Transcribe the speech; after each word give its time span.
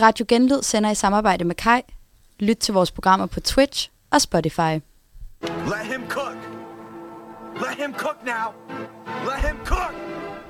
Radio 0.00 0.24
Genlyd 0.28 0.62
sender 0.62 0.90
i 0.90 0.94
samarbejde 0.94 1.44
med 1.44 1.54
Kai. 1.54 1.80
Lyt 2.40 2.56
til 2.56 2.74
vores 2.74 2.90
programmer 2.90 3.26
på 3.26 3.40
Twitch 3.40 3.90
og 4.10 4.20
Spotify. 4.20 4.58
Let 5.42 5.86
him 5.92 6.08
cook. 6.08 6.36
Let 7.54 7.76
him 7.76 7.94
cook 7.94 8.16
now. 8.26 8.74
Let 9.24 9.50
him 9.50 9.56
cook. 9.64 9.94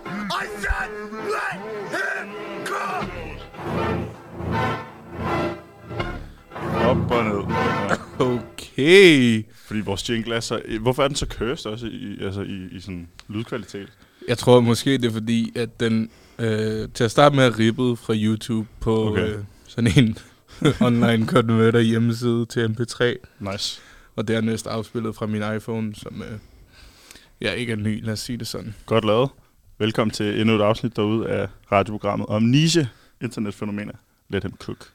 I 0.06 0.46
said, 0.60 0.90
let 1.34 1.56
him 1.94 2.28
cook. 2.66 3.10
Op 6.84 7.10
og 7.10 7.24
ned. 7.24 7.54
Okay. 8.20 9.44
Fordi 9.66 9.80
vores 9.80 10.10
jingle 10.10 10.34
er 10.34 10.40
så... 10.40 10.62
Hvorfor 10.80 11.02
er 11.02 11.08
den 11.08 11.16
så 11.16 11.26
cursed 11.30 11.70
også 11.70 11.86
i, 11.86 12.18
altså 12.20 12.40
i, 12.40 12.68
i 12.72 12.80
sådan 12.80 13.08
lydkvalitet? 13.28 13.88
Jeg 14.28 14.38
tror 14.38 14.60
måske, 14.60 14.98
det 14.98 15.04
er 15.04 15.12
fordi, 15.12 15.58
at 15.58 15.80
den 15.80 16.10
øh, 16.38 16.88
til 16.94 17.04
at 17.04 17.10
starte 17.10 17.36
med 17.36 17.58
ribbet 17.58 17.98
fra 17.98 18.14
YouTube 18.16 18.68
på 18.80 19.08
Okay. 19.10 19.28
øh, 19.28 19.44
sådan 19.68 19.90
en 20.04 20.18
online 20.86 21.26
converter 21.26 21.80
hjemmeside 21.80 22.46
til 22.46 22.66
MP3. 22.66 23.04
Nice. 23.52 23.80
Og 24.16 24.28
dernæst 24.28 24.66
afspillet 24.66 25.16
fra 25.16 25.26
min 25.26 25.42
iPhone, 25.56 25.94
som 25.94 26.22
øh, 26.22 26.38
ja, 27.40 27.52
ikke 27.52 27.72
er 27.72 27.76
ny, 27.76 28.04
lad 28.04 28.12
os 28.12 28.20
sige 28.20 28.38
det 28.38 28.46
sådan. 28.46 28.74
Godt 28.86 29.04
lavet. 29.04 29.30
Velkommen 29.78 30.12
til 30.12 30.40
endnu 30.40 30.54
et 30.56 30.60
afsnit 30.62 30.96
derude 30.96 31.28
af 31.28 31.48
radioprogrammet 31.72 32.28
om 32.28 32.42
niche 32.42 32.88
internetfænomener. 33.20 33.92
Let 34.28 34.42
him 34.42 34.52
cook. 34.58 34.88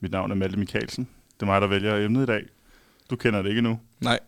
Mit 0.00 0.10
navn 0.12 0.30
er 0.30 0.34
Malte 0.34 0.58
Mikkelsen. 0.58 1.08
Det 1.34 1.42
er 1.42 1.46
mig, 1.46 1.60
der 1.60 1.66
vælger 1.66 1.96
emnet 2.04 2.22
i 2.22 2.26
dag. 2.26 2.42
Du 3.10 3.16
kender 3.16 3.42
det 3.42 3.48
ikke 3.50 3.62
nu. 3.62 3.80
Nej, 4.00 4.18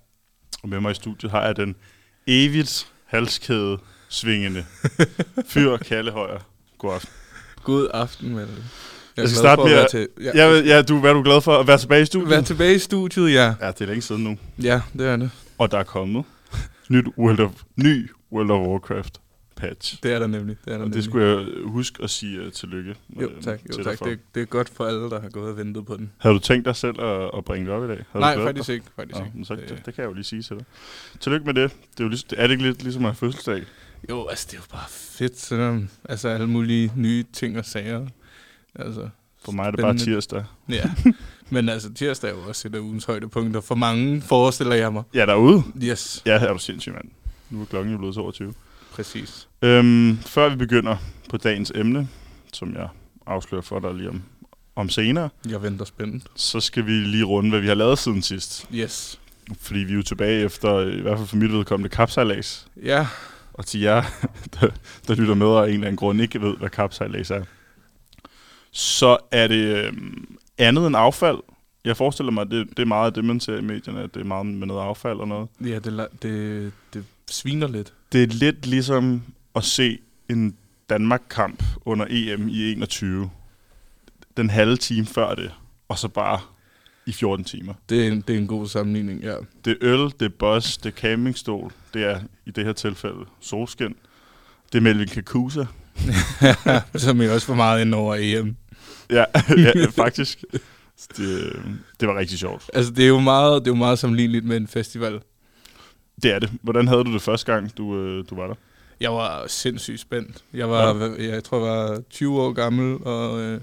Og 0.62 0.68
med 0.68 0.80
mig 0.80 0.90
i 0.90 0.94
studiet 0.94 1.30
har 1.32 1.46
jeg 1.46 1.56
den 1.56 1.76
evigt 2.26 2.92
halskæde 3.06 3.78
svingende 4.08 4.64
fyr 5.52 5.76
Kalle 5.76 6.10
Højer. 6.10 6.49
God 6.80 6.94
aften. 6.94 7.10
god 7.64 7.88
aften, 7.94 8.34
Malte. 8.34 8.52
Jeg, 9.16 9.22
Jeg 9.22 9.28
skal 9.28 9.38
starte 9.38 9.62
med 9.64 9.72
at- 9.72 9.90
til, 9.90 10.08
ja, 10.20 10.30
Ja, 10.34 10.58
ja 10.60 10.82
du, 10.82 10.98
hvad 11.00 11.10
er 11.10 11.14
du 11.14 11.22
glad 11.22 11.40
for 11.40 11.58
at 11.58 11.66
være 11.66 11.78
tilbage 11.78 12.02
i 12.02 12.04
studiet? 12.04 12.30
være 12.30 12.42
tilbage 12.42 12.74
i 12.74 12.78
studiet, 12.78 13.32
ja. 13.32 13.54
Ja, 13.60 13.66
det 13.70 13.80
er 13.80 13.86
længe 13.86 14.02
siden 14.02 14.24
nu. 14.24 14.38
Ja, 14.62 14.80
det 14.92 15.06
er 15.06 15.16
det. 15.16 15.30
Og 15.58 15.70
der 15.70 15.78
er 15.78 15.82
kommet 15.82 16.24
nyt 16.88 17.04
World 17.18 17.40
of, 17.40 17.50
ny 17.76 18.10
World 18.32 18.50
of 18.50 18.66
Warcraft 18.68 19.20
patch. 19.56 20.02
Det 20.02 20.12
er 20.12 20.18
der 20.18 20.26
nemlig. 20.26 20.56
Det 20.64 20.66
er 20.66 20.70
der 20.70 20.74
Og 20.74 20.80
nemlig. 20.80 20.94
det 20.96 21.04
skulle 21.04 21.26
jeg 21.26 21.46
huske 21.64 22.02
at 22.02 22.10
sige 22.10 22.46
uh, 22.46 22.52
tillykke. 22.52 22.94
Jo, 23.20 23.28
tak. 23.42 23.60
Jo, 23.68 23.74
til 23.74 23.84
tak. 23.84 23.98
Det, 24.04 24.18
det 24.34 24.40
er 24.42 24.44
godt 24.46 24.68
for 24.76 24.84
alle, 24.86 25.00
der 25.10 25.20
har 25.20 25.28
gået 25.28 25.50
og 25.50 25.56
ventet 25.56 25.86
på 25.86 25.96
den. 25.96 26.10
Havde 26.18 26.34
du 26.34 26.38
tænkt 26.40 26.64
dig 26.66 26.76
selv 26.76 27.00
at, 27.00 27.30
at 27.36 27.44
bringe 27.44 27.66
det 27.66 27.74
op 27.74 27.84
i 27.84 27.86
dag? 27.88 28.04
Havde 28.12 28.20
Nej, 28.20 28.34
du 28.34 28.42
faktisk 28.44 28.66
dig? 28.66 28.74
ikke. 28.74 28.86
Faktisk 28.96 29.18
Nå, 29.18 29.24
ikke. 29.24 29.44
så, 29.44 29.54
Det- 29.54 29.68
det, 29.86 29.94
kan 29.94 30.02
jeg 30.02 30.08
jo 30.08 30.12
lige 30.12 30.24
sige 30.24 30.42
til 30.42 30.56
dig. 30.56 30.64
Tillykke 31.20 31.46
med 31.46 31.54
det. 31.54 31.70
Det 31.72 32.00
er, 32.00 32.04
jo 32.04 32.08
ligesom, 32.08 32.28
er 32.36 32.42
det 32.46 32.50
ikke 32.50 32.62
lidt 32.64 32.82
ligesom 32.82 33.04
at 33.04 33.08
have 33.10 33.16
fødselsdag? 33.16 33.62
Jo, 34.08 34.26
altså 34.26 34.46
det 34.50 34.56
er 34.56 34.60
jo 34.60 34.64
bare 34.72 34.88
fedt, 34.88 35.38
sådan, 35.40 35.90
altså 36.08 36.28
alle 36.28 36.46
mulige 36.46 36.92
nye 36.96 37.24
ting 37.32 37.58
og 37.58 37.64
sager. 37.64 38.06
Altså, 38.74 39.08
For 39.44 39.52
mig 39.52 39.66
er 39.66 39.70
det 39.70 39.80
bare 39.80 39.98
Spændende. 39.98 40.16
tirsdag. 40.20 40.44
ja. 40.68 40.90
Men 41.50 41.68
altså, 41.68 41.92
tirsdag 41.94 42.30
er 42.30 42.34
jo 42.34 42.40
også 42.48 42.68
et 42.68 42.74
af 42.74 42.78
ugens 42.78 43.04
højdepunkter. 43.04 43.60
For 43.60 43.74
mange 43.74 44.22
forestiller 44.22 44.74
jeg 44.74 44.92
mig. 44.92 45.02
Ja, 45.14 45.26
derude. 45.26 45.62
Yes, 45.82 46.22
Ja, 46.26 46.32
er 46.38 46.52
du 46.52 46.58
sindssyg, 46.58 46.92
mand. 46.92 47.04
Nu 47.50 47.60
er 47.60 47.64
klokken 47.64 47.92
jo 47.92 47.98
blevet 47.98 48.14
22. 48.14 48.54
præcis. 48.92 49.48
Øhm, 49.62 50.18
før 50.18 50.48
vi 50.48 50.56
begynder 50.56 50.96
på 51.30 51.36
dagens 51.36 51.72
emne, 51.74 52.08
som 52.52 52.74
jeg 52.74 52.88
afslører 53.26 53.62
for 53.62 53.80
dig 53.80 53.94
lige 53.94 54.08
om, 54.08 54.22
om 54.76 54.88
senere, 54.88 55.28
Jeg 55.48 55.62
venter 55.62 55.84
spændt. 55.84 56.24
så 56.36 56.60
skal 56.60 56.86
vi 56.86 56.90
lige 56.92 57.24
runde, 57.24 57.50
hvad 57.50 57.60
vi 57.60 57.66
har 57.66 57.74
lavet 57.74 57.98
siden 57.98 58.22
sidst. 58.22 58.66
Yes. 58.74 59.20
Fordi 59.60 59.78
vi 59.80 59.92
er 59.92 59.96
jo 59.96 60.02
tilbage 60.02 60.44
efter, 60.44 60.80
i 60.80 61.00
hvert 61.00 61.18
fald 61.18 61.28
for 61.28 61.36
mit 61.36 61.52
vedkommende, 61.52 61.88
kapsejlads. 61.96 62.66
Ja, 62.82 63.06
Og 63.60 63.66
til 63.66 63.80
jer, 63.80 64.02
der, 64.60 64.68
der 65.08 65.14
lytter 65.14 65.34
med 65.34 65.46
og 65.46 65.64
af 65.64 65.68
en 65.68 65.74
eller 65.74 65.86
anden 65.86 65.96
grund 65.96 66.20
ikke 66.20 66.40
ved, 66.40 66.56
hvad 66.56 66.70
kapsejlads 66.70 67.30
er, 67.30 67.44
så 68.70 69.18
er 69.30 69.46
det 69.46 69.76
øhm, 69.76 70.36
andet 70.58 70.86
end 70.86 70.96
affald. 70.96 71.38
Jeg 71.84 71.96
forestiller 71.96 72.32
mig, 72.32 72.40
at 72.40 72.50
det, 72.50 72.68
det 72.68 72.78
er 72.78 72.86
meget 72.86 73.06
af 73.06 73.14
det, 73.14 73.24
man 73.24 73.40
ser 73.40 73.56
i 73.56 73.60
medierne, 73.60 74.02
at 74.02 74.14
det 74.14 74.20
er 74.20 74.24
meget 74.24 74.46
med 74.46 74.66
noget 74.66 74.82
affald 74.82 75.18
og 75.18 75.28
noget. 75.28 75.48
ja 75.64 75.78
det, 75.78 76.08
det, 76.22 76.72
det 76.94 77.04
sviner 77.30 77.68
lidt. 77.68 77.92
Det 78.12 78.22
er 78.22 78.26
lidt 78.26 78.66
ligesom 78.66 79.22
at 79.54 79.64
se 79.64 79.98
en 80.28 80.56
Danmark-kamp 80.90 81.62
under 81.84 82.06
EM 82.10 82.48
i 82.48 82.72
21. 82.72 83.30
Den 84.36 84.50
halve 84.50 84.76
time 84.76 85.06
før 85.06 85.34
det, 85.34 85.52
og 85.88 85.98
så 85.98 86.08
bare 86.08 86.40
i 87.10 87.12
14 87.12 87.44
timer. 87.44 87.74
Det 87.88 88.06
er, 88.06 88.12
en, 88.12 88.20
det 88.20 88.34
er 88.34 88.38
en 88.38 88.46
god 88.46 88.66
sammenligning, 88.66 89.22
ja. 89.22 89.34
Det 89.64 89.70
er 89.70 89.76
øl, 89.80 90.12
det 90.20 90.22
er 90.22 90.28
bus, 90.38 90.76
det 90.76 90.86
er 90.86 90.96
campingstol, 90.96 91.72
det 91.94 92.04
er 92.04 92.20
i 92.46 92.50
det 92.50 92.64
her 92.64 92.72
tilfælde 92.72 93.24
solskin. 93.40 93.94
Det 94.72 94.78
er 94.78 94.82
Melvin 94.82 95.08
Kakusa. 95.08 95.64
Som 96.94 97.20
er 97.20 97.30
også 97.30 97.46
for 97.46 97.54
meget 97.54 97.80
ind 97.80 97.94
over 97.94 98.16
EM. 98.18 98.56
Ja, 99.10 99.24
ja 99.64 99.86
faktisk. 99.90 100.44
Det, 101.16 101.52
det 102.00 102.08
var 102.08 102.18
rigtig 102.18 102.38
sjovt. 102.38 102.70
Altså, 102.74 102.92
det 102.92 103.04
er 103.04 103.08
jo 103.08 103.18
meget, 103.18 103.62
det 103.62 103.70
er 103.70 103.74
jo 103.74 103.78
meget 103.78 103.98
sammenligneligt 103.98 104.44
med 104.44 104.56
en 104.56 104.66
festival. 104.66 105.20
Det 106.22 106.34
er 106.34 106.38
det. 106.38 106.50
Hvordan 106.62 106.88
havde 106.88 107.04
du 107.04 107.12
det 107.12 107.22
første 107.22 107.52
gang, 107.52 107.76
du, 107.76 107.96
øh, 107.96 108.24
du 108.30 108.34
var 108.34 108.46
der? 108.46 108.54
Jeg 109.00 109.12
var 109.12 109.44
sindssygt 109.46 110.00
spændt. 110.00 110.44
Jeg 110.54 110.70
var, 110.70 110.94
ja. 110.94 111.32
jeg 111.32 111.44
tror, 111.44 111.66
jeg 111.66 111.90
var 111.90 112.02
20 112.10 112.42
år 112.42 112.52
gammel, 112.52 112.98
og 113.02 113.40
øh, 113.40 113.60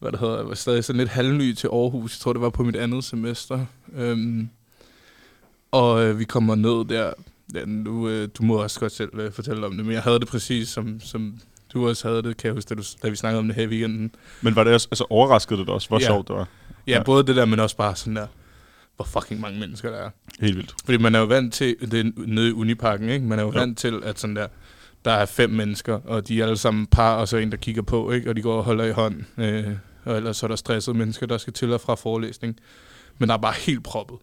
hvad 0.00 0.12
det 0.12 0.20
hedder, 0.20 0.36
jeg 0.36 0.48
var 0.48 0.54
stadig 0.54 0.84
sådan 0.84 0.98
lidt 0.98 1.08
halvny 1.10 1.52
til 1.54 1.66
Aarhus. 1.66 2.14
Jeg 2.16 2.20
tror, 2.20 2.32
det 2.32 2.42
var 2.42 2.50
på 2.50 2.62
mit 2.64 2.76
andet 2.76 3.04
semester. 3.04 3.66
Øhm, 3.96 4.48
og 5.72 6.04
øh, 6.04 6.18
vi 6.18 6.24
kommer 6.24 6.54
ned 6.54 6.84
der. 6.96 7.12
Ja, 7.54 7.64
nu, 7.64 8.08
øh, 8.08 8.28
du 8.38 8.42
må 8.42 8.54
også 8.62 8.80
godt 8.80 8.92
selv 8.92 9.10
øh, 9.18 9.32
fortælle 9.32 9.66
om 9.66 9.76
det, 9.76 9.84
men 9.84 9.94
jeg 9.94 10.02
havde 10.02 10.20
det 10.20 10.28
præcis, 10.28 10.68
som, 10.68 11.00
som 11.00 11.34
du 11.72 11.88
også 11.88 12.08
havde 12.08 12.22
det, 12.22 12.36
kan 12.36 12.46
jeg 12.48 12.54
huske, 12.54 12.68
da, 12.68 12.74
du, 12.74 12.82
da 13.02 13.08
vi 13.08 13.16
snakkede 13.16 13.38
om 13.38 13.46
det 13.46 13.56
her 13.56 13.62
i 13.62 13.66
weekenden. 13.66 14.14
Men 14.42 14.56
var 14.56 14.64
det 14.64 14.74
også, 14.74 14.88
altså, 14.90 15.04
overraskede 15.10 15.58
det 15.58 15.66
dig 15.66 15.74
også, 15.74 15.88
hvor 15.88 16.00
Ja. 16.00 16.06
sjovt 16.06 16.28
det 16.28 16.36
var? 16.36 16.48
Ja, 16.86 16.92
Ja. 16.92 16.96
ja, 16.98 17.02
både 17.02 17.26
det 17.26 17.36
der, 17.36 17.44
men 17.44 17.60
også 17.60 17.76
bare 17.76 17.96
sådan 17.96 18.16
der, 18.16 18.26
hvor 18.96 19.04
fucking 19.04 19.40
mange 19.40 19.60
mennesker 19.60 19.90
der 19.90 19.96
er. 19.98 20.10
Helt 20.40 20.56
vildt. 20.56 20.74
Fordi 20.84 20.98
man 20.98 21.14
er 21.14 21.18
jo 21.18 21.24
vant 21.24 21.54
til, 21.54 21.76
det 21.90 22.00
er 22.06 22.10
nede 22.26 22.48
i 22.48 22.52
Uniparken, 22.52 23.08
ikke? 23.08 23.26
Man 23.26 23.38
er 23.38 23.42
jo 23.42 23.52
Jo. 23.54 23.58
vant 23.58 23.78
til, 23.78 24.00
at 24.04 24.18
sådan 24.18 24.36
der, 24.36 24.46
der 25.04 25.10
er 25.10 25.26
fem 25.26 25.50
mennesker, 25.50 25.94
og 26.04 26.28
de 26.28 26.40
er 26.40 26.44
alle 26.44 26.56
sammen 26.56 26.86
par, 26.86 27.14
og 27.16 27.28
så 27.28 27.36
en, 27.36 27.50
der 27.50 27.56
kigger 27.56 27.82
på, 27.82 28.10
ikke? 28.10 28.30
Og 28.30 28.36
de 28.36 28.42
går 28.42 28.56
og 28.56 28.64
holder 28.64 28.84
i 28.84 28.90
hånd. 28.90 29.14
Øh, 29.38 29.64
og 30.04 30.16
ellers 30.16 30.36
så 30.36 30.46
er 30.46 30.48
der 30.48 30.56
stressede 30.56 30.96
mennesker, 30.98 31.26
der 31.26 31.38
skal 31.38 31.52
til 31.52 31.72
og 31.72 31.80
fra 31.80 31.94
forelæsning. 31.94 32.56
Men 33.18 33.28
der 33.28 33.34
er 33.34 33.38
bare 33.38 33.54
helt 33.58 33.84
proppet. 33.84 34.18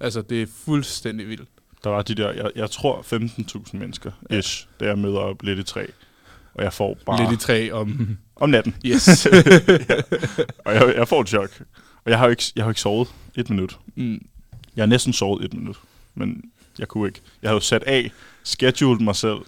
Altså, 0.00 0.22
det 0.22 0.42
er 0.42 0.46
fuldstændig 0.64 1.28
vildt. 1.28 1.48
Der 1.84 1.90
var 1.90 2.02
de 2.02 2.14
der, 2.14 2.32
jeg, 2.32 2.50
jeg 2.56 2.70
tror 2.70 3.02
15.000 3.02 3.76
mennesker, 3.76 4.10
Ja. 4.30 4.36
ish, 4.38 4.66
da 4.80 4.84
jeg 4.84 4.98
møder 4.98 5.18
op 5.18 5.42
lidt 5.42 5.58
i 5.58 5.62
træ. 5.62 5.86
Og 6.54 6.64
jeg 6.64 6.72
får 6.72 6.98
bare... 7.06 7.30
Lidt 7.30 7.42
i 7.42 7.44
træ 7.44 7.70
om... 7.72 8.16
Om 8.36 8.50
natten. 8.50 8.76
Yes. 8.86 9.26
Og 10.64 10.74
jeg, 10.74 10.94
jeg 10.96 11.08
får 11.08 11.20
et 11.20 11.28
chok. 11.28 11.50
Og 12.04 12.10
jeg 12.10 12.18
har 12.18 12.26
jo 12.26 12.30
ikke, 12.30 12.42
jeg 12.56 12.64
har 12.64 12.70
ikke 12.70 12.80
sovet 12.80 13.08
et 13.36 13.50
minut. 13.50 13.78
mm. 13.94 14.26
Jeg 14.76 14.82
har 14.82 14.86
næsten 14.86 15.12
sovet 15.12 15.44
et 15.44 15.54
minut, 15.54 15.76
men 16.14 16.42
jeg 16.78 16.88
kunne 16.88 17.08
ikke. 17.08 17.20
Jeg 17.42 17.48
havde 17.48 17.56
jo 17.56 17.60
sat 17.60 17.82
af, 17.82 18.10
scheduled 18.44 19.00
mig 19.00 19.16
selv 19.16 19.38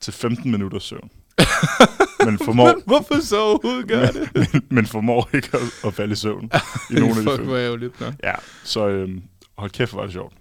til 0.00 0.12
15 0.12 0.50
minutters 0.50 0.84
søvn. 0.84 1.10
men 2.26 2.38
formår, 2.38 2.74
Hvorfor 2.86 3.20
så 3.22 3.40
overhovedet 3.40 3.88
gør 3.88 4.06
det? 4.06 4.28
men, 4.52 4.62
men 4.70 4.86
formår 4.86 5.28
ikke 5.34 5.48
at, 5.52 5.60
at 5.84 5.94
falde 5.94 6.12
i 6.12 6.16
søvn 6.16 6.50
i 6.90 6.94
nogle 6.94 7.08
af 7.08 7.14
de 7.22 7.30
Fuck, 7.30 7.40
hvor 7.42 7.56
ærgerligt. 7.56 8.00
Nå. 8.00 8.06
Ja, 8.24 8.32
så 8.64 8.88
øhm, 8.88 9.22
hold 9.58 9.70
kæft, 9.70 9.90
hvor 9.90 10.00
var 10.00 10.06
det 10.06 10.12
sjovt. 10.12 10.32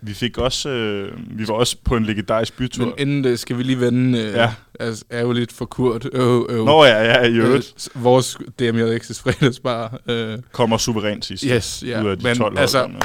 Vi 0.00 0.14
fik 0.14 0.38
også, 0.38 0.68
øh, 0.68 1.12
vi 1.38 1.48
var 1.48 1.54
også 1.54 1.76
på 1.84 1.96
en 1.96 2.04
legendarisk 2.04 2.56
bytur. 2.56 2.84
Men 2.84 2.94
inden 2.98 3.24
det 3.24 3.38
skal 3.38 3.58
vi 3.58 3.62
lige 3.62 3.80
vende 3.80 4.18
øh, 4.18 4.32
Ja. 4.34 4.52
altså, 4.80 5.04
ærgerligt 5.12 5.52
for 5.52 5.64
Kurt. 5.64 6.06
Øv, 6.12 6.46
øv. 6.50 6.64
Nå 6.64 6.84
ja, 6.84 7.02
ja, 7.04 7.22
i 7.28 7.34
øvrigt 7.34 7.88
Øh, 7.96 8.04
vores 8.04 8.36
DMJX's 8.62 9.22
fredagsbar. 9.22 9.98
Øh, 10.08 10.38
kommer 10.52 10.76
suverænt 10.78 11.24
sidst. 11.24 11.44
yes, 11.48 11.82
ja. 11.86 12.02
Ud 12.02 12.08
af 12.10 12.18
de 12.18 12.22
Men 12.24 12.36
12 12.36 12.50
hold, 12.50 12.58
altså, 12.58 12.86
med. 12.86 13.00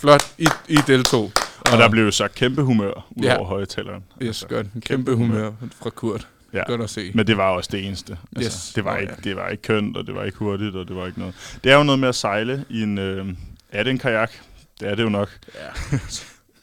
flot, 0.00 0.22
I, 0.38 0.48
I 0.68 0.76
deltog. 0.86 1.32
Og 1.72 1.78
der 1.78 1.88
blev 1.90 2.04
jo 2.04 2.10
sagt 2.10 2.34
kæmpe 2.34 2.62
humør 2.62 3.06
ud 3.10 3.22
Ja. 3.24 3.36
over 3.38 3.46
højtaleren. 3.46 4.04
Yes, 4.22 4.46
godt. 4.48 4.66
En 4.74 4.80
kæmpe 4.80 5.14
humør 5.14 5.52
fra 5.82 5.90
Kurt. 5.90 6.28
Ja. 6.52 6.62
Godt 6.66 6.80
at 6.80 6.90
se. 6.90 7.10
Men 7.14 7.26
det 7.26 7.36
var 7.36 7.50
også 7.50 7.68
det 7.72 7.86
eneste. 7.86 8.18
Altså, 8.36 8.48
Yes. 8.68 8.72
det, 8.74 8.84
var 8.84 8.94
Nå, 8.94 9.00
ikke, 9.00 9.12
ja. 9.12 9.20
det 9.30 9.36
var 9.36 9.48
ikke 9.48 9.62
kønt, 9.62 9.96
og 9.96 10.06
det 10.06 10.14
var 10.14 10.24
ikke 10.24 10.38
hurtigt, 10.38 10.76
og 10.76 10.88
det 10.88 10.96
var 10.96 11.06
ikke 11.06 11.18
noget. 11.18 11.58
Det 11.64 11.72
er 11.72 11.76
jo 11.76 11.82
noget 11.82 11.98
med 11.98 12.08
at 12.08 12.14
sejle 12.14 12.64
i 12.70 12.82
en... 12.82 12.98
Øh, 12.98 13.26
er 13.70 13.82
det 13.82 13.90
en 13.90 13.98
kajak? 13.98 14.32
Det 14.80 14.88
er 14.88 14.94
det 14.94 15.02
jo 15.02 15.08
nok. 15.08 15.38
Ja. 15.54 15.98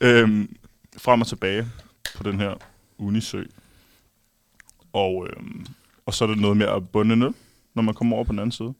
Øhm, 0.07 0.56
frem 0.98 1.21
og 1.21 1.27
tilbage 1.27 1.68
på 2.15 2.24
den 2.24 2.39
her 2.39 2.53
Unisø. 2.98 3.44
Og, 4.94 5.27
øhm, 5.30 5.65
og 6.06 6.13
så 6.13 6.24
er 6.24 6.27
det 6.30 6.38
noget 6.38 6.57
med 6.57 6.65
at 6.65 6.89
bunde 6.89 7.15
ned, 7.15 7.30
når 7.75 7.81
man 7.83 7.94
kommer 7.95 8.15
over 8.15 8.25
på 8.25 8.31
den 8.31 8.39
anden 8.39 8.51
side. 8.51 8.74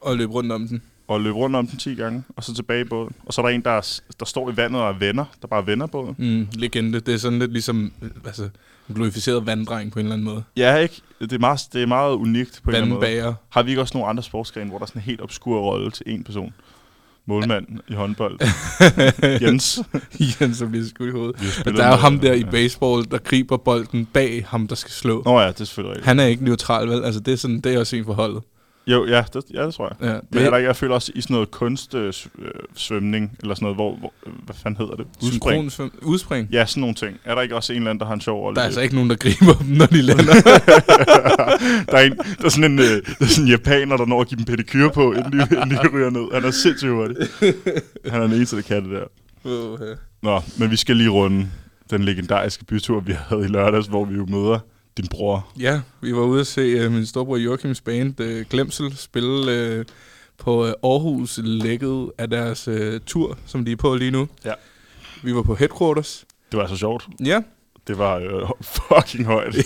Og 0.00 0.16
løb 0.16 0.30
rundt 0.30 0.52
om 0.52 0.68
den. 0.68 0.82
Og 1.08 1.20
løbe 1.20 1.36
rundt 1.36 1.56
om 1.56 1.66
den 1.66 1.78
10 1.78 1.94
gange, 1.94 2.22
og 2.36 2.44
så 2.44 2.54
tilbage 2.54 2.80
i 2.80 2.84
båden. 2.84 3.14
Og 3.26 3.32
så 3.32 3.40
er 3.40 3.46
der 3.46 3.54
en, 3.54 3.62
der, 3.62 3.70
er, 3.70 4.00
der 4.20 4.24
står 4.24 4.50
i 4.50 4.56
vandet 4.56 4.82
og 4.82 4.88
er 4.88 4.98
venner, 4.98 5.24
der 5.42 5.48
bare 5.48 5.66
vender 5.66 5.86
båden. 5.86 6.14
Mm, 6.18 6.48
legende. 6.52 7.00
Det 7.00 7.14
er 7.14 7.18
sådan 7.18 7.38
lidt 7.38 7.52
ligesom 7.52 7.92
øh, 8.02 8.10
altså, 8.26 8.48
en 8.88 8.94
glorificeret 8.94 9.46
vanddreng 9.46 9.92
på 9.92 9.98
en 9.98 10.06
eller 10.06 10.14
anden 10.14 10.24
måde. 10.24 10.44
Ja, 10.56 10.76
ikke? 10.76 11.00
Det 11.20 11.32
er 11.32 11.38
meget, 11.38 11.60
det 11.72 11.82
er 11.82 11.86
meget 11.86 12.14
unikt 12.14 12.60
på 12.64 12.70
en 12.70 12.76
eller 12.76 12.96
anden 12.96 13.20
måde. 13.22 13.36
Har 13.48 13.62
vi 13.62 13.70
ikke 13.70 13.82
også 13.82 13.94
nogle 13.98 14.10
andre 14.10 14.22
sportsgrene, 14.22 14.70
hvor 14.70 14.78
der 14.78 14.82
er 14.82 14.86
sådan 14.86 15.00
en 15.00 15.04
helt 15.04 15.20
obskur 15.20 15.60
rolle 15.60 15.90
til 15.90 16.04
en 16.06 16.24
person? 16.24 16.54
Målmand 17.26 17.66
i 17.88 17.94
håndbold. 17.94 18.38
Jens. 19.42 19.80
Jens, 20.40 20.56
som 20.56 20.70
bliver 20.70 20.86
skudt 20.86 21.08
i 21.08 21.12
hovedet. 21.12 21.62
Men 21.64 21.76
der 21.76 21.84
er 21.84 21.88
jo 21.88 21.96
ham 21.96 22.18
der 22.18 22.32
i 22.32 22.40
ja. 22.40 22.50
baseball, 22.50 23.04
der 23.10 23.18
griber 23.18 23.56
bolden 23.56 24.06
bag 24.06 24.44
ham, 24.48 24.68
der 24.68 24.74
skal 24.74 24.92
slå. 24.92 25.22
Nå 25.24 25.40
ja, 25.40 25.48
det 25.48 25.60
er 25.60 25.64
selvfølgelig 25.64 25.90
rigtigt. 25.90 26.06
Han 26.06 26.20
er 26.20 26.24
ikke 26.24 26.44
neutral, 26.44 26.88
vel? 26.88 27.04
Altså, 27.04 27.20
det 27.20 27.32
er, 27.32 27.36
sådan, 27.36 27.60
det 27.60 27.74
er 27.74 27.78
også 27.78 27.96
en 27.96 28.04
for 28.04 28.12
holdet. 28.12 28.42
Jo, 28.86 29.06
ja, 29.06 29.24
det, 29.34 29.44
ja, 29.54 29.66
det 29.66 29.74
tror 29.74 29.88
jeg. 29.88 30.08
Ja, 30.08 30.12
Men 30.12 30.22
det 30.32 30.46
er 30.46 30.50
der 30.50 30.56
ikke, 30.56 30.66
jeg 30.66 30.76
føler 30.76 30.94
også 30.94 31.12
i 31.14 31.20
sådan 31.20 31.34
noget 31.34 31.50
kunstsvømning, 31.50 33.36
eller 33.40 33.54
sådan 33.54 33.64
noget, 33.64 33.76
hvor, 33.76 33.96
hvor, 33.96 34.12
hvad 34.44 34.54
fanden 34.54 34.80
hedder 34.80 34.96
det? 34.96 35.06
Udspring. 35.22 35.70
Udspring. 36.02 36.48
Ja, 36.52 36.66
sådan 36.66 36.80
nogle 36.80 36.94
ting. 36.94 37.18
Er 37.24 37.34
der 37.34 37.42
ikke 37.42 37.56
også 37.56 37.72
en 37.72 37.76
eller 37.76 37.90
anden, 37.90 38.00
der 38.00 38.06
har 38.06 38.14
en 38.14 38.20
sjov 38.20 38.42
rolle? 38.42 38.54
Der 38.54 38.60
er 38.60 38.64
altså 38.66 38.80
ikke 38.80 38.94
nogen, 38.94 39.10
der 39.10 39.16
griber 39.16 39.52
dem, 39.52 39.66
når 39.66 39.86
de 39.86 40.02
lander. 40.02 40.24
der, 41.90 41.98
er 41.98 42.02
en, 42.02 42.16
der 42.16 42.44
er 42.44 42.48
sådan 42.48 42.72
en, 42.72 42.78
øh, 42.78 42.84
der 42.84 43.00
er 43.20 43.24
sådan 43.24 43.44
en 43.44 43.50
japaner, 43.50 43.96
der 43.96 44.06
når 44.06 44.20
at 44.20 44.28
give 44.28 44.36
dem 44.36 44.44
pedikyr 44.44 44.88
på, 44.88 45.12
inden 45.12 45.32
de, 45.32 45.46
inden 45.50 45.70
de 45.70 45.88
ryger 45.94 46.10
ned. 46.10 46.32
Han 46.32 46.44
er 46.44 46.50
sindssygt 46.50 46.92
hurtig. 46.92 47.16
Han 48.10 48.22
er 48.22 48.26
den 48.26 48.36
eneste, 48.36 48.56
der 48.56 48.62
kan 48.62 48.84
det 48.84 48.90
der. 48.90 49.04
Ja. 49.44 49.94
Nå, 50.22 50.42
men 50.58 50.70
vi 50.70 50.76
skal 50.76 50.96
lige 50.96 51.10
runde 51.10 51.46
den 51.90 52.04
legendariske 52.04 52.64
bytur, 52.64 53.00
vi 53.00 53.16
havde 53.28 53.44
i 53.44 53.48
lørdags, 53.48 53.86
hvor 53.86 54.04
vi 54.04 54.14
jo 54.14 54.26
møder 54.26 54.58
din 54.96 55.06
bror. 55.10 55.48
ja, 55.58 55.80
vi 56.00 56.14
var 56.14 56.20
ude 56.22 56.40
at 56.40 56.46
se 56.46 56.86
uh, 56.86 56.92
min 56.92 57.06
storebror 57.06 57.36
Joachims 57.36 57.80
band 57.80 58.20
uh, 58.20 58.40
Glemsel 58.50 58.96
spille 58.96 59.78
uh, 59.78 59.84
på 60.38 60.62
uh, 60.62 60.68
Aarhus 60.68 61.40
lækket 61.42 62.10
af 62.18 62.30
deres 62.30 62.68
uh, 62.68 63.00
tur, 63.06 63.38
som 63.46 63.64
de 63.64 63.72
er 63.72 63.76
på 63.76 63.94
lige 63.94 64.10
nu. 64.10 64.28
Ja. 64.44 64.52
Vi 65.22 65.34
var 65.34 65.42
på 65.42 65.54
Headquarters. 65.54 66.24
Det 66.52 66.58
var 66.60 66.66
så 66.66 66.76
sjovt. 66.76 67.08
Ja, 67.24 67.42
Det 67.86 67.98
var 67.98 68.16
øh, 68.16 68.48
fucking 68.76 69.26
højt. 69.26 69.56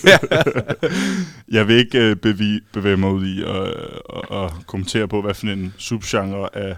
jeg 1.57 1.69
vil 1.69 1.77
ikke 1.77 1.99
øh, 1.99 2.17
bevæge 2.73 2.97
mig 2.97 3.11
ud 3.11 3.27
i 3.27 3.43
at, 3.43 3.69
at, 4.17 4.45
at 4.45 4.67
kommentere 4.67 5.09
på, 5.09 5.23
hvad 5.23 5.35
for 5.35 5.47
en 5.47 5.75
subgenre 5.79 6.57
af, 6.57 6.77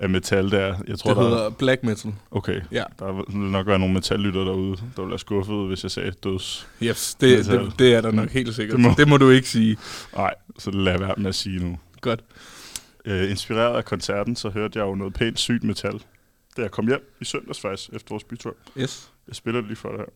af 0.00 0.08
metal 0.08 0.50
det 0.50 0.60
er. 0.60 0.74
Jeg 0.88 0.98
tror, 0.98 1.10
det 1.14 1.16
der 1.22 1.28
hedder 1.28 1.50
Black 1.50 1.82
Metal. 1.84 2.12
Okay, 2.30 2.60
Ja. 2.72 2.84
der 2.98 3.12
vil 3.12 3.36
nok 3.36 3.66
være 3.66 3.78
nogle 3.78 3.94
metallytter 3.94 4.44
derude, 4.44 4.76
der 4.96 5.02
vil 5.02 5.08
være 5.10 5.18
skuffet, 5.18 5.66
hvis 5.66 5.82
jeg 5.82 5.90
sagde 5.90 6.10
døds. 6.10 6.68
Yes, 6.82 7.14
det, 7.20 7.38
Metal. 7.46 7.64
det, 7.64 7.78
det 7.78 7.94
er 7.94 8.00
der 8.00 8.10
nok 8.10 8.30
helt 8.30 8.54
sikkert. 8.54 8.76
Det 8.76 8.80
må- 8.82 8.88
Det 8.88 8.96
må, 8.98 9.02
det 9.02 9.08
må 9.08 9.16
du 9.16 9.30
ikke 9.30 9.48
sige. 9.48 9.76
Nej, 10.16 10.34
så 10.58 10.70
lad 10.70 10.98
være 10.98 11.14
med 11.16 11.26
at 11.28 11.34
sige 11.34 11.64
nu. 11.64 11.78
Godt. 12.00 12.20
Øh, 13.04 13.30
inspireret 13.30 13.76
af 13.76 13.84
koncerten, 13.84 14.36
så 14.36 14.48
hørte 14.50 14.78
jeg 14.78 14.84
jo 14.86 14.94
noget 14.94 15.14
pænt 15.14 15.38
sygt 15.38 15.64
metal, 15.64 16.00
da 16.56 16.62
jeg 16.62 16.70
kom 16.70 16.86
hjem 16.88 17.16
i 17.20 17.24
søndags 17.24 17.60
faktisk, 17.60 17.90
efter 17.92 18.08
vores 18.10 18.24
bytur. 18.24 18.54
Yes. 18.78 19.10
Jeg 19.28 19.36
spiller 19.36 19.60
det 19.60 19.68
lige 19.68 19.76
for 19.76 19.88
dig 19.88 19.98
her. 19.98 20.06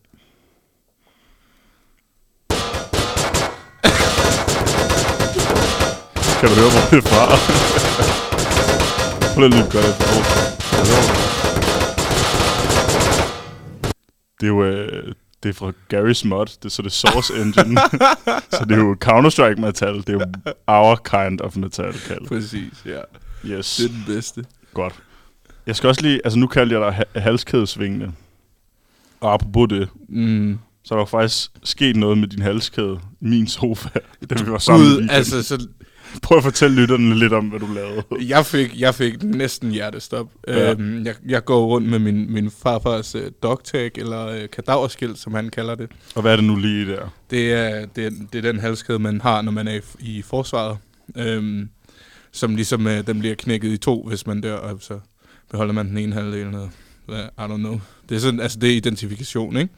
Kan 6.39 6.49
du 6.49 6.55
høre, 6.55 6.71
hvor 6.71 6.83
det 6.91 6.97
er 7.05 7.09
fra? 7.09 8.34
Prøv 9.35 9.47
lige 9.49 9.63
at 9.63 9.71
gøre 9.71 9.91
det 14.39 14.43
er 14.43 14.47
jo 14.47 14.63
øh, 14.63 15.13
det 15.43 15.49
er 15.49 15.53
fra 15.53 15.71
Gary's 15.93 16.27
Mod, 16.27 16.45
det, 16.63 16.71
så 16.71 16.81
det 16.81 16.87
er 16.87 16.91
Source 16.91 17.33
Engine. 17.41 17.79
så 18.57 18.65
det 18.69 18.71
er 18.71 18.77
jo 18.77 18.95
Counter-Strike 19.05 19.61
metal, 19.61 19.97
det 19.97 20.09
er 20.09 20.13
jo 20.13 20.21
our 20.67 20.95
kind 20.95 21.41
of 21.41 21.55
metal, 21.55 21.93
kaldet. 22.07 22.27
Præcis, 22.27 22.73
ja. 22.85 22.99
Yes, 23.45 23.75
Det 23.75 23.85
er 23.85 23.89
den 23.89 24.03
bedste. 24.07 24.45
godt. 24.73 24.93
Jeg 25.67 25.75
skal 25.75 25.87
også 25.87 26.01
lige, 26.01 26.21
altså 26.23 26.39
nu 26.39 26.47
kalder 26.47 26.79
jeg 26.79 26.87
dig 26.87 26.93
ha- 27.13 27.19
halskædesvingende. 27.19 28.11
Og 29.19 29.33
apropos 29.33 29.67
det, 29.69 29.89
Mm. 30.09 30.59
så 30.83 30.93
er 30.93 30.97
der 30.99 31.05
faktisk 31.05 31.51
sket 31.63 31.95
noget 31.95 32.17
med 32.17 32.27
din 32.27 32.41
halskæde 32.41 32.99
i 33.21 33.25
min 33.25 33.47
sofa, 33.47 33.89
da 34.29 34.43
vi 34.43 34.51
var 34.51 34.57
sammen. 34.57 34.87
Gud, 34.87 35.07
altså, 35.11 35.43
så 35.43 35.67
Prøv 36.21 36.37
at 36.37 36.43
fortælle 36.43 36.81
lytterne 36.81 37.15
lidt 37.19 37.33
om, 37.33 37.45
hvad 37.45 37.59
du 37.59 37.67
lavede. 37.73 38.03
jeg 38.35 38.45
fik, 38.45 38.79
jeg 38.79 38.95
fik 38.95 39.23
næsten 39.23 39.71
hjertestop. 39.71 40.27
Ja. 40.47 40.71
Øhm, 40.71 41.05
jeg, 41.05 41.15
jeg 41.27 41.45
går 41.45 41.65
rundt 41.65 41.89
med 41.89 41.99
min, 41.99 42.33
min 42.33 42.51
farfars 42.51 43.15
øh, 43.15 43.31
dogtag, 43.43 43.91
eller 43.95 44.27
øh, 44.27 44.49
kadaverskilt, 44.49 45.17
som 45.17 45.33
han 45.33 45.49
kalder 45.49 45.75
det. 45.75 45.91
Og 46.15 46.21
hvad 46.21 46.31
er 46.31 46.35
det 46.35 46.45
nu 46.45 46.55
lige 46.55 46.87
der? 46.87 47.13
Det 47.29 47.53
er, 47.53 47.85
det, 47.85 48.05
er, 48.05 48.11
det 48.33 48.45
er 48.45 48.51
den 48.51 48.59
halskæde, 48.59 48.99
man 48.99 49.21
har, 49.21 49.41
når 49.41 49.51
man 49.51 49.67
er 49.67 49.79
i, 49.99 50.17
i 50.17 50.21
forsvaret. 50.21 50.77
Øhm, 51.17 51.69
som 52.31 52.55
ligesom, 52.55 52.87
øh, 52.87 53.07
den 53.07 53.19
bliver 53.19 53.35
knækket 53.35 53.69
i 53.69 53.77
to, 53.77 54.03
hvis 54.07 54.27
man 54.27 54.41
dør, 54.41 54.55
og 54.55 54.77
så 54.79 54.99
beholder 55.51 55.73
man 55.73 55.89
den 55.89 55.97
ene 55.97 56.13
halvdel. 56.13 56.47
Eller, 56.47 56.69
I 57.25 57.53
don't 57.53 57.57
know. 57.57 57.79
Det 58.09 58.15
er, 58.15 58.19
sådan, 58.19 58.39
altså, 58.39 58.59
det 58.59 58.71
er 58.71 58.75
identifikation, 58.75 59.57
ikke? 59.57 59.73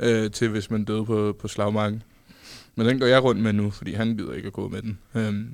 Øh, 0.00 0.30
til 0.30 0.48
hvis 0.48 0.70
man 0.70 0.84
døde 0.84 1.04
på, 1.04 1.36
på 1.40 1.48
slagmarken. 1.48 2.02
Men 2.76 2.86
den 2.86 2.98
går 2.98 3.06
jeg 3.06 3.22
rundt 3.24 3.40
med 3.40 3.52
nu, 3.52 3.70
fordi 3.70 3.92
han 3.94 4.16
gider 4.16 4.32
ikke 4.32 4.46
at 4.46 4.52
gå 4.52 4.68
med 4.68 4.82
den. 4.82 4.98
Øhm, 5.14 5.46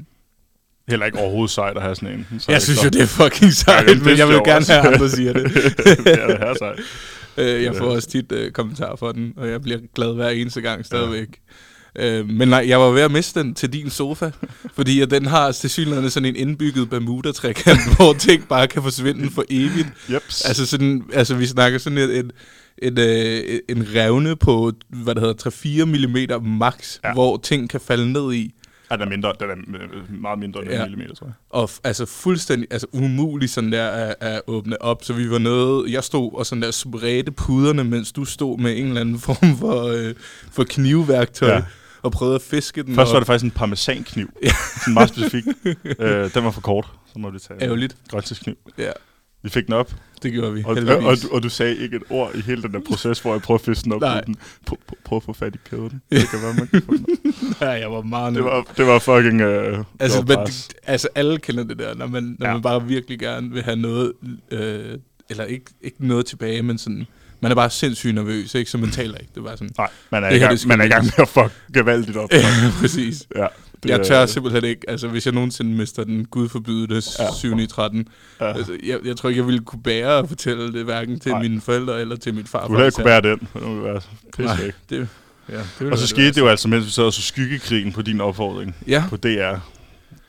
Heller 0.88 1.06
ikke 1.06 1.18
overhovedet 1.18 1.50
sejt 1.50 1.76
at 1.76 1.82
have 1.82 1.94
sådan 1.94 2.14
en. 2.30 2.40
Så 2.40 2.52
jeg 2.52 2.62
synes 2.62 2.84
jo, 2.84 2.88
det 2.88 3.02
er 3.02 3.06
fucking 3.06 3.52
sejt, 3.52 3.88
Ja, 3.88 3.94
men 3.94 4.18
jeg 4.18 4.28
vil 4.28 4.36
gerne 4.36 4.56
også. 4.56 4.72
have, 4.72 4.86
at 4.88 4.94
andre 4.94 5.08
siger 5.10 5.32
det. 5.32 5.44
det 5.54 6.06
er 6.20 6.26
det 6.32 6.38
her 6.38 6.54
sejt. 6.58 6.78
Øh, 7.36 7.62
jeg 7.62 7.76
får 7.76 7.84
Ja. 7.90 7.94
også 7.94 8.08
tit 8.08 8.32
øh, 8.32 8.50
kommentarer 8.52 8.96
for 8.96 9.12
den, 9.12 9.32
og 9.36 9.48
jeg 9.50 9.62
bliver 9.62 9.78
glad 9.94 10.14
hver 10.14 10.28
eneste 10.28 10.60
gang 10.60 10.86
stadigvæk. 10.86 11.28
Øh, 11.98 12.28
men 12.28 12.48
nej, 12.48 12.64
jeg 12.68 12.80
var 12.80 12.90
ved 12.90 13.02
at 13.02 13.10
miste 13.10 13.40
den 13.40 13.54
til 13.54 13.72
din 13.72 13.90
sofa, 13.90 14.30
fordi 14.76 15.00
at 15.00 15.10
den 15.10 15.26
har 15.26 15.52
til 15.52 15.70
synligheden 15.70 16.10
sådan 16.10 16.26
en 16.28 16.36
indbygget 16.36 16.90
Bermuda-trekant, 16.90 17.96
hvor 17.96 18.12
ting 18.12 18.48
bare 18.48 18.66
kan 18.68 18.82
forsvinde 18.82 19.30
for 19.30 19.44
evigt. 19.50 19.88
Jeps. 20.12 20.44
Altså, 20.44 20.66
sådan, 20.66 21.02
altså 21.12 21.34
vi 21.34 21.46
snakker 21.46 21.78
sådan 21.78 21.98
en, 21.98 22.10
en, 22.10 22.30
en, 22.82 22.98
øh, 22.98 23.60
en 23.68 23.86
revne 23.94 24.36
på, 24.36 24.72
hvad 24.88 25.14
det 25.14 25.22
hedder, 25.22 25.50
3-4 25.50 25.84
mm 26.40 26.46
max, 26.46 26.98
Ja. 27.04 27.12
hvor 27.12 27.36
ting 27.36 27.70
kan 27.70 27.80
falde 27.80 28.12
ned 28.12 28.32
i. 28.32 28.54
Ja, 28.90 28.96
den 28.96 29.02
er, 29.02 29.08
mindre, 29.08 29.32
den 29.40 29.50
er 29.50 29.54
øh, 29.82 30.20
meget 30.20 30.38
mindre 30.38 30.62
end 30.62 30.70
ja. 30.70 30.76
En 30.84 30.90
millimeter, 30.90 31.14
tror 31.14 31.26
jeg. 31.26 31.34
Og 31.50 31.70
altså 31.84 32.06
fuldstændig 32.06 32.68
altså 32.70 32.86
umuligt 32.92 33.50
sådan 33.52 33.72
der 33.72 33.88
at, 33.88 34.14
at 34.20 34.40
åbne 34.46 34.82
op. 34.82 35.04
Så 35.04 35.12
vi 35.12 35.30
var 35.30 35.38
noget, 35.38 35.92
jeg 35.92 36.04
stod 36.04 36.30
og 36.34 36.46
sådan 36.46 36.62
der 36.62 36.70
spredte 36.70 37.32
puderne, 37.32 37.84
mens 37.84 38.12
du 38.12 38.24
stod 38.24 38.58
med 38.58 38.78
en 38.78 38.86
eller 38.86 39.00
anden 39.00 39.18
form 39.28 39.58
for, 39.58 39.82
øh, 39.82 40.14
for 40.52 40.64
knivværktøj. 40.64 41.48
Ja. 41.48 41.62
Og 42.02 42.12
prøvede 42.12 42.34
at 42.34 42.42
fiske 42.42 42.82
den. 42.82 42.94
Først 42.94 43.12
var 43.12 43.18
det 43.20 43.26
faktisk 43.26 43.44
en 43.44 43.50
parmesankniv. 43.50 44.30
Ja. 44.42 44.50
Sådan 44.80 44.94
meget 44.94 45.08
specifik. 45.08 45.44
øh, 45.98 46.34
den 46.34 46.44
var 46.44 46.50
for 46.50 46.60
kort, 46.60 46.86
så 47.12 47.18
må 47.18 47.30
vi 47.30 47.38
tage 47.38 47.56
en 47.56 47.62
Ærgerligt. 47.64 47.96
grøntsagskniv. 48.10 48.54
Ja, 48.78 48.90
Vi 49.42 49.48
fik 49.48 49.66
den 49.66 49.74
op, 49.74 49.92
det 50.22 50.32
gjorde 50.32 50.52
vi, 50.54 50.62
og, 50.64 50.70
og, 50.70 50.96
og, 51.04 51.16
du- 51.22 51.28
og 51.34 51.42
du 51.42 51.48
sagde 51.48 51.76
ikke 51.76 51.96
et 51.96 52.02
ord 52.10 52.34
i 52.34 52.40
hele 52.40 52.62
den 52.62 52.72
der 52.72 52.80
proces, 52.88 53.20
hvor 53.20 53.32
jeg 53.34 53.42
prøvede 53.42 53.60
at 53.62 53.64
fiske 53.66 53.84
den 53.84 53.92
op. 53.92 54.00
Nej. 54.00 54.22
uden- 54.28 54.36
Prøv, 55.04 55.16
at 55.16 55.22
få 55.22 55.32
fat 55.32 55.54
i 55.54 55.58
kæden. 55.70 56.02
Det 56.12 56.28
kan 56.30 56.38
være, 56.42 56.54
man 56.54 56.66
kan 56.68 56.82
få 56.82 56.92
den 56.94 57.06
ja, 57.60 57.70
jeg 57.70 57.92
var 57.92 58.02
meget 58.02 58.34
det, 58.34 58.44
var, 58.44 58.66
det 58.76 58.86
var 58.86 58.98
fucking... 58.98 59.40
Øh, 59.40 59.84
altså, 60.00 60.22
var 60.22 60.36
men, 60.38 60.46
det- 60.46 60.72
altså, 60.86 61.08
alle 61.14 61.38
kender 61.38 61.64
det 61.64 61.78
der, 61.78 61.94
når 61.94 62.06
man, 62.06 62.36
når 62.38 62.46
Ja. 62.46 62.52
man 62.52 62.62
bare 62.62 62.86
virkelig 62.86 63.18
gerne 63.18 63.50
vil 63.50 63.62
have 63.62 63.76
noget, 63.76 64.12
øh, 64.50 64.98
eller 65.30 65.44
ikke, 65.44 65.64
ikke 65.82 66.06
noget 66.06 66.26
tilbage, 66.26 66.62
men 66.62 66.78
sådan, 66.78 67.06
man 67.40 67.50
er 67.50 67.54
bare 67.54 67.70
sindssygt 67.70 68.14
nervøs, 68.14 68.54
ikke? 68.54 68.70
så 68.70 68.78
man 68.78 68.90
taler 68.90 69.18
ikke. 69.18 69.32
Det 69.34 69.44
bare 69.44 69.56
sådan, 69.56 69.70
Nej, 69.78 69.88
man 70.12 70.24
er, 70.24 70.30
Det 70.30 70.40
her, 70.40 70.46
gang, 70.46 70.58
det 70.58 70.66
man 70.68 70.80
er 70.80 70.84
i 70.84 70.88
gang 70.88 71.04
med 71.04 71.12
at 71.18 71.28
fuck 71.28 71.52
gevaldigt 71.74 72.16
op. 72.16 72.32
ja, 72.32 72.38
præcis. 72.80 73.26
ja, 73.36 73.46
jeg 73.86 74.06
tør 74.06 74.26
simpelthen 74.26 74.64
ikke, 74.64 74.90
altså 74.90 75.08
hvis 75.08 75.26
jeg 75.26 75.34
nogensinde 75.34 75.70
mister 75.76 76.04
den, 76.04 76.24
gud 76.24 76.48
forbyde 76.48 76.86
det, 76.94 77.18
Ja. 77.18 77.24
ja. 77.24 77.30
7. 77.38 77.58
i 77.58 77.66
13. 77.66 78.08
Ja. 78.40 78.52
Altså, 78.56 78.76
jeg, 78.86 78.98
jeg 79.04 79.16
tror 79.16 79.28
ikke, 79.28 79.38
jeg 79.38 79.46
ville 79.46 79.60
kunne 79.60 79.82
bære 79.82 80.18
at 80.18 80.28
fortælle 80.28 80.72
det, 80.72 80.84
hverken 80.84 81.20
til 81.20 81.32
Nej. 81.32 81.42
Mine 81.42 81.60
forældre 81.60 82.00
eller 82.00 82.16
til 82.16 82.34
mit 82.34 82.48
far. 82.48 82.66
Du 82.66 82.72
ville 82.72 82.86
ikke 82.86 82.94
kunne 82.94 83.04
bære 83.04 83.20
den, 83.22 83.48
nu 83.54 83.68
ville 83.68 83.84
være 83.84 84.00
pisse 84.36 84.42
Nej, 84.54 84.62
væk. 84.64 84.72
det, 84.90 85.08
ja, 85.48 85.60
det 85.78 85.92
Og 85.92 85.98
så 85.98 86.06
skete 86.06 86.26
det 86.28 86.38
jo 86.38 86.44
værste. 86.44 86.50
altså, 86.50 86.68
mens 86.68 86.86
vi 86.86 86.90
sad 86.90 87.04
og 87.04 87.12
så 87.12 87.22
Skyggekrigen 87.22 87.92
på 87.92 88.02
din 88.02 88.20
opfordring 88.20 88.76
Ja, 88.86 89.04
på 89.08 89.16
DR, 89.16 89.54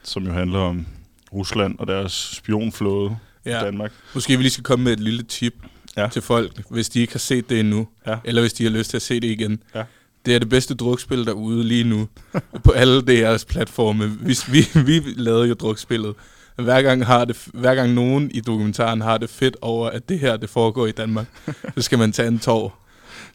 som 0.04 0.26
jo 0.26 0.32
handler 0.34 0.60
om 0.60 0.86
Rusland 1.34 1.80
og 1.80 1.88
deres 1.88 2.12
spionflåde 2.36 3.18
ja. 3.46 3.62
i. 3.62 3.66
Danmark. 3.66 3.92
Måske 4.14 4.38
vi 4.38 4.44
lige 4.44 4.52
skal 4.52 4.64
komme 4.64 4.84
med 4.84 4.94
et 4.94 5.00
lille 5.00 5.24
tip 5.24 5.54
ja. 5.98 6.08
til 6.12 6.22
folk, 6.22 6.52
hvis 6.70 6.90
de 6.90 7.00
ikke 7.02 7.14
har 7.14 7.20
set 7.20 7.50
det 7.50 7.60
endnu, 7.60 7.88
Ja. 8.08 8.16
eller 8.24 8.42
hvis 8.42 8.54
de 8.54 8.64
har 8.64 8.72
lyst 8.72 8.90
til 8.90 8.98
at 8.98 9.02
se 9.02 9.20
det 9.20 9.28
igen. 9.28 9.64
Ja. 9.76 9.84
Det 10.26 10.36
er 10.36 10.40
det 10.40 10.50
bedste 10.50 10.76
drukspil 10.76 11.26
derude 11.26 11.64
lige 11.64 11.84
nu, 11.84 12.08
på 12.66 12.72
alle 12.72 13.02
deres 13.02 13.46
platforme. 13.46 14.08
Vi, 14.22 14.38
vi, 14.52 14.80
vi 14.82 15.02
lavede 15.16 15.48
jo 15.48 15.54
drukspillet. 15.54 16.16
Hver 16.56 16.82
gang, 16.82 17.06
har 17.06 17.26
det, 17.26 17.48
hver 17.54 17.76
gang 17.76 17.94
nogen 17.94 18.32
i 18.32 18.40
dokumentaren 18.40 19.02
har 19.02 19.18
det 19.18 19.30
fedt 19.30 19.58
over, 19.62 19.90
at 19.90 20.10
det 20.10 20.20
her 20.20 20.38
det 20.38 20.50
foregår 20.50 20.88
i 20.88 20.92
Danmark, 20.92 21.26
så 21.76 21.82
skal 21.82 21.98
man 21.98 22.12
tage 22.12 22.28
en 22.28 22.40
tår. 22.40 22.86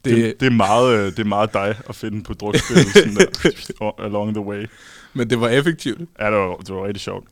Det, 0.05 0.17
Det, 0.17 0.41
det, 0.41 0.47
er 0.47 0.51
meget, 0.51 0.99
øh, 0.99 1.07
det 1.07 1.19
er 1.19 1.25
meget 1.25 1.53
dig 1.53 1.77
at 1.89 1.95
finde 1.95 2.23
på 2.23 2.35
drukspil 2.35 2.93
sådan 2.93 3.15
der, 3.15 3.93
along 4.05 4.35
the 4.35 4.45
way. 4.45 4.67
men 5.15 5.31
det 5.31 5.41
var 5.41 5.49
effektivt. 5.49 6.01
Ja, 6.21 6.27
det 6.27 6.33
var, 6.39 6.57
det 6.57 6.75
var 6.75 6.85
rigtig 6.87 7.01
sjovt. 7.01 7.29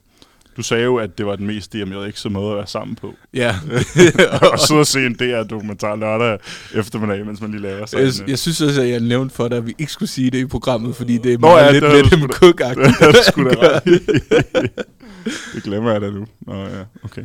Du 0.56 0.62
sagde 0.62 0.84
jo, 0.84 0.96
at 0.96 1.18
det 1.18 1.26
var 1.26 1.36
den 1.36 1.46
mest 1.46 1.72
DMX 1.72 2.26
måde 2.30 2.50
at 2.50 2.56
være 2.56 2.66
sammen 2.66 2.96
på. 2.96 3.14
Ja. 3.34 3.56
og 4.52 4.58
sidde 4.58 4.80
og 4.80 4.86
se 4.86 5.06
en 5.06 5.14
DR-dokumentar 5.14 5.96
lørdag 5.96 6.38
eftermiddag, 6.74 7.26
mens 7.26 7.40
man 7.40 7.50
lige 7.50 7.62
laver 7.62 7.86
sådan 7.86 8.06
jeg, 8.06 8.28
jeg 8.28 8.38
synes 8.38 8.60
også, 8.60 8.82
at 8.82 8.88
jeg 8.88 9.00
nævnte 9.00 9.34
for 9.34 9.48
dig, 9.48 9.58
at 9.58 9.66
vi 9.66 9.74
ikke 9.78 9.92
skulle 9.92 10.08
sige 10.08 10.30
det 10.30 10.38
i 10.38 10.46
programmet, 10.46 10.96
fordi 10.96 11.18
det 11.18 11.32
er 11.32 11.38
Nå 11.38 11.46
meget 11.46 11.66
ja, 11.66 11.72
lidt 11.72 12.10
lidt 12.10 12.10
dem 12.10 12.28
cook 12.28 12.58
det 12.60 12.66
er 12.68 13.30
sgu 13.30 13.44
da 13.44 13.80
det 15.54 15.62
glemmer 15.62 15.92
jeg 15.92 16.00
da 16.00 16.10
nu. 16.10 16.26
Nå 16.40 16.54
ja, 16.54 16.84
okay. 17.04 17.22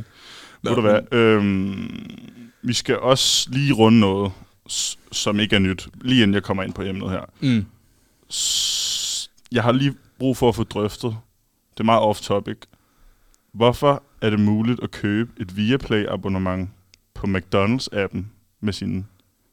Nå, 0.63 0.69
Ved 0.69 0.75
du 0.75 0.81
hvad? 0.81 0.99
Øhm, 1.11 2.07
vi 2.61 2.73
skal 2.73 2.97
også 2.97 3.49
lige 3.51 3.73
runde 3.73 3.99
noget, 3.99 4.31
som 5.11 5.39
ikke 5.39 5.55
er 5.55 5.59
nyt, 5.59 5.87
lige 6.01 6.23
inden 6.23 6.33
jeg 6.33 6.43
kommer 6.43 6.63
ind 6.63 6.73
på 6.73 6.81
emnet 6.81 7.09
her. 7.09 7.21
Mm. 7.39 7.65
Jeg 9.51 9.63
har 9.63 9.71
lige 9.71 9.93
brug 10.19 10.37
for 10.37 10.49
at 10.49 10.55
få 10.55 10.63
drøftet, 10.63 11.15
det 11.73 11.79
er 11.79 11.83
meget 11.83 12.01
off-topic, 12.01 12.76
hvorfor 13.57 14.03
er 14.21 14.29
det 14.29 14.39
muligt 14.39 14.83
at 14.83 14.91
købe 14.91 15.31
et 15.41 15.57
Viaplay-abonnement 15.57 16.69
på 17.13 17.27
McDonald's-appen 17.27 18.23
med 18.61 18.73
sine 18.73 19.05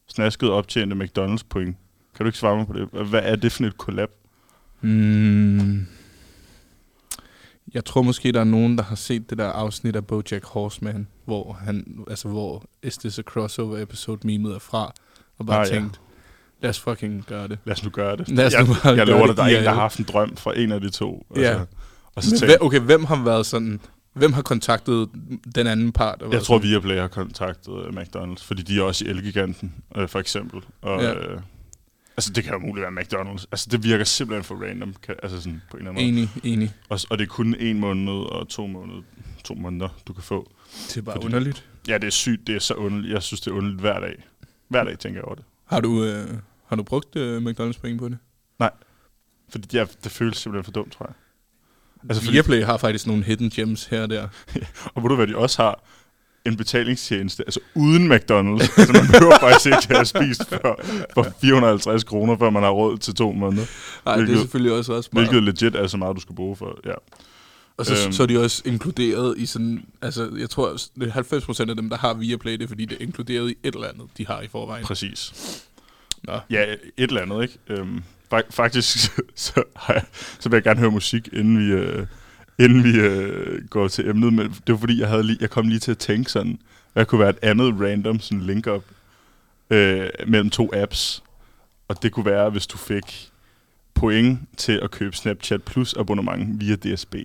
snaskede 0.07 0.51
optjente 0.51 0.95
McDonald's-point? 0.95 1.73
Kan 2.15 2.23
du 2.23 2.25
ikke 2.25 2.37
svare 2.37 2.57
mig 2.57 2.67
på 2.67 2.73
det? 2.73 3.07
Hvad 3.09 3.21
er 3.23 3.35
det 3.35 3.51
for 3.51 3.63
et 3.63 3.73
collab? 3.73 4.09
Mm. 4.81 5.85
jeg 7.73 7.85
tror 7.85 8.01
måske, 8.01 8.31
der 8.31 8.39
er 8.39 8.43
nogen, 8.43 8.77
der 8.77 8.83
har 8.83 8.95
set 8.95 9.29
det 9.29 9.37
der 9.37 9.45
afsnit 9.51 9.95
af 9.95 10.07
BoJack 10.07 10.45
Horseman, 10.45 11.07
hvor 11.25 11.53
han, 11.53 12.03
altså 12.09 12.27
hvor 12.27 12.63
Is 12.83 12.97
This 12.97 13.19
a 13.19 13.21
Crossover 13.21 13.77
episode 13.81 14.19
memet 14.27 14.55
er 14.55 14.59
fra, 14.59 14.93
og 15.37 15.45
bare 15.45 15.57
Ah, 15.59 15.61
ah, 15.67 15.73
ja. 15.73 15.79
tænkt, 15.79 16.01
lad 16.61 16.69
os 16.69 16.79
fucking 16.79 17.25
gøre 17.25 17.47
det. 17.47 17.59
Lad 17.65 17.73
os 17.75 17.83
nu 17.83 17.89
gøre 17.89 18.17
det. 18.17 18.29
Lad 18.29 18.45
os 18.45 18.53
jeg, 18.53 18.67
nu 18.67 18.73
bare 18.83 18.93
jeg 18.95 19.07
lover 19.07 19.27
dig, 19.27 19.37
der 19.37 19.43
er 19.43 19.47
en, 19.47 19.53
der 19.53 19.59
er- 19.69 19.73
har 19.73 19.81
haft 19.81 19.99
en 19.99 20.05
drøm 20.05 20.35
fra 20.35 20.57
en 20.59 20.71
af 20.71 20.81
de 20.81 20.89
to. 20.89 21.25
Ja. 21.35 21.39
Altså, 21.41 21.65
og 22.15 22.23
så 22.23 22.29
tænkte, 22.39 22.61
okay, 22.61 22.79
hvem 22.79 23.03
har 23.05 23.23
været 23.23 23.45
sådan, 23.45 23.79
hvem 24.15 24.33
har 24.33 24.41
kontaktet 24.41 25.09
den 25.55 25.67
anden 25.67 25.91
part? 25.91 26.23
jeg 26.31 26.41
tror, 26.43 26.57
Viaplay 26.59 26.95
har 26.95 27.07
kontaktet 27.07 27.73
øh, 27.85 27.93
McDonald's, 27.93 28.43
fordi 28.43 28.61
de 28.61 28.77
er 28.77 28.81
også 28.81 29.05
i 29.05 29.07
Elgiganten, 29.07 29.73
øh, 29.97 30.07
for 30.09 30.19
eksempel. 30.19 30.61
Og, 30.81 31.01
Ja. 31.01 31.07
ja. 31.09 31.13
øh, 31.33 31.41
altså, 32.17 32.33
det 32.33 32.43
kan 32.43 32.53
jo 32.53 32.59
muligt 32.59 32.81
være 32.81 32.91
McDonald's. 33.03 33.45
Altså, 33.51 33.67
det 33.71 33.83
virker 33.83 34.03
simpelthen 34.05 34.43
for 34.43 34.55
random, 34.67 34.95
kan, 35.03 35.15
altså 35.23 35.41
sådan 35.41 35.61
på 35.71 35.77
en 35.77 35.81
eller 35.87 35.91
anden 35.91 36.15
måde. 36.15 36.21
Enig, 36.43 36.53
enig. 36.53 36.73
Og, 36.89 36.99
og 37.09 37.17
det 37.17 37.23
er 37.23 37.29
kun 37.29 37.55
en 37.59 37.79
måned 37.79 38.13
og 38.13 38.47
to 38.47 38.67
måneder, 38.67 39.01
to 39.43 39.53
måneder, 39.53 39.89
du 40.07 40.13
kan 40.13 40.23
få. 40.23 40.51
Det 40.87 40.97
er 40.97 41.01
bare 41.01 41.15
Fordi- 41.15 41.25
underligt. 41.25 41.65
Ja, 41.87 41.97
det 41.97 42.07
er 42.07 42.11
sygt. 42.11 42.47
Det 42.47 42.55
er 42.55 42.59
så 42.59 42.73
underligt. 42.73 43.13
Jeg 43.13 43.23
synes, 43.23 43.41
det 43.41 43.51
er 43.51 43.55
underligt 43.55 43.81
hver 43.81 43.99
dag. 43.99 44.23
Hver 44.67 44.83
dag 44.83 44.99
tænker 44.99 45.17
jeg 45.19 45.25
over 45.25 45.35
det. 45.35 45.43
Har 45.65 45.79
du, 45.79 46.03
øh, 46.03 46.29
har 46.67 46.75
du 46.75 46.83
brugt 46.83 47.15
øh, 47.15 47.45
McDonald's 47.45 47.79
penge 47.81 47.97
på 47.97 48.09
det? 48.09 48.17
Fordi 49.49 49.67
det, 49.71 49.79
er, 49.79 49.85
det 50.03 50.11
føles 50.11 50.37
simpelthen 50.37 50.63
for 50.63 50.71
dumt, 50.71 50.91
tror 50.93 51.05
jeg. 51.05 51.13
Altså, 52.09 52.31
Viaplay 52.31 52.63
har 52.63 52.77
faktisk 52.77 53.07
nogle 53.07 53.23
hidden 53.23 53.49
gems 53.49 53.85
her 53.85 54.01
og 54.01 54.09
der. 54.09 54.27
Og 54.95 55.03
ved 55.03 55.09
du 55.09 55.15
hvad, 55.15 55.27
de 55.27 55.37
også 55.37 55.61
har 55.61 55.83
en 56.45 56.57
betalingstjeneste, 56.57 57.43
altså 57.43 57.59
uden 57.75 58.11
McDonald's. 58.11 58.73
altså 58.79 58.93
man 58.93 59.07
behøver 59.11 59.39
faktisk 59.39 59.65
ikke 59.65 59.77
at 59.77 59.95
have 59.95 60.05
spist 60.05 60.49
for, 60.49 60.79
for 61.13 61.27
450 61.41 62.03
kroner, 62.03 62.37
før 62.37 62.49
man 62.49 62.63
har 62.63 62.69
råd 62.69 62.97
til 62.97 63.15
to 63.15 63.31
måneder. 63.31 63.65
Nej, 64.05 64.15
det 64.15 64.33
er 64.33 64.37
selvfølgelig 64.37 64.73
også 64.73 64.95
ret 64.95 65.03
smart. 65.03 65.23
Hvilket 65.23 65.43
legit 65.43 65.75
er 65.75 65.87
så 65.87 65.97
meget, 65.97 66.15
du 66.15 66.21
skal 66.21 66.35
bruge 66.35 66.55
for. 66.55 66.79
Ja. 66.85 66.93
Og 67.77 67.85
så, 67.85 67.93
øhm. 67.93 68.03
Øhm. 68.03 68.11
så 68.11 68.23
er 68.23 68.27
de 68.27 68.43
også 68.43 68.61
inkluderet 68.65 69.37
i 69.37 69.45
sådan, 69.45 69.85
altså 70.01 70.31
jeg 70.39 70.49
tror, 70.49 70.77
det 70.99 71.13
er 71.15 71.65
90% 71.65 71.69
af 71.69 71.75
dem, 71.75 71.89
der 71.89 71.97
har 71.97 72.13
Viaplay, 72.13 72.53
det 72.53 72.63
er 72.63 72.67
fordi, 72.67 72.85
det 72.85 72.97
er 72.99 73.03
inkluderet 73.03 73.49
i 73.49 73.55
et 73.63 73.75
eller 73.75 73.87
andet, 73.87 74.07
de 74.17 74.27
har 74.27 74.41
i 74.41 74.47
forvejen. 74.47 74.85
Præcis. 74.85 75.33
Nå. 76.23 76.39
Ja, 76.49 76.63
et 76.71 76.79
eller 76.97 77.21
andet, 77.21 77.41
ikke? 77.41 77.57
Øhm, 77.67 78.03
faktisk, 78.49 79.11
så, 79.35 79.63
har 79.75 79.93
jeg, 79.93 80.03
så 80.39 80.49
vil 80.49 80.55
jeg 80.55 80.63
gerne 80.63 80.79
høre 80.79 80.91
musik, 80.91 81.29
inden 81.33 81.59
vi, 81.59 81.71
øh, 81.71 82.07
inden 82.59 82.83
vi 82.83 82.99
øh, 82.99 83.67
går 83.69 83.87
til 83.87 84.09
emnet. 84.09 84.33
Men 84.33 84.47
det 84.49 84.73
var 84.73 84.77
fordi, 84.77 84.99
jeg, 84.99 85.09
havde 85.09 85.23
lige, 85.23 85.37
jeg 85.41 85.49
kom 85.49 85.67
lige 85.67 85.79
til 85.79 85.91
at 85.91 85.97
tænke 85.97 86.31
sådan, 86.31 86.59
hvad 86.93 87.05
kunne 87.05 87.19
være 87.19 87.29
et 87.29 87.39
andet 87.41 87.73
random 87.81 88.19
sådan 88.19 88.41
link-up 88.41 88.83
øh, 89.69 90.09
mellem 90.27 90.49
to 90.49 90.71
apps. 90.73 91.23
Og 91.87 92.03
det 92.03 92.11
kunne 92.11 92.25
være, 92.25 92.49
hvis 92.49 92.67
du 92.67 92.77
fik 92.77 93.31
point 93.93 94.39
til 94.57 94.79
at 94.83 94.91
købe 94.91 95.15
Snapchat 95.15 95.63
Plus 95.63 95.93
abonnement 95.93 96.61
via 96.61 96.75
DSB. 96.75 97.15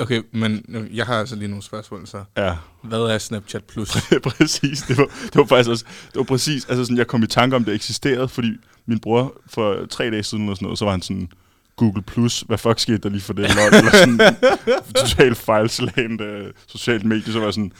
Okay, 0.00 0.22
men 0.32 0.64
jeg 0.94 1.06
har 1.06 1.14
altså 1.14 1.36
lige 1.36 1.48
nogle 1.48 1.62
spørgsmål 1.62 2.06
så. 2.06 2.24
Ja, 2.36 2.56
Hvad 2.82 2.98
er 2.98 3.18
Snapchat 3.18 3.64
Plus? 3.64 3.96
præcis. 4.28 4.82
Det 4.82 4.96
var, 4.98 5.04
det 5.04 5.34
var 5.34 5.44
faktisk 5.44 5.70
også, 5.70 5.84
det 6.06 6.16
var 6.16 6.22
præcis, 6.22 6.64
altså 6.68 6.84
sådan, 6.84 6.96
jeg 6.96 7.06
kom 7.06 7.22
i 7.22 7.26
tanke 7.26 7.56
om, 7.56 7.64
det 7.64 7.74
eksisterede, 7.74 8.28
fordi 8.28 8.52
min 8.86 9.00
bror 9.00 9.34
for 9.46 9.86
tre 9.90 10.10
dage 10.10 10.22
siden 10.22 10.44
eller 10.44 10.54
sådan 10.54 10.66
noget, 10.66 10.78
så 10.78 10.84
var 10.84 10.92
han 10.92 11.02
sådan, 11.02 11.28
Google 11.76 12.02
Plus, 12.02 12.40
hvad 12.40 12.58
fuck 12.58 12.78
skete 12.78 12.98
der 12.98 13.08
lige 13.08 13.20
for 13.20 13.32
det? 13.32 13.54
Lol, 13.56 13.74
eller 13.74 13.90
sådan 13.92 14.36
totalt 15.06 15.36
fejlslagende 15.36 16.24
øh, 16.24 16.52
socialt 16.66 17.04
medie, 17.04 17.32
så 17.32 17.38
var 17.38 17.46
jeg 17.46 17.54
sådan, 17.54 17.72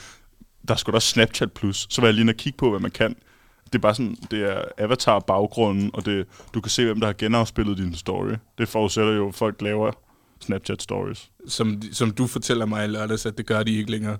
der 0.68 0.74
skulle 0.74 0.96
også 0.96 1.08
Snapchat 1.08 1.52
Plus. 1.52 1.86
Så 1.90 2.00
var 2.00 2.08
jeg 2.08 2.14
lige 2.14 2.20
inde 2.22 2.30
og 2.30 2.36
kigge 2.36 2.56
på, 2.56 2.70
hvad 2.70 2.80
man 2.80 2.90
kan. 2.90 3.16
Det 3.64 3.74
er 3.74 3.78
bare 3.78 3.94
sådan, 3.94 4.16
det 4.30 4.52
er 4.52 4.62
avatar-baggrunden, 4.78 5.90
og 5.94 6.06
det, 6.06 6.26
du 6.54 6.60
kan 6.60 6.70
se, 6.70 6.84
hvem 6.84 7.00
der 7.00 7.06
har 7.06 7.14
genafspillet 7.18 7.78
din 7.78 7.94
story. 7.94 8.32
Det 8.58 8.68
forudsætter 8.68 9.12
jo, 9.12 9.28
at 9.28 9.34
folk 9.34 9.62
laver 9.62 9.92
Snapchat 10.40 10.82
Stories. 10.82 11.30
som, 11.48 11.82
som 11.92 12.10
du 12.10 12.26
fortæller 12.26 12.66
mig 12.66 12.84
i 12.84 12.88
lørdags, 12.88 13.26
at 13.26 13.38
det 13.38 13.46
gør 13.46 13.62
de 13.62 13.76
ikke 13.76 13.90
længere. 13.90 14.16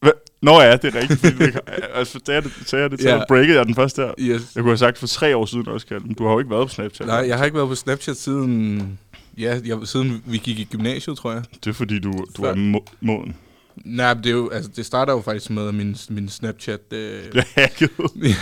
Hva? 0.00 0.10
Nå 0.42 0.60
ja, 0.60 0.76
det 0.76 0.94
er 0.96 1.00
rigtigt. 1.00 1.22
det- 1.38 1.60
altså, 1.94 2.20
sagde 2.26 2.34
jeg 2.42 2.44
det, 2.44 2.52
sagde 2.68 2.82
jeg 2.82 2.90
det 2.90 3.04
Ja. 3.04 3.22
breakede 3.28 3.56
jeg 3.58 3.66
den 3.66 3.74
første 3.74 4.02
her. 4.02 4.12
Yes. 4.18 4.42
Jeg 4.54 4.62
kunne 4.62 4.70
have 4.70 4.76
sagt 4.78 4.98
for 4.98 5.06
tre 5.06 5.36
år 5.36 5.46
siden 5.46 5.68
også, 5.68 5.86
Kalden. 5.86 6.14
Du 6.14 6.24
har 6.24 6.32
jo 6.32 6.38
ikke 6.38 6.50
været 6.50 6.68
på 6.68 6.74
Snapchat. 6.74 7.06
Nej, 7.06 7.16
jeg 7.28 7.38
har 7.38 7.44
ikke 7.44 7.56
været 7.56 7.68
på 7.68 7.74
Snapchat 7.74 8.16
siden, 8.16 8.98
ja, 9.38 9.60
jeg, 9.64 9.78
siden 9.84 10.22
vi 10.26 10.38
gik 10.38 10.58
i 10.58 10.64
gymnasiet, 10.72 11.16
tror 11.18 11.32
jeg. 11.32 11.42
Det 11.64 11.70
er 11.70 11.74
fordi, 11.74 11.98
du, 11.98 12.12
du 12.36 12.42
Før. 12.42 12.50
er 12.50 12.54
mo- 12.54 12.94
moden. 13.00 13.36
Nej, 13.76 14.14
det, 14.14 14.26
er 14.26 14.30
jo, 14.30 14.48
altså, 14.48 14.70
det 14.76 14.86
starter 14.86 15.12
jo 15.12 15.20
faktisk 15.20 15.50
med 15.50 15.68
at 15.68 15.74
min, 15.74 15.96
min 16.08 16.28
Snapchat. 16.28 16.80
Øh. 16.92 17.22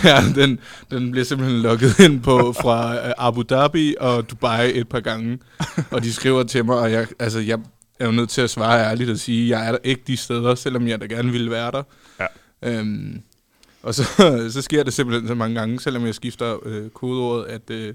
Ja, 0.03 0.23
den, 0.35 0.59
den 0.91 1.11
bliver 1.11 1.25
simpelthen 1.25 1.61
logget 1.61 1.99
ind 1.99 2.21
på 2.21 2.53
fra 2.61 3.07
øh, 3.07 3.13
Abu 3.17 3.43
Dhabi 3.49 3.95
og 3.99 4.29
Dubai 4.29 4.79
et 4.79 4.89
par 4.89 4.99
gange. 4.99 5.39
Og 5.91 6.03
de 6.03 6.13
skriver 6.13 6.43
til 6.43 6.65
mig, 6.65 6.75
og 6.75 6.91
jeg, 6.91 7.07
altså, 7.19 7.39
jeg 7.39 7.59
er 7.99 8.05
jo 8.05 8.11
nødt 8.11 8.29
til 8.29 8.41
at 8.41 8.49
svare 8.49 8.85
ærligt 8.85 9.09
og 9.09 9.17
sige, 9.17 9.49
jeg 9.49 9.67
er 9.67 9.71
der 9.71 9.79
ikke 9.83 10.01
de 10.07 10.17
steder, 10.17 10.55
selvom 10.55 10.87
jeg 10.87 11.01
da 11.01 11.05
gerne 11.05 11.31
ville 11.31 11.51
være 11.51 11.71
der. 11.71 11.83
Ja. 12.19 12.27
Øhm, 12.61 13.21
og 13.83 13.95
så, 13.95 14.03
så 14.53 14.61
sker 14.61 14.83
det 14.83 14.93
simpelthen 14.93 15.27
så 15.27 15.35
mange 15.35 15.59
gange, 15.59 15.79
selvom 15.79 16.05
jeg 16.05 16.15
skifter 16.15 16.57
øh, 16.65 16.89
kodeordet, 16.89 17.45
at 17.45 17.69
øh, 17.69 17.93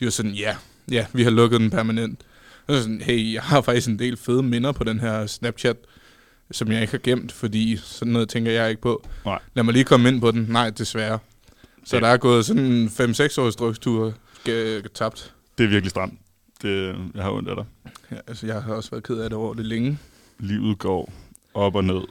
de 0.00 0.06
er 0.06 0.10
sådan, 0.10 0.32
ja, 0.32 0.56
ja, 0.90 1.06
vi 1.12 1.22
har 1.22 1.30
lukket 1.30 1.60
den 1.60 1.70
permanent. 1.70 2.20
Og 2.66 2.74
så 2.74 2.82
sådan, 2.82 3.00
hey, 3.00 3.32
jeg 3.32 3.42
har 3.42 3.60
faktisk 3.60 3.88
en 3.88 3.98
del 3.98 4.16
fede 4.16 4.42
minder 4.42 4.72
på 4.72 4.84
den 4.84 5.00
her 5.00 5.26
Snapchat, 5.26 5.76
som 6.50 6.72
jeg 6.72 6.80
ikke 6.80 6.90
har 6.90 6.98
gemt, 6.98 7.32
fordi 7.32 7.76
sådan 7.76 8.12
noget 8.12 8.28
tænker 8.28 8.52
jeg 8.52 8.70
ikke 8.70 8.82
på. 8.82 9.06
Nej. 9.24 9.38
Lad 9.54 9.64
mig 9.64 9.72
lige 9.72 9.84
komme 9.84 10.08
ind 10.08 10.20
på 10.20 10.30
den. 10.30 10.46
Nej, 10.48 10.70
desværre. 10.70 11.18
Så 11.84 11.96
Det- 11.96 12.02
der 12.02 12.08
er 12.08 12.16
gået 12.16 12.44
sådan 12.44 12.86
5-6 12.88 13.38
års 13.38 13.56
drugstur 13.56 14.14
øh, 14.48 14.84
tabt. 14.94 15.34
Det 15.58 15.64
er 15.64 15.68
virkelig 15.68 15.90
stramt. 15.90 16.14
Det, 16.62 16.96
jeg 17.14 17.22
har 17.22 17.30
ondt 17.30 17.48
af 17.48 17.56
dig. 17.56 17.64
Ja, 18.10 18.16
altså, 18.26 18.46
jeg 18.46 18.62
har 18.62 18.74
også 18.74 18.90
været 18.90 19.04
ked 19.04 19.18
af 19.18 19.30
det 19.30 19.38
over 19.38 19.54
det 19.54 19.66
længe. 19.66 19.98
Livet 20.38 20.78
går 20.78 21.12
op 21.54 21.74
og 21.74 21.84
ned. 21.84 22.02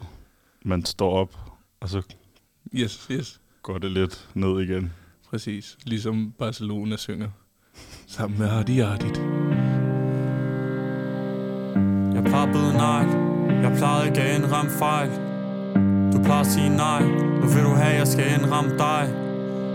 Man 0.66 0.86
står 0.86 1.12
op, 1.12 1.36
og 1.80 1.90
så 1.90 2.02
Yes, 2.74 3.08
yes. 3.12 3.40
går 3.64 3.78
det 3.78 3.92
lidt 3.92 4.28
ned 4.34 4.60
igen. 4.62 4.94
Præcis. 5.30 5.78
Ligesom 5.84 6.34
Barcelona 6.40 6.98
synger. 6.98 7.30
Sammen 8.08 8.40
med 8.40 8.50
Ardi 8.50 8.80
Ardit. 8.80 9.18
Jeg 12.16 12.24
byde 12.54 12.74
nej 12.74 13.25
jeg 13.66 13.74
plejede 13.78 14.08
ikke 14.08 14.22
at 14.22 14.36
indramme 14.38 14.72
fejl. 14.80 15.10
Du 16.14 16.18
plejer 16.24 16.42
at 16.42 16.52
sige 16.56 16.70
nej. 16.70 17.02
Nu 17.42 17.46
vil 17.54 17.64
du 17.64 17.74
have, 17.82 17.94
jeg 18.02 18.08
skal 18.08 18.26
indramme 18.38 18.72
dig. 18.78 19.04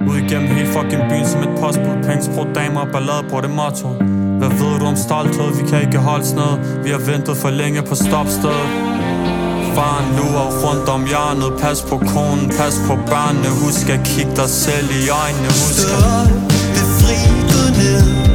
Ud 0.09 0.17
igennem 0.17 0.49
hele 0.49 0.69
fucking 0.77 1.03
byen 1.11 1.27
som 1.27 1.41
et 1.41 1.53
postbud. 1.61 1.85
Penge, 1.85 2.07
Pengesprog, 2.07 2.47
damer 2.55 2.81
og 2.81 2.89
ballade 2.95 3.25
på 3.31 3.41
det 3.41 3.51
motto. 3.51 3.89
Hvad 4.41 4.51
ved 4.61 4.79
du 4.81 4.85
om 4.93 4.97
stolthed? 4.97 5.49
Vi 5.61 5.65
kan 5.71 5.81
ikke 5.87 5.99
holde 5.99 6.25
sned 6.25 6.53
Vi 6.85 6.91
har 6.91 7.03
ventet 7.11 7.37
for 7.37 7.51
længe 7.51 7.83
på 7.83 7.95
stopstedet 7.95 8.69
Faren 9.77 10.09
lurer 10.17 10.49
rundt 10.65 10.89
om 10.89 11.03
hjørnet. 11.11 11.53
Pas 11.61 11.83
på 11.91 11.97
konen, 12.13 12.49
pas 12.59 12.75
på 12.87 12.95
børnene. 13.11 13.49
Husk 13.63 13.87
at 13.97 14.01
kigge 14.11 14.35
dig 14.41 14.49
selv 14.65 14.89
i 15.01 15.03
øjnene. 15.23 15.51
Husk 15.61 15.81
Stå 15.81 15.95
at 15.95 16.21
op, 16.21 16.31
befri, 16.75 17.17
gå 17.53 17.63
ned. 17.81 18.30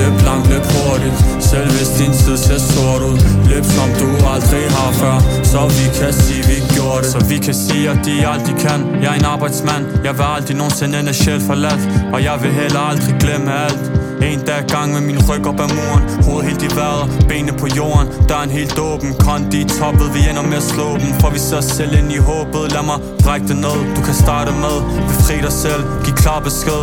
Løb 0.00 0.16
langt, 0.28 0.48
løb 0.52 0.64
hurtigt 0.74 1.16
Selv 1.50 1.68
hvis 1.76 1.90
din 1.98 2.12
tid 2.12 2.36
ser 2.36 2.58
sort 2.58 3.02
ud. 3.10 3.16
Løb 3.50 3.64
som 3.76 3.88
du 4.00 4.08
aldrig 4.32 4.64
har 4.76 4.92
før. 5.00 5.16
Så 5.52 5.60
vi 5.78 5.86
kan 5.98 6.12
sige, 6.12 6.42
vi 6.50 6.56
gjorde 6.74 7.00
det. 7.02 7.10
Så 7.16 7.20
vi 7.32 7.38
kan 7.46 7.54
sige, 7.54 7.90
at 7.90 7.98
de 8.06 8.14
aldrig 8.32 8.56
kan. 8.66 8.80
Jeg 9.02 9.10
er 9.14 9.18
en 9.22 9.24
arbejdsmand. 9.24 9.84
Jeg 10.04 10.14
vil 10.18 10.24
aldrig 10.36 10.56
nogensinde 10.56 11.00
ende 11.00 11.14
sjæl 11.14 11.40
forladt. 11.40 11.82
Og 12.14 12.18
jeg 12.28 12.36
vil 12.42 12.52
heller 12.52 12.80
aldrig 12.90 13.14
glemme 13.20 13.50
alt 13.64 14.09
en 14.22 14.40
dag 14.46 14.64
gang 14.68 14.92
med 14.92 15.00
min 15.00 15.18
ryg 15.28 15.46
op 15.46 15.60
ad 15.60 15.68
muren. 15.76 16.02
Hovedet 16.24 16.48
helt 16.48 16.62
i 16.62 16.76
vejret, 16.76 17.26
benene 17.28 17.52
på 17.52 17.66
jorden. 17.66 18.06
Døren 18.28 18.50
helt 18.50 18.78
åben, 18.78 19.14
kondi 19.14 19.60
i 19.60 19.64
toppet. 19.64 20.14
Vi 20.14 20.20
ender 20.30 20.42
med 20.42 20.56
at 20.56 20.62
slå 20.62 20.88
dem, 21.02 21.10
for 21.20 21.30
vi 21.30 21.40
os 21.58 21.64
selv 21.64 21.92
ind 21.98 22.12
i 22.12 22.16
håbet. 22.16 22.72
Lad 22.72 22.84
mig 22.90 22.98
brække 23.22 23.48
det 23.48 23.56
ned, 23.56 23.78
du 23.96 24.00
kan 24.02 24.14
starte 24.14 24.52
med. 24.64 24.76
Befri 25.08 25.36
dig 25.46 25.52
selv, 25.52 25.82
giv 26.04 26.14
klar 26.14 26.40
besked. 26.40 26.82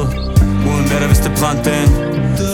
Uden 0.70 0.86
med 0.90 0.98
dig, 1.02 1.08
hvis 1.08 1.20
det 1.26 1.32
brændte 1.40 1.72
ind. 1.82 1.92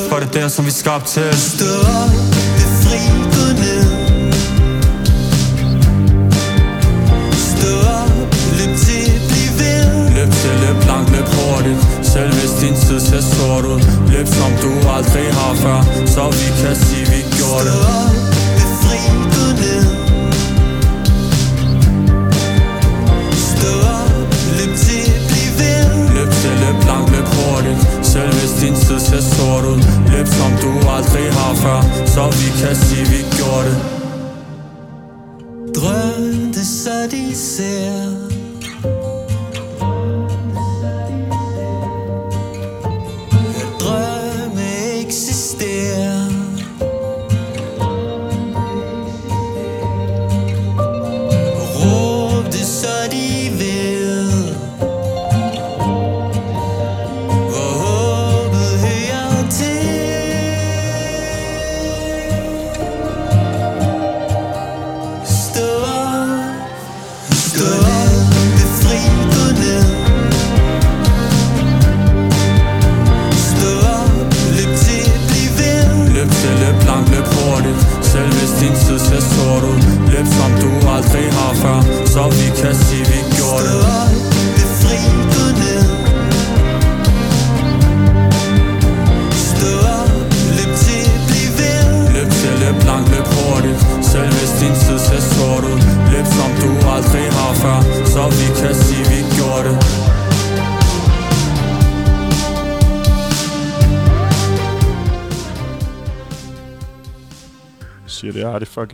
For 0.10 0.18
det 0.20 0.28
er 0.28 0.40
der, 0.40 0.48
som 0.48 0.66
vi 0.66 0.70
er 0.70 0.80
skabt 0.84 1.06
til. 1.06 1.30
Stå 1.54 1.72
op, 2.02 2.13
befri, 2.58 3.00
gå 3.36 3.46
ned. 3.63 3.84
Stå 7.50 7.72
op, 8.00 8.12
løb 8.58 8.74
til, 8.86 9.06
bliv 9.30 9.50
ved. 9.60 9.84
Løb 10.16 10.32
til, 10.42 10.54
løb 10.63 10.78
langt, 10.88 11.12
løb 11.12 11.28
hurtigt 11.38 11.92
selv 12.13 12.34
hvis 12.34 12.51
din 12.62 12.75
tid 12.75 13.00
ser 13.00 13.22
sort 13.22 13.65
ud 13.65 13.79
Løb 14.12 14.27
som 14.27 14.51
du 14.63 14.89
aldrig 14.89 15.34
har 15.34 15.53
før. 15.63 15.79
Så 16.05 16.24
vi 16.39 16.48
kan 16.62 16.75
sige, 16.75 17.05
vi 17.13 17.20
gjorde 17.38 17.63
det. 17.67 17.74
Stå 17.74 17.89
op, 18.05 18.15
befri, 18.58 18.98
gå 19.34 19.46
ned 19.62 20.02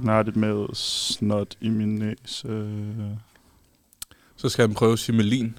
artigt 0.09 0.35
med 0.35 0.67
snot 0.73 1.55
i 1.61 1.69
min 1.69 1.95
næse. 1.95 2.69
Så 4.35 4.49
skal 4.49 4.67
han 4.67 4.75
prøve 4.75 4.97
Simelin. 4.97 5.57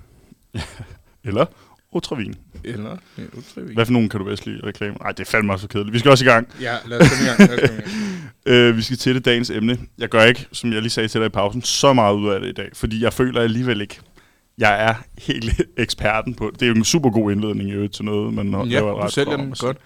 Eller 1.25 1.47
Otravin. 1.92 2.35
Eller 2.64 2.97
ja, 3.19 3.23
utrivig. 3.38 3.75
Hvad 3.75 3.87
for 3.87 3.92
nogen 3.92 4.09
kan 4.09 4.21
du 4.21 4.25
bedst 4.25 4.47
lide 4.47 4.61
reklame? 4.66 4.97
Nej, 5.00 5.12
det 5.12 5.21
er 5.21 5.30
fandme 5.30 5.52
også 5.52 5.62
for 5.62 5.69
kedeligt. 5.69 5.92
Vi 5.95 5.99
skal 5.99 6.11
også 6.11 6.25
i 6.25 6.28
gang. 6.28 6.49
Ja, 6.61 6.76
lad 6.87 7.00
os 7.00 7.09
komme 7.09 7.25
i 7.25 7.28
gang. 7.28 7.50
Lad 7.50 7.62
os 7.62 7.69
komme 7.69 7.78
i 7.78 7.83
gang. 7.83 7.95
Øh, 8.47 8.76
vi 8.76 8.83
skal 8.83 8.97
til 8.97 9.14
det 9.14 9.25
dagens 9.25 9.50
emne. 9.50 9.78
Jeg 9.99 10.09
gør 10.09 10.23
ikke, 10.25 10.47
som 10.52 10.73
jeg 10.73 10.83
lige 10.83 10.90
sagde 10.90 11.09
til 11.09 11.21
dig 11.21 11.26
i 11.26 11.30
pausen, 11.30 11.62
så 11.62 11.92
meget 11.92 12.14
ud 12.14 12.28
af 12.28 12.40
det 12.40 12.49
i 12.49 12.52
dag, 12.52 12.71
fordi 12.75 13.02
jeg 13.02 13.12
føler 13.12 13.40
alligevel 13.40 13.80
ikke, 13.80 14.00
jeg 14.59 14.85
er 14.85 14.95
helt 15.19 15.61
eksperten 15.76 16.35
på 16.35 16.50
det. 16.50 16.61
Det 16.61 16.66
er 16.66 16.71
jo 16.71 16.75
en 16.76 16.85
super 16.85 17.11
god 17.11 17.33
indledning 17.33 17.69
i 17.69 17.73
øvrigt 17.73 17.95
til 17.95 18.04
noget, 18.04 18.35
men 18.35 18.52
Ja, 18.52 18.64
laver 18.64 18.90
et 18.90 18.97
du 18.97 19.00
ret 19.02 19.12
sælger 19.12 19.37
den 19.37 19.54
godt. 19.59 19.76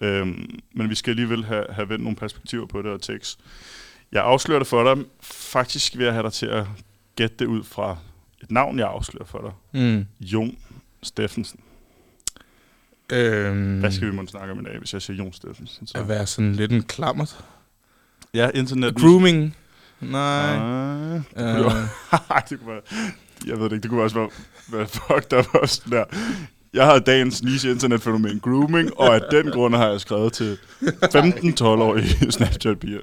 Øhm, 0.00 0.58
men 0.74 0.90
vi 0.90 0.94
skal 0.94 1.10
alligevel 1.10 1.44
have, 1.44 1.64
have 1.70 1.88
vendt 1.88 2.04
nogle 2.04 2.16
perspektiver 2.16 2.66
på 2.66 2.82
det 2.82 2.90
og 2.90 3.02
tekst. 3.02 3.40
Jeg 4.12 4.22
afslører 4.24 4.58
det 4.58 4.66
for 4.68 4.94
dig. 4.94 5.04
Faktisk 5.22 5.96
vil 5.96 6.04
jeg 6.04 6.12
have 6.12 6.22
dig 6.22 6.32
til 6.32 6.46
at 6.46 6.66
gætte 7.16 7.36
det 7.38 7.46
ud 7.46 7.64
fra 7.64 7.96
et 8.42 8.50
navn, 8.50 8.78
jeg 8.78 8.88
afslører 8.88 9.24
for 9.24 9.54
dig. 9.72 9.80
Mm. 9.82 10.06
Jon 10.20 10.56
Steffensen. 11.02 11.60
Øhm, 13.12 13.80
Hvad 13.80 13.92
skal 13.92 14.08
vi 14.10 14.12
måtte 14.14 14.30
snakke 14.30 14.52
om 14.52 14.60
i 14.60 14.62
dag, 14.62 14.78
hvis 14.78 14.92
jeg 14.92 15.02
siger 15.02 15.16
Jon 15.16 15.32
Steffensen? 15.32 15.86
Så? 15.86 15.98
At 15.98 16.08
være 16.08 16.26
sådan 16.26 16.52
lidt 16.52 16.72
en 16.72 16.82
klammert. 16.82 17.44
Ja, 18.34 18.50
internet. 18.54 18.96
Grooming. 18.96 19.56
Nej. 20.00 20.58
Nej. 20.58 21.16
Øh, 21.36 21.72
Ej, 22.30 22.42
det 22.50 22.58
kunne 22.58 22.72
være, 22.72 22.80
jeg 23.46 23.58
ved 23.58 23.64
det 23.64 23.72
ikke, 23.72 23.82
det 23.82 23.90
kunne 23.90 24.02
også 24.02 24.16
være, 24.18 24.28
være 24.72 24.86
fucked 24.86 25.38
up 25.38 25.46
også 25.54 25.74
sådan 25.74 25.92
der. 25.98 26.04
Jeg 26.74 26.86
har 26.86 26.98
dagens 26.98 27.42
niche 27.42 27.70
internetfænomen 27.70 28.40
grooming, 28.40 28.98
og 28.98 29.14
af 29.14 29.20
den 29.30 29.50
grund 29.52 29.74
har 29.74 29.88
jeg 29.88 30.00
skrevet 30.00 30.32
til 30.32 30.58
15-12-årige 30.82 32.32
Snapchat-piger. 32.32 33.00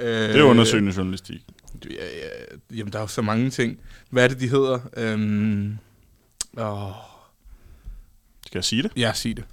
Øh, 0.00 0.28
Det 0.28 0.36
er 0.38 0.42
undersøgende 0.42 0.92
journalistik. 0.96 1.40
Ja, 1.90 1.90
ja, 2.04 2.28
jamen, 2.76 2.92
der 2.92 2.98
er 2.98 3.02
jo 3.02 3.08
så 3.08 3.22
mange 3.22 3.50
ting. 3.50 3.78
Hvad 4.10 4.24
er 4.24 4.28
det, 4.28 4.40
de 4.40 4.48
hedder? 4.48 4.78
Øhm, 4.96 5.78
åh, 6.58 6.90
Skal 8.46 8.58
jeg 8.58 8.64
sige 8.64 8.82
det? 8.82 8.92
ja, 8.96 9.12
sig 9.12 9.36
det. 9.36 9.44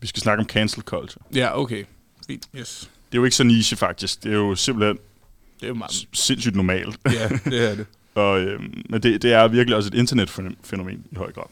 Vi 0.00 0.06
skal 0.06 0.22
snakke 0.22 0.40
om 0.40 0.48
cancel 0.48 0.82
culture. 0.82 1.24
Ja, 1.34 1.58
okay. 1.60 1.84
Fint, 2.26 2.48
yes. 2.56 2.90
Det 3.12 3.18
er 3.18 3.20
jo 3.20 3.24
ikke 3.24 3.36
så 3.36 3.44
niche 3.44 3.76
faktisk. 3.76 4.22
Det 4.24 4.30
er 4.32 4.36
jo 4.36 4.54
simpelthen 4.54 4.96
Det 5.60 5.62
er 5.62 5.68
jo 5.68 5.74
meget... 5.74 6.06
sindssygt 6.12 6.56
normalt. 6.56 6.98
Ja, 7.06 7.28
det 7.28 7.70
er 7.70 7.74
det. 7.74 7.86
Og, 8.14 8.40
øhm, 8.40 8.82
men 8.90 9.02
det, 9.02 9.22
det 9.22 9.32
er 9.32 9.48
virkelig 9.48 9.76
også 9.76 9.88
et 9.88 9.94
internetfænomen 9.94 11.04
i 11.10 11.14
høj 11.16 11.32
grad. 11.32 11.46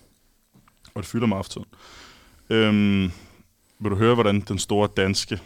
Og 0.95 1.03
det 1.03 1.07
fylder 1.07 1.27
meget 1.27 1.47
for 1.47 1.53
tiden. 1.53 1.67
Øhm, 2.51 3.03
vil 3.81 3.91
du 3.91 3.97
høre, 3.97 4.15
hvordan 4.15 4.41
den 4.41 4.59
store 4.59 4.89
danske 4.97 5.41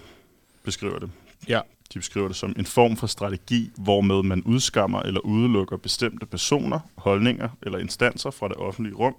beskriver 0.65 0.99
det? 0.99 1.11
Ja. 1.49 1.61
De 1.95 1.99
beskriver 1.99 2.29
det 2.29 2.37
som 2.37 2.55
en 2.59 2.67
form 2.67 2.97
for 2.97 3.07
strategi, 3.07 3.71
hvormed 3.77 4.23
man 4.23 4.43
udskammer 4.43 5.01
eller 5.01 5.21
udelukker 5.21 5.77
bestemte 5.77 6.27
personer, 6.27 6.81
holdninger 6.95 7.49
eller 7.63 7.79
instanser 7.79 8.31
fra 8.31 8.49
det 8.49 8.57
offentlige 8.57 8.95
rum. 8.95 9.15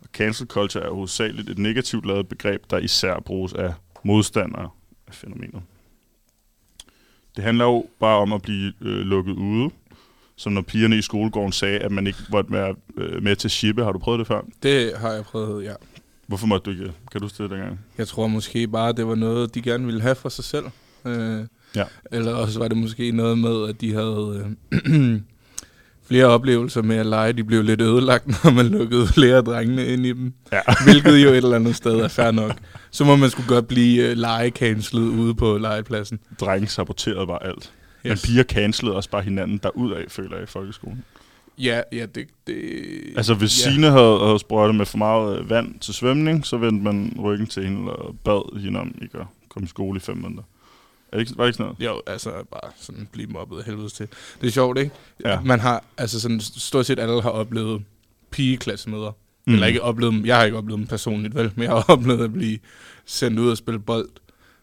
Og 0.00 0.08
cancel 0.12 0.46
culture 0.46 0.84
er 0.84 0.90
hovedsageligt 0.90 1.50
et 1.50 1.58
negativt 1.58 2.06
lavet 2.06 2.28
begreb, 2.28 2.70
der 2.70 2.78
især 2.78 3.20
bruges 3.20 3.52
af 3.52 3.74
modstandere 4.04 4.68
af 5.06 5.14
fænomenet. 5.14 5.62
Det 7.36 7.44
handler 7.44 7.64
jo 7.64 7.86
bare 8.00 8.18
om 8.18 8.32
at 8.32 8.42
blive 8.42 8.72
øh, 8.80 8.98
lukket 8.98 9.32
ude, 9.32 9.70
som 10.36 10.52
når 10.52 10.62
pigerne 10.62 10.98
i 10.98 11.02
skolegården 11.02 11.52
sagde, 11.52 11.78
at 11.78 11.92
man 11.92 12.06
ikke 12.06 12.18
måtte 12.30 12.52
være 12.52 12.74
øh, 12.96 13.22
med 13.22 13.36
til 13.36 13.50
shippe. 13.50 13.84
Har 13.84 13.92
du 13.92 13.98
prøvet 13.98 14.18
det 14.18 14.26
før? 14.26 14.42
Det 14.62 14.98
har 14.98 15.12
jeg 15.12 15.24
prøvet, 15.24 15.64
ja. 15.64 15.74
Hvorfor 16.26 16.46
måtte 16.46 16.64
du 16.64 16.70
ikke? 16.70 16.92
Kan 17.12 17.20
du 17.20 17.24
huske 17.24 17.42
det 17.42 17.50
dengang? 17.50 17.80
Jeg 17.98 18.08
tror 18.08 18.26
måske 18.26 18.68
bare, 18.68 18.92
det 18.92 19.06
var 19.06 19.14
noget, 19.14 19.54
de 19.54 19.62
gerne 19.62 19.84
ville 19.86 20.00
have 20.00 20.14
for 20.14 20.28
sig 20.28 20.44
selv. 20.44 20.64
Øh, 21.04 21.46
Ja. 21.74 21.84
Eller 22.12 22.34
også 22.34 22.58
var 22.58 22.68
det 22.68 22.76
måske 22.76 23.10
noget 23.10 23.38
med, 23.38 23.68
at 23.68 23.80
de 23.80 23.92
havde 23.92 24.54
øh, 24.72 25.20
flere 26.08 26.24
oplevelser 26.24 26.82
med 26.82 26.96
at 26.96 27.06
lege. 27.06 27.32
De 27.32 27.44
blev 27.44 27.62
lidt 27.62 27.80
ødelagt, 27.80 28.26
når 28.44 28.50
man 28.50 28.66
lukkede 28.66 29.06
flere 29.06 29.36
af 29.36 29.44
drengene 29.44 29.86
ind 29.86 30.06
i 30.06 30.12
dem. 30.12 30.32
Ja. 30.52 30.60
Hvilket 30.84 31.24
jo 31.24 31.28
et 31.28 31.36
eller 31.36 31.56
andet 31.56 31.76
sted 31.76 31.94
er 31.94 32.08
fair 32.08 32.30
nok. 32.30 32.56
Så 32.90 33.04
må 33.04 33.16
man 33.16 33.30
skulle 33.30 33.48
godt 33.48 33.68
blive 33.68 34.10
øh, 34.10 34.16
legecancelet 34.16 35.02
ude 35.08 35.34
på 35.34 35.58
legepladsen. 35.58 36.18
Drenge 36.40 36.66
saboterede 36.66 37.26
bare 37.26 37.46
alt. 37.46 37.72
Yes. 38.06 38.10
Men 38.10 38.18
piger 38.24 38.42
cancelede 38.42 38.96
også 38.96 39.10
bare 39.10 39.22
hinanden 39.22 39.58
derudad, 39.62 40.04
føler 40.08 40.36
jeg, 40.36 40.42
i 40.42 40.46
folkeskolen. 40.46 41.04
Ja, 41.58 41.80
ja, 41.92 42.06
det... 42.06 42.26
det 42.46 42.56
Altså, 43.16 43.34
hvis 43.34 43.64
ja. 43.64 43.68
ja. 43.68 43.72
Signe 43.72 43.90
havde, 43.90 44.18
havde 44.18 44.38
sprøjtet 44.38 44.74
med 44.74 44.86
for 44.86 44.98
meget 44.98 45.38
øh, 45.38 45.50
vand 45.50 45.80
til 45.80 45.94
svømning, 45.94 46.46
så 46.46 46.56
vendte 46.56 46.84
man 46.84 47.16
ryggen 47.22 47.46
til 47.46 47.64
hende 47.64 47.92
og 47.92 48.16
bad 48.24 48.60
hende 48.60 48.80
om 48.80 48.94
ikke 49.02 49.18
at 49.18 49.26
komme 49.48 49.64
i 49.64 49.68
skole 49.68 49.96
i 49.96 50.00
fem 50.00 50.16
måneder. 50.16 50.42
Er 51.16 51.20
det 51.20 51.28
ikke, 51.28 51.38
var 51.38 51.44
det 51.44 51.48
ikke 51.48 51.56
sådan 51.56 51.74
noget? 51.80 51.96
Jo, 51.96 52.02
altså 52.06 52.30
bare 52.30 52.70
sådan 52.80 53.08
blive 53.12 53.28
mobbet 53.28 53.58
af 53.58 53.64
helvedes 53.64 53.92
til. 53.92 54.08
Det 54.40 54.46
er 54.46 54.50
sjovt, 54.50 54.78
ikke? 54.78 54.90
Ja. 55.24 55.40
Man 55.40 55.60
har, 55.60 55.84
altså 55.98 56.20
sådan, 56.20 56.40
stort 56.40 56.86
set 56.86 56.98
alle 56.98 57.22
har 57.22 57.30
oplevet 57.30 57.82
pigeklassemøder. 58.30 59.12
Mm. 59.46 59.52
Eller 59.52 59.66
ikke 59.66 59.82
oplevet 59.82 60.14
dem, 60.14 60.26
jeg 60.26 60.36
har 60.36 60.44
ikke 60.44 60.56
oplevet 60.58 60.78
dem 60.78 60.86
personligt, 60.86 61.34
vel? 61.34 61.50
Men 61.54 61.62
jeg 61.62 61.70
har 61.70 61.84
oplevet 61.94 62.24
at 62.24 62.32
blive 62.32 62.58
sendt 63.06 63.38
ud 63.38 63.50
og 63.50 63.56
spille 63.56 63.80
bold. 63.80 64.08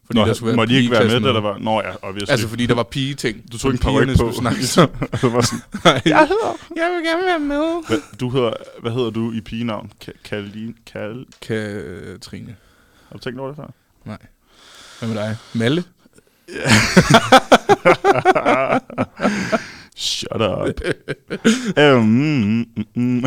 Fordi 0.06 0.20
Nå, 0.20 0.26
der 0.26 0.34
skulle 0.34 0.48
være 0.48 0.56
må 0.56 0.66
de 0.66 0.76
ikke 0.76 0.92
være 0.92 1.06
med, 1.06 1.16
eller 1.16 1.42
var? 1.42 1.58
Nå 1.58 1.82
ja, 1.82 1.92
obviously. 2.02 2.32
Altså 2.32 2.48
fordi 2.48 2.66
der 2.66 2.76
var 2.76 2.84
pigeting. 2.84 3.52
du 3.52 3.58
tog 3.58 3.72
en 3.72 3.78
paryk 3.78 4.08
på. 4.08 4.16
skulle 4.16 4.36
snakke 4.36 4.68
så. 4.78 4.88
det 5.22 5.34
var 5.34 5.42
sådan, 5.42 5.60
Nej, 5.86 6.02
jeg 6.06 6.20
hedder... 6.20 6.58
jeg 6.76 6.92
vil 6.96 7.06
gerne 7.06 7.26
være 7.26 7.40
med. 7.40 7.88
Hvad, 7.88 7.98
du 8.20 8.30
hedder, 8.30 8.54
hvad 8.82 8.92
hedder 8.92 9.10
du 9.10 9.32
i 9.32 9.42
pigenavn? 9.42 9.92
Ka- 10.06 10.22
Karoline? 10.24 10.74
Kal... 10.86 11.26
Katrine. 11.42 12.56
Har 13.10 13.18
du 13.18 13.24
tænkt 13.24 13.40
over 13.40 13.48
det 13.50 13.56
før? 13.56 13.72
Hvad 15.00 15.10
med 15.10 15.18
dig? 15.18 15.38
Malle? 15.54 15.84
Shut 19.96 20.42
up. 20.42 20.80
um, 21.78 22.04
mm, 22.04 22.66
mm, 22.76 22.86
mm. 22.96 23.24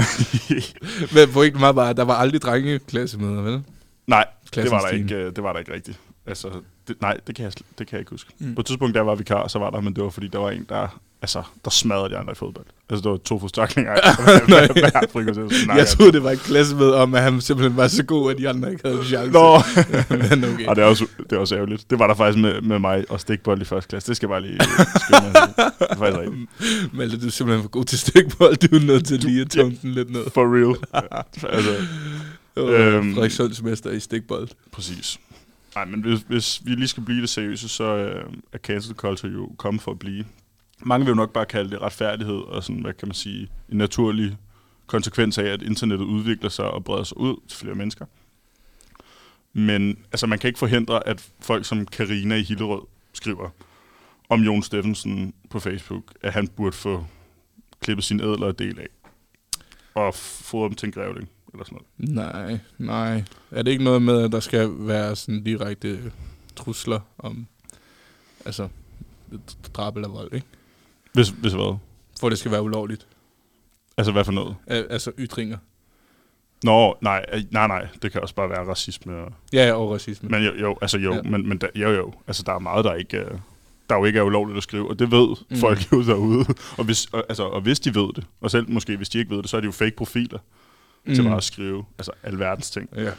Men 1.14 1.28
pointen 1.32 1.60
var 1.60 1.72
bare, 1.72 1.90
at 1.90 1.96
der 1.96 2.04
var 2.04 2.14
aldrig 2.14 2.42
drengeklassemøder, 2.42 3.42
vel? 3.42 3.62
Nej, 4.06 4.26
det 4.54 4.70
var, 4.70 4.80
der 4.80 4.88
ikke, 4.88 5.14
øh, 5.14 5.36
det 5.36 5.44
var 5.44 5.52
der 5.52 5.60
ikke 5.60 5.74
rigtigt. 5.74 5.98
Altså, 6.26 6.48
det, 6.88 6.96
nej, 7.00 7.16
det 7.26 7.34
kan, 7.34 7.44
jeg, 7.44 7.52
det 7.78 7.86
kan 7.86 7.92
jeg 7.92 8.00
ikke 8.00 8.10
huske. 8.10 8.30
Mm. 8.38 8.54
På 8.54 8.60
et 8.60 8.66
tidspunkt, 8.66 8.94
der 8.94 9.00
var 9.00 9.14
vikar, 9.14 9.48
så 9.48 9.58
var 9.58 9.70
der, 9.70 9.80
men 9.80 9.94
det 9.96 10.04
var 10.04 10.10
fordi, 10.10 10.26
der 10.28 10.38
var 10.38 10.50
en, 10.50 10.66
der, 10.68 11.00
altså, 11.22 11.42
der 11.64 11.70
smadrede 11.70 12.10
de 12.10 12.16
andre 12.16 12.32
i 12.32 12.34
fodbold. 12.34 12.64
Altså, 12.90 13.02
det 13.02 13.10
var 13.10 13.16
to 13.16 13.38
forstaklinger. 13.38 13.92
Nej. 15.66 15.76
Jeg 15.76 15.88
troede, 15.88 16.12
det 16.12 16.22
var 16.22 16.30
et 16.30 16.38
klassemøde 16.38 16.96
om, 16.96 17.14
at 17.14 17.22
han 17.22 17.40
simpelthen 17.40 17.76
var 17.76 17.88
så 17.88 18.02
god, 18.04 18.30
at 18.30 18.38
de 18.38 18.48
andre 18.48 18.70
ikke 18.70 18.82
havde 18.84 18.98
en 18.98 19.04
chance. 19.04 19.30
Nå, 19.32 19.58
Men 20.38 20.44
okay. 20.54 20.66
og 20.66 20.76
det 20.76 20.82
er, 20.82 20.86
også, 20.86 21.06
det 21.30 21.32
er 21.32 21.38
også 21.40 21.54
ærgerligt. 21.56 21.90
Det 21.90 21.98
var 21.98 22.06
der 22.06 22.14
faktisk 22.14 22.42
med, 22.42 22.60
med 22.60 22.78
mig 22.78 23.04
og 23.08 23.20
stikbold 23.20 23.60
i 23.60 23.64
første 23.64 23.88
klasse. 23.88 24.08
Det 24.08 24.16
skal 24.16 24.26
jeg 24.26 24.30
bare 24.30 24.42
lige 24.42 24.58
skynde 24.60 25.32
mig. 25.32 25.54
Det 25.78 25.86
er 25.90 25.96
faktisk 25.96 26.18
rigtigt. 26.20 26.92
Malte, 26.96 27.20
du 27.20 27.26
er 27.26 27.30
simpelthen 27.30 27.62
for 27.62 27.70
god 27.70 27.84
til 27.84 27.98
stikbold. 27.98 28.56
Du 28.68 28.76
er 28.76 28.80
nødt 28.80 29.06
til 29.06 29.18
lige 29.20 29.40
at 29.40 29.50
tunge 29.50 29.78
den 29.82 29.92
lidt 29.92 30.10
ned. 30.10 30.24
For 30.34 30.54
real. 30.56 30.76
altså, 31.56 31.76
Øhm, 32.58 32.68
Øhm. 32.68 33.14
Frederik 33.14 33.30
Sunds 33.30 33.62
mester 33.62 33.90
i 33.90 34.00
stikbold. 34.00 34.48
Præcis. 34.72 35.18
Nej, 35.76 35.84
men 35.84 36.00
hvis, 36.00 36.20
hvis 36.20 36.62
vi 36.64 36.70
lige 36.70 36.88
skal 36.88 37.02
blive 37.02 37.20
det 37.20 37.28
seriøse, 37.28 37.68
så 37.68 37.84
øh, 37.84 38.32
er 38.52 38.58
cancel 38.58 38.94
culture 38.94 39.32
jo 39.32 39.52
kommet 39.58 39.82
for 39.82 39.90
at 39.90 39.98
blive. 39.98 40.24
Mange 40.80 41.04
vil 41.04 41.10
jo 41.10 41.16
nok 41.16 41.32
bare 41.32 41.46
kalde 41.46 41.70
det 41.70 41.82
retfærdighed 41.82 42.36
og 42.36 42.64
sådan, 42.64 42.82
hvad 42.82 42.92
kan 42.94 43.08
man 43.08 43.14
sige, 43.14 43.48
en 43.68 43.76
naturlig 43.76 44.36
konsekvens 44.86 45.38
af, 45.38 45.44
at 45.44 45.62
internettet 45.62 46.06
udvikler 46.06 46.48
sig 46.48 46.70
og 46.70 46.84
breder 46.84 47.04
sig 47.04 47.18
ud 47.18 47.36
til 47.48 47.58
flere 47.58 47.74
mennesker. 47.74 48.06
Men 49.52 49.98
altså, 50.12 50.26
man 50.26 50.38
kan 50.38 50.48
ikke 50.48 50.58
forhindre, 50.58 51.08
at 51.08 51.30
folk 51.40 51.64
som 51.64 51.86
Karina 51.86 52.34
i 52.34 52.42
Hillerød 52.42 52.82
skriver 53.12 53.50
om 54.28 54.40
Jon 54.40 54.62
Steffensen 54.62 55.34
på 55.50 55.60
Facebook, 55.60 56.14
at 56.22 56.32
han 56.32 56.48
burde 56.48 56.76
få 56.76 57.06
klippet 57.80 58.04
sin 58.04 58.20
ædlere 58.20 58.52
del 58.52 58.80
af 58.80 58.88
og 59.94 60.14
få 60.14 60.68
dem 60.68 60.74
til 60.74 60.86
en 60.86 60.92
grævling 60.92 61.28
eller 61.56 61.64
sådan 61.64 61.78
noget. 61.98 62.14
Nej, 62.38 62.58
nej. 62.78 63.22
Er 63.50 63.62
det 63.62 63.70
ikke 63.70 63.84
noget 63.84 64.02
med, 64.02 64.22
at 64.22 64.32
der 64.32 64.40
skal 64.40 64.70
være 64.78 65.16
sådan 65.16 65.44
direkte 65.44 65.98
trusler 66.56 67.00
om, 67.18 67.46
altså, 68.44 68.68
drab 69.74 69.96
eller 69.96 70.08
vold, 70.08 70.32
ikke? 70.34 70.46
Hvis, 71.12 71.28
hvis 71.28 71.52
hvad? 71.52 71.76
For 72.20 72.28
det 72.28 72.38
skal 72.38 72.50
være 72.50 72.62
ulovligt. 72.62 73.06
Altså, 73.96 74.12
hvad 74.12 74.24
for 74.24 74.32
noget? 74.32 74.56
Al- 74.66 74.86
altså 74.90 75.12
ytringer. 75.18 75.56
Nå, 76.64 76.96
nej, 77.00 77.24
øh, 77.32 77.42
nej, 77.50 77.66
nej, 77.66 77.88
det 78.02 78.12
kan 78.12 78.20
også 78.22 78.34
bare 78.34 78.50
være 78.50 78.66
racisme. 78.68 79.14
Og, 79.16 79.32
Ja, 79.52 79.66
ja, 79.66 79.72
og 79.72 79.90
racisme. 79.92 80.28
men 80.28 80.44
jo, 80.44 80.52
jo, 80.54 80.78
altså 80.82 80.98
jo, 80.98 81.14
Ja. 81.14 81.22
men, 81.22 81.48
men 81.48 81.58
der, 81.58 81.66
jo, 81.74 81.90
jo, 81.90 82.12
altså 82.26 82.42
der 82.46 82.52
er 82.52 82.58
meget, 82.58 82.84
der 82.84 82.94
ikke, 82.94 83.18
øh, 83.18 83.30
der 83.90 83.96
jo 83.96 84.04
ikke 84.04 84.18
er 84.18 84.22
ulovligt 84.22 84.56
at 84.56 84.62
skrive, 84.62 84.88
og 84.90 84.98
det 84.98 85.10
ved 85.10 85.28
mm. 85.50 85.56
folk 85.56 85.92
jo 85.92 86.04
derude. 86.04 86.44
Og 86.78 86.84
hvis, 86.84 87.06
og, 87.12 87.24
altså, 87.28 87.42
og 87.44 87.60
hvis 87.60 87.80
de 87.80 87.94
ved 87.94 88.12
det, 88.16 88.24
og 88.40 88.50
selv 88.50 88.70
måske 88.70 88.96
hvis 88.96 89.08
de 89.08 89.18
ikke 89.18 89.30
ved 89.30 89.42
det, 89.42 89.50
så 89.50 89.56
er 89.56 89.60
det 89.60 89.66
jo 89.66 89.72
fake 89.72 89.96
profiler 89.96 90.38
mm. 91.06 91.14
til 91.14 91.22
bare 91.22 91.36
at 91.36 91.44
skrive 91.44 91.84
altså 91.98 92.12
alverdens 92.22 92.70
ting. 92.70 92.88
Ja. 92.96 93.10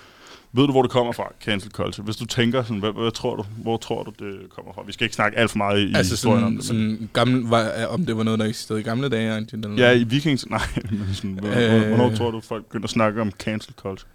Ved 0.51 0.65
du, 0.65 0.71
hvor 0.71 0.81
det 0.81 0.91
kommer 0.91 1.13
fra, 1.13 1.31
cancel 1.43 1.71
culture? 1.71 2.03
Hvis 2.05 2.15
du 2.15 2.25
tænker 2.25 2.63
sådan, 2.63 2.79
hvad, 2.79 2.91
hvad 2.91 3.11
tror 3.11 3.35
du, 3.35 3.45
hvor 3.57 3.77
tror 3.77 4.03
du, 4.03 4.25
det 4.25 4.49
kommer 4.55 4.73
fra? 4.73 4.83
Vi 4.85 4.91
skal 4.91 5.05
ikke 5.05 5.15
snakke 5.15 5.37
alt 5.37 5.51
for 5.51 5.57
meget 5.57 5.79
i, 5.79 5.93
Altså 5.95 6.13
historien 6.13 6.43
om 6.43 6.61
sådan, 6.61 6.81
det. 6.81 6.89
Men, 6.89 6.97
sådan 6.97 7.09
gammel, 7.13 7.43
var, 7.43 7.85
om 7.85 8.05
det 8.05 8.17
var 8.17 8.23
noget, 8.23 8.39
der 8.39 8.45
eksisterede 8.45 8.81
i 8.81 8.83
gamle 8.83 9.09
dage, 9.09 9.47
eller 9.53 9.75
ja, 9.77 9.91
i 9.91 10.03
Vikings, 10.03 10.49
nej, 10.49 10.61
men 10.91 11.09
sådan, 11.13 11.31
hvor, 11.31 11.49
Øh. 11.49 11.81
øh, 11.81 11.87
hvornår 11.87 12.15
tror 12.15 12.31
du, 12.31 12.41
folk 12.41 12.65
begynder 12.65 12.83
at 12.85 12.89
snakke 12.89 13.21
om 13.21 13.31
cancel 13.31 13.73
culture? 13.73 14.09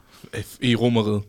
i 0.61 0.77
romeriet. 0.77 1.23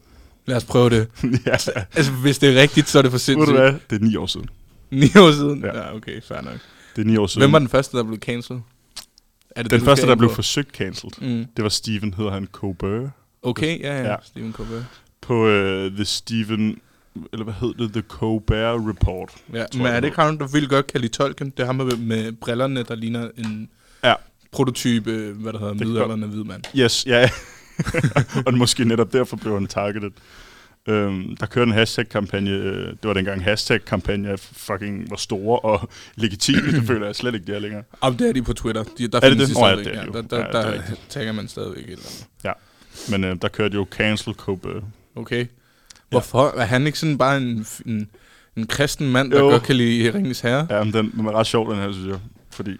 Lad 0.46 0.58
os 0.58 0.66
prøve 0.66 0.90
det. 0.90 1.08
ja, 1.46 1.52
Altså, 1.96 2.12
hvis 2.12 2.40
det 2.40 2.58
er 2.58 2.62
rigtigt, 2.62 2.90
så 2.90 2.98
er 2.98 3.02
det 3.02 3.12
for 3.12 3.14
ved 3.14 3.20
sindssygt. 3.20 3.56
du 3.56 3.62
hvad? 3.62 3.74
Det 3.90 4.02
er 4.02 4.06
ni 4.06 4.16
år 4.16 4.26
siden. 4.26 4.50
Ni 4.92 5.06
år 5.06 5.32
siden? 5.32 5.62
Ja. 5.62 5.78
Ja, 5.78 5.88
ja 5.88 5.96
okay, 5.96 6.22
fair 6.22 6.42
nok. 6.42 6.58
Det 6.96 7.02
er 7.02 7.06
ni 7.06 7.18
år 7.18 7.28
siden. 7.28 7.42
Hvem 7.42 7.52
var 7.52 7.60
den 7.60 7.70
første, 7.70 7.98
der 7.98 8.04
blev 8.04 8.20
cancelled? 8.20 8.62
Er 9.56 9.64
det 9.64 9.72
den 9.72 9.80
det, 9.80 9.86
første, 9.86 10.08
der 10.08 10.16
blev 10.16 10.30
på? 10.30 10.36
forsøgt 10.36 10.76
cancelled? 10.76 11.22
Mm. 11.38 11.46
Det 11.58 11.64
var 11.64 11.70
Steven, 11.70 12.14
hedder 12.14 12.32
han 12.32 12.48
Colbert. 12.52 13.10
Okay, 13.44 13.80
ja, 13.80 14.02
ja, 14.02 14.10
Ja. 14.10 14.16
Stephen 14.24 14.54
Colbert. 14.54 14.84
På 15.22 15.46
uh, 15.46 15.92
The 15.96 16.06
Steven... 16.06 16.78
Eller 17.34 17.44
hvad 17.44 17.54
hed 17.54 17.74
det? 17.74 17.94
The 17.94 18.02
Colbert 18.08 18.80
Report. 18.90 19.32
Ja, 19.54 19.66
men 19.74 19.86
er 19.86 20.00
det 20.00 20.08
ikke 20.08 20.22
ham, 20.22 20.38
der 20.38 20.48
vildt 20.48 20.70
godt 20.70 20.88
kan 20.88 21.02
lide 21.02 21.12
Tolkien? 21.14 21.50
Det 21.50 21.60
er 21.60 21.66
ham 21.66 21.76
med, 21.76 21.98
med 21.98 22.32
brillerne, 22.32 22.84
der 22.84 22.96
ligner 22.96 23.30
en 23.38 23.70
Ja. 24.04 24.14
prototype, 24.52 25.34
hvad 25.36 25.54
der 25.54 25.60
hedder, 25.60 25.74
kan 25.74 25.88
middelalderne 25.88 26.28
hvid 26.28 26.44
mand. 26.44 26.64
Yes, 26.78 27.06
ja. 27.08 27.30
og 28.46 28.54
måske 28.54 28.86
netop 28.86 29.14
derfor 29.14 29.38
blev 29.38 29.54
han 29.54 29.68
targeted. 29.68 30.12
Øhm, 30.88 31.38
der 31.38 31.46
kørte 31.46 31.70
en 31.70 31.74
hashtag-kampagne. 31.76 32.50
øh, 32.52 32.88
Det 32.88 32.98
var 33.04 33.14
dengang 33.14 33.44
hashtag-kampagne 33.44 34.38
fucking 34.38 35.10
var 35.10 35.16
store 35.18 35.60
og 35.60 35.90
legitime. 36.16 36.72
det 36.72 36.84
føler 36.88 37.06
jeg 37.06 37.16
slet 37.16 37.34
ikke, 37.34 37.46
det 37.48 37.56
er 37.56 37.60
længere. 37.60 37.84
Og 38.02 38.20
det 38.20 38.30
er 38.30 38.34
de 38.34 38.42
på 38.42 38.54
Twitter. 38.54 38.84
De, 38.98 39.08
der 39.08 39.20
det 39.20 39.30
findes 39.32 39.48
det? 39.50 39.56
de 39.58 39.62
Nå 39.62 39.68
ja, 39.68 39.76
det 39.76 39.88
er 39.98 40.06
jo. 40.06 40.12
der, 40.12 40.22
der, 40.22 40.38
Ja, 40.38 40.44
det 40.48 40.56
er 40.56 40.62
der 40.62 40.74
rigtigt. 40.74 41.02
tagger 41.10 41.32
man 41.34 41.48
stadigvæk 41.48 41.84
et 41.84 41.92
eller 41.92 42.06
andet. 42.44 42.58
Men 43.12 43.24
øh, 43.24 43.36
der 43.42 43.48
kørte 43.48 43.76
jo 43.76 43.88
cancel 43.92 44.34
Colbert. 44.34 44.84
Okay. 45.16 45.46
Hvorfor? 46.10 46.54
Er 46.58 46.66
han 46.66 46.86
ikke 46.88 47.00
sådan 47.00 47.18
bare 47.18 47.38
en, 47.38 47.66
en, 47.86 48.10
en 48.58 48.68
kristen 48.68 49.12
mand, 49.12 49.32
der 49.32 49.40
Jo. 49.40 49.46
godt 49.46 49.64
kan 49.64 49.76
lide 49.76 50.14
Ringens 50.14 50.40
Herre? 50.40 50.68
Ja, 50.70 50.84
men 50.84 50.94
den, 50.94 51.12
den 51.12 51.26
er 51.26 51.32
ret 51.32 51.48
sjov, 51.48 51.72
den 51.72 51.80
her, 51.82 51.92
synes 51.92 52.08
jeg. 52.08 52.20
Fordi 52.52 52.72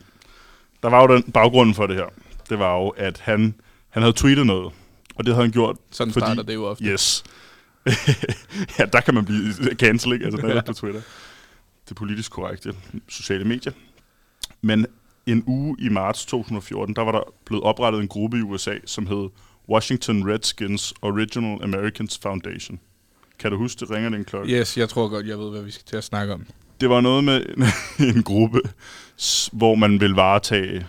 der 0.84 0.90
var 0.90 1.02
jo 1.02 1.16
den 1.16 1.24
baggrunden 1.32 1.76
for 1.76 1.88
det 1.88 1.96
her. 1.96 2.06
Det 2.50 2.60
var 2.60 2.76
jo, 2.78 2.90
at 2.90 3.20
han, 3.20 3.56
han 3.90 4.04
havde 4.04 4.14
tweetet 4.14 4.46
noget. 4.46 4.74
Og 5.16 5.26
det 5.26 5.34
havde 5.34 5.46
han 5.46 5.52
gjort, 5.52 5.76
Sådan 5.92 6.14
fordi- 6.14 6.24
starter 6.26 6.44
det 6.44 6.54
jo 6.54 6.66
ofte. 6.66 6.84
yes. 6.84 7.24
ja, 8.80 8.86
der 8.86 9.02
kan 9.06 9.14
man 9.14 9.26
blive 9.26 9.54
cancel, 9.74 10.14
ikke? 10.14 10.26
Altså, 10.26 10.42
netop 10.42 10.56
Ja. 10.56 10.62
på 10.62 10.74
Twitter. 10.74 11.02
Det 11.90 11.98
politisk 11.98 12.32
korrekte 12.32 12.74
sociale 13.10 13.44
medier. 13.46 13.74
Men 14.62 14.86
en 15.26 15.44
uge 15.48 15.76
i 15.80 15.90
marts 15.90 16.26
2014, 16.26 16.96
der 16.96 17.02
var 17.02 17.12
der 17.12 17.22
blevet 17.46 17.64
oprettet 17.64 18.02
en 18.02 18.08
gruppe 18.08 18.38
i 18.38 18.42
USA, 18.42 18.74
som 18.86 19.08
hed 19.08 19.30
Washington 19.70 20.32
Redskins 20.32 20.94
Original 21.02 21.64
Americans 21.64 22.20
Foundation. 22.22 22.80
Kan 23.40 23.52
du 23.52 23.58
huske, 23.58 23.80
det 23.80 23.90
ringer 23.92 24.10
den 24.10 24.26
klokke? 24.26 24.54
Yes, 24.60 24.78
jeg 24.78 24.90
tror 24.90 25.08
godt, 25.08 25.28
jeg 25.28 25.40
ved, 25.40 25.50
hvad 25.52 25.62
vi 25.62 25.72
skal 25.72 25.86
til 25.86 25.96
at 25.98 26.04
snakke 26.04 26.34
om. 26.34 26.46
Det 26.82 26.90
var 26.90 27.02
noget 27.02 27.24
med 27.24 27.46
en, 27.58 27.64
en 28.16 28.24
gruppe, 28.24 28.62
hvor 29.52 29.76
man 29.76 30.00
vil 30.00 30.12
varetage 30.12 30.88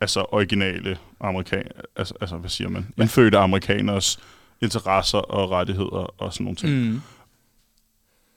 altså 0.00 0.26
originale 0.32 0.98
amerikan, 1.20 1.64
altså, 1.96 2.14
altså 2.20 2.36
hvad 2.36 2.50
siger 2.50 2.68
man, 2.68 2.86
indfødte 2.98 3.38
amerikaners 3.38 4.18
interesser 4.62 5.18
og 5.18 5.50
rettigheder 5.50 6.14
og 6.22 6.32
sådan 6.32 6.44
nogle 6.44 6.56
ting. 6.56 6.72
Mm. 6.92 7.00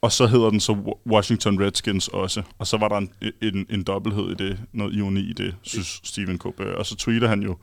Og 0.02 0.12
så 0.12 0.28
hedder 0.28 0.50
den 0.50 0.60
så 0.60 0.72
Wa- 0.74 1.12
Washington 1.12 1.64
Redskins 1.64 2.08
også. 2.08 2.42
Og 2.60 2.68
så 2.68 2.78
var 2.78 2.88
der 2.88 2.98
en, 2.98 3.10
en, 3.42 3.66
en 3.70 3.84
dobbelthed 3.84 4.32
i 4.32 4.34
det, 4.34 4.60
noget 4.74 4.96
ironi 4.96 5.20
i 5.20 5.34
det, 5.34 5.56
synes 5.62 6.02
Stephen 6.04 6.38
Colbert. 6.38 6.76
Og 6.76 6.86
så 6.86 6.96
tweeter 6.96 7.28
han 7.28 7.42
jo, 7.42 7.58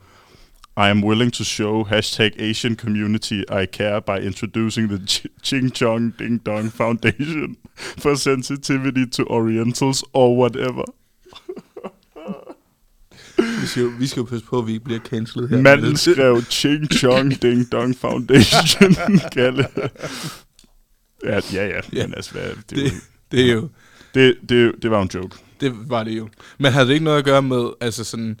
I 0.77 0.89
am 0.89 1.03
willing 1.03 1.33
to 1.33 1.43
show 1.43 1.83
hashtag 1.83 2.41
Asian 2.41 2.75
community 2.75 3.33
I 3.33 3.65
care 3.73 4.01
by 4.01 4.25
introducing 4.25 4.89
the 4.89 4.99
Ch- 5.09 5.25
Ching 5.43 5.75
Chong 5.75 6.19
Ding 6.19 6.45
Dong 6.45 6.71
Foundation 6.73 7.57
for 8.03 8.15
sensitivity 8.15 9.05
to 9.11 9.23
Orientals 9.23 10.03
or 10.13 10.37
whatever. 10.37 10.83
Vi 13.37 13.67
skal, 13.67 13.83
jo, 13.83 13.91
vi 13.99 14.07
skal 14.07 14.19
jo 14.19 14.25
passe 14.25 14.45
på, 14.45 14.59
at 14.59 14.67
vi 14.67 14.71
ikke 14.73 14.85
bliver 14.85 14.99
cancelled 14.99 15.49
her. 15.49 15.61
Manden 15.61 15.97
skrev 15.97 16.41
Ching 16.49 16.93
Chong 16.93 17.41
Ding 17.41 17.71
Dong 17.71 17.97
Foundation. 17.97 18.95
Kalle. 19.33 19.67
Ja, 21.23 21.39
ja, 21.53 21.67
ja. 21.67 21.79
Ja. 21.93 22.07
Men 22.07 22.13
altså, 22.15 22.31
hvad, 22.31 22.43
det, 22.69 22.77
det, 22.77 22.91
det 23.31 23.49
er 23.49 23.53
jo... 23.53 23.69
det, 24.13 24.35
det, 24.49 24.73
det 24.81 24.91
var 24.91 25.01
en 25.01 25.09
joke. 25.13 25.37
Det 25.59 25.89
var 25.89 26.03
det 26.03 26.17
jo. 26.17 26.29
Men 26.57 26.71
havde 26.71 26.87
det 26.87 26.93
ikke 26.93 27.03
noget 27.03 27.17
at 27.17 27.25
gøre 27.25 27.41
med, 27.41 27.69
altså 27.81 28.03
sådan, 28.03 28.39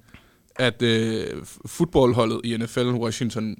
at 0.55 0.81
øh, 0.81 1.25
fodboldholdet 1.65 2.41
i 2.43 2.57
NFL, 2.57 2.79
Washington, 2.87 3.55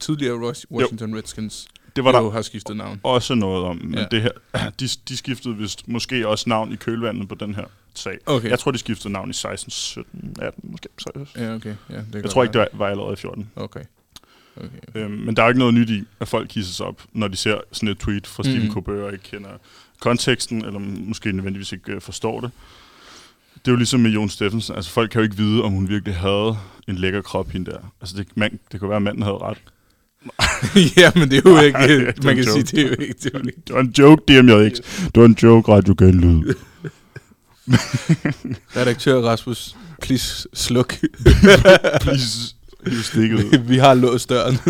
tidligere 0.00 0.34
Wash- 0.50 0.64
Washington 0.70 1.16
Redskins, 1.16 1.68
Det 1.96 2.04
var 2.04 2.18
jo 2.20 2.26
der 2.26 2.30
har 2.32 2.42
skiftet 2.42 2.76
navn. 2.76 3.00
også 3.02 3.34
noget 3.34 3.64
om, 3.64 3.76
men 3.84 3.94
ja. 3.98 4.06
det 4.10 4.22
her, 4.22 4.30
de, 4.80 4.88
de 5.08 5.16
skiftede 5.16 5.56
vist 5.56 5.88
måske 5.88 6.28
også 6.28 6.48
navn 6.48 6.72
i 6.72 6.76
kølvandet 6.76 7.28
på 7.28 7.34
den 7.34 7.54
her 7.54 7.64
sag. 7.98 8.18
Okay. 8.26 8.50
Jeg 8.50 8.58
tror, 8.58 8.70
de 8.70 8.78
skiftede 8.78 9.12
navn 9.12 9.30
i 9.30 9.32
16, 9.32 9.70
17, 9.70 10.36
18 10.40 10.70
måske. 10.70 10.88
Ja, 11.36 11.54
okay. 11.54 11.74
Ja, 11.90 11.96
det 12.12 12.22
jeg 12.22 12.30
tror 12.30 12.42
ikke, 12.42 12.52
det 12.52 12.58
var, 12.58 12.68
var 12.72 12.86
allerede 12.86 13.12
i 13.12 13.16
14. 13.16 13.50
Okay. 13.56 13.80
okay. 14.56 14.68
Øhm, 14.94 15.10
men 15.10 15.36
der 15.36 15.42
er 15.42 15.46
jo 15.46 15.50
ikke 15.50 15.58
noget 15.58 15.74
nyt 15.74 15.90
i, 15.90 16.04
at 16.20 16.28
folk 16.28 16.48
kisser 16.48 16.74
sig 16.74 16.86
op, 16.86 17.02
når 17.12 17.28
de 17.28 17.36
ser 17.36 17.60
sådan 17.72 17.88
et 17.88 17.98
tweet 17.98 18.26
fra 18.26 18.42
Stephen 18.42 18.64
mm. 18.64 18.72
Colbert 18.72 18.96
og 18.96 19.12
ikke 19.12 19.24
kender 19.24 19.50
konteksten, 20.00 20.64
eller 20.64 20.78
måske 20.80 21.32
nødvendigvis 21.32 21.72
ikke 21.72 21.92
øh, 21.92 22.00
forstår 22.00 22.40
det. 22.40 22.50
Det 23.54 23.68
er 23.68 23.72
jo 23.72 23.76
ligesom 23.76 24.00
med 24.00 24.10
Jon 24.10 24.28
Steffensen. 24.28 24.76
Altså, 24.76 24.90
folk 24.90 25.10
kan 25.10 25.18
jo 25.18 25.22
ikke 25.22 25.36
vide, 25.36 25.62
om 25.62 25.72
hun 25.72 25.88
virkelig 25.88 26.16
havde 26.16 26.58
en 26.88 26.94
lækker 26.94 27.22
krop, 27.22 27.50
hende 27.50 27.70
der. 27.70 27.78
Altså, 28.00 28.16
det, 28.16 28.26
man, 28.34 28.58
det 28.72 28.80
kunne 28.80 28.88
være, 28.88 28.96
at 28.96 29.02
manden 29.02 29.22
havde 29.22 29.38
ret. 29.38 29.58
ja, 30.96 31.10
men 31.14 31.30
det 31.30 31.46
er 31.46 31.50
jo 31.50 31.60
ikke, 31.60 31.78
Nej, 31.78 31.86
det 31.86 32.08
er 32.08 32.12
man 32.24 32.36
kan 32.36 32.44
sige, 32.44 32.56
joke. 32.56 32.76
det 32.76 32.78
er 32.78 32.88
jo 32.88 32.90
ikke, 32.90 33.14
det 33.22 33.34
er 33.34 33.38
jo 33.38 33.46
ikke. 33.46 33.60
Det 33.66 33.74
var 33.74 33.80
en 33.80 33.94
joke, 33.98 34.22
DMJX. 34.28 34.80
Det 35.04 35.20
var 35.20 35.24
en 35.24 35.38
joke, 35.42 35.72
Radio 35.72 35.94
Genlyd. 35.98 36.54
Redaktør 38.76 39.20
Rasmus, 39.20 39.76
please 40.02 40.48
sluk. 40.54 40.94
Please, 42.00 42.54
hiv 42.86 43.02
stikket 43.02 43.36
ud. 43.36 43.58
Vi 43.58 43.78
har 43.78 43.94
låst 43.94 44.28
døren. 44.28 44.58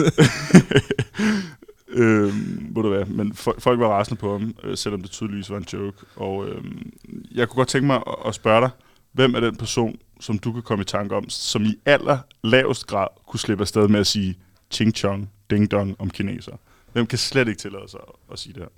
øhm, 1.88 2.66
ved 2.74 2.82
du 2.82 2.88
hvad, 2.88 3.04
men 3.04 3.34
folk, 3.34 3.60
folk 3.60 3.80
var 3.80 3.88
rasende 3.88 4.20
på 4.20 4.32
ham, 4.32 4.54
øh, 4.64 4.76
selvom 4.76 5.02
det 5.02 5.10
tydeligvis 5.10 5.50
var 5.50 5.56
en 5.56 5.66
joke. 5.72 5.98
Og 6.16 6.48
øhm, 6.48 6.92
jeg 7.34 7.48
kunne 7.48 7.56
godt 7.56 7.68
tænke 7.68 7.86
mig 7.86 7.96
at, 7.96 8.14
at 8.26 8.34
spørge 8.34 8.60
dig, 8.60 8.70
hvem 9.12 9.34
er 9.34 9.40
den 9.40 9.56
person, 9.56 9.96
som 10.20 10.38
du 10.38 10.52
kan 10.52 10.62
komme 10.62 10.82
i 10.82 10.84
tanke 10.84 11.16
om, 11.16 11.28
som 11.28 11.64
i 11.64 11.74
aller 11.84 12.18
lavest 12.44 12.86
grad 12.86 13.06
kunne 13.28 13.40
slippe 13.40 13.62
afsted 13.62 13.88
med 13.88 14.00
at 14.00 14.06
sige 14.06 14.38
ching 14.70 14.96
chong, 14.96 15.30
ding 15.50 15.70
dong 15.70 15.96
om 15.98 16.10
kineser? 16.10 16.56
Hvem 16.92 17.06
kan 17.06 17.18
slet 17.18 17.48
ikke 17.48 17.60
tillade 17.60 17.90
sig 17.90 18.00
at, 18.08 18.32
at 18.32 18.38
sige 18.38 18.52
det 18.52 18.62
her? 18.62 18.68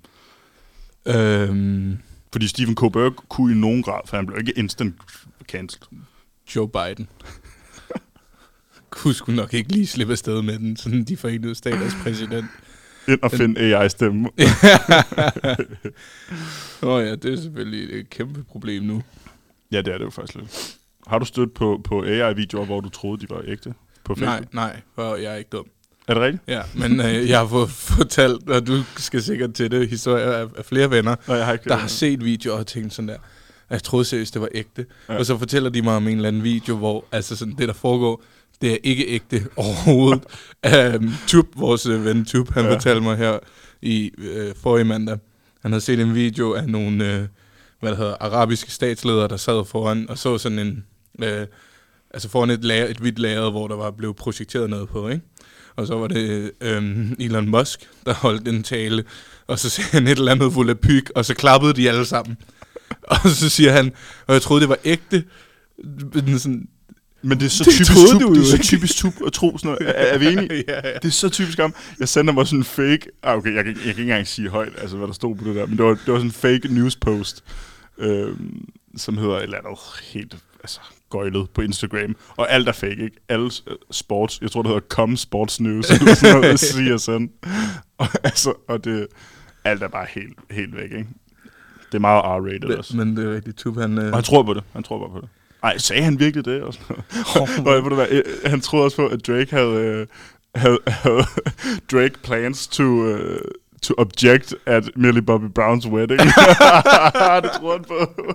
øhm, 1.07 1.99
Fordi 2.33 2.49
Stephen 2.49 2.75
Colbert 2.75 3.13
kunne 3.29 3.53
i 3.53 3.57
nogen 3.57 3.83
grad, 3.83 4.01
for 4.07 4.17
han 4.17 4.27
blev 4.27 4.39
ikke 4.39 4.53
instant 4.57 4.95
cancelled. 5.49 5.89
Joe 6.57 6.69
Biden. 6.69 7.09
Kunne 8.91 9.15
sgu 9.15 9.33
nok 9.33 9.55
ikke 9.55 9.73
lige 9.73 9.87
slippe 9.87 10.13
afsted 10.13 10.43
med 10.43 10.59
den, 10.59 10.77
sådan 10.77 11.05
de 11.05 11.17
forenede 11.17 11.55
staters 11.55 11.95
præsident. 12.03 12.47
Ind 13.09 13.23
og 13.23 13.31
finde 13.31 13.61
AI-stemme. 13.61 14.29
Åh 16.83 16.89
oh 16.89 17.05
ja, 17.05 17.15
det 17.15 17.33
er 17.33 17.37
selvfølgelig 17.37 18.01
et 18.01 18.11
kæmpe 18.11 18.45
problem 18.45 18.83
nu. 18.83 19.03
ja, 19.73 19.77
det 19.77 19.95
er 19.95 19.99
det 19.99 20.05
jo 20.05 20.11
faktisk 20.11 20.39
lidt. 20.39 20.79
Har 21.07 21.19
du 21.19 21.25
stødt 21.25 21.55
på, 21.55 21.81
på 21.85 22.05
AI-videoer, 22.05 22.65
hvor 22.65 22.81
du 22.81 22.89
troede, 22.89 23.21
de 23.21 23.31
var 23.31 23.43
ægte? 23.47 23.75
På 24.05 24.15
Facebook? 24.15 24.55
Nej, 24.55 24.71
nej, 24.73 24.81
for 24.95 25.17
jeg 25.17 25.33
er 25.33 25.37
ikke 25.37 25.51
dum. 25.51 25.67
Er 26.11 26.15
det 26.15 26.23
rigtigt? 26.23 26.43
Ja, 26.49 26.63
men 26.75 27.01
øh, 27.01 27.29
jeg 27.29 27.39
har 27.39 27.47
fået 27.47 27.71
fortalt, 27.97 28.51
og 28.51 28.67
du 28.67 28.83
skal 28.97 29.23
sikkert 29.23 29.55
til 29.55 29.71
det, 29.71 29.89
historier 29.89 30.33
af, 30.33 30.47
af 30.57 30.65
flere 30.65 30.91
venner, 30.91 31.17
Nej, 31.29 31.37
jeg 31.37 31.47
har 31.47 31.53
ikke 31.53 31.69
der 31.69 31.77
har 31.77 31.89
set 31.89 32.25
videoer 32.25 32.59
og 32.59 32.67
tænkt 32.67 32.95
sådan 32.95 33.09
der, 33.09 33.17
jeg 33.71 33.83
troede 33.83 34.05
seriøst, 34.05 34.35
det 34.35 34.43
var 34.43 34.49
ægte. 34.55 34.87
Ja. 35.09 35.19
Og 35.19 35.27
så 35.27 35.39
fortæller 35.39 35.71
de 35.71 35.83
mig 35.83 35.97
om 35.97 36.09
en 36.09 36.17
eller 36.17 36.29
anden 36.29 36.43
video, 36.43 36.77
hvor 36.77 37.05
altså 37.13 37.37
sådan, 37.37 37.55
det, 37.59 37.69
der 37.69 37.75
foregår, 37.75 38.23
det 38.61 38.73
er 38.73 38.77
ikke 38.83 39.09
ægte 39.09 39.47
overhovedet. 39.57 40.23
um, 40.97 41.15
Tube, 41.27 41.49
vores 41.57 41.87
øh, 41.87 42.05
ven 42.05 42.25
Tube, 42.25 42.53
han. 42.53 42.65
Ja. 42.65 42.75
fortalte 42.75 43.01
mig 43.01 43.17
her 43.17 43.39
i 43.83 44.11
øh, 44.19 44.55
forrige 44.63 44.85
mandag, 44.85 45.19
han 45.63 45.73
havde 45.73 45.85
set 45.85 46.01
en 46.01 46.15
video 46.15 46.53
af 46.55 46.69
nogle, 46.69 47.13
øh, 47.15 47.27
hvad 47.81 47.91
det 47.91 47.99
hedder, 47.99 48.15
arabiske 48.21 48.71
statsledere, 48.73 49.29
der 49.29 49.37
sad 49.37 49.65
foran 49.65 50.07
og 50.09 50.19
så 50.19 50.39
sådan 50.39 50.59
en, 50.59 50.85
øh, 51.23 51.47
altså 52.11 52.29
foran 52.29 52.51
et, 52.51 52.65
lager, 52.65 52.87
et 52.87 52.97
hvidt 52.97 53.19
lager, 53.19 53.51
hvor 53.51 53.69
der 53.69 53.77
var 53.77 53.91
blevet 53.91 54.17
projekteret 54.17 54.71
noget 54.71 54.89
på, 54.89 55.09
ikke? 55.09 55.23
Og 55.81 55.87
så 55.87 55.95
var 55.99 56.07
det 56.07 56.51
øh, 56.61 57.11
Elon 57.19 57.49
Musk, 57.49 57.89
der 58.07 58.15
holdt 58.15 58.49
en 58.49 58.63
tale, 58.63 59.05
og 59.47 59.59
så 59.59 59.71
sagde 59.71 59.91
han 59.91 60.07
et 60.07 60.19
eller 60.19 60.33
andet 60.33 60.55
volapyk, 60.55 61.11
og 61.15 61.25
så 61.25 61.35
klappede 61.35 61.73
de 61.73 61.89
alle 61.89 62.05
sammen. 62.05 62.37
Og 63.03 63.17
så 63.31 63.49
siger 63.49 63.73
han, 63.73 63.93
og 64.27 64.35
jeg 64.35 64.43
troede, 64.43 64.61
det 64.61 64.69
var 64.69 64.79
ægte. 64.85 65.25
Men 66.15 66.39
sådan, 66.39 66.69
Men 67.23 67.39
det 67.41 67.47
er 67.47 67.51
så 67.51 67.65
Det 67.69 67.73
typisk 67.73 68.21
jo 68.21 68.35
det 68.35 68.41
er 68.43 68.45
så 68.57 68.59
typisk 68.63 68.97
tup 68.97 69.15
at 69.27 69.33
tro 69.33 69.59
sådan 69.59 69.69
noget. 69.71 69.89
Er, 69.89 69.93
er 69.93 70.19
vi 70.19 70.27
enige? 70.27 70.65
ja, 70.69 70.89
ja. 70.89 70.95
Det 70.95 71.05
er 71.05 71.11
så 71.11 71.29
typisk 71.29 71.59
ham. 71.59 71.75
Jeg 72.01 72.09
sender 72.09 72.33
mig 72.33 72.47
sådan 72.47 72.59
en 72.61 72.65
fake... 72.65 73.01
Ah, 73.23 73.37
okay, 73.39 73.55
jeg, 73.55 73.65
kan- 73.65 73.75
jeg 73.75 73.83
kan 73.83 73.89
ikke 73.91 74.03
engang 74.03 74.27
sige 74.27 74.49
højt, 74.49 74.73
altså 74.79 74.97
hvad 74.97 75.07
der 75.07 75.15
stod 75.15 75.37
på 75.37 75.45
det 75.45 75.55
der, 75.55 75.67
men 75.67 75.77
det 75.79 75.85
var, 75.85 75.91
det 75.91 76.07
var 76.13 76.15
sådan 76.19 76.27
en 76.27 76.33
fake 76.33 76.69
news 76.75 76.97
post, 76.97 77.45
øhm, 77.99 78.69
som 78.97 79.19
hedder 79.19 79.37
et 79.37 79.43
eller 79.43 79.59
andet 79.59 79.79
helt 80.13 80.37
altså, 80.63 80.81
gøjlet 81.11 81.51
på 81.51 81.61
Instagram. 81.61 82.17
Og 82.37 82.53
alt 82.53 82.69
er 82.69 82.73
fake, 82.73 83.05
ikke? 83.05 83.17
Alle 83.29 83.51
øh, 83.67 83.77
sports, 83.91 84.39
jeg 84.43 84.51
tror 84.51 84.63
det 84.63 84.69
hedder 84.69 84.87
Com 84.89 85.17
Sports 85.17 85.61
News, 85.61 85.91
eller 85.91 86.15
sådan 86.15 86.41
noget, 86.41 86.61
CSN. 87.01 87.27
Og, 87.99 88.07
altså, 88.25 88.55
og 88.69 88.85
det, 88.85 89.07
alt 89.65 89.83
er 89.83 89.89
bare 89.89 90.07
helt, 90.15 90.39
helt 90.51 90.77
væk, 90.77 90.93
ikke? 90.93 91.07
Det 91.93 91.95
er 91.95 91.99
meget 91.99 92.23
R-rated 92.23 92.79
også. 92.79 92.97
Men 92.97 93.17
det 93.17 93.25
er 93.27 93.35
rigtigt, 93.35 93.59
Tube, 93.59 93.81
han... 93.81 93.99
Øh, 93.99 94.07
Og 94.09 94.15
han 94.15 94.25
tror 94.25 94.43
på 94.43 94.55
det. 94.55 94.63
Han 94.73 94.83
tror 94.83 94.99
bare 94.99 95.11
på 95.11 95.21
det. 95.21 95.29
Ej, 95.63 95.79
sagde 95.79 96.03
han 96.03 96.19
virkelig 96.21 96.45
det? 96.45 96.63
Og 96.63 96.75
sådan 96.75 96.97
noget? 97.65 98.11
Øh, 98.11 98.25
han 98.51 98.61
troede 98.61 98.85
også 98.85 98.97
på, 98.97 99.07
at 99.07 99.27
Drake 99.27 99.51
havde, 99.51 99.75
øh, 99.75 100.07
havde, 100.55 100.79
havde 100.87 101.25
Drake 101.93 102.15
plans 102.23 102.67
to, 102.69 102.85
uh, 102.85 103.17
to 103.83 103.95
object 103.99 104.55
at 104.67 104.91
Millie 104.97 105.23
Bobby 105.23 105.45
Browns 105.55 105.87
wedding. 105.87 106.21
det 106.21 107.51
tror 107.53 107.73
han 107.73 107.85
på. 107.85 108.35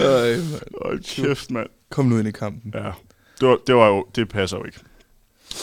Øj, 0.00 0.36
mand. 0.36 0.74
Åh, 0.84 0.98
kæft, 1.04 1.50
mand. 1.50 1.68
Kom 1.90 2.06
nu 2.06 2.18
ind 2.18 2.28
i 2.28 2.30
kampen. 2.30 2.72
Ja, 2.74 2.92
det 3.40 3.48
var, 3.48 3.58
det 3.66 3.74
var 3.74 3.86
jo, 3.88 4.06
det 4.16 4.28
passer 4.28 4.56
jo 4.56 4.64
ikke. 4.64 4.78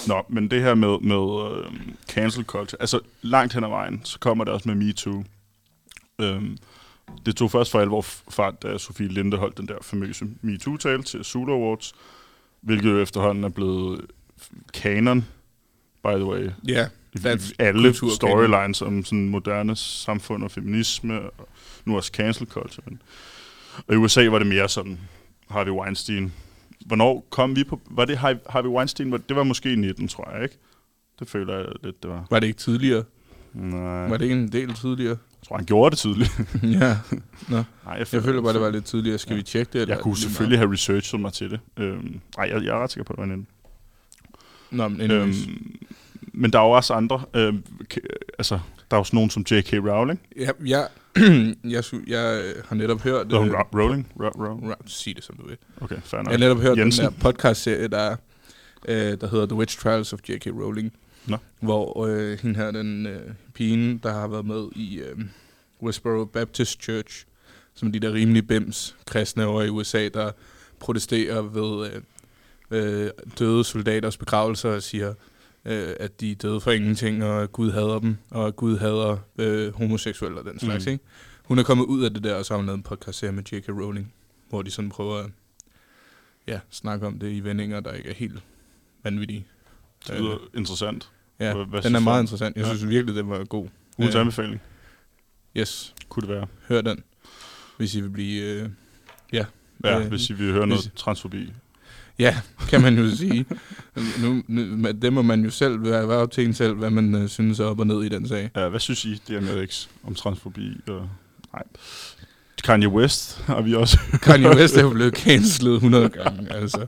Nå, 0.08 0.26
men 0.30 0.52
det 0.52 0.62
her 0.62 0.74
med, 0.76 1.00
med 1.00 1.52
øh, 1.52 1.72
cancel 2.10 2.44
culture, 2.44 2.82
altså 2.82 3.00
langt 3.22 3.54
hen 3.54 3.64
ad 3.64 3.70
vejen, 3.70 4.02
så 4.04 4.20
kommer 4.20 4.44
det 4.44 4.54
også 4.54 4.70
med 4.70 4.76
MeToo. 4.76 5.24
Øhm, 6.22 6.58
det 7.26 7.36
tog 7.36 7.52
først 7.52 7.72
for 7.72 7.80
alvor 7.80 8.02
fart, 8.30 8.64
da 8.64 8.78
Sofie 8.78 9.08
Linde 9.08 9.38
holdt 9.38 9.58
den 9.58 9.68
der 9.68 9.76
famøse 9.82 10.26
MeToo-tale 10.42 11.04
til 11.04 11.24
Zulu 11.24 11.54
Awards, 11.54 11.94
hvilket 12.62 12.90
jo 12.92 13.00
efterhånden 13.00 13.44
er 13.44 13.50
blevet 13.50 14.06
kanon, 14.74 15.26
by 16.04 16.16
the 16.16 16.26
way. 16.26 16.50
Ja, 16.68 16.88
Dansk 17.24 17.50
i 17.50 17.56
alle 17.60 17.94
storylines 17.94 18.82
om 18.82 19.06
sådan 19.06 19.30
moderne 19.30 19.76
samfund 19.76 20.44
og 20.44 20.52
feminisme, 20.52 21.20
og 21.20 21.48
nu 21.86 21.96
også 21.96 22.12
cancel 22.14 22.48
culture. 22.48 22.84
Men. 22.86 23.02
Og 23.88 23.94
i 23.94 23.98
USA 23.98 24.28
var 24.30 24.38
det 24.40 24.48
mere 24.48 24.70
sådan 24.70 25.00
Harvey 25.50 25.72
Weinstein. 25.72 26.34
Hvornår 26.86 27.28
kom 27.30 27.56
vi 27.56 27.64
på... 27.64 27.82
Var 27.90 28.06
det 28.06 28.18
Har- 28.18 28.38
Harvey 28.50 28.70
Weinstein? 28.70 29.12
Det 29.12 29.36
var 29.36 29.44
måske 29.44 29.74
i 29.74 29.76
19, 29.76 30.08
tror 30.08 30.32
jeg, 30.34 30.44
ikke? 30.44 30.58
Det 31.20 31.30
føler 31.30 31.58
jeg 31.58 31.66
lidt, 31.84 32.04
det 32.04 32.12
var. 32.12 32.26
var 32.30 32.40
det 32.40 32.48
ikke 32.48 32.60
tidligere? 32.60 33.04
Nej, 33.54 34.08
Var 34.08 34.18
det 34.18 34.22
ikke 34.26 34.36
en 34.36 34.52
del 34.52 34.74
tidligere? 34.74 35.18
jeg 35.42 35.48
tror, 35.48 35.56
han 35.58 35.66
gjorde 35.66 35.90
det 35.92 35.98
tydeligt. 35.98 36.32
ja. 36.82 36.98
Nå. 37.50 37.64
Nej, 37.86 37.96
Jeg 37.98 38.08
føler 38.08 38.42
bare, 38.42 38.54
det 38.54 38.62
var 38.62 38.70
lidt 38.70 38.86
tidligere. 38.86 39.18
Skal 39.18 39.36
vi 39.38 39.44
tjekke 39.44 39.70
det? 39.74 39.82
Eller? 39.82 39.96
Jeg 39.96 40.04
kunne 40.04 40.18
selvfølgelig 40.18 40.60
have 40.60 40.74
researchet 40.74 41.20
mig 41.20 41.34
til 41.34 41.52
det. 41.52 41.60
Øhm, 41.78 42.20
nej, 42.38 42.50
jeg, 42.50 42.64
jeg 42.64 42.70
er 42.76 42.84
ret 42.84 42.92
sikker 42.92 43.04
på, 43.06 43.14
at 43.14 43.20
det 43.20 43.28
var 43.30 43.34
en 43.36 43.48
Nå, 44.72 44.88
men 44.88 45.02
anyways. 45.02 45.48
øhm, 45.48 45.76
Men 46.34 46.54
der 46.54 46.60
er 46.60 46.64
jo 46.64 46.72
også 46.72 46.94
andre. 46.94 47.24
K- 47.94 47.98
altså, 48.38 48.60
der 48.92 48.98
er 48.98 49.00
jo 49.00 49.04
sådan 49.04 49.18
nogen 49.18 49.30
som 49.30 49.46
J.K. 49.52 49.74
Rowling. 49.74 50.22
Ja, 50.38 50.52
jeg, 50.66 50.88
jeg, 51.64 51.84
jeg 52.08 52.42
øh, 52.44 52.64
har 52.68 52.76
netop 52.76 53.02
hørt... 53.02 53.26
Øh, 53.34 53.40
Ro- 53.40 53.80
Rowling? 53.82 54.08
Ro- 54.20 54.28
Ro- 54.46 54.72
Ra- 54.74 54.82
sig 54.86 55.16
det, 55.16 55.24
som 55.24 55.36
du 55.38 55.48
vil. 55.48 55.58
Okay, 55.82 55.96
fair 56.04 56.18
Jeg 56.20 56.24
nok. 56.24 56.32
har 56.32 56.38
netop 56.40 56.58
hørt 56.60 56.78
Jensen. 56.78 57.06
den 57.06 57.14
der 57.14 57.20
podcast-serie, 57.20 57.88
der, 57.88 57.98
er, 57.98 58.16
øh, 58.88 59.18
der 59.22 59.28
hedder 59.28 59.46
The 59.46 59.56
Witch 59.56 59.80
Trials 59.80 60.14
of 60.14 60.20
J.K. 60.30 60.48
Rowling. 60.48 60.94
Nå. 61.26 61.38
Hvor 61.60 62.06
øh, 62.06 62.40
hende 62.40 62.56
her, 62.60 62.72
den 62.72 63.06
øh, 63.06 63.20
pigen, 63.54 63.98
der 64.04 64.14
har 64.14 64.28
været 64.28 64.46
med 64.46 64.68
i 64.76 65.00
øh, 65.00 65.18
Westboro 65.84 66.26
Baptist 66.26 66.84
Church, 66.84 67.26
som 67.74 67.92
de 67.92 68.00
der 68.00 68.14
rimelig 68.14 68.48
bims 68.48 68.96
kristne 69.06 69.46
over 69.46 69.64
i 69.64 69.70
USA, 69.70 70.08
der 70.14 70.32
protesterer 70.80 71.42
ved 71.42 71.92
øh, 71.92 72.02
øh, 73.06 73.10
døde 73.40 73.64
soldaters 73.64 74.18
begravelser 74.18 74.70
og 74.70 74.84
siger, 74.84 75.14
øh, 75.66 75.94
at 76.00 76.22
de 76.22 76.32
er 76.32 76.36
døde 76.36 76.62
for 76.62 76.72
ingenting, 76.72 77.24
og 77.24 77.44
at 77.44 77.52
Gud 77.52 77.72
hader 77.72 78.00
dem, 78.00 78.18
og 78.32 78.48
at 78.48 78.56
Gud 78.56 78.78
hader 78.78 79.18
øh, 79.38 79.74
homoseksuelle 79.76 80.40
og 80.40 80.46
den 80.46 80.60
slags. 80.60 80.86
Mm. 80.86 80.90
Mm. 80.90 80.94
Ikke? 80.94 81.04
Hun 81.44 81.60
er 81.60 81.64
kommet 81.64 81.86
ud 81.86 82.04
af 82.04 82.14
det 82.14 82.24
der, 82.24 82.36
og 82.36 82.46
så 82.46 82.54
har 82.54 82.58
hun 82.58 82.66
lavet 82.66 82.78
en 82.78 82.84
podcast 82.84 83.24
med 83.24 83.44
J.K. 83.52 83.70
Rowling, 83.70 84.14
hvor 84.50 84.62
de 84.62 84.72
sådan 84.72 84.90
prøver 84.90 85.18
at 85.18 85.30
ja, 86.48 86.60
snakke 86.70 87.08
om 87.08 87.20
det 87.20 87.32
i 87.32 87.40
vendinger, 87.40 87.80
der 87.80 87.94
ikke 87.94 88.10
er 88.10 88.14
helt 88.14 88.44
vanvittige. 89.04 89.46
Det 90.08 90.20
lyder 90.20 90.38
interessant. 90.56 91.10
Ja, 91.40 91.54
Hvad- 91.56 91.66
hvad 91.66 91.82
den 91.82 91.96
er 91.96 92.00
du 92.00 92.04
meget 92.04 92.20
om- 92.20 92.24
interessant. 92.24 92.56
Jeg 92.56 92.66
Ja. 92.66 92.70
synes 92.76 92.90
virkelig, 92.90 93.16
den 93.16 93.30
var 93.30 93.44
god. 93.44 93.68
Ugens 93.98 94.16
Øh, 94.16 94.22
anbefaling. 94.22 94.62
Yes, 95.58 95.94
Kunne 96.10 96.22
det 96.28 96.36
være. 96.36 96.48
hør 96.68 96.82
den, 96.82 97.04
hvis 97.78 97.96
I 97.96 98.02
vil 98.02 98.10
blive... 98.10 98.44
Øh, 98.44 98.70
ja, 99.34 99.46
Ja, 99.84 100.00
Øh, 100.00 100.08
hvis 100.08 100.30
I 100.30 100.34
vil 100.34 100.52
høre 100.52 100.68
noget 100.68 100.92
transfobi. 100.96 101.54
Ja, 102.22 102.38
kan 102.70 102.82
man 102.82 102.98
jo 102.98 103.16
sige. 103.16 103.46
Nu, 104.22 104.42
nu, 104.48 104.92
det 105.02 105.14
må 105.14 105.22
man 105.22 105.44
jo 105.44 105.50
selv 105.50 105.84
være, 105.84 106.08
være 106.08 106.18
op 106.18 106.32
til 106.32 106.46
en 106.46 106.54
selv, 106.54 106.74
hvad 106.74 106.90
man 106.90 107.16
øh, 107.16 107.30
synes 107.30 107.60
er 107.60 107.66
op 107.66 107.80
og 107.80 107.88
ned 107.88 108.04
i 108.04 108.10
den 108.10 108.28
sag. 108.28 108.50
Ja, 108.56 108.70
hvad 108.70 108.80
synes 108.80 109.06
I, 109.06 109.22
DMX, 109.28 109.88
om 110.04 110.16
transfobi? 110.16 110.82
Og... 110.88 111.10
Nej. 111.54 111.64
Kanye 112.64 112.90
West 112.90 113.42
har 113.42 113.62
vi 113.62 113.76
også. 113.76 114.00
Kanye 114.22 114.50
West 114.58 114.78
er 114.78 114.82
jo 114.82 114.90
blevet 114.90 115.16
cancelled 115.16 115.74
100 115.74 116.10
gange, 116.10 116.54
altså. 116.54 116.86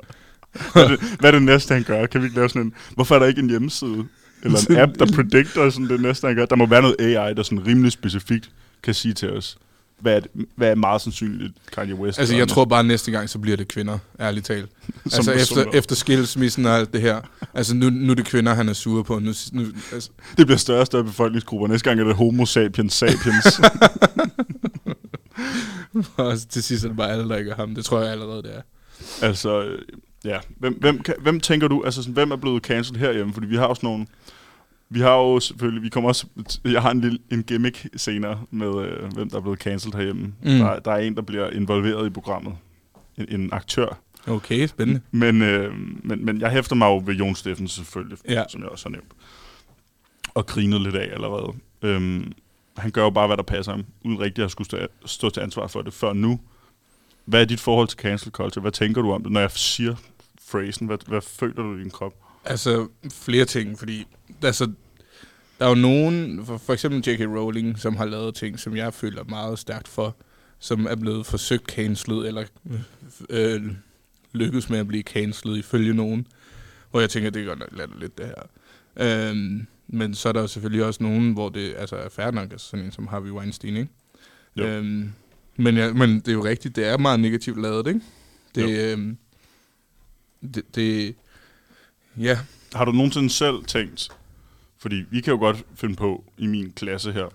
hvad, 0.74 0.84
er 0.84 0.88
det, 0.88 1.00
hvad 1.20 1.30
er 1.30 1.32
det 1.32 1.42
næste, 1.42 1.74
han 1.74 1.84
gør? 1.84 2.06
Kan 2.06 2.22
vi 2.22 2.26
ikke 2.26 2.36
lave 2.36 2.50
sådan 2.50 2.62
en... 2.62 2.74
Hvorfor 2.96 3.16
er 3.16 3.20
der 3.20 3.26
ikke 3.26 3.42
en 3.42 3.50
hjemmeside? 3.50 4.06
Eller 4.44 4.60
en 4.70 4.78
app, 4.78 5.00
der 5.00 5.12
predicter 5.16 5.70
sådan 5.70 5.90
det 5.90 6.02
næste, 6.02 6.28
han 6.28 6.36
gør? 6.36 6.46
Der 6.46 6.56
må 6.56 6.66
være 6.66 6.82
noget 6.82 6.96
AI, 7.00 7.34
der 7.34 7.44
sådan 7.44 7.68
rimelig 7.68 7.92
specifikt 7.92 8.50
kan 8.84 8.94
sige 8.94 9.14
til 9.14 9.30
os, 9.30 9.58
hvad 10.04 10.22
hvad 10.56 10.72
er 10.72 10.76
meget 10.76 11.02
sandsynligt 11.02 11.54
Kanye 11.72 11.96
West 11.96 12.20
Altså, 12.20 12.36
jeg 12.36 12.48
tror 12.48 12.66
bare, 12.66 12.84
næste 12.84 13.12
gang, 13.12 13.30
så 13.30 13.40
bliver 13.40 13.58
det 13.58 13.68
kvinder, 13.68 13.98
ærligt 14.20 14.46
talt. 14.46 14.70
altså, 15.06 15.32
efter, 15.32 15.66
efter 15.74 15.96
skilsmissen 15.96 16.66
og 16.66 16.78
alt 16.78 16.94
det 16.94 17.02
her. 17.02 17.22
Altså, 17.54 17.76
nu, 17.76 17.90
nu 17.90 18.12
er 18.12 18.16
det 18.16 18.26
kvinder, 18.26 18.54
han 18.54 18.70
er 18.70 18.74
sur 18.74 19.04
på. 19.04 19.20
Nu, 19.20 19.34
nu, 19.52 19.66
altså, 19.94 20.10
Det 20.38 20.46
bliver 20.46 20.58
større 20.58 20.80
og 20.80 20.86
større 20.86 21.04
befolkningsgrupper. 21.04 21.68
Næste 21.68 21.90
gang 21.90 22.00
er 22.00 22.04
det 22.04 22.16
homo 22.16 22.46
sapiens 22.46 22.94
sapiens. 22.94 23.62
og 26.18 26.38
til 26.50 26.64
sidst 26.64 26.84
er 26.84 26.88
det 26.88 26.98
bare 26.98 27.12
alle, 27.12 27.30
der 27.30 27.38
ikke 27.38 27.52
er 27.52 27.56
ham. 27.56 27.76
Det 27.76 27.86
tror 27.86 28.00
jeg 28.00 28.12
allerede, 28.12 28.44
det 28.44 28.52
er. 28.56 28.62
altså, 29.26 29.78
ja. 30.26 30.40
Hvem, 30.60 30.74
hvem, 30.80 31.02
hvem 31.22 31.40
tænker 31.40 31.68
du, 31.68 31.84
altså 31.84 32.02
sådan, 32.02 32.14
hvem 32.14 32.32
er 32.32 32.36
blevet 32.36 32.64
cancelled 32.64 33.00
herhjemme? 33.00 33.34
Fordi 33.34 33.48
vi 33.48 33.56
har 33.56 33.66
også 33.66 33.82
nogle... 33.84 34.06
Vi 34.94 35.00
har 35.00 35.16
jo 35.16 35.40
selvfølgelig, 35.40 35.84
vi 35.84 35.90
kommer 35.90 36.10
også, 36.10 36.26
jeg 36.66 36.82
har 36.82 36.92
en 36.92 37.02
lille 37.02 37.20
en 37.32 37.44
gimmick 37.44 37.88
senere 37.96 38.42
med, 38.52 38.86
øh, 38.86 39.14
hvem 39.14 39.30
der 39.30 39.38
er 39.38 39.42
blevet 39.42 39.60
cancelled 39.60 39.96
herhjemme. 39.98 40.22
Mm. 40.24 40.34
Der, 40.44 40.80
der 40.80 40.92
er 40.92 40.98
en, 40.98 41.16
der 41.16 41.22
bliver 41.22 41.50
involveret 41.50 42.08
i 42.08 42.10
programmet. 42.10 42.54
En, 43.18 43.26
en 43.42 43.50
aktør. 43.54 44.00
Okay, 44.28 44.68
spændende. 44.68 45.02
Men, 45.12 45.42
øh, 45.42 45.74
men, 46.04 46.26
men 46.26 46.42
jeg 46.42 46.50
hæfter 46.52 46.76
mig 46.76 46.86
jo 46.86 47.02
ved 47.06 47.16
Jon 47.16 47.36
Steffen 47.36 47.68
selvfølgelig, 47.68 48.18
Ja. 48.30 48.44
som 48.50 48.62
jeg 48.62 48.70
også 48.70 48.86
har 48.86 48.92
nævnt. 48.92 49.12
Og 50.34 50.46
grinet 50.46 50.82
lidt 50.82 50.96
af 50.96 51.14
allerede. 51.14 51.54
Øhm, 51.82 52.32
han 52.78 52.92
gør 52.92 53.04
jo 53.04 53.10
bare, 53.10 53.28
hvad 53.28 53.38
der 53.38 53.44
passer 53.44 53.72
ham, 53.72 53.86
uden 54.06 54.20
rigtig 54.20 54.44
at 54.44 54.52
skulle 54.52 54.66
stå, 54.66 54.78
stå 55.06 55.30
til 55.30 55.42
ansvar 55.42 55.68
for 55.68 55.82
det 55.82 55.94
før 55.94 56.14
nu. 56.14 56.40
Hvad 57.26 57.42
er 57.42 57.46
dit 57.46 57.60
forhold 57.60 57.88
til 57.88 58.00
cancel 58.00 58.32
culture? 58.32 58.62
Hvad 58.62 58.72
tænker 58.72 59.02
du 59.02 59.12
om 59.12 59.24
det, 59.24 59.32
når 59.32 59.40
jeg 59.40 59.52
siger 59.52 59.96
phrasen? 60.52 60.88
Hvad, 60.88 60.98
hvad 61.08 61.22
føler 61.22 61.64
du 61.64 61.76
i 61.76 61.82
din 61.82 61.92
krop? 61.92 62.14
Altså, 62.46 62.88
flere 63.12 63.46
ting, 63.46 63.80
fordi 63.80 64.06
altså, 64.44 64.72
der 65.60 65.66
er 65.66 65.70
jo 65.70 65.76
nogen, 65.76 66.46
for, 66.46 66.58
for 66.58 66.74
eksempel 66.74 67.10
J.K. 67.14 67.22
Rowling, 67.22 67.80
som 67.80 67.96
har 67.96 68.06
lavet 68.06 68.36
ting, 68.36 68.60
som 68.60 68.76
jeg 68.76 68.94
føler 68.94 69.24
meget 69.24 69.60
stærkt 69.60 69.88
for, 69.88 70.16
som 70.60 70.86
er 70.86 70.96
blevet 70.96 71.26
forsøgt 71.26 71.66
cancelet, 71.66 72.28
eller 72.28 72.44
øh, 73.30 73.62
lykkedes 74.34 74.70
med 74.70 74.80
at 74.80 74.88
blive 74.88 75.04
cancelet 75.04 75.58
ifølge 75.58 75.94
nogen, 75.94 76.28
hvor 76.92 77.00
jeg 77.00 77.10
tænker, 77.10 77.30
det 77.30 77.42
er 77.42 77.46
godt 77.46 77.60
nok 77.60 77.70
latterligt, 77.72 78.18
det 78.18 78.26
her. 78.26 78.44
Øhm, 79.30 79.68
men 79.88 80.16
så 80.16 80.30
er 80.30 80.34
der 80.34 80.42
jo 80.42 80.48
selvfølgelig 80.48 80.86
også 80.86 81.04
nogen, 81.04 81.34
hvor 81.34 81.50
det 81.50 81.76
altså, 81.78 81.96
er 81.96 82.10
fair 82.10 82.32
nok, 82.32 82.52
altså 82.52 82.68
sådan 82.68 82.86
en 82.86 82.92
som 82.92 83.08
Harvey 83.08 83.30
Weinstein, 83.30 83.78
ikke? 83.78 83.92
Jo. 84.56 84.66
Øhm, 84.66 85.12
men, 85.56 85.78
ja, 85.78 85.94
men 85.94 86.16
det 86.20 86.28
er 86.28 86.34
jo 86.34 86.44
rigtigt, 86.46 86.76
det 86.76 86.86
er 86.86 86.98
meget 86.98 87.20
negativt 87.20 87.62
lavet, 87.62 87.88
ikke? 87.88 88.02
Det, 88.56 88.62
Jo. 88.62 88.92
øhm, 88.92 89.18
det, 90.54 90.76
det, 90.76 91.16
ja, 92.18 92.40
Har 92.74 92.86
du 92.86 92.92
nogensinde 92.92 93.30
selv 93.30 93.64
tænkt, 93.68 94.10
fordi 94.84 95.04
vi 95.10 95.22
kan 95.22 95.32
jo 95.34 95.40
godt 95.40 95.66
finde 95.76 95.96
på 95.96 96.24
i 96.38 96.48
min 96.48 96.72
klasse 96.76 97.12
her, 97.12 97.26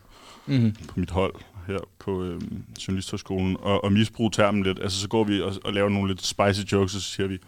mm, 0.46 0.72
på 0.88 1.00
mit 1.00 1.10
hold 1.10 1.34
her 1.66 1.78
på 1.98 2.24
øhm, 2.24 2.62
Journalisthøjskolen, 2.88 3.56
og, 3.60 3.84
og 3.84 3.92
misbruge 3.92 4.30
termen 4.30 4.62
lidt. 4.62 4.78
Altså, 4.82 5.00
så 5.00 5.08
går 5.08 5.24
vi 5.24 5.42
og, 5.42 5.54
og 5.64 5.72
laver 5.72 5.88
nogle 5.88 6.08
lidt 6.08 6.26
spicy 6.26 6.72
jokes, 6.72 6.94
og 6.94 7.00
så 7.00 7.10
siger 7.10 7.26
vi, 7.26 7.38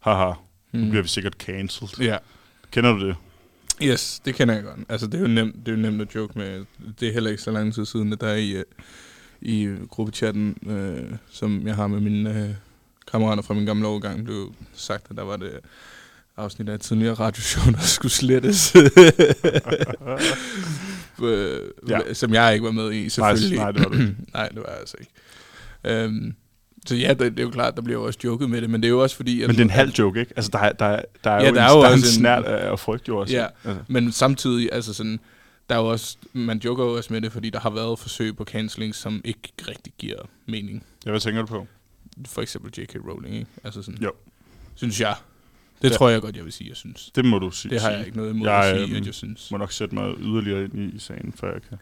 haha, 0.00 0.32
nu 0.72 0.84
mm. 0.84 0.90
bliver 0.90 1.02
vi 1.02 1.08
sikkert 1.08 1.32
cancelled. 1.32 2.06
Ja, 2.06 2.16
Kender 2.70 2.92
du 2.92 3.08
det? 3.08 3.16
yes, 3.82 4.20
det 4.24 4.34
kender 4.34 4.54
jeg 4.54 4.64
godt. 4.64 4.78
Altså, 4.88 5.06
det 5.06 5.14
er 5.14 5.20
jo 5.20 5.26
nemt, 5.26 5.54
det 5.66 5.72
er 5.72 5.76
jo 5.76 5.82
nemt 5.82 6.02
at 6.02 6.14
joke 6.14 6.38
med. 6.38 6.64
Det 7.00 7.08
er 7.08 7.12
heller 7.12 7.30
ikke 7.30 7.42
så 7.42 7.50
lang 7.50 7.74
tid 7.74 7.84
siden, 7.84 8.12
at 8.12 8.20
der 8.20 8.26
er 8.26 8.36
i, 8.36 8.50
øh, 8.50 8.64
i 9.40 9.62
øh, 9.62 9.86
gruppechatten, 9.86 10.56
øh, 10.66 11.16
som 11.30 11.66
jeg 11.66 11.76
har 11.76 11.86
med 11.86 12.00
mine 12.00 12.44
øh, 12.44 12.50
kammerater 13.10 13.42
fra 13.42 13.54
min 13.54 13.66
gamle 13.66 13.88
årgang, 13.88 14.24
blev 14.24 14.54
sagt, 14.74 15.06
at 15.10 15.16
der 15.16 15.22
var 15.22 15.36
det 15.36 15.60
afsnit 16.38 16.68
af 16.68 16.74
et 16.74 16.80
tidligere 16.80 17.14
radioshow, 17.14 17.72
der 17.74 17.80
skulle 17.80 18.12
slettes. 18.12 18.74
øh, 21.22 21.60
Ja. 21.88 22.14
Som 22.14 22.34
jeg 22.34 22.52
ikke 22.54 22.64
var 22.64 22.70
med 22.72 22.92
i, 22.92 23.08
selvfølgelig. 23.08 23.58
nej, 23.58 23.72
det 23.72 23.82
var 23.84 23.88
du 23.88 23.94
ikke. 24.00 24.16
nej, 24.34 24.48
det 24.48 24.56
var 24.56 24.68
jeg 24.68 24.78
altså 24.80 24.96
ikke. 25.00 25.12
Øhm, 26.04 26.34
så 26.86 26.96
ja, 26.96 27.08
det, 27.08 27.18
det 27.18 27.38
er 27.38 27.42
jo 27.42 27.50
klart, 27.50 27.76
der 27.76 27.82
bliver 27.82 28.00
jo 28.00 28.06
også 28.06 28.18
joket 28.24 28.50
med 28.50 28.60
det, 28.60 28.70
men 28.70 28.80
det 28.82 28.88
er 28.88 28.90
jo 28.90 29.02
også 29.02 29.16
fordi... 29.16 29.40
Men 29.40 29.50
det 29.50 29.58
er 29.58 29.62
en 29.64 29.70
halv 29.70 29.90
joke, 29.90 30.20
ikke? 30.20 30.32
Altså, 30.36 30.50
der 30.52 30.58
er, 30.58 30.72
der 30.72 30.84
er, 30.86 31.02
der 31.24 31.30
er 31.30 31.42
Ja, 31.42 31.48
jo, 31.48 31.54
der 31.54 31.60
en, 31.62 31.68
er 31.70 31.74
jo 31.76 31.82
der 31.82 31.88
er 31.88 31.92
en 31.94 32.02
snært 32.02 32.44
af, 32.44 32.70
af 32.70 32.78
frygt 32.78 33.08
jo 33.08 33.18
også. 33.18 33.34
Ja. 33.34 33.46
Altså, 33.64 33.82
Men 33.88 34.12
samtidig, 34.12 34.68
altså 34.72 34.94
sådan, 34.94 35.20
der 35.68 35.74
er 35.74 35.78
jo 35.78 35.86
også, 35.86 36.16
man 36.32 36.60
joker 36.64 36.84
jo 36.84 36.96
også 36.96 37.12
med 37.12 37.20
det, 37.20 37.32
fordi 37.32 37.50
der 37.50 37.60
har 37.60 37.70
været 37.70 37.98
forsøg 37.98 38.36
på 38.36 38.44
cancelling, 38.44 38.94
som 38.94 39.20
ikke 39.24 39.40
rigtig 39.68 39.92
giver 39.98 40.18
mening. 40.46 40.84
ja, 41.06 41.10
hvad 41.10 41.20
tænker 41.20 41.40
du 41.40 41.46
på? 41.46 41.66
For 42.26 42.42
eksempel 42.42 42.72
J.K. 42.82 42.96
Rowling, 43.08 43.34
ikke? 43.34 43.46
Altså 43.64 43.82
sådan, 43.82 44.02
Jo. 44.02 44.10
synes 44.74 45.00
jeg. 45.00 45.14
Det 45.82 45.90
Ja. 45.90 45.94
tror 45.96 46.08
jeg 46.08 46.20
godt, 46.20 46.36
jeg 46.36 46.44
vil 46.44 46.52
sige, 46.52 46.68
jeg 46.68 46.76
synes. 46.76 47.10
Det 47.14 47.24
må 47.24 47.38
du 47.38 47.50
sige. 47.50 47.70
Det 47.70 47.80
har 47.80 47.90
jeg 47.90 48.06
ikke 48.06 48.16
noget 48.16 48.30
imod 48.30 48.46
Jeg, 48.48 48.64
at 48.64 48.76
sige, 48.76 48.86
øhm, 48.88 48.96
at 48.96 49.06
jeg 49.06 49.14
synes. 49.14 49.50
må 49.50 49.56
nok 49.58 49.72
sætte 49.72 49.94
mig 49.94 50.14
yderligere 50.18 50.64
ind 50.64 50.74
i, 50.78 50.84
i 50.96 50.98
sagen, 50.98 51.32
før 51.32 51.52
jeg 51.52 51.62
kan 51.68 51.78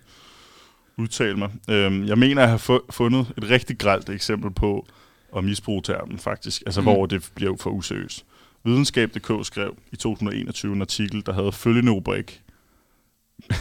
udtale 0.98 1.36
mig. 1.36 1.50
Øhm, 1.70 2.04
jeg 2.06 2.18
mener 2.18 2.42
at 2.42 2.48
have 2.48 2.58
fu- 2.58 2.86
fundet 2.90 3.34
et 3.38 3.50
rigtig 3.50 3.78
grelt 3.78 4.08
eksempel 4.08 4.50
på 4.50 4.86
at 5.36 5.44
misbruge 5.44 5.82
termen, 5.82 6.18
faktisk. 6.18 6.62
Altså, 6.66 6.80
mm. 6.80 6.86
Mm. 6.86 6.92
hvor 6.92 7.06
det 7.06 7.30
blev 7.34 7.58
for 7.58 7.70
useriøst. 7.70 8.24
Videnskab.dk 8.64 9.46
skrev 9.46 9.76
i 9.92 9.96
2021 9.96 10.72
en 10.72 10.80
artikel, 10.80 11.26
der 11.26 11.32
havde 11.32 11.52
følgende 11.52 11.92
rubrik. 11.92 12.42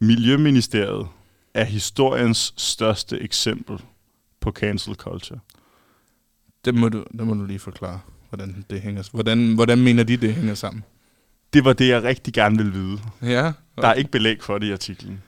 Miljøministeriet 0.00 1.06
er 1.54 1.64
historiens 1.64 2.54
største 2.56 3.20
eksempel 3.20 3.78
på 4.40 4.50
cancel 4.50 4.94
culture. 4.94 5.38
Det 6.64 6.74
må 6.74 6.88
du, 6.88 7.04
det 7.18 7.26
må 7.26 7.34
du 7.34 7.44
lige 7.44 7.58
forklare, 7.58 8.00
hvordan 8.36 8.64
det 8.70 8.80
hænger 8.80 9.08
Hvordan, 9.12 9.54
hvordan 9.54 9.78
mener 9.78 10.02
de, 10.02 10.16
det 10.16 10.34
hænger 10.34 10.54
sammen? 10.54 10.84
Det 11.52 11.64
var 11.64 11.72
det, 11.72 11.88
jeg 11.88 12.02
rigtig 12.02 12.34
gerne 12.34 12.56
ville 12.56 12.72
vide. 12.72 12.98
Ja, 13.22 13.52
Der 13.76 13.88
er 13.88 13.94
ikke 13.94 14.10
belæg 14.10 14.42
for 14.42 14.58
det 14.58 14.66
i 14.66 14.72
artiklen. 14.72 15.22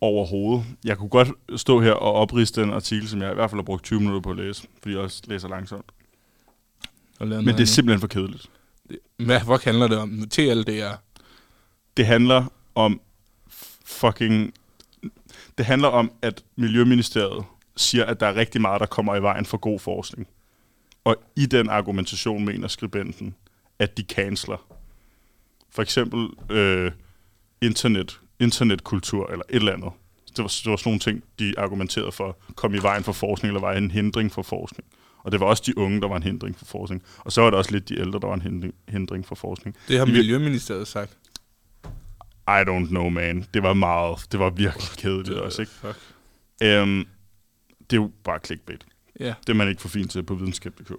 Overhovedet. 0.00 0.66
Jeg 0.84 0.98
kunne 0.98 1.08
godt 1.08 1.28
stå 1.56 1.80
her 1.80 1.92
og 1.92 2.12
opriste 2.12 2.60
den 2.60 2.70
artikel, 2.70 3.08
som 3.08 3.22
jeg 3.22 3.30
i 3.30 3.34
hvert 3.34 3.50
fald 3.50 3.58
har 3.58 3.64
brugt 3.64 3.84
20 3.84 4.00
minutter 4.00 4.20
på 4.20 4.30
at 4.30 4.36
læse, 4.36 4.66
fordi 4.82 4.94
jeg 4.94 5.02
også 5.02 5.22
læser 5.26 5.48
langsomt. 5.48 5.84
Og 7.18 7.26
Men 7.28 7.46
det 7.46 7.60
er 7.60 7.64
simpelthen 7.64 8.00
for 8.00 8.08
kedeligt. 8.08 8.50
Hvad, 9.16 9.40
hvad 9.40 9.64
handler 9.64 9.88
det 9.88 9.98
om? 9.98 10.24
TLDR. 10.30 10.94
Det 11.96 12.06
handler 12.06 12.52
om 12.74 13.00
fucking... 13.84 14.54
Det 15.58 15.66
handler 15.66 15.88
om, 15.88 16.12
at 16.22 16.42
Miljøministeriet 16.56 17.44
siger, 17.76 18.04
at 18.04 18.20
der 18.20 18.26
er 18.26 18.34
rigtig 18.34 18.60
meget, 18.60 18.80
der 18.80 18.86
kommer 18.86 19.16
i 19.16 19.22
vejen 19.22 19.44
for 19.44 19.56
god 19.56 19.78
forskning. 19.78 20.28
Og 21.06 21.16
i 21.36 21.46
den 21.46 21.68
argumentation 21.68 22.44
mener 22.44 22.68
skribenten, 22.68 23.34
at 23.78 23.96
de 23.96 24.02
canceler. 24.02 24.66
For 25.70 25.82
eksempel 25.82 26.28
øh, 26.50 26.92
internet, 27.62 28.20
internetkultur 28.40 29.30
eller 29.30 29.44
et 29.48 29.56
eller 29.56 29.72
andet. 29.72 29.90
Det 30.36 30.38
var, 30.38 30.54
det 30.64 30.70
var 30.70 30.76
sådan 30.76 30.88
nogle 30.90 31.00
ting, 31.00 31.24
de 31.38 31.58
argumenterede 31.58 32.12
for, 32.12 32.38
kom 32.54 32.74
i 32.74 32.78
vejen 32.78 33.04
for 33.04 33.12
forskning, 33.12 33.50
eller 33.50 33.60
var 33.60 33.72
en 33.72 33.90
hindring 33.90 34.32
for 34.32 34.42
forskning. 34.42 34.88
Og 35.18 35.32
det 35.32 35.40
var 35.40 35.46
også 35.46 35.62
de 35.66 35.78
unge, 35.78 36.00
der 36.00 36.08
var 36.08 36.16
en 36.16 36.22
hindring 36.22 36.58
for 36.58 36.64
forskning. 36.64 37.02
Og 37.18 37.32
så 37.32 37.40
var 37.40 37.50
det 37.50 37.58
også 37.58 37.72
lidt 37.72 37.88
de 37.88 37.98
ældre, 37.98 38.20
der 38.20 38.26
var 38.26 38.34
en 38.34 38.72
hindring, 38.88 39.26
for 39.26 39.34
forskning. 39.34 39.76
Det 39.88 39.98
har 39.98 40.04
Miljøministeriet 40.04 40.88
sagt. 40.88 41.16
I 42.48 42.62
don't 42.68 42.88
know, 42.88 43.08
man. 43.08 43.46
Det 43.54 43.62
var 43.62 43.72
meget, 43.72 44.26
det 44.32 44.40
var 44.40 44.50
virkelig 44.50 44.88
kedeligt 44.96 45.38
også, 45.38 45.62
ikke? 45.62 45.72
Fuck. 45.72 45.98
Um, 46.64 47.06
det 47.90 47.96
er 47.96 48.02
jo 48.02 48.10
bare 48.24 48.38
clickbait. 48.44 48.86
Ja, 49.20 49.34
Det 49.46 49.48
er 49.52 49.54
man 49.56 49.68
ikke 49.68 49.80
for 49.82 49.88
fint 49.88 50.10
til 50.10 50.22
på 50.22 50.34
videnskab.dk. 50.34 50.92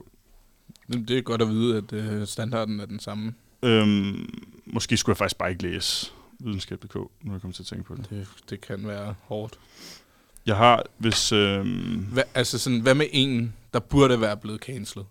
det 1.08 1.17
er 1.17 1.21
godt 1.21 1.41
at 1.41 1.49
vide, 1.49 1.77
at 1.77 1.93
øh, 1.93 2.27
standarden 2.27 2.80
er 2.80 2.86
den 2.86 2.99
samme. 2.99 3.34
Um, 3.63 4.30
måske 4.65 4.97
skulle 4.97 5.13
jeg 5.13 5.17
faktisk 5.17 5.38
bare 5.38 5.49
ikke 5.51 5.63
læse 5.63 6.12
videnskab.dk, 6.39 6.95
nu 6.95 7.01
er 7.27 7.32
jeg 7.32 7.41
kommet 7.41 7.56
til 7.56 7.63
at 7.63 7.67
tænke 7.67 7.84
på 7.84 7.95
det. 7.95 8.10
Det, 8.10 8.27
det 8.49 8.62
kan 8.62 8.88
være 8.88 9.15
hårdt. 9.23 9.60
Jeg 10.45 10.56
har, 10.56 10.84
hvis... 10.97 11.32
Um, 11.32 12.08
Hva, 12.12 12.21
altså 12.36 12.60
sådan, 12.60 12.80
hvad 12.80 12.95
med 12.95 13.06
en, 13.12 13.53
der 13.73 13.80
burde 13.80 14.21
være 14.21 14.38
blevet 14.38 14.62
cancelled? 14.62 15.06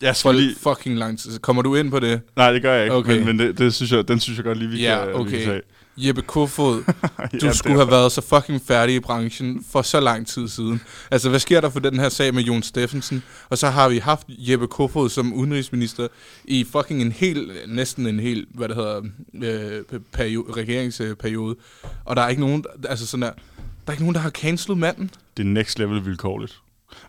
jeg 0.00 0.16
For 0.16 0.32
skal 0.32 0.34
lige, 0.42 0.54
fucking 0.56 0.96
lang 0.98 1.18
tid. 1.18 1.38
Kommer 1.38 1.62
du 1.62 1.74
ind 1.74 1.90
på 1.90 2.00
det? 2.00 2.20
nej, 2.36 2.52
det 2.52 2.62
gør 2.62 2.74
jeg 2.74 2.84
ikke, 2.84 2.94
Okay. 2.96 3.16
men, 3.16 3.26
men 3.26 3.38
det, 3.38 3.58
det 3.58 3.74
synes 3.74 3.92
jeg, 3.92 4.08
den 4.08 4.20
synes 4.20 4.36
jeg 4.38 4.44
godt 4.44 4.58
lige, 4.58 4.70
vi 4.70 4.80
Ja, 4.82 4.98
kan, 4.98 5.08
vi 5.08 5.14
okay. 5.14 5.30
kan 5.30 5.40
tage. 5.44 5.62
Jeppe 6.06 6.22
Kofod, 6.22 6.84
du 7.40 7.46
Ja, 7.46 7.52
skulle 7.52 7.76
have 7.76 7.90
været 7.90 8.12
så 8.12 8.20
fucking 8.20 8.60
færdig 8.66 8.94
i 8.94 9.00
branchen 9.00 9.64
for 9.70 9.82
så 9.82 10.00
lang 10.00 10.26
tid 10.26 10.48
siden. 10.48 10.80
Altså, 11.10 11.28
hvad 11.28 11.40
sker 11.40 11.60
der 11.60 11.70
for 11.70 11.80
den 11.80 12.00
her 12.00 12.08
sag 12.08 12.34
med 12.34 12.42
Jon 12.42 12.62
Steffensen? 12.62 13.22
Og 13.48 13.58
så 13.58 13.68
har 13.68 13.88
vi 13.88 13.98
haft 13.98 14.26
Jeppe 14.28 14.66
Kofod 14.66 15.08
som 15.08 15.32
udenrigsminister 15.32 16.08
i 16.44 16.66
fucking 16.72 17.02
en 17.02 17.12
hel, 17.12 17.52
næsten 17.68 18.06
en 18.06 18.20
hel, 18.20 18.46
hvad 18.54 18.68
det 18.68 18.76
hedder, 18.76 19.02
øh, 19.34 20.00
periode, 20.12 20.52
regeringsperiode. 20.52 21.56
Og 22.04 22.16
der 22.16 22.22
er 22.22 22.28
ikke 22.28 22.40
nogen, 22.42 22.64
altså 22.88 23.06
sådan 23.06 23.22
der, 23.22 23.30
der 23.30 23.86
er 23.86 23.92
ikke 23.92 24.02
nogen, 24.02 24.14
der 24.14 24.20
har 24.20 24.30
cancelet 24.30 24.78
manden. 24.78 25.10
Det 25.36 25.42
er 25.42 25.46
next 25.46 25.78
level 25.78 26.04
vilkårligt. 26.04 26.60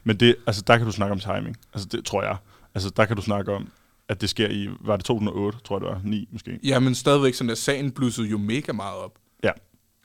Men 0.04 0.16
det, 0.18 0.36
altså, 0.48 0.62
der 0.68 0.78
kan 0.78 0.86
du 0.86 0.92
snakke 0.92 1.12
om 1.12 1.20
timing. 1.20 1.58
Altså, 1.74 1.88
det 1.92 2.06
tror 2.06 2.24
jeg. 2.24 2.36
Altså, 2.76 2.90
der 2.98 3.06
kan 3.06 3.16
du 3.16 3.22
snakke 3.22 3.52
om, 3.54 3.68
at 4.12 4.22
det 4.22 4.30
sker 4.30 4.50
i, 4.50 4.70
var 4.82 4.96
det 4.98 5.06
2008, 5.06 5.60
tror 5.64 5.76
jeg 5.76 5.82
det 5.82 5.90
var, 5.90 6.02
9 6.04 6.28
måske. 6.32 6.60
Ja, 6.64 6.80
men 6.80 6.96
stadigvæk 6.96 7.34
sådan 7.34 7.50
der, 7.50 7.56
sagen 7.56 7.92
blussede 7.92 8.28
jo 8.28 8.38
mega 8.38 8.72
meget 8.74 8.98
op. 8.98 9.18
Ja. 9.44 9.52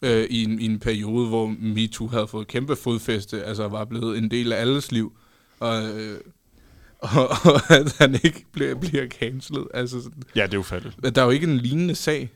Øh, 0.02 0.26
i, 0.30 0.44
en, 0.44 0.60
I 0.60 0.64
en 0.64 0.78
periode, 0.78 1.28
hvor 1.28 1.46
MeToo 1.58 2.06
havde 2.08 2.26
fået 2.28 2.46
kæmpe 2.46 2.76
fodfæste, 2.76 3.44
altså 3.44 3.68
var 3.68 3.84
blevet 3.84 4.18
en 4.18 4.30
del 4.30 4.52
af 4.52 4.60
alles 4.60 4.92
liv. 4.92 5.12
Og, 5.60 5.82
øh, 6.00 6.20
og, 6.98 7.28
og 7.54 7.70
at 7.70 7.96
han 7.98 8.14
ikke 8.14 8.44
bliver, 8.52 8.74
bliver 8.74 9.06
cancelled. 9.08 9.64
Altså, 9.74 10.02
sådan- 10.02 10.22
Ja, 10.36 10.42
det 10.42 10.52
er 10.52 10.58
jo 10.58 10.62
fattigt. 10.62 11.14
der 11.14 11.20
er 11.20 11.24
jo 11.24 11.30
ikke 11.30 11.46
en 11.46 11.56
lignende 11.58 11.94
sag. 11.94 12.30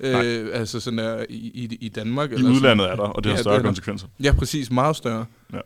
Nej. 0.00 0.26
Øh, 0.26 0.58
altså 0.60 0.80
sådan 0.80 0.98
der, 0.98 1.24
i, 1.28 1.34
i, 1.34 1.76
i 1.80 1.88
Danmark. 1.88 2.30
I 2.30 2.34
eller 2.34 2.44
sådan. 2.44 2.56
udlandet 2.56 2.90
er 2.90 2.96
der, 2.96 3.02
og 3.02 3.24
det 3.24 3.30
har 3.32 3.36
Ja, 3.36 3.42
større 3.42 3.54
det 3.54 3.60
er 3.60 3.66
konsekvenser. 3.66 4.06
Ja, 4.22 4.32
præcis. 4.32 4.70
Meget 4.70 4.96
større. 4.96 5.26
Ja. 5.52 5.56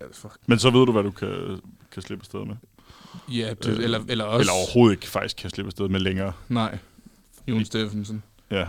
Ja, 0.00 0.06
fuck. 0.12 0.34
Men 0.46 0.58
så 0.58 0.70
ved 0.70 0.86
du, 0.86 0.92
hvad 0.92 1.02
du 1.02 1.10
kan, 1.10 1.60
kan 1.92 2.02
slippe 2.02 2.22
afsted 2.22 2.40
med. 2.44 2.56
Ja, 3.28 3.54
det, 3.62 3.66
Øh, 3.78 3.84
eller, 3.84 4.00
eller 4.08 4.24
også... 4.24 4.40
Eller 4.40 4.52
overhovedet 4.52 4.96
ikke 4.96 5.06
faktisk 5.06 5.36
kan 5.36 5.50
slippe 5.50 5.68
afsted 5.68 5.88
med 5.88 6.00
længere. 6.00 6.32
Nej. 6.48 6.78
Jon 7.48 7.64
Steffensen. 7.64 8.22
Ja. 8.50 8.66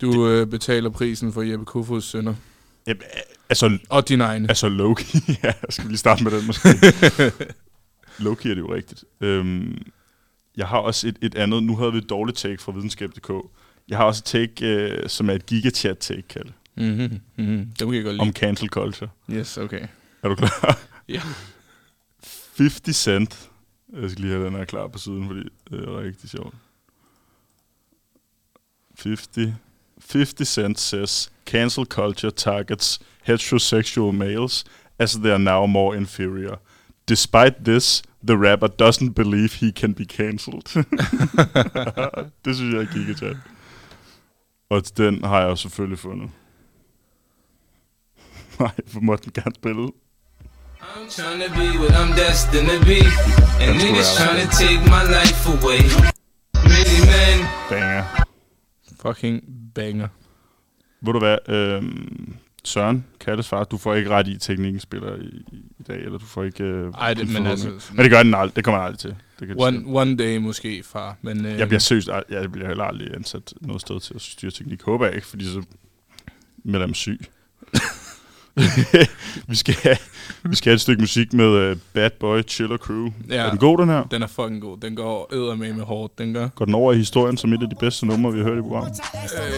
Du 0.00 0.28
øh, 0.28 0.46
betaler 0.46 0.90
prisen 0.90 1.32
for 1.32 1.42
Jeppe 1.42 1.64
Kofods 1.64 2.04
sønner. 2.04 2.34
ja 2.86 2.92
altså, 3.48 3.78
Og 3.88 4.08
din 4.08 4.20
egen. 4.20 4.48
altså 4.48 4.68
Loki. 4.68 5.18
ja, 5.44 5.52
skal 5.70 5.84
vi 5.84 5.88
lige 5.90 5.98
starte 5.98 6.24
med 6.24 6.32
den 6.32 6.46
måske. 6.46 6.68
Loki 8.24 8.50
er 8.50 8.54
det 8.54 8.60
jo 8.60 8.74
rigtigt. 8.74 9.04
Øhm, 9.20 9.78
jeg 10.56 10.66
har 10.68 10.78
også 10.78 11.08
et, 11.08 11.16
et 11.22 11.34
andet. 11.34 11.62
Nu 11.62 11.76
havde 11.76 11.92
vi 11.92 11.98
et 11.98 12.10
dårligt 12.10 12.38
take 12.38 12.62
fra 12.62 12.72
videnskab.dk. 12.72 13.30
Jeg 13.88 13.96
har 13.98 14.04
også 14.04 14.20
et 14.20 14.24
take, 14.24 14.66
øh, 14.66 15.08
som 15.08 15.30
er 15.30 15.34
et 15.34 15.46
gigachat 15.46 15.98
take, 15.98 16.22
kaldet, 16.22 16.52
Mhm, 16.76 17.20
mhm. 17.36 17.66
Det 17.68 17.78
kan 17.78 17.94
jeg 17.94 18.02
godt 18.04 18.14
lide. 18.14 18.20
om 18.20 18.32
cancel 18.32 18.68
culture. 18.68 19.10
Yes, 19.30 19.58
okay. 19.58 19.86
Er 20.22 20.28
du 20.28 20.34
klar? 20.34 20.78
Ja. 21.08 21.20
50 22.58 22.96
Cent. 22.96 23.48
Jeg 23.92 24.10
skal 24.10 24.20
lige 24.20 24.32
have 24.32 24.46
den 24.46 24.54
her 24.54 24.64
klar 24.64 24.86
på 24.86 24.98
siden, 24.98 25.26
fordi 25.26 25.48
det 25.70 25.88
er 25.88 25.98
rigtig 25.98 26.30
sjovt. 26.30 26.54
50, 29.04 29.54
50 30.10 30.48
Cent 30.48 30.80
says 30.80 31.32
cancel 31.46 31.84
culture 31.84 32.30
targets 32.30 33.00
heterosexual 33.22 34.14
males 34.14 34.64
as 34.98 35.12
they 35.12 35.30
are 35.30 35.38
now 35.38 35.66
more 35.66 35.96
inferior. 35.96 36.60
Despite 37.08 37.54
this, 37.64 38.02
the 38.22 38.36
rapper 38.36 38.68
doesn't 38.68 39.14
believe 39.14 39.54
he 39.54 39.72
can 39.72 39.94
be 39.94 40.04
cancelled. 40.04 40.64
det 42.44 42.56
synes 42.56 42.74
jeg 42.74 42.82
er 42.82 42.92
gigachat. 42.92 43.36
Og 44.70 44.82
den 44.96 45.24
har 45.24 45.46
jeg 45.46 45.58
selvfølgelig 45.58 45.98
fundet. 45.98 46.30
Nej, 48.60 48.72
for 48.86 49.00
må 49.00 49.16
den 49.16 49.32
gerne 49.32 49.54
spille. 49.54 49.88
I'm 50.80 51.08
trying 51.10 51.40
to 51.40 51.50
be 51.50 51.78
what 51.78 51.92
I'm 52.00 52.12
destined 52.16 52.68
to 52.68 52.78
be. 52.90 53.00
And 53.62 53.80
niggas 53.80 54.10
trying 54.16 54.40
to 54.44 54.48
take 54.62 54.80
my 54.96 55.02
life 55.16 55.40
away. 55.54 55.80
Many 56.74 56.98
men 57.10 57.46
Banger. 57.70 58.04
Fucking 59.00 59.42
banger. 59.74 60.08
Ved 61.00 61.12
du 61.12 61.18
hvad, 61.18 61.38
øhm, 61.48 62.36
Søren, 62.64 63.04
Kalles 63.20 63.48
far, 63.48 63.64
du 63.64 63.78
får 63.78 63.94
ikke 63.94 64.10
ret 64.10 64.28
i, 64.28 64.38
teknikken 64.38 64.80
spiller 64.80 65.16
i, 65.16 65.44
i 65.78 65.82
dag, 65.88 65.98
eller 65.98 66.18
du 66.18 66.26
får 66.26 66.44
ikke... 66.44 66.64
Øh, 66.64 66.92
Ej, 66.92 67.14
det, 67.14 67.32
men 67.32 67.46
altså... 67.46 67.70
Men 67.92 68.02
det 68.02 68.10
gør 68.10 68.22
den 68.22 68.34
aldrig, 68.34 68.56
det 68.56 68.64
kommer 68.64 68.80
aldrig 68.80 68.98
til. 68.98 69.16
Det 69.40 69.48
kan 69.48 69.56
One, 69.58 69.82
one 69.86 70.16
day 70.16 70.36
måske, 70.36 70.82
far. 70.82 71.16
Men, 71.22 71.46
øh, 71.46 71.58
jeg 71.58 71.68
bliver 71.68 71.80
seriøst, 71.80 72.08
jeg 72.30 72.52
bliver 72.52 72.66
heller 72.66 72.84
aldrig 72.84 73.14
ansat 73.14 73.54
noget 73.60 73.80
sted 73.80 74.00
til 74.00 74.14
at 74.14 74.20
styre 74.20 74.50
teknik. 74.50 74.82
Håber 74.82 75.06
jeg 75.06 75.14
ikke, 75.14 75.26
fordi 75.26 75.44
så 75.44 75.62
melder 76.64 76.80
jeg 76.80 76.88
mig 76.88 76.96
syg. 76.96 77.20
vi, 79.48 79.56
skal 79.56 79.74
have, 79.82 79.96
vi 80.42 80.56
skal 80.56 80.70
have 80.70 80.74
et 80.74 80.80
stykke 80.80 81.00
musik 81.00 81.32
med 81.32 81.70
uh, 81.70 81.76
Bad 81.94 82.10
Boy 82.20 82.42
Chiller 82.48 82.76
Crew. 82.76 83.08
Ja. 83.28 83.34
Er 83.34 83.50
den 83.50 83.58
god, 83.58 83.78
den 83.78 83.88
her? 83.88 84.02
Den 84.02 84.22
er 84.22 84.26
fucking 84.26 84.60
god. 84.60 84.78
Den 84.82 84.96
går 84.96 85.34
eddermame 85.34 85.72
med 85.72 85.84
hårdt. 85.84 86.18
Den 86.18 86.34
gør. 86.34 86.48
Går 86.48 86.64
den 86.64 86.74
over 86.74 86.92
i 86.92 86.96
historien 86.96 87.36
som 87.36 87.52
et 87.52 87.62
af 87.62 87.68
de 87.68 87.76
bedste 87.80 88.06
numre, 88.06 88.32
vi 88.32 88.38
har 88.38 88.44
hørt 88.44 88.58
i 88.58 88.62
programmet? 88.62 89.00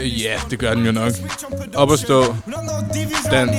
Øh, 0.03 0.23
ja, 0.23 0.41
det 0.51 0.59
gør 0.59 0.75
den 0.75 0.87
jo 0.87 0.93
nok. 0.93 1.13
Op 1.75 1.91
og 1.91 1.99
stå. 1.99 2.25
Dans. 3.31 3.51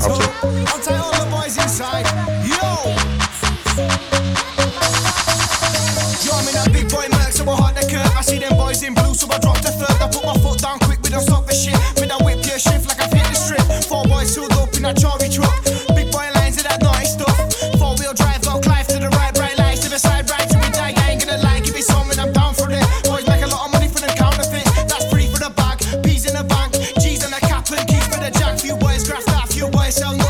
Aftale. 0.00 0.68
I'll 0.68 0.80
tell 0.80 0.96
all 0.96 1.12
the 1.12 1.26
boys 1.30 1.56
inside. 1.56 2.06
Yo! 2.46 2.68
I'm 6.38 6.46
in 6.46 6.54
that 6.54 6.70
big 6.72 6.88
boy 6.88 7.04
Merc, 7.10 7.32
so 7.32 7.44
hard 7.44 7.74
the 7.74 7.82
curve. 7.90 8.14
I 8.16 8.22
see 8.22 8.38
them 8.38 8.54
boys 8.56 8.82
in 8.82 8.94
blue, 8.94 9.14
so 9.14 9.26
I 9.26 9.38
drop 9.38 9.58
the 9.58 9.72
third. 9.74 9.98
I 9.98 10.06
put 10.06 10.24
my 10.24 10.38
foot 10.38 10.60
down 10.62 10.78
quick, 10.78 11.02
we 11.02 11.10
don't 11.10 11.22
stop 11.22 11.46
the 11.46 11.54
shit. 11.54 11.74
With 11.98 12.08
that 12.10 12.22
whip, 12.22 12.38
yeah, 12.46 12.58
shift 12.58 12.86
like 12.86 13.00
I've 13.02 13.12
hit 13.12 13.26
the 13.26 13.34
strip. 13.34 13.64
Four 13.90 14.04
boys 14.04 14.32
sealed 14.34 14.52
in 14.88 14.94
that 14.94 15.02
Chari 15.02 15.28
truck. 15.32 15.64
Big 15.96 16.10
boy 16.10 16.28
lines 16.34 16.56
of 16.56 16.64
that 16.64 16.80
naughty 16.82 17.04
stuff. 17.04 17.36
Four 17.78 17.94
wheel 17.96 18.14
drive, 18.14 18.42
go 18.42 18.58
Clive 18.60 18.86
to 18.88 18.98
the 18.98 19.08
right, 19.10 19.34
bright 19.34 19.58
lights 19.58 19.80
to 19.80 19.90
the 19.90 19.98
side, 19.98 20.28
right 20.30 20.48
to 20.48 20.56
me 20.58 20.68
die. 20.70 20.94
I 20.96 21.12
ain't 21.12 21.24
gonna 21.24 21.42
lie, 21.42 21.60
give 21.60 21.74
me 21.74 21.82
something, 21.82 22.18
I'm 22.18 22.32
down 22.32 22.54
for 22.54 22.70
it. 22.70 22.84
Boys 23.04 23.26
make 23.26 23.42
a 23.42 23.46
lot 23.46 23.66
of 23.66 23.72
money 23.72 23.88
for 23.88 24.00
them 24.00 24.14
counterfeit. 24.16 24.64
That's 24.88 25.04
free 25.10 25.26
for 25.26 25.40
the 25.40 25.50
bag, 25.50 25.78
P's 26.04 26.26
in 26.26 26.34
the 26.36 26.44
bank, 26.44 26.72
G's 27.00 27.24
in 27.24 27.30
the 27.30 27.40
cap 27.40 27.68
and 27.70 27.88
keys 27.88 28.06
for 28.08 28.20
the 28.20 28.30
jack. 28.38 28.58
Few 28.60 28.76
boys 28.76 29.04
graft 29.04 29.28
out, 29.30 29.48
few 29.48 29.68
boys 29.68 29.96
sell 29.96 30.12
nosing. 30.16 30.27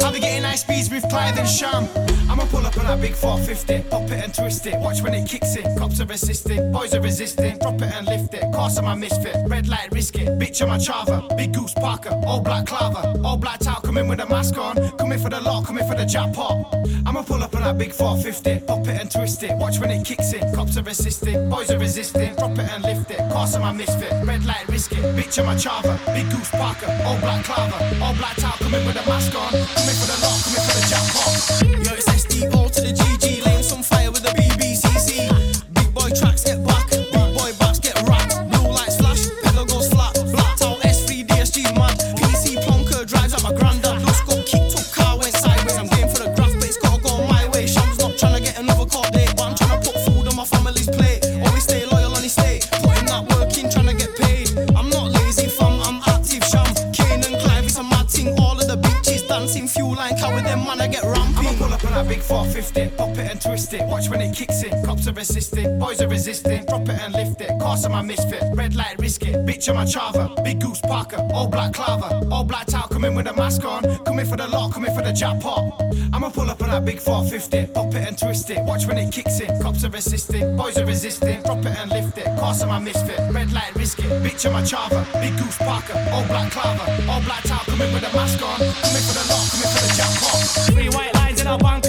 I'll 0.00 0.12
be 0.12 0.20
getting 0.20 0.44
high 0.44 0.56
speeds 0.56 0.90
with 0.90 1.08
Clive 1.08 1.38
and 1.38 1.48
Sham. 1.48 1.88
I'ma 2.28 2.44
pull 2.46 2.66
up 2.66 2.76
on 2.76 2.84
that 2.84 3.00
big 3.00 3.14
450. 3.14 3.88
Pop 3.88 4.10
it 4.10 4.24
and 4.24 4.34
twist 4.34 4.66
it. 4.66 4.78
Watch 4.80 5.02
when 5.02 5.14
it 5.14 5.28
kicks 5.28 5.56
in. 5.56 5.76
Cops 5.78 6.00
are 6.00 6.06
resisting, 6.06 6.72
boys 6.72 6.94
are 6.94 7.00
resisting. 7.00 7.58
Drop 7.58 7.80
it 7.80 7.92
and 7.94 8.06
lift 8.06 8.34
it. 8.34 8.52
Cars 8.52 8.80
my 8.82 8.94
misfit. 8.94 9.36
Red 9.46 9.68
light, 9.68 9.88
risk 9.92 10.16
it. 10.16 10.28
Bitch, 10.38 10.60
I'm 10.62 10.70
a 10.70 10.76
chava. 10.76 11.36
Big 11.36 11.54
goose 11.54 11.74
Parker. 11.74 12.20
All 12.26 12.40
black 12.40 12.66
clava. 12.66 13.24
All 13.24 13.36
black 13.36 13.60
towel. 13.60 13.80
Come 13.80 13.98
in 13.98 14.08
with 14.08 14.20
a 14.20 14.26
mask 14.26 14.58
on. 14.58 14.76
Come 14.98 15.12
in 15.12 15.18
for 15.18 15.30
the 15.30 15.40
lot. 15.40 15.66
Come 15.66 15.78
in 15.78 15.88
for 15.88 15.94
the 15.94 16.04
jackpot. 16.04 16.74
I'ma 17.06 17.22
pull 17.22 17.42
up 17.42 17.54
on 17.54 17.62
that 17.62 17.78
big 17.78 17.92
450. 17.92 18.66
Pop 18.66 18.86
it 18.88 19.00
and 19.00 19.10
twist 19.10 19.42
it. 19.42 19.56
Watch 19.56 19.78
when 19.78 19.90
it 19.90 20.04
kicks 20.04 20.32
in. 20.32 20.52
Cops 20.52 20.76
are 20.76 20.82
resisting, 20.82 21.48
boys 21.48 21.70
are 21.70 21.78
resisting. 21.78 22.34
Drop 22.34 22.58
it 22.58 22.68
and 22.70 22.82
lift 22.82 23.10
it. 23.10 23.18
Cars 23.30 23.56
my 23.58 23.72
misfit. 23.72 24.12
Red 24.24 24.44
light, 24.44 24.68
risk 24.68 24.92
it. 24.92 25.04
Bitch, 25.16 25.38
I'm 25.38 25.48
a 25.48 25.54
chava. 25.54 25.96
Big 26.14 26.28
goose 26.30 26.50
Parker. 26.50 26.90
All 27.04 27.18
black 27.20 27.44
clava. 27.44 28.00
All 28.02 28.14
black 28.14 28.36
towel. 28.36 28.56
Come 28.58 28.74
in 28.74 28.86
with 28.86 28.96
a 28.96 29.08
mask 29.08 29.34
on. 29.34 29.75
Come 29.76 29.88
in 29.90 29.94
for 29.94 30.06
the 30.06 30.18
lot. 30.24 30.40
Come 30.42 30.56
in 30.56 30.62
for 30.62 30.72
the 30.72 30.84
jackpot. 30.88 31.36
Yo, 31.84 32.05
Cops 65.06 65.16
are 65.16 65.20
resisting, 65.20 65.78
boys 65.78 66.02
are 66.02 66.08
resisting. 66.08 66.64
Drop 66.66 66.88
it 66.88 67.00
and 67.00 67.14
lift 67.14 67.40
it. 67.40 67.50
Cars 67.60 67.84
on 67.84 67.92
my 67.92 68.02
misfit. 68.02 68.42
Red 68.54 68.74
light, 68.74 68.98
risk 68.98 69.22
it. 69.22 69.36
Bitch, 69.46 69.68
I'm 69.68 69.86
chava. 69.86 70.42
Big 70.42 70.60
goose 70.60 70.80
Parker. 70.80 71.24
All 71.32 71.46
black 71.46 71.74
clava. 71.74 72.28
All 72.28 72.42
black 72.42 72.66
towel. 72.66 72.88
Come 72.88 73.04
in 73.04 73.14
with 73.14 73.28
a 73.28 73.32
mask 73.32 73.64
on. 73.64 73.84
Come 74.04 74.18
in 74.18 74.26
for 74.26 74.36
the 74.36 74.48
lot. 74.48 74.72
Come 74.72 74.84
in 74.84 74.92
for 74.92 75.02
the 75.02 75.12
jackpot. 75.12 75.80
I'ma 76.12 76.30
pull 76.30 76.50
up 76.50 76.60
on 76.60 76.70
that 76.70 76.84
big 76.84 76.98
450, 76.98 77.72
pop 77.72 77.94
it 77.94 78.08
and 78.08 78.18
twist 78.18 78.50
it. 78.50 78.58
Watch 78.64 78.86
when 78.86 78.98
it 78.98 79.12
kicks 79.12 79.38
in. 79.38 79.62
Cops 79.62 79.84
are 79.84 79.90
resisting, 79.90 80.56
boys 80.56 80.76
are 80.76 80.86
resisting. 80.86 81.40
Drop 81.42 81.58
it 81.58 81.78
and 81.78 81.88
lift 81.92 82.18
it. 82.18 82.26
Cars 82.40 82.62
on 82.62 82.68
my 82.70 82.80
misfit. 82.80 83.20
Red 83.32 83.52
light, 83.52 83.76
risk 83.76 84.00
it. 84.00 84.10
Bitch, 84.24 84.44
I'm 84.44 84.64
chava. 84.64 85.06
Big 85.20 85.38
goose 85.38 85.58
Parker. 85.58 85.94
All 86.10 86.26
black 86.26 86.50
clava. 86.50 87.08
All 87.08 87.20
black 87.20 87.44
towel. 87.44 87.62
Come 87.66 87.80
in 87.80 87.94
with 87.94 88.02
a 88.02 88.12
mask 88.12 88.42
on. 88.42 88.58
Come 88.58 88.96
in 88.98 89.02
for 89.06 89.14
the 89.14 89.24
lot. 89.30 89.46
Come 89.54 89.62
in 89.62 89.70
for 89.70 89.82
the 89.86 89.92
jackpot. 89.94 90.66
Three 90.74 90.88
white 90.88 91.14
lines 91.14 91.40
in 91.40 91.46
a 91.46 91.56
bunker. 91.56 91.85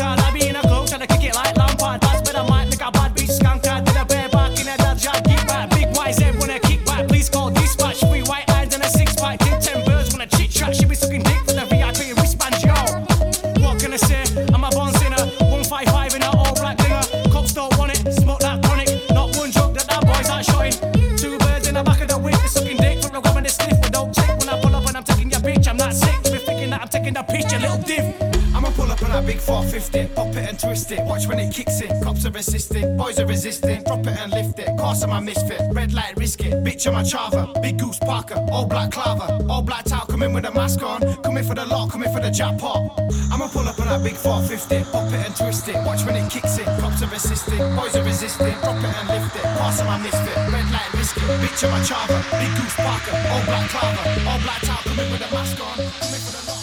Drop 33.87 34.05
it 34.05 34.19
and 34.19 34.31
lift 34.33 34.59
it. 34.59 34.77
Cars 34.77 35.03
on 35.03 35.09
my 35.09 35.19
misfit. 35.19 35.61
Red 35.71 35.93
light, 35.93 36.13
risk 36.17 36.41
it. 36.41 36.53
Bitch, 36.63 36.85
I'm 36.87 36.95
a 36.95 37.03
chava. 37.03 37.61
Big 37.61 37.79
goose 37.79 37.99
Parker. 37.99 38.35
All 38.51 38.65
black 38.65 38.91
clava. 38.91 39.49
All 39.49 39.61
black 39.61 39.85
towel. 39.85 40.05
Come 40.05 40.23
in 40.23 40.33
with 40.33 40.45
a 40.45 40.51
mask 40.51 40.83
on. 40.83 41.01
Come 41.23 41.37
in 41.37 41.43
for 41.45 41.55
the 41.55 41.65
lot. 41.65 41.91
Come 41.91 42.03
in 42.03 42.11
for 42.11 42.19
the 42.19 42.29
jackpot. 42.29 43.07
I'ma 43.31 43.47
pull 43.47 43.67
up 43.67 43.79
on 43.79 43.87
that 43.87 44.03
big 44.03 44.15
450, 44.15 44.91
pop 44.91 45.07
it 45.13 45.25
and 45.25 45.35
twist 45.35 45.69
it. 45.69 45.75
Watch 45.85 46.03
when 46.05 46.15
it 46.15 46.29
kicks 46.29 46.57
in. 46.57 46.65
Cops 46.79 47.01
are 47.03 47.07
resisting, 47.07 47.59
boys 47.75 47.95
are 47.95 48.03
resisting. 48.03 48.55
Drop 48.59 48.77
it 48.77 48.93
and 48.99 49.07
lift 49.07 49.35
it. 49.35 49.43
Cars 49.43 49.79
on 49.79 49.87
my 49.87 49.97
misfit. 49.99 50.35
Red 50.35 50.67
light, 50.71 50.93
risk 50.93 51.17
it. 51.17 51.23
Bitch, 51.41 51.63
I'm 51.63 51.73
a 51.75 51.83
chava. 51.85 52.17
Big 52.39 52.51
goose 52.57 52.75
Parker. 52.75 53.15
All 53.31 53.43
black 53.45 53.69
clava. 53.69 54.03
All 54.27 54.39
black 54.41 54.61
towel. 54.61 54.83
Come 54.83 54.99
in 54.99 55.11
with 55.11 55.21
a 55.21 55.33
mask 55.33 55.59
on. 55.61 55.75
Come 55.77 56.13
in 56.13 56.21
for 56.25 56.33
the 56.35 56.51
lot. 56.51 56.56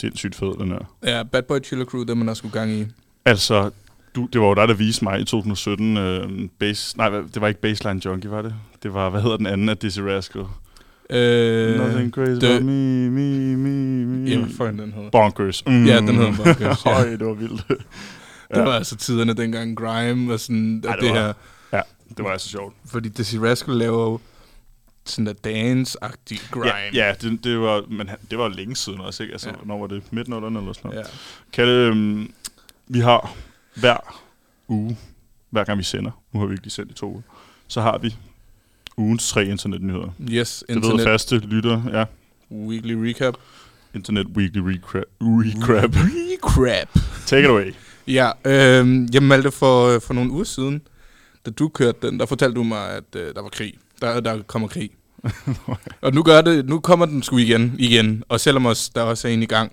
Sindssygt 0.00 0.34
fed, 0.34 0.58
den 0.58 0.68
her. 0.68 0.78
Ja, 1.04 1.22
Bad 1.22 1.42
Boy 1.42 1.58
Chiller 1.64 1.84
Crew, 1.84 2.02
dem 2.04 2.16
man 2.16 2.26
har 2.26 2.34
skulle 2.34 2.52
gang 2.52 2.70
i. 2.72 2.86
Altså, 3.24 3.70
du, 4.14 4.28
det 4.32 4.40
var 4.40 4.46
jo 4.46 4.54
dig, 4.54 4.68
der 4.68 4.74
viste 4.74 5.04
mig 5.04 5.20
i 5.20 5.24
2017, 5.24 5.96
øh, 5.96 6.48
base, 6.58 6.96
nej, 6.98 7.08
det 7.10 7.40
var 7.40 7.48
ikke 7.48 7.60
Baseline 7.60 8.00
Junkie, 8.04 8.30
var 8.30 8.42
det? 8.42 8.54
Det 8.82 8.94
var, 8.94 9.10
hvad 9.10 9.22
hedder 9.22 9.36
den 9.36 9.46
anden 9.46 9.68
af 9.68 9.76
Dizzy 9.76 10.00
Rascal? 10.00 10.42
Øh, 11.10 11.76
Nothing 11.80 12.12
crazy 12.14 12.44
about 12.44 12.62
me, 12.62 13.10
me, 13.10 13.56
me, 13.56 14.06
me. 14.06 14.30
Ja, 14.30 14.38
hvad 14.38 14.48
fanden 14.56 14.78
den 14.78 14.92
hedder. 14.92 15.10
Bonkers. 15.10 15.66
Mm. 15.66 15.86
Ja, 15.86 15.96
den 15.96 16.08
hedder 16.14 16.36
Bonkers, 16.36 16.84
ja. 16.86 16.90
Høj, 16.92 17.10
det 17.10 17.26
var 17.26 17.32
vildt. 17.34 17.64
Det 18.54 18.62
var 18.64 18.72
altså 18.72 18.96
tiderne 18.96 19.34
dengang 19.34 19.76
Grime 19.76 20.32
og 20.32 20.40
sådan, 20.40 20.82
Ej, 20.88 20.92
det 20.94 21.02
det, 21.02 21.10
var- 21.10 21.16
her. 21.16 21.32
Ja, 21.72 21.80
det 22.16 22.24
var 22.24 22.30
altså 22.30 22.48
sjovt. 22.48 22.74
Fordi 22.86 23.08
Dizzy 23.08 23.36
Rascal 23.36 23.74
laver 23.74 24.02
jo 24.10 24.20
sådan 25.10 25.26
der 25.26 25.32
dance-agtig 25.32 26.40
grime. 26.50 26.66
Ja, 26.94 27.06
ja 27.08 27.14
det, 27.20 27.44
det, 27.44 27.60
var, 27.60 27.84
men 27.90 28.10
det 28.30 28.38
var 28.38 28.48
længe 28.48 28.76
siden 28.76 29.00
også, 29.00 29.22
ikke? 29.22 29.32
Altså, 29.32 29.48
Ja. 29.48 29.54
når 29.64 29.78
var 29.78 29.86
det? 29.86 30.02
Midt 30.12 30.28
eller 30.28 30.40
sådan 30.72 30.72
noget? 30.84 30.96
ja. 30.98 31.02
Kalle, 31.52 31.72
øhm, 31.72 32.32
vi 32.88 32.98
har 33.00 33.34
hver 33.74 34.22
uge, 34.68 34.98
hver 35.50 35.64
gang 35.64 35.78
vi 35.78 35.84
sender, 35.84 36.10
nu 36.32 36.40
har 36.40 36.46
vi 36.46 36.52
ikke 36.54 36.64
lige 36.64 36.72
sendt 36.72 36.90
i 36.90 36.94
to 36.94 37.10
uger, 37.10 37.22
så 37.68 37.80
har 37.80 37.98
vi 37.98 38.16
ugens 38.96 39.28
tre 39.28 39.44
internetnyheder. 39.44 40.08
Yes, 40.30 40.64
Det 40.68 40.76
ved 40.76 40.82
Internet 40.82 41.04
faste 41.06 41.38
lytter, 41.38 41.82
ja. 41.92 42.04
Weekly 42.56 42.92
Recap. 42.92 43.34
Internet 43.94 44.26
Weekly 44.26 44.58
Recap. 44.60 45.02
Recap. 45.20 45.90
Recap. 45.96 46.88
Take 47.26 47.42
it 47.44 47.48
away. 47.50 47.74
Ja, 48.08 48.30
øh, 48.44 49.14
jeg 49.14 49.22
Malte, 49.22 49.50
for, 49.50 49.98
for 49.98 50.14
nogle 50.14 50.30
uger 50.30 50.44
siden, 50.44 50.82
da 51.46 51.50
du 51.50 51.68
kørte 51.68 51.98
den, 52.06 52.20
der 52.20 52.26
fortalte 52.26 52.54
du 52.54 52.62
mig, 52.62 52.90
at 52.90 53.04
øh, 53.16 53.34
der 53.34 53.42
var 53.42 53.48
krig. 53.48 53.74
Der, 54.00 54.20
der 54.20 54.42
kommer 54.42 54.68
krig. 54.68 54.90
og 56.02 56.14
nu 56.14 56.22
gør 56.22 56.40
det, 56.40 56.66
nu 56.66 56.80
kommer 56.80 57.06
den 57.06 57.22
sgu 57.22 57.38
igen, 57.38 57.74
igen. 57.78 58.22
Og 58.28 58.40
selvom 58.40 58.66
også, 58.66 58.90
der 58.94 59.02
også 59.02 59.28
er 59.28 59.32
en 59.32 59.42
i 59.42 59.46
gang. 59.46 59.72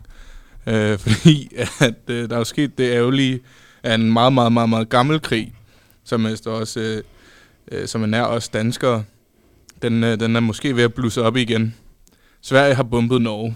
Øh, 0.67 0.99
fordi 1.03 1.51
at, 1.79 1.93
øh, 2.07 2.29
der 2.29 2.35
er 2.35 2.39
jo 2.39 2.43
sket 2.43 2.77
det 2.77 2.91
ærgerlige 2.91 3.39
af 3.83 3.95
en 3.95 4.13
meget, 4.13 4.33
meget, 4.33 4.51
meget, 4.51 4.69
meget 4.69 4.89
gammel 4.89 5.21
krig, 5.21 5.53
som 6.03 6.25
er 6.25 6.41
også, 6.45 6.79
øh, 6.79 7.03
øh, 7.71 7.87
som 7.87 8.03
er 8.03 8.07
nær 8.07 8.23
os 8.23 8.49
danskere. 8.49 9.03
Den, 9.81 10.03
øh, 10.03 10.19
den 10.19 10.35
er 10.35 10.39
måske 10.39 10.75
ved 10.75 10.83
at 10.83 10.93
blusse 10.93 11.21
op 11.21 11.37
igen. 11.37 11.75
Sverige 12.41 12.75
har 12.75 12.83
bombet 12.83 13.21
Norge. 13.21 13.55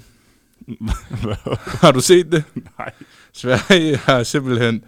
har 1.81 1.91
du 1.91 1.99
set 1.99 2.31
det? 2.31 2.43
Nej. 2.79 2.91
Sverige 3.33 3.97
har 3.97 4.23
simpelthen 4.23 4.83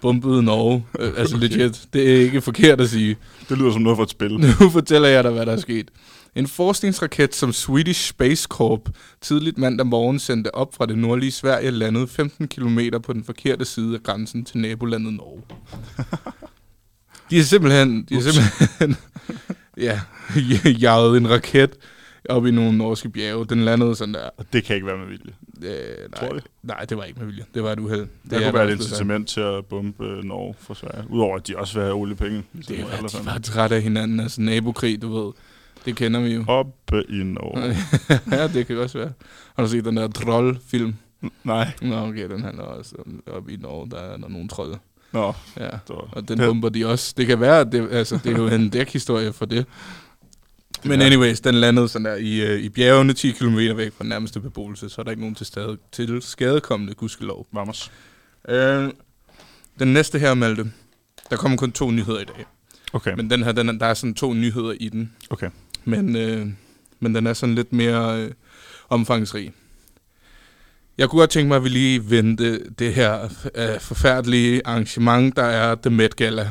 bombet 0.00 0.44
Norge. 0.44 0.86
Øh, 0.98 1.12
altså 1.16 1.36
legit. 1.36 1.88
Det 1.92 2.12
er 2.12 2.20
ikke 2.20 2.40
forkert 2.40 2.80
at 2.80 2.90
sige. 2.90 3.16
Det 3.48 3.58
lyder 3.58 3.72
som 3.72 3.82
noget 3.82 3.96
for 3.96 4.02
et 4.02 4.10
spil. 4.10 4.32
Nu 4.60 4.70
fortæller 4.70 5.08
jeg 5.08 5.24
dig, 5.24 5.32
hvad 5.32 5.46
der 5.46 5.52
er 5.52 5.60
sket. 5.60 5.90
En 6.38 6.46
forskningsraket, 6.46 7.34
som 7.34 7.52
Swedish 7.52 8.08
Space 8.08 8.46
Corp 8.50 8.88
tidligt 9.20 9.58
mandag 9.58 9.86
morgen 9.86 10.18
sendte 10.18 10.54
op 10.54 10.74
fra 10.74 10.86
det 10.86 10.98
nordlige 10.98 11.32
Sverige, 11.32 11.70
landede 11.70 12.08
15 12.08 12.48
km 12.48 12.78
på 13.02 13.12
den 13.12 13.24
forkerte 13.24 13.64
side 13.64 13.94
af 13.94 14.02
grænsen 14.02 14.44
til 14.44 14.58
nabolandet 14.58 15.14
Norge. 15.14 15.42
De 17.30 17.38
er 17.38 17.42
simpelthen, 17.42 18.04
de 18.08 18.14
er 18.14 18.20
simpelthen 18.20 18.96
ja, 19.86 20.00
jaget 20.84 21.16
en 21.16 21.30
raket 21.30 21.70
op 22.28 22.46
i 22.46 22.50
nogle 22.50 22.78
norske 22.78 23.08
bjerge. 23.08 23.46
Den 23.46 23.64
landede 23.64 23.96
sådan 23.96 24.14
der. 24.14 24.30
Og 24.36 24.44
det 24.52 24.64
kan 24.64 24.74
ikke 24.76 24.86
være 24.86 24.98
med 24.98 25.06
vilje. 25.06 25.32
Øh, 25.62 26.10
nej, 26.10 26.20
Tror 26.20 26.34
det? 26.34 26.44
nej, 26.62 26.84
det 26.84 26.96
var 26.96 27.04
ikke 27.04 27.18
med 27.18 27.26
vilje. 27.26 27.44
Det 27.54 27.62
var 27.62 27.72
et 27.72 27.78
uheld. 27.78 28.00
Det 28.00 28.08
Det 28.24 28.32
er 28.32 28.38
kunne 28.38 28.46
der 28.46 28.52
være 28.52 28.72
et 28.72 28.76
incitament 28.76 29.28
til 29.28 29.40
at 29.40 29.66
bombe 29.66 30.04
øh, 30.04 30.24
Norge 30.24 30.54
for 30.58 30.74
Sverige. 30.74 31.04
Udover 31.10 31.36
at 31.36 31.48
de 31.48 31.56
også 31.56 31.74
vil 31.74 31.82
have 31.82 31.94
oliepenge. 31.94 32.44
ligesom 32.52 32.76
Det 32.76 32.84
er 32.84 32.98
jo, 33.02 33.08
de 33.08 33.26
var 33.26 33.38
trætte 33.38 33.76
af 33.76 33.82
hinanden. 33.82 34.20
Altså 34.20 34.40
nabokrig, 34.40 35.02
du 35.02 35.24
ved. 35.24 35.32
Det 35.84 35.96
kender 35.96 36.20
vi 36.20 36.34
jo. 36.34 36.44
Oppe 36.48 37.04
i 37.08 37.22
Norge. 37.22 37.76
ja, 38.40 38.48
det 38.48 38.66
kan 38.66 38.78
også 38.78 38.98
være. 38.98 39.12
Har 39.56 39.62
du 39.62 39.68
set 39.68 39.84
den 39.84 39.96
der 39.96 40.08
troldfilm? 40.08 40.94
Nej. 41.44 41.70
Nå, 41.82 41.96
okay, 41.96 42.30
den 42.30 42.42
handler 42.42 42.62
også 42.64 42.94
om, 43.06 43.22
op 43.32 43.48
i 43.48 43.56
Norge, 43.56 43.90
der 43.90 43.96
er 43.96 44.16
der 44.16 44.28
nogle 44.28 44.48
trolde. 44.48 44.78
Nå, 45.12 45.32
Ja, 45.56 45.64
det 45.64 45.90
og 45.90 46.28
den 46.28 46.38
det- 46.38 46.46
bomber 46.46 46.68
de 46.68 46.86
også. 46.86 47.14
Det 47.16 47.26
kan 47.26 47.40
være, 47.40 47.60
at 47.60 47.72
det, 47.72 47.88
altså, 47.92 48.18
det 48.24 48.32
er 48.32 48.36
jo 48.36 48.48
en 48.48 48.68
dækhistorie 48.68 49.32
for 49.32 49.44
det. 49.44 49.66
Men 50.84 51.00
er- 51.00 51.06
anyways, 51.06 51.40
den 51.40 51.54
landede 51.54 51.88
sådan 51.88 52.04
der 52.04 52.14
i, 52.16 52.40
øh, 52.40 52.60
i 52.60 52.68
bjergene 52.68 53.12
10 53.12 53.30
km 53.32 53.56
væk 53.56 53.92
fra 53.92 54.02
den 54.04 54.08
nærmeste 54.08 54.40
beboelse, 54.40 54.88
så 54.88 55.00
er 55.00 55.02
der 55.02 55.10
ikke 55.10 55.22
nogen 55.22 55.34
til, 55.34 55.46
stade, 55.46 55.78
til 55.92 56.22
skadekommende, 56.22 56.94
gudskelov. 56.94 57.46
Vamos. 57.52 57.90
Øh, 58.48 58.90
den 59.78 59.88
næste 59.92 60.18
her, 60.18 60.34
Malte, 60.34 60.72
der 61.30 61.36
kommer 61.36 61.58
kun 61.58 61.72
to 61.72 61.90
nyheder 61.90 62.20
i 62.20 62.24
dag. 62.24 62.46
Okay, 62.92 63.14
Men 63.16 63.30
den 63.30 63.42
her, 63.42 63.52
den 63.52 63.68
er, 63.68 63.72
der 63.72 63.86
er 63.86 63.94
sådan 63.94 64.14
to 64.14 64.34
nyheder 64.34 64.74
i 64.80 64.88
den. 64.88 65.12
okay. 65.30 65.50
Men, 65.88 66.16
øh, 66.16 66.46
men 67.00 67.14
den 67.14 67.26
er 67.26 67.32
sådan 67.32 67.54
lidt 67.54 67.72
mere 67.72 68.22
øh, 68.22 68.30
omfangsrig. 68.88 69.52
Jeg 70.98 71.08
kunne 71.08 71.20
godt 71.20 71.30
tænke 71.30 71.48
mig, 71.48 71.56
at 71.56 71.64
vi 71.64 71.68
lige 71.68 72.10
vendte 72.10 72.64
det 72.78 72.94
her 72.94 73.28
øh, 73.54 73.80
forfærdelige 73.80 74.62
arrangement, 74.64 75.36
der 75.36 75.42
er 75.42 75.74
The 75.74 75.90
Met 75.90 76.16
Gala. 76.16 76.50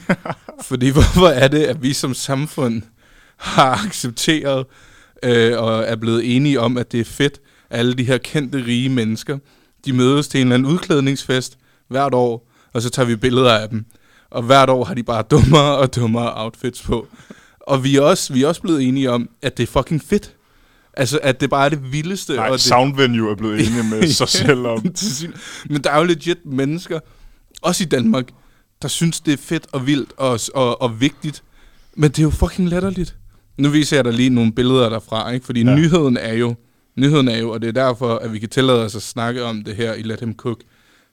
Fordi 0.68 0.90
hvorfor 0.90 1.26
er 1.26 1.48
det, 1.48 1.62
at 1.62 1.82
vi 1.82 1.92
som 1.92 2.14
samfund 2.14 2.82
har 3.36 3.86
accepteret 3.86 4.66
øh, 5.22 5.58
og 5.58 5.82
er 5.82 5.96
blevet 5.96 6.36
enige 6.36 6.60
om, 6.60 6.76
at 6.76 6.92
det 6.92 7.00
er 7.00 7.04
fedt, 7.04 7.40
at 7.70 7.78
alle 7.78 7.94
de 7.94 8.04
her 8.04 8.18
kendte 8.18 8.64
rige 8.66 8.88
mennesker, 8.88 9.38
de 9.84 9.92
mødes 9.92 10.28
til 10.28 10.40
en 10.40 10.46
eller 10.46 10.54
anden 10.54 10.72
udklædningsfest 10.72 11.58
hvert 11.88 12.14
år, 12.14 12.48
og 12.72 12.82
så 12.82 12.90
tager 12.90 13.06
vi 13.06 13.16
billeder 13.16 13.58
af 13.58 13.68
dem. 13.68 13.84
Og 14.30 14.42
hvert 14.42 14.70
år 14.70 14.84
har 14.84 14.94
de 14.94 15.02
bare 15.02 15.22
dummere 15.22 15.76
og 15.76 15.94
dummere 15.94 16.44
outfits 16.44 16.82
på. 16.82 17.08
Og 17.66 17.84
vi 17.84 17.96
er 17.96 18.00
også, 18.00 18.32
vi 18.32 18.42
er 18.42 18.48
også 18.48 18.62
blevet 18.62 18.82
enige 18.88 19.10
om, 19.10 19.28
at 19.42 19.56
det 19.56 19.62
er 19.62 19.66
fucking 19.66 20.02
fedt. 20.02 20.36
Altså, 20.96 21.18
at 21.22 21.40
det 21.40 21.50
bare 21.50 21.64
er 21.64 21.68
det 21.68 21.92
vildeste. 21.92 22.34
Nej, 22.36 22.46
og 22.46 22.52
det, 22.52 22.60
Soundvenue 22.60 23.30
er 23.30 23.34
blevet 23.36 23.54
enige 23.60 23.82
med 23.90 24.08
sig 24.08 24.28
selv 24.46 24.66
om. 24.66 24.84
Men 25.70 25.84
der 25.84 25.90
er 25.90 25.98
jo 25.98 26.04
legit 26.04 26.38
mennesker, 26.46 27.00
også 27.62 27.84
i 27.84 27.86
Danmark, 27.86 28.28
der 28.82 28.88
synes, 28.88 29.20
det 29.20 29.32
er 29.32 29.36
fedt 29.36 29.66
og 29.72 29.86
vildt 29.86 30.12
og, 30.16 30.40
og, 30.54 30.82
og 30.82 31.00
vigtigt. 31.00 31.42
Men 31.96 32.10
det 32.10 32.18
er 32.18 32.22
jo 32.22 32.30
fucking 32.30 32.68
latterligt. 32.68 33.16
Nu 33.58 33.68
viser 33.68 33.96
jeg 33.96 34.04
dig 34.04 34.12
lige 34.12 34.30
nogle 34.30 34.52
billeder 34.52 34.88
derfra, 34.88 35.30
ikke? 35.30 35.46
Fordi 35.46 35.64
Ja. 35.64 35.74
nyheden 35.74 36.16
er 36.16 36.32
jo, 36.34 36.54
nyheden 36.96 37.28
er 37.28 37.38
jo, 37.38 37.50
og 37.50 37.62
det 37.62 37.68
er 37.68 37.72
derfor, 37.72 38.14
at 38.16 38.32
vi 38.32 38.38
kan 38.38 38.48
tillade 38.48 38.84
os 38.84 38.96
at 38.96 39.02
snakke 39.02 39.44
om 39.44 39.64
det 39.64 39.76
her 39.76 39.94
i 39.94 40.02
Let 40.02 40.20
Him 40.20 40.34
Cook. 40.36 40.58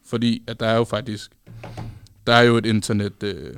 Fordi 0.09 0.41
at 0.47 0.59
der 0.59 0.65
er 0.67 0.75
jo 0.75 0.83
faktisk, 0.83 1.31
der 2.27 2.33
er 2.33 2.41
jo 2.41 2.57
et 2.57 2.65
internet, 2.65 3.23
øh, 3.23 3.53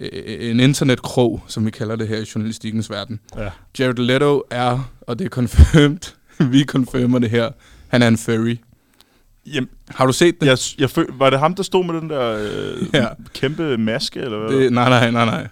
en 0.00 0.60
internetkrog, 0.60 1.42
som 1.46 1.66
vi 1.66 1.70
kalder 1.70 1.96
det 1.96 2.08
her 2.08 2.16
i 2.16 2.24
journalistikkens 2.34 2.90
verden. 2.90 3.20
Ja. 3.36 3.50
Jared 3.78 3.94
Leto 3.94 4.42
er, 4.50 4.90
og 5.00 5.18
det 5.18 5.24
er 5.24 5.28
confirmed, 5.28 6.12
vi 6.52 6.64
confirmer 6.64 7.18
det 7.18 7.30
her, 7.30 7.50
han 7.88 8.02
er 8.02 8.08
en 8.08 8.18
furry. 8.18 8.56
Jamen, 9.46 9.68
Har 9.88 10.06
du 10.06 10.12
set 10.12 10.40
det? 10.40 10.46
jeg, 10.46 10.58
jeg 10.78 10.90
føl, 10.90 11.06
var 11.12 11.30
det 11.30 11.38
ham, 11.38 11.54
der 11.54 11.62
stod 11.62 11.84
med 11.84 11.94
den 12.00 12.10
der 12.10 12.36
øh, 12.38 12.86
Ja. 12.94 12.98
ja. 13.02 13.08
kæmpe 13.34 13.76
maske, 13.78 14.20
eller 14.20 14.38
hvad? 14.38 14.58
det 14.60 14.72
nej, 14.72 14.88
nej, 14.88 15.10
nej, 15.10 15.24
nej. 15.24 15.48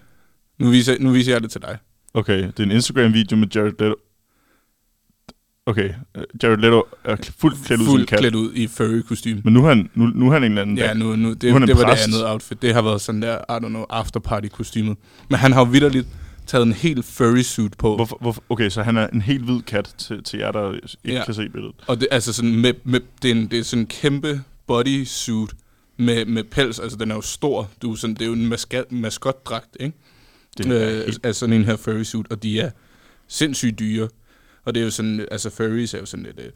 Nu 0.59 0.69
viser, 0.69 0.95
nu 0.99 1.09
viser 1.11 1.31
jeg 1.31 1.41
det 1.41 1.51
til 1.51 1.61
dig. 1.61 1.77
Okay, 2.13 2.37
det 2.43 2.59
er 2.59 2.63
en 2.63 2.71
Instagram-video 2.71 3.37
med 3.37 3.47
Jared 3.55 3.71
Leto. 3.79 3.95
Okay, 5.69 5.89
øh, 6.17 6.23
Jared 6.43 6.57
Leto 6.57 6.83
er 7.03 7.15
fuldt 7.39 7.65
klædt 7.65 7.81
ud 7.81 7.85
som 7.85 7.99
en 7.99 8.05
klædt 8.05 8.35
ud 8.35 8.53
i 8.53 8.67
furry 8.67 9.01
kostume. 9.01 9.41
Men 9.43 9.53
nu 9.53 9.65
er, 9.65 9.69
han, 9.69 9.89
nu, 9.95 10.05
nu 10.05 10.27
er 10.27 10.33
han 10.33 10.43
en 10.43 10.51
eller 10.51 10.61
anden... 10.61 10.77
Ja, 10.77 10.93
nu, 10.93 11.05
nu, 11.05 11.15
Nu 11.15 11.29
er 11.29 11.33
det, 11.35 11.51
han 11.53 11.61
en 11.61 11.67
det 11.67 11.77
var 11.77 11.83
præst. 11.83 12.05
det 12.07 12.13
andet 12.13 12.27
outfit. 12.31 12.61
Det 12.61 12.73
har 12.73 12.81
været 12.81 13.01
sådan 13.01 13.21
der, 13.21 13.37
I 13.37 13.65
don't 13.65 13.67
know, 13.67 13.85
afterparty 13.89 14.47
kostymet. 14.47 14.97
Men 15.29 15.39
han 15.39 15.51
har 15.53 15.59
jo 15.65 15.71
vidderligt 15.71 16.07
taget 16.47 16.65
en 16.65 16.73
helt 16.73 17.05
furry 17.05 17.41
suit 17.41 17.77
på. 17.77 17.95
Hvorfor, 17.95 18.17
hvorfor, 18.21 18.43
okay, 18.49 18.69
så 18.69 18.81
han 18.83 18.97
er 18.97 19.07
en 19.07 19.21
helt 19.21 19.43
hvid 19.43 19.61
kat 19.61 19.93
til, 19.97 20.23
til 20.23 20.39
jer, 20.39 20.51
der 20.51 20.73
ikke 20.73 20.87
Ja. 21.05 21.25
kan 21.25 21.33
se 21.33 21.49
billedet. 21.49 21.75
Og 21.87 21.99
det, 22.01 22.07
altså 22.11 22.33
sådan 22.33 22.55
med, 22.55 22.73
med, 22.83 22.99
det, 23.21 23.31
er 23.31 23.35
en, 23.35 23.47
det 23.51 23.59
er 23.59 23.63
sådan 23.63 23.81
en 23.83 23.87
kæmpe 23.87 24.41
bodysuit 24.67 25.49
med, 25.97 26.25
med 26.25 26.43
pels. 26.43 26.79
Altså 26.79 26.97
den 26.97 27.11
er 27.11 27.15
jo 27.15 27.21
stor. 27.21 27.69
Du, 27.81 27.95
sådan, 27.95 28.13
det 28.13 28.21
er 28.21 28.25
jo 28.27 28.33
en 28.33 28.47
maskat, 28.47 28.91
maskotdragt, 28.91 29.77
ikke? 29.79 29.97
Det 30.57 30.65
er 30.65 30.89
øh, 30.89 31.05
helt, 31.05 31.25
af 31.25 31.35
sådan 31.35 31.53
en 31.55 31.65
her 31.65 31.75
furry 31.77 32.03
suit, 32.03 32.25
og 32.29 32.43
de 32.43 32.59
er 32.59 32.69
sindssygt 33.27 33.79
dyre. 33.79 34.07
Og 34.65 34.75
det 34.75 34.81
er 34.81 34.83
jo 34.85 34.91
sådan, 34.91 35.27
altså 35.31 35.49
furries 35.49 35.93
er 35.93 35.99
jo 35.99 36.05
sådan 36.05 36.25
lidt, 36.25 36.39
øh, 36.39 36.51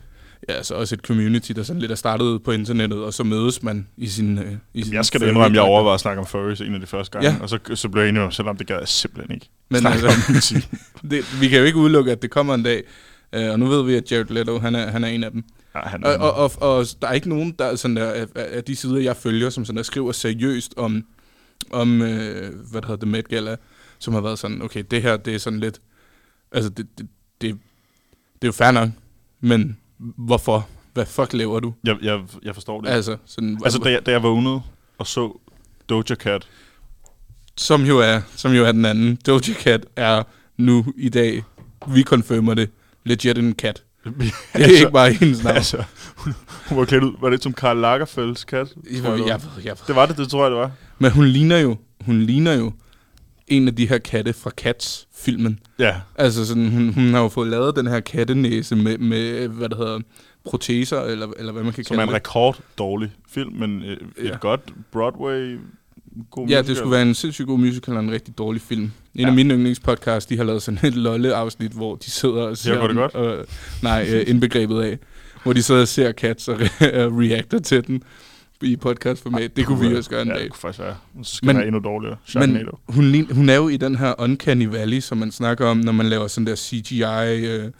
ja, 0.49 0.53
altså 0.53 0.75
også 0.75 0.95
et 0.95 1.01
community, 1.01 1.51
der 1.51 1.63
sådan 1.63 1.79
lidt 1.79 1.91
er 1.91 1.95
startet 1.95 2.43
på 2.43 2.51
internettet, 2.51 2.99
og 3.03 3.13
så 3.13 3.23
mødes 3.23 3.63
man 3.63 3.87
i 3.97 4.07
sin, 4.07 4.37
øh, 4.37 4.53
i 4.73 4.83
sin 4.83 4.93
jeg 4.93 5.05
skal 5.05 5.21
da 5.21 5.25
indrømme, 5.29 5.55
jeg 5.55 5.63
overvejede 5.63 5.93
at 5.93 5.99
snakke 5.99 6.19
om 6.19 6.25
furries 6.27 6.61
en 6.61 6.73
af 6.73 6.79
de 6.79 6.87
første 6.87 7.11
gange, 7.11 7.29
Ja. 7.29 7.37
og 7.41 7.49
så, 7.49 7.59
så 7.75 7.89
blev 7.89 8.01
jeg 8.03 8.09
enig 8.09 8.21
om, 8.21 8.31
selvom 8.31 8.57
det 8.57 8.67
gad 8.67 8.77
jeg 8.77 8.87
simpelthen 8.87 9.35
ikke. 9.35 9.49
Men 9.69 9.85
altså, 9.85 10.07
om 10.07 10.13
det, 11.09 11.41
vi 11.41 11.47
kan 11.47 11.59
jo 11.59 11.65
ikke 11.65 11.77
udelukke, 11.77 12.11
at 12.11 12.21
det 12.21 12.29
kommer 12.31 12.53
en 12.53 12.63
dag, 12.63 12.83
øh, 13.35 13.49
og 13.51 13.59
nu 13.59 13.65
ved 13.65 13.83
vi, 13.83 13.95
at 13.95 14.11
Jared 14.11 14.25
Leto, 14.29 14.59
han 14.59 14.75
er, 14.75 14.91
han 14.91 15.03
er 15.03 15.07
en 15.07 15.23
af 15.23 15.31
dem. 15.31 15.43
Ja, 15.75 15.79
han, 15.79 16.03
Og, 16.03 16.15
og, 16.15 16.33
og, 16.33 16.51
og 16.77 16.85
der 17.01 17.07
er 17.07 17.13
ikke 17.13 17.29
nogen, 17.29 17.55
der 17.59 17.65
er 17.65 17.75
sådan 17.75 17.95
der, 17.95 18.11
af, 18.11 18.25
af 18.35 18.63
de 18.63 18.75
sider, 18.75 18.97
jeg 18.99 19.17
følger, 19.17 19.49
som 19.49 19.65
sådan 19.65 19.77
der 19.77 19.83
skriver 19.83 20.11
seriøst 20.11 20.73
om, 20.77 21.03
om 21.71 22.01
øh, 22.01 22.53
hvad 22.71 22.81
det 22.81 22.89
hedder, 22.89 23.05
The 23.05 23.11
Met 23.11 23.27
Gala, 23.27 23.55
som 23.99 24.13
har 24.13 24.21
været 24.21 24.39
sådan, 24.39 24.61
okay, 24.61 24.83
det 24.91 25.01
her, 25.01 25.17
det 25.17 25.35
er 25.35 25.39
sådan 25.39 25.59
lidt, 25.59 25.79
altså, 26.51 26.69
det, 26.69 26.87
det, 26.97 27.07
det, 27.41 27.57
det 28.43 28.47
er 28.47 28.51
jo 28.51 28.65
fair 28.65 28.71
nok, 28.71 28.89
men 29.41 29.77
hvorfor? 29.97 30.67
Hvad 30.93 31.05
fuck 31.05 31.33
laver 31.33 31.59
du? 31.59 31.73
jeg, 31.83 31.97
jeg, 32.01 32.19
jeg 32.43 32.53
forstår 32.53 32.81
det. 32.81 32.89
Altså, 32.89 33.17
sådan, 33.25 33.59
altså 33.63 33.79
da, 33.79 33.91
jeg, 33.91 34.05
da 34.05 34.11
jeg 34.11 34.23
vågnede 34.23 34.61
og 34.97 35.07
så 35.07 35.39
Doja 35.89 36.15
Cat, 36.15 36.47
som 37.57 37.83
jo 37.85 37.99
er, 37.99 38.21
som 38.35 38.51
jo 38.51 38.65
er 38.65 38.71
den 38.71 38.85
anden. 38.85 39.15
Doja 39.15 39.53
Cat 39.53 39.85
er 39.95 40.23
nu 40.57 40.85
i 40.97 41.09
dag, 41.09 41.43
vi 41.87 42.03
confirmer 42.03 42.53
det, 42.53 42.69
legit 43.03 43.37
en 43.37 43.55
kat. 43.55 43.83
Det 44.03 44.13
er 44.53 44.59
altså, 44.59 44.71
ikke 44.71 44.91
bare 44.91 45.13
hendes 45.13 45.43
navn. 45.43 45.55
altså, 45.55 45.83
hun, 46.15 46.33
hun 46.69 46.77
var 46.77 46.85
klædt 46.85 47.03
ud, 47.03 47.15
var 47.21 47.29
det 47.29 47.43
som 47.43 47.53
Karl 47.53 47.77
Lagerfelds 47.77 48.43
kat? 48.43 48.67
jeg, 48.91 49.03
jeg, 49.03 49.19
jeg, 49.27 49.41
jeg, 49.63 49.75
Det 49.87 49.95
var 49.95 50.05
det, 50.05 50.17
det 50.17 50.29
tror 50.29 50.43
jeg, 50.43 50.51
det 50.51 50.59
var. 50.59 50.71
Men 50.99 51.11
hun 51.11 51.25
ligner 51.25 51.57
jo, 51.57 51.77
hun 52.05 52.21
ligner 52.21 52.53
jo 52.53 52.71
en 53.57 53.67
af 53.67 53.75
de 53.75 53.87
her 53.89 53.97
katte 53.97 54.33
fra 54.33 54.49
Cats-filmen. 54.49 55.59
Ja, 55.79 55.95
Altså 56.15 56.45
sådan, 56.45 56.69
hun, 56.71 56.93
hun 56.93 57.13
har 57.13 57.21
jo 57.21 57.27
fået 57.29 57.49
lavet 57.49 57.75
den 57.75 57.87
her 57.87 57.99
kattenæse 57.99 58.75
med, 58.75 58.97
med 58.97 59.47
hvad 59.47 59.69
der 59.69 59.75
hedder, 59.75 59.99
proteser, 60.45 61.01
eller, 61.01 61.27
eller 61.39 61.51
hvad 61.51 61.63
man 61.63 61.73
kan 61.73 61.83
som 61.83 61.95
er 61.95 61.99
kalde 61.99 62.09
en 62.11 62.15
rekord 62.15 62.59
dårlig 62.77 63.11
film, 63.29 63.53
men 63.53 63.81
øh, 63.83 63.97
et 64.17 64.29
Ja. 64.29 64.37
godt 64.37 64.73
Broadway 64.91 65.57
god 66.31 66.47
Ja, 66.47 66.57
det 66.57 66.61
musical. 66.63 66.75
skulle 66.75 66.91
være 66.91 67.01
en 67.01 67.13
sindssygt 67.15 67.47
god 67.47 67.59
musical 67.59 67.93
og 67.93 67.99
en 68.03 68.11
rigtig 68.11 68.37
dårlig 68.37 68.61
film. 68.61 68.81
En 68.81 68.91
ja. 69.15 69.21
Ja. 69.21 69.27
af 69.27 69.33
mine 69.33 69.53
yndlingspodcasts, 69.53 70.25
de 70.25 70.37
har 70.37 70.43
lavet 70.43 70.61
sådan 70.61 70.79
et 70.87 70.95
lolle-afsnit, 70.95 71.71
hvor 71.71 71.95
de 71.95 72.11
sidder 72.11 72.41
og 72.41 72.57
ser... 72.57 72.77
går 72.79 72.87
det 72.87 72.95
godt? 72.95 73.15
Og, 73.15 73.45
nej, 73.83 74.07
øh, 74.13 74.23
indbegrebet 74.27 74.81
af. 74.81 74.99
Hvor 75.43 75.53
de 75.53 75.63
sidder 75.63 75.81
og 75.81 75.87
ser 75.87 76.11
Cats 76.11 76.47
og 76.47 76.55
re- 76.61 76.85
reacter 77.21 77.59
til 77.59 77.87
den 77.87 78.03
i 78.61 78.75
podcastformat. 78.75 79.55
Det 79.55 79.65
kunne 79.65 79.89
vi 79.89 79.95
også 79.95 80.09
gøre 80.09 80.21
en 80.21 80.27
ja, 80.27 80.33
dag. 80.33 80.43
det 80.43 80.51
kunne 80.51 80.59
faktisk 80.59 80.79
være. 80.79 80.97
Så 81.23 81.35
skal 81.35 81.45
Men- 81.45 81.55
men, 81.55 81.59
være 81.59 81.67
endnu 81.67 81.81
dårligere. 81.83 82.15
Men 82.15 82.27
Sharknado. 82.29 82.77
hun, 82.87 83.11
lign- 83.11 83.33
hun 83.33 83.49
er 83.49 83.55
jo 83.55 83.67
i 83.69 83.77
den 83.77 83.95
her 83.95 84.13
uncanny 84.17 84.65
valley, 84.67 84.99
som 84.99 85.17
man 85.17 85.31
snakker 85.31 85.65
om, 85.65 85.77
når 85.77 85.91
man 85.91 86.05
laver 86.05 86.27
sådan 86.27 86.47
der 86.47 86.55
CGI 86.55 87.45
øh, 87.45 87.71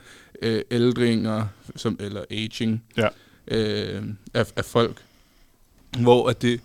øh, 0.42 0.62
ældringer, 0.72 1.46
som, 1.76 1.98
eller 2.00 2.24
aging 2.32 2.84
Ja. 2.98 3.08
øh, 3.48 4.04
af, 4.34 4.46
af 4.56 4.66
folk. 4.66 5.02
Hvor 6.00 6.30
at 6.30 6.42
det, 6.42 6.62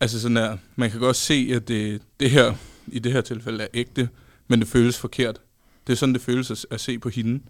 altså 0.00 0.20
sådan 0.20 0.36
er, 0.36 0.56
man 0.76 0.90
kan 0.90 1.00
godt 1.00 1.16
se, 1.16 1.50
at 1.54 1.68
det, 1.68 2.02
det 2.20 2.30
her, 2.30 2.54
i 2.86 2.98
det 2.98 3.12
her 3.12 3.20
tilfælde 3.20 3.62
er 3.64 3.68
ægte, 3.74 4.08
men 4.48 4.60
det 4.60 4.68
føles 4.68 4.98
forkert. 4.98 5.40
Det 5.86 5.92
er 5.92 5.96
sådan, 5.96 6.12
det 6.14 6.22
føles 6.22 6.50
at, 6.50 6.66
at 6.70 6.80
se 6.80 6.98
på 6.98 7.08
hende. 7.08 7.40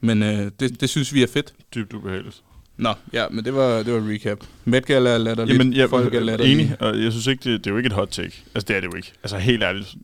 Men 0.00 0.22
øh, 0.22 0.50
det, 0.60 0.80
det 0.80 0.88
synes 0.88 1.14
vi 1.14 1.22
er 1.22 1.26
fedt. 1.26 1.54
Dybt 1.74 1.92
ubehageligt. 1.92 2.42
Nå, 2.76 2.94
ja, 3.12 3.26
men 3.30 3.44
det 3.44 3.54
var, 3.54 3.82
det 3.82 3.92
var 3.94 4.10
recap. 4.12 4.38
Met 4.64 4.86
Gala 4.86 5.10
er 5.10 5.18
latterligt, 5.18 5.58
Jamen, 5.58 5.72
jeg 5.72 5.90
folk 5.90 6.14
er 6.14 6.18
er 6.18 6.22
latterlige. 6.24 6.54
enig, 6.60 6.76
og 6.82 7.02
jeg 7.02 7.12
synes 7.12 7.26
ikke, 7.26 7.52
det, 7.52 7.64
det 7.64 7.66
er 7.66 7.70
jo 7.70 7.76
ikke 7.76 7.86
et 7.86 7.92
hot 7.92 8.08
take. 8.08 8.42
Altså, 8.54 8.66
det 8.68 8.76
er 8.76 8.80
det 8.80 8.88
jo 8.88 8.96
ikke. 8.96 9.12
Altså, 9.22 9.38
helt 9.38 9.62
ærligt. 9.62 9.94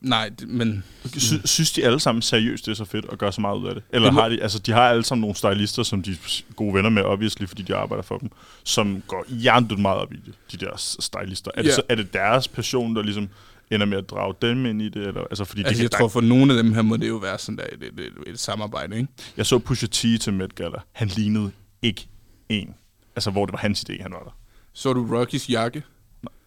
Nej, 0.00 0.30
det- 0.40 0.48
men 0.48 0.84
Sy, 1.16 1.34
synes 1.44 1.72
de 1.72 1.84
alle 1.84 2.00
sammen 2.00 2.22
seriøst, 2.22 2.66
det 2.66 2.72
er 2.72 2.76
så 2.76 2.84
fedt 2.84 3.06
at 3.12 3.18
gøre 3.18 3.32
så 3.32 3.40
meget 3.40 3.58
ud 3.58 3.68
af 3.68 3.74
det? 3.74 3.82
Eller 3.92 4.06
Det 4.08 4.14
må- 4.14 4.20
har 4.20 4.28
de, 4.28 4.42
altså, 4.42 4.58
de 4.58 4.72
har 4.72 4.82
alle 4.82 5.04
sammen 5.04 5.20
nogle 5.20 5.36
stylister, 5.36 5.82
som 5.82 6.02
de 6.02 6.10
er 6.10 6.42
gode 6.56 6.74
venner 6.74 6.90
med, 6.90 7.02
obviously, 7.02 7.46
fordi 7.46 7.62
de 7.62 7.74
arbejder 7.74 8.02
for 8.02 8.18
dem, 8.18 8.30
som 8.64 9.02
går 9.06 9.24
jerndødt 9.28 9.80
meget 9.80 9.98
op 9.98 10.12
i 10.12 10.16
det, 10.26 10.34
de 10.60 10.66
der 10.66 10.70
stylister. 10.76 11.50
Er, 11.54 11.62
det 11.62 11.68
Ja. 11.68 11.74
så, 11.74 11.82
er 11.88 11.94
det 11.94 12.12
deres 12.12 12.48
passion, 12.48 12.96
der 12.96 13.02
ligesom 13.02 13.28
ender 13.70 13.86
med 13.86 13.98
at 13.98 14.10
drage 14.10 14.34
dem 14.42 14.66
ind 14.66 14.82
i 14.82 14.88
det? 14.88 15.06
Eller, 15.06 15.20
altså, 15.20 15.44
fordi 15.44 15.62
altså, 15.62 15.74
det, 15.76 15.82
jeg 15.82 15.90
tror 15.90 16.08
for 16.08 16.20
nogle 16.20 16.52
af 16.56 16.62
dem 16.62 16.72
her 16.74 16.82
må 16.82 16.96
det 16.96 17.08
jo 17.08 17.16
være 17.16 17.38
sådan 17.38 17.56
der 17.58 17.64
et, 17.72 17.82
et, 17.82 18.00
et, 18.06 18.12
et 18.32 18.38
samarbejde, 18.40 18.96
ikke? 18.96 19.08
jeg 19.36 19.46
så 19.46 19.58
Pusha 19.58 19.86
T 19.86 20.20
til 20.20 20.32
Met 20.32 20.54
Gala. 20.54 20.78
Han 20.92 21.08
lignede 21.08 21.50
ikke 21.82 22.06
en. 22.50 22.74
Altså, 23.16 23.30
hvor 23.30 23.46
det 23.46 23.52
var 23.52 23.58
hans 23.58 23.84
idé, 23.90 24.02
han 24.02 24.12
var 24.12 24.22
der. 24.22 24.36
Så 24.72 24.92
du 24.92 25.16
Rockys 25.16 25.50
jakke? 25.50 25.82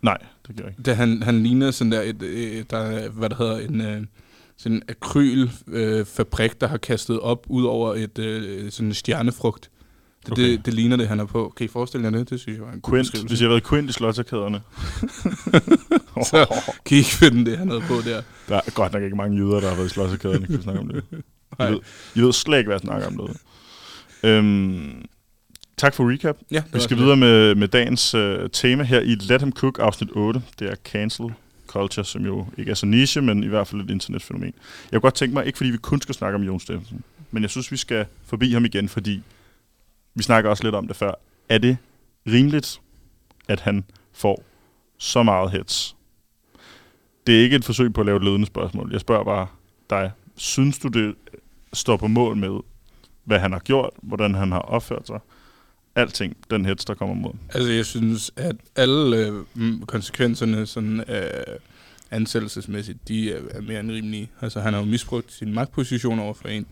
Nej, 0.02 0.18
det 0.48 0.56
gør 0.56 0.64
jeg 0.64 0.72
ikke. 0.72 0.84
Da 0.84 0.94
han, 0.94 1.24
han 1.24 1.44
ligner 1.44 1.72
sådan 1.72 1.92
der, 1.92 2.02
et, 2.02 2.24
et, 2.24 2.72
der, 2.72 2.78
er, 2.78 3.10
hvad 3.10 3.30
der 3.30 3.36
hedder, 3.36 3.58
en 3.60 3.82
øh, 3.82 4.06
sådan 4.58 4.76
en 4.76 4.84
akrylfabrik, 4.88 6.52
øh, 6.52 6.56
der 6.62 6.68
har 6.68 6.78
kastet 6.78 7.20
op 7.20 7.46
ud 7.50 7.64
over 7.64 7.96
et 7.96 8.20
øh, 8.20 8.72
sådan 8.72 8.88
en 8.88 8.94
stjernefrugt. 8.94 9.70
Det, 10.26 10.32
okay. 10.32 10.52
Det, 10.52 10.66
det, 10.66 10.74
ligner 10.74 10.96
det, 10.96 11.08
han 11.08 11.20
er 11.20 11.26
på. 11.26 11.54
Kan 11.58 11.66
I 11.66 11.68
forestille 11.68 12.06
jer 12.06 12.12
det? 12.12 12.30
Det 12.30 12.40
synes 12.40 12.58
jeg 12.58 12.66
var 12.66 12.74
en 12.74 12.82
Quint, 12.90 13.12
hvis 13.12 13.32
jeg 13.32 13.38
havde 13.38 13.50
været 13.50 13.64
Quint 13.64 13.90
i 13.90 13.94
Slotterkæderne. 13.94 14.62
Så 16.32 16.64
kan 16.86 16.96
I 16.96 16.98
ikke 16.98 17.10
finde 17.10 17.52
det, 17.52 17.58
han 17.58 17.68
havde 17.68 17.82
på 17.82 17.94
der. 18.06 18.22
Der 18.50 18.56
er 18.56 18.72
godt 18.72 18.94
nok 18.94 19.04
ikke 19.04 19.16
mange 19.16 19.38
jyder, 19.38 19.60
der 19.60 19.70
har 19.70 19.76
været 19.76 19.86
i 19.86 19.90
Slotterkæderne, 19.90 20.46
kan 20.48 20.58
vi 20.58 20.64
snakke 20.64 20.82
om 20.82 20.88
det. 20.88 21.04
I 21.60 21.64
ved, 21.64 21.80
I 22.16 22.22
ved 22.22 22.34
slet 22.34 22.58
ikke, 22.58 22.68
hvad 22.68 22.76
jeg 22.76 22.82
snakker 22.82 23.08
om 23.08 23.14
noget. 23.14 23.38
Øhm, 24.24 25.06
tak 25.78 25.94
for 25.94 26.12
recap. 26.12 26.38
Ja, 26.52 26.64
Vi 26.74 26.80
skal 26.80 26.98
videre 26.98 27.18
med, 27.18 27.56
med 27.56 27.68
dagens 27.68 28.14
øh, 28.14 28.50
tema 28.50 28.84
her 28.84 29.00
i 29.00 29.16
Let 29.16 29.42
Him 29.42 29.52
Cook 29.52 29.80
afsnit 29.80 30.10
8. 30.14 30.42
Det 30.60 30.72
er 30.72 30.76
cancel 30.76 31.34
culture, 31.68 32.06
som 32.06 32.26
jo 32.26 32.48
ikke 32.58 32.72
er 32.72 32.76
så 32.76 32.86
niche, 32.86 33.22
men 33.22 33.44
i 33.44 33.48
hvert 33.48 33.68
fald 33.68 33.82
et 33.82 33.90
internetfænomen. 33.90 34.54
Jeg 34.92 34.92
kunne 34.92 35.02
godt 35.02 35.14
tænke 35.14 35.34
mig, 35.34 35.46
ikke 35.46 35.58
fordi 35.58 35.70
vi 35.70 35.78
kun 35.78 36.02
skal 36.02 36.16
snakke 36.16 36.36
om 36.36 36.44
Jon 36.44 36.60
Steffensen, 36.60 37.04
men 37.32 37.44
jeg 37.44 37.50
synes, 37.50 37.72
vi 37.72 37.78
skal 37.78 38.06
forbi 38.26 38.52
ham 38.54 38.66
igen, 38.66 38.90
fordi 38.90 39.22
vi 40.16 40.24
snakker 40.24 40.50
også 40.50 40.64
lidt 40.64 40.76
om 40.76 40.88
det 40.88 40.96
før. 40.96 41.12
Er 41.50 41.58
det 41.58 41.78
rimeligt, 42.28 42.82
at 43.48 43.60
han 43.60 43.84
får 44.14 44.44
så 44.98 45.24
meget 45.24 45.52
hets? 45.52 45.96
Det 47.28 47.40
er 47.40 47.44
ikke 47.44 47.56
et 47.56 47.66
forsøg 47.66 47.94
på 47.94 48.02
at 48.02 48.06
lave 48.06 48.18
et 48.18 48.24
ledende 48.24 48.46
spørgsmål. 48.46 48.92
Jeg 48.92 49.02
spørger 49.02 49.24
bare 49.24 49.48
dig. 49.90 50.12
Synes 50.36 50.80
du, 50.80 50.88
det 50.88 51.16
står 51.74 51.98
på 51.98 52.08
mål 52.08 52.38
med, 52.38 52.60
hvad 53.24 53.40
han 53.40 53.52
har 53.52 53.60
gjort, 53.60 53.90
hvordan 54.02 54.36
han 54.36 54.52
har 54.52 54.60
opført 54.60 55.08
sig, 55.08 55.20
alting, 55.96 56.38
den 56.50 56.66
hets, 56.66 56.86
der 56.86 56.94
kommer 56.94 57.16
mod. 57.16 57.34
Altså, 57.50 57.72
jeg 57.72 57.86
synes, 57.86 58.32
at 58.36 58.56
alle 58.76 59.18
øh, 59.18 59.82
konsekvenserne 59.88 60.66
sådan, 60.66 61.00
øh, 61.00 61.58
ansættelsesmæssigt, 62.12 63.08
de 63.08 63.32
er, 63.32 63.40
er 63.52 63.62
mere 63.62 63.80
end 63.80 63.92
rimelige. 63.92 64.32
Altså, 64.42 64.60
han 64.60 64.74
har 64.74 64.80
jo 64.80 64.86
misbrugt 64.86 65.32
sin 65.32 65.54
magtposition 65.54 66.20
over 66.20 66.34
for 66.34 66.48
en, 66.48 66.66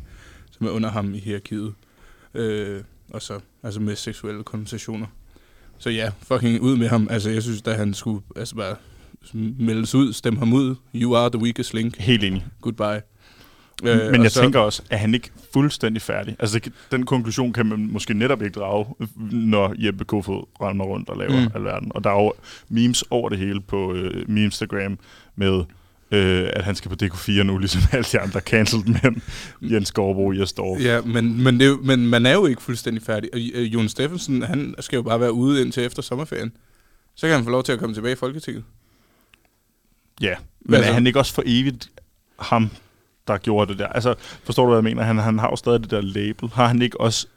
som 0.51 0.67
er 0.67 0.71
under 0.71 0.89
ham 0.89 1.13
i 1.13 1.19
hierarkiet. 1.19 1.73
Øh, 2.33 2.81
og 3.09 3.21
så 3.21 3.39
altså 3.63 3.79
med 3.79 3.95
seksuelle 3.95 4.43
konversationer. 4.43 5.07
Så 5.77 5.89
ja, 5.89 6.11
fucking 6.21 6.61
ud 6.61 6.77
med 6.77 6.87
ham. 6.87 7.07
Altså, 7.11 7.29
jeg 7.29 7.43
synes, 7.43 7.61
at 7.65 7.75
han 7.75 7.93
skulle 7.93 8.21
altså 8.35 8.55
bare 8.55 8.75
meldes 9.33 9.95
ud, 9.95 10.13
stemme 10.13 10.39
ham 10.39 10.53
ud. 10.53 10.75
You 10.95 11.15
are 11.15 11.29
the 11.29 11.41
weakest 11.41 11.73
link. 11.73 11.97
Helt 11.97 12.23
enig. 12.23 12.45
Goodbye. 12.61 13.01
Øh, 13.83 14.11
Men 14.11 14.23
jeg 14.23 14.31
så- 14.31 14.41
tænker 14.41 14.59
også, 14.59 14.81
at 14.89 14.99
han 14.99 15.13
ikke 15.13 15.29
fuldstændig 15.53 16.01
færdig? 16.01 16.35
Altså, 16.39 16.59
det 16.59 16.73
den 16.91 17.05
konklusion 17.05 17.53
kan 17.53 17.65
man 17.65 17.87
måske 17.91 18.13
netop 18.13 18.41
ikke 18.41 18.59
drage, 18.59 18.85
når 19.31 19.73
Jeppe 19.85 20.05
Kofod 20.05 20.43
render 20.61 20.85
rundt 20.85 21.09
og 21.09 21.17
laver 21.17 21.41
Mm. 21.41 21.51
alverden. 21.55 21.91
Og 21.95 22.03
der 22.03 22.09
er 22.09 22.23
jo 22.23 22.33
memes 22.69 23.03
over 23.09 23.29
det 23.29 23.37
hele 23.37 23.61
på 23.61 23.93
øh, 23.93 24.43
Instagram 24.43 24.99
med, 25.35 25.63
øh, 26.11 26.49
at 26.53 26.63
han 26.63 26.75
skal 26.75 26.89
på 26.89 26.95
DK4 27.03 27.43
nu, 27.43 27.57
ligesom 27.57 27.81
alle 27.91 28.03
de 28.11 28.19
andre 28.19 28.39
cancelled 28.39 28.85
mænd. 29.03 29.15
Jens 29.61 29.87
Skovbo, 29.87 30.31
Jes 30.33 30.53
Dorf. 30.53 30.81
Ja, 30.83 31.01
men, 31.01 31.43
men, 31.43 31.59
det, 31.59 31.79
men 31.83 32.07
man 32.07 32.25
er 32.25 32.33
jo 32.33 32.45
ikke 32.45 32.61
fuldstændig 32.61 33.03
færdig. 33.03 33.29
Og 33.33 33.39
øh, 33.53 33.73
Jon 33.73 33.89
Steffensen, 33.89 34.41
han 34.41 34.75
skal 34.79 34.97
jo 34.97 35.01
bare 35.03 35.19
være 35.19 35.33
ude 35.33 35.61
indtil 35.61 35.83
efter 35.85 36.01
sommerferien. 36.01 36.51
Så 37.15 37.27
kan 37.27 37.35
han 37.35 37.43
få 37.43 37.49
lov 37.49 37.63
til 37.63 37.71
at 37.71 37.79
komme 37.79 37.95
tilbage 37.95 38.13
i 38.13 38.15
Folketinget. 38.15 38.63
Ja, 40.21 40.35
men 40.61 40.69
Hvad 40.69 40.79
er 40.79 40.83
så? 40.87 40.93
han 40.93 41.07
ikke 41.07 41.19
også 41.19 41.33
for 41.33 41.43
evigt 41.45 41.89
ham, 42.39 42.69
der 43.27 43.37
gjorde 43.37 43.71
det 43.71 43.79
der? 43.79 43.87
Altså, 43.87 44.15
forstår 44.43 44.63
du, 44.63 44.69
hvad 44.69 44.77
jeg 44.77 44.83
mener? 44.83 45.03
Han, 45.03 45.17
han 45.17 45.39
har 45.39 45.49
jo 45.49 45.55
stadig 45.55 45.81
det 45.81 45.91
der 45.91 46.01
label. 46.01 46.49
Har 46.49 46.67
han 46.67 46.81
ikke 46.81 47.01
også 47.01 47.27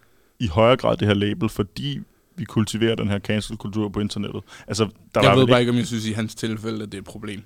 i 0.41 0.47
højere 0.47 0.77
grad 0.77 0.97
det 0.97 1.09
her 1.09 1.15
label, 1.15 1.49
fordi 1.49 2.01
vi 2.37 2.45
kultiverer 2.45 2.95
den 2.95 3.09
her 3.09 3.19
cancel-kultur 3.19 3.89
på 3.89 4.01
internettet? 4.01 4.43
Altså, 4.67 4.89
der 5.15 5.21
jeg 5.21 5.31
var 5.31 5.37
ved 5.37 5.47
bare 5.47 5.61
ikke, 5.61 5.73
om 5.73 5.79
jeg 5.79 5.87
synes 5.87 6.07
i 6.07 6.13
hans 6.13 6.35
tilfælde, 6.35 6.83
at 6.83 6.93
det 6.93 6.95
er 6.95 7.03
et 7.03 7.05
problem. 7.05 7.43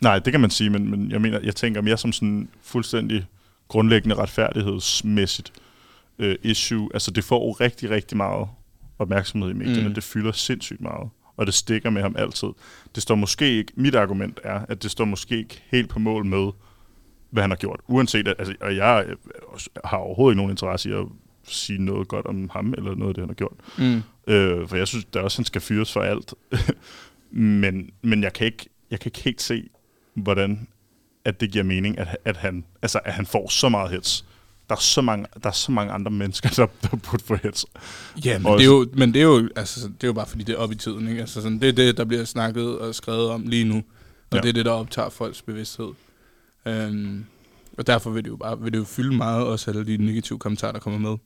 Nej, 0.00 0.18
det 0.18 0.32
kan 0.32 0.40
man 0.40 0.50
sige, 0.50 0.70
men, 0.70 0.90
men 0.90 1.10
jeg 1.10 1.20
mener, 1.20 1.40
jeg 1.40 1.56
tænker 1.56 1.80
mere 1.80 1.96
som 1.96 2.12
sådan 2.12 2.48
fuldstændig 2.62 3.26
grundlæggende 3.68 4.14
retfærdighedsmæssigt 4.14 5.52
øh, 6.18 6.36
issue. 6.42 6.88
Altså, 6.94 7.10
det 7.10 7.24
får 7.24 7.46
jo 7.46 7.52
rigtig, 7.52 7.90
rigtig 7.90 8.16
meget 8.16 8.48
opmærksomhed 8.98 9.50
i 9.50 9.52
medierne. 9.52 9.88
Mm. 9.88 9.94
Det 9.94 10.04
fylder 10.04 10.32
sindssygt 10.32 10.80
meget, 10.80 11.10
og 11.36 11.46
det 11.46 11.54
stikker 11.54 11.90
med 11.90 12.02
ham 12.02 12.14
altid. 12.18 12.48
Det 12.94 13.02
står 13.02 13.14
måske 13.14 13.56
ikke, 13.56 13.72
mit 13.76 13.94
argument 13.94 14.40
er, 14.44 14.60
at 14.68 14.82
det 14.82 14.90
står 14.90 15.04
måske 15.04 15.38
ikke 15.38 15.62
helt 15.70 15.88
på 15.88 15.98
mål 15.98 16.26
med, 16.26 16.50
hvad 17.30 17.42
han 17.42 17.50
har 17.50 17.56
gjort. 17.56 17.80
Uanset, 17.86 18.28
at, 18.28 18.34
altså, 18.38 18.54
og 18.60 18.76
jeg 18.76 19.04
øh, 19.08 19.16
har 19.84 19.96
overhovedet 19.96 20.34
ikke 20.34 20.36
nogen 20.36 20.50
interesse 20.50 20.90
i 20.90 20.92
at 20.92 21.04
sige 21.44 21.84
noget 21.84 22.08
godt 22.08 22.26
om 22.26 22.50
ham, 22.52 22.74
eller 22.76 22.94
noget 22.94 23.08
af 23.08 23.14
det, 23.14 23.22
han 23.22 23.28
har 23.28 23.34
gjort. 23.34 23.54
Mm. 23.78 24.02
Øh, 24.34 24.68
for 24.68 24.76
jeg 24.76 24.88
synes 24.88 25.04
da 25.04 25.20
også, 25.20 25.38
han 25.38 25.44
skal 25.44 25.60
fyres 25.60 25.92
for 25.92 26.00
alt. 26.00 26.34
men, 27.30 27.90
men 28.02 28.22
jeg 28.22 28.32
kan 28.32 28.46
ikke, 28.46 28.68
jeg 28.90 29.00
kan 29.00 29.08
ikke 29.08 29.22
helt 29.24 29.42
se, 29.42 29.68
hvordan 30.14 30.68
at 31.24 31.40
det 31.40 31.52
giver 31.52 31.64
mening, 31.64 31.98
at, 31.98 32.16
at, 32.24 32.36
han, 32.36 32.64
altså, 32.82 33.00
at 33.04 33.12
han 33.12 33.26
får 33.26 33.48
så 33.48 33.68
meget 33.68 33.90
hits. 33.90 34.24
Der 34.68 34.74
er 34.74 34.80
så 34.80 35.00
mange, 35.00 35.26
der 35.42 35.48
er 35.48 35.52
så 35.52 35.72
mange 35.72 35.92
andre 35.92 36.10
mennesker, 36.10 36.48
der, 36.56 36.66
der 36.82 36.96
burde 36.96 37.24
få 37.24 37.36
hits. 37.42 37.66
Ja, 38.24 38.38
men 38.38 38.46
Også- 38.46 38.58
det, 38.58 38.64
er 38.64 38.74
jo, 38.76 38.86
men 38.92 39.14
det 39.14 39.20
er 39.20 39.26
jo, 39.26 39.48
altså, 39.56 39.88
det 39.88 40.04
er 40.04 40.08
jo 40.08 40.12
bare 40.12 40.26
fordi, 40.26 40.44
det 40.44 40.52
er 40.52 40.58
op 40.58 40.72
i 40.72 40.74
tiden. 40.74 41.08
Ikke? 41.08 41.20
Altså, 41.20 41.42
sådan, 41.42 41.60
det 41.60 41.68
er 41.68 41.72
det, 41.72 41.96
der 41.96 42.04
bliver 42.04 42.24
snakket 42.24 42.78
og 42.78 42.94
skrevet 42.94 43.30
om 43.30 43.42
lige 43.46 43.64
nu. 43.64 43.76
Og 43.76 43.82
ja. 44.32 44.36
Ja. 44.36 44.40
det 44.42 44.48
er 44.48 44.52
det, 44.52 44.64
der 44.64 44.72
optager 44.72 45.08
folks 45.08 45.42
bevidsthed. 45.42 45.88
Um, 46.68 47.26
og 47.78 47.86
derfor 47.86 48.10
vil 48.10 48.24
det 48.24 48.30
jo 48.30 48.36
bare 48.36 48.60
vil 48.60 48.72
det 48.72 48.78
jo 48.78 48.84
fylde 48.84 49.16
meget, 49.16 49.46
også 49.46 49.70
alle 49.70 49.86
de 49.86 49.96
negative 49.96 50.38
kommentarer, 50.38 50.72
der 50.72 50.80
kommer 50.80 51.10
med. 51.10 51.18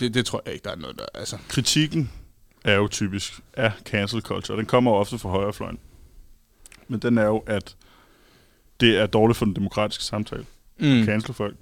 Det, 0.00 0.14
det 0.14 0.26
tror 0.26 0.42
jeg 0.44 0.54
ikke, 0.54 0.64
der 0.64 0.70
er 0.70 0.76
noget, 0.76 0.98
der... 0.98 1.06
Altså. 1.14 1.38
Kritikken 1.48 2.10
er 2.64 2.74
jo 2.74 2.88
typisk 2.88 3.40
af 3.52 3.72
cancel 3.84 4.20
culture. 4.20 4.58
Den 4.58 4.66
kommer 4.66 4.90
jo 4.90 4.96
ofte 4.96 5.18
fra 5.18 5.28
højrefløjen. 5.28 5.78
Men 6.88 7.00
den 7.00 7.18
er 7.18 7.24
jo, 7.24 7.38
at 7.38 7.76
det 8.80 8.98
er 8.98 9.06
dårligt 9.06 9.36
for 9.36 9.44
den 9.44 9.56
demokratiske 9.56 10.04
samtale. 10.04 10.44
Mm. 10.78 11.04
Cancel 11.04 11.34
folk, 11.34 11.56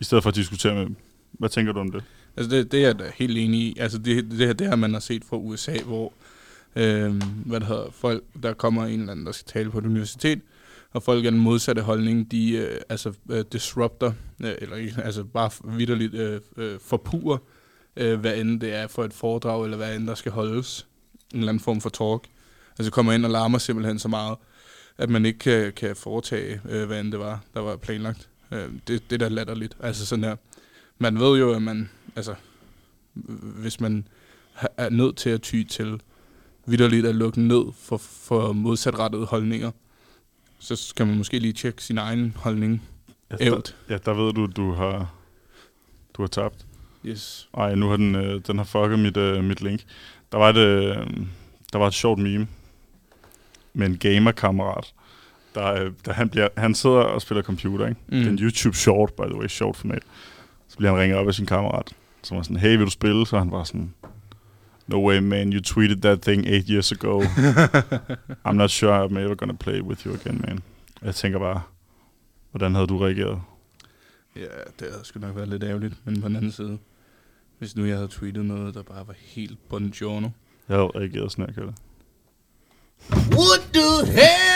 i 0.00 0.04
stedet 0.04 0.22
for 0.22 0.28
at 0.28 0.36
diskutere 0.36 0.74
med 0.74 0.84
dem. 0.84 0.96
Hvad 1.32 1.48
tænker 1.48 1.72
du 1.72 1.80
om 1.80 1.92
det? 1.92 2.04
Altså 2.36 2.56
det, 2.56 2.72
det 2.72 2.80
er 2.80 2.86
jeg 2.86 2.98
da 2.98 3.12
helt 3.14 3.38
enig 3.38 3.60
i. 3.60 3.76
Altså 3.78 3.98
det, 3.98 4.30
det 4.30 4.46
her, 4.46 4.52
det 4.52 4.66
her 4.66 4.76
man 4.76 4.92
har 4.92 5.00
set 5.00 5.24
fra 5.24 5.36
USA, 5.36 5.78
hvor 5.78 6.12
øhm, 6.76 7.20
hvad 7.20 7.60
det 7.60 7.68
hedder, 7.68 7.90
folk, 7.90 8.24
der 8.42 8.52
kommer 8.52 8.86
en 8.86 9.00
eller 9.00 9.12
anden, 9.12 9.26
der 9.26 9.32
skal 9.32 9.46
tale 9.46 9.70
på 9.70 9.78
et 9.78 9.86
universitet, 9.86 10.40
og 10.98 11.02
folk 11.02 11.24
af 11.24 11.30
den 11.30 11.40
modsatte 11.40 11.82
holdning, 11.82 12.30
de 12.30 12.52
øh, 12.52 12.80
altså 12.88 13.12
øh, 13.30 13.44
disrupter, 13.52 14.12
øh, 14.44 14.54
eller 14.58 15.02
altså 15.04 15.24
bare 15.24 15.50
vidderligt 15.64 16.14
øh, 16.14 16.40
øh, 16.56 16.78
forpurer, 16.80 17.38
øh, 17.96 18.20
hvad 18.20 18.36
end 18.36 18.60
det 18.60 18.74
er 18.74 18.86
for 18.86 19.04
et 19.04 19.12
foredrag, 19.12 19.64
eller 19.64 19.76
hvad 19.76 19.96
end 19.96 20.06
der 20.06 20.14
skal 20.14 20.32
holdes. 20.32 20.86
En 21.34 21.38
eller 21.38 21.48
anden 21.48 21.64
form 21.64 21.80
for 21.80 21.90
talk. 21.90 22.24
Altså 22.78 22.90
kommer 22.90 23.12
ind 23.12 23.24
og 23.24 23.30
larmer 23.30 23.58
simpelthen 23.58 23.98
så 23.98 24.08
meget, 24.08 24.36
at 24.98 25.10
man 25.10 25.26
ikke 25.26 25.38
kan, 25.38 25.72
kan 25.72 25.96
foretage, 25.96 26.60
øh, 26.68 26.86
hvad 26.86 27.00
end 27.00 27.12
det 27.12 27.20
var, 27.20 27.40
der 27.54 27.60
var 27.60 27.76
planlagt. 27.76 28.28
Øh, 28.52 28.68
det, 28.88 29.10
det 29.10 29.22
er 29.22 29.28
da 29.28 29.28
latterligt. 29.28 29.76
Altså 29.80 30.06
sådan 30.06 30.24
her. 30.24 30.36
Man 30.98 31.20
ved 31.20 31.38
jo, 31.38 31.52
at 31.52 31.62
man, 31.62 31.90
altså, 32.16 32.34
hvis 33.62 33.80
man 33.80 34.08
er 34.76 34.90
nødt 34.90 35.16
til 35.16 35.30
at 35.30 35.42
ty 35.42 35.62
til 35.62 36.00
vidderligt 36.66 37.06
at 37.06 37.14
lukke 37.14 37.40
ned 37.40 37.62
for, 37.74 37.96
for 37.96 38.52
modsatrettede 38.52 39.24
holdninger, 39.24 39.70
så 40.58 40.76
skal 40.76 41.06
man 41.06 41.16
måske 41.16 41.38
lige 41.38 41.52
tjekke 41.52 41.82
sin 41.82 41.98
egen 41.98 42.36
holdning. 42.36 42.82
Ja, 43.30 43.36
der, 43.36 43.60
ja, 43.88 43.96
der 43.96 44.12
ved 44.12 44.32
du, 44.32 44.46
du 44.46 44.72
har, 44.72 45.14
du 46.14 46.22
har 46.22 46.26
tabt. 46.26 46.66
Yes. 47.06 47.48
Ej, 47.56 47.74
nu 47.74 47.88
har 47.88 47.96
den, 47.96 48.14
øh, 48.14 48.40
den 48.46 48.58
har 48.58 48.64
fucket 48.64 48.98
mit, 48.98 49.16
øh, 49.16 49.44
mit 49.44 49.60
link. 49.60 49.80
Der 50.32 50.38
var, 50.38 50.50
et, 50.50 50.56
øh, 50.56 51.06
der 51.72 51.78
var 51.78 51.86
et 51.86 51.94
sjovt 51.94 52.18
meme 52.18 52.48
med 53.74 53.86
en 53.86 53.98
gamer-kammerat. 53.98 54.94
Der, 55.54 55.72
øh, 55.72 55.92
der 56.04 56.12
han, 56.12 56.28
bliver, 56.28 56.48
han 56.56 56.74
sidder 56.74 56.96
og 56.96 57.22
spiller 57.22 57.42
computer, 57.42 57.86
ikke? 57.86 58.00
Mm. 58.06 58.16
Det 58.18 58.26
er 58.26 58.30
en 58.30 58.38
YouTube 58.38 58.76
short, 58.76 59.12
by 59.12 59.22
the 59.22 59.36
way, 59.36 59.46
short 59.46 59.76
format. 59.76 60.02
Så 60.68 60.76
bliver 60.76 60.90
han 60.92 61.00
ringet 61.00 61.18
op 61.18 61.28
af 61.28 61.34
sin 61.34 61.46
kammerat, 61.46 61.92
som 62.22 62.36
var 62.36 62.42
sådan, 62.42 62.56
hey, 62.56 62.76
vil 62.76 62.86
du 62.86 62.90
spille? 62.90 63.26
Så 63.26 63.38
han 63.38 63.50
var 63.50 63.64
sådan, 63.64 63.94
no 64.88 64.98
way, 65.00 65.18
man, 65.20 65.52
you 65.52 65.60
tweeted 65.60 66.00
that 66.02 66.22
thing 66.22 66.46
eight 66.46 66.68
years 66.68 66.92
ago. 66.92 67.22
I'm 68.44 68.56
not 68.56 68.70
sure 68.70 68.92
I'm 68.92 69.16
ever 69.16 69.34
gonna 69.34 69.54
play 69.54 69.80
with 69.80 70.06
you 70.06 70.14
again, 70.14 70.40
man. 70.46 70.62
Jeg 71.02 71.14
tænker 71.14 71.38
bare, 71.38 71.62
hvordan 72.50 72.74
havde 72.74 72.86
du 72.86 72.98
reageret? 72.98 73.40
Ja, 74.36 74.42
det 74.80 74.90
havde 74.90 75.04
sgu 75.04 75.20
nok 75.20 75.36
været 75.36 75.48
lidt 75.48 75.62
ærgerligt, 75.64 75.94
men 76.04 76.20
på 76.20 76.28
den 76.28 76.36
anden 76.36 76.52
side, 76.52 76.78
hvis 77.58 77.76
nu 77.76 77.84
jeg 77.84 77.96
havde 77.96 78.08
tweetet 78.08 78.44
noget, 78.44 78.74
der 78.74 78.82
bare 78.82 79.06
var 79.06 79.14
helt 79.18 79.68
buongiorno. 79.68 80.28
Jeg 80.68 80.76
havde 80.76 80.90
reageret 80.94 81.32
sådan 81.32 81.54
her. 81.54 81.72
What 83.12 83.60
the 83.72 84.12
hell? 84.12 84.47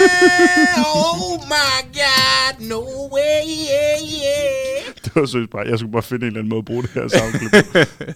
Oh 0.00 1.38
my 1.54 1.78
god, 2.00 2.68
no 2.68 2.80
way, 3.14 3.42
yeah, 3.70 3.98
yeah. 4.02 4.94
Det 5.04 5.12
var 5.14 5.26
seriøst 5.26 5.50
bare, 5.50 5.66
jeg 5.68 5.78
skulle 5.78 5.92
bare 5.92 6.02
finde 6.02 6.26
en 6.26 6.26
eller 6.26 6.38
anden 6.38 6.48
måde 6.48 6.58
at 6.58 6.64
bruge 6.64 6.82
det 6.82 6.90
her 6.90 7.08
soundclip. 7.08 7.52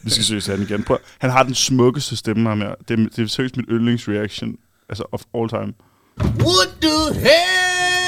Vi 0.02 0.10
skal 0.10 0.24
seriøst 0.24 0.46
have 0.46 0.56
den 0.56 0.66
igen. 0.70 0.84
Prøv. 0.84 0.98
Han 1.18 1.30
har 1.30 1.42
den 1.42 1.54
smukkeste 1.54 2.16
stemme 2.16 2.48
ham 2.48 2.60
her. 2.60 2.74
Det 2.88 3.00
er, 3.00 3.08
det 3.16 3.18
er 3.18 3.26
seriøst 3.26 3.56
mit 3.56 3.66
yndlingsreaction. 3.70 4.56
Altså 4.88 5.04
of 5.12 5.22
all 5.34 5.48
time. 5.48 5.72
What 6.20 6.68
the 6.80 7.14
hell? 7.20 8.04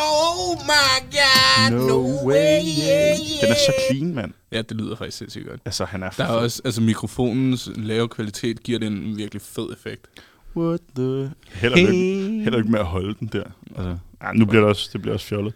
Oh 0.00 0.58
my 0.66 1.16
god, 1.18 1.70
no, 1.88 2.26
way, 2.26 2.60
yeah, 2.62 3.18
yeah. 3.18 3.40
Den 3.40 3.50
er 3.50 3.54
så 3.54 3.72
clean, 3.90 4.14
mand. 4.14 4.32
Ja, 4.52 4.62
det 4.62 4.76
lyder 4.76 4.96
faktisk 4.96 5.18
sindssygt 5.18 5.46
godt. 5.48 5.60
Altså, 5.64 5.84
han 5.84 6.02
er 6.02 6.10
Der 6.10 6.24
er 6.24 6.28
også, 6.28 6.62
altså 6.64 6.80
mikrofonens 6.80 7.68
lave 7.76 8.08
kvalitet 8.08 8.62
giver 8.62 8.78
det 8.78 8.86
en 8.86 9.16
virkelig 9.16 9.42
fed 9.42 9.72
effekt. 9.72 10.06
What 10.56 10.80
the... 10.96 11.30
Held 11.52 11.72
og 11.72 11.78
lykke, 11.78 12.42
held 12.44 12.54
og 12.54 12.58
lykke 12.58 12.70
med 12.70 12.80
at 12.80 12.86
holde 12.86 13.14
den 13.20 13.30
der. 13.32 13.42
Altså, 13.76 13.96
ja, 14.22 14.32
nu 14.34 14.44
bliver 14.44 14.60
det 14.60 14.68
også, 14.68 14.90
det 14.92 15.02
bliver 15.02 15.14
også 15.14 15.26
fjollet. 15.26 15.52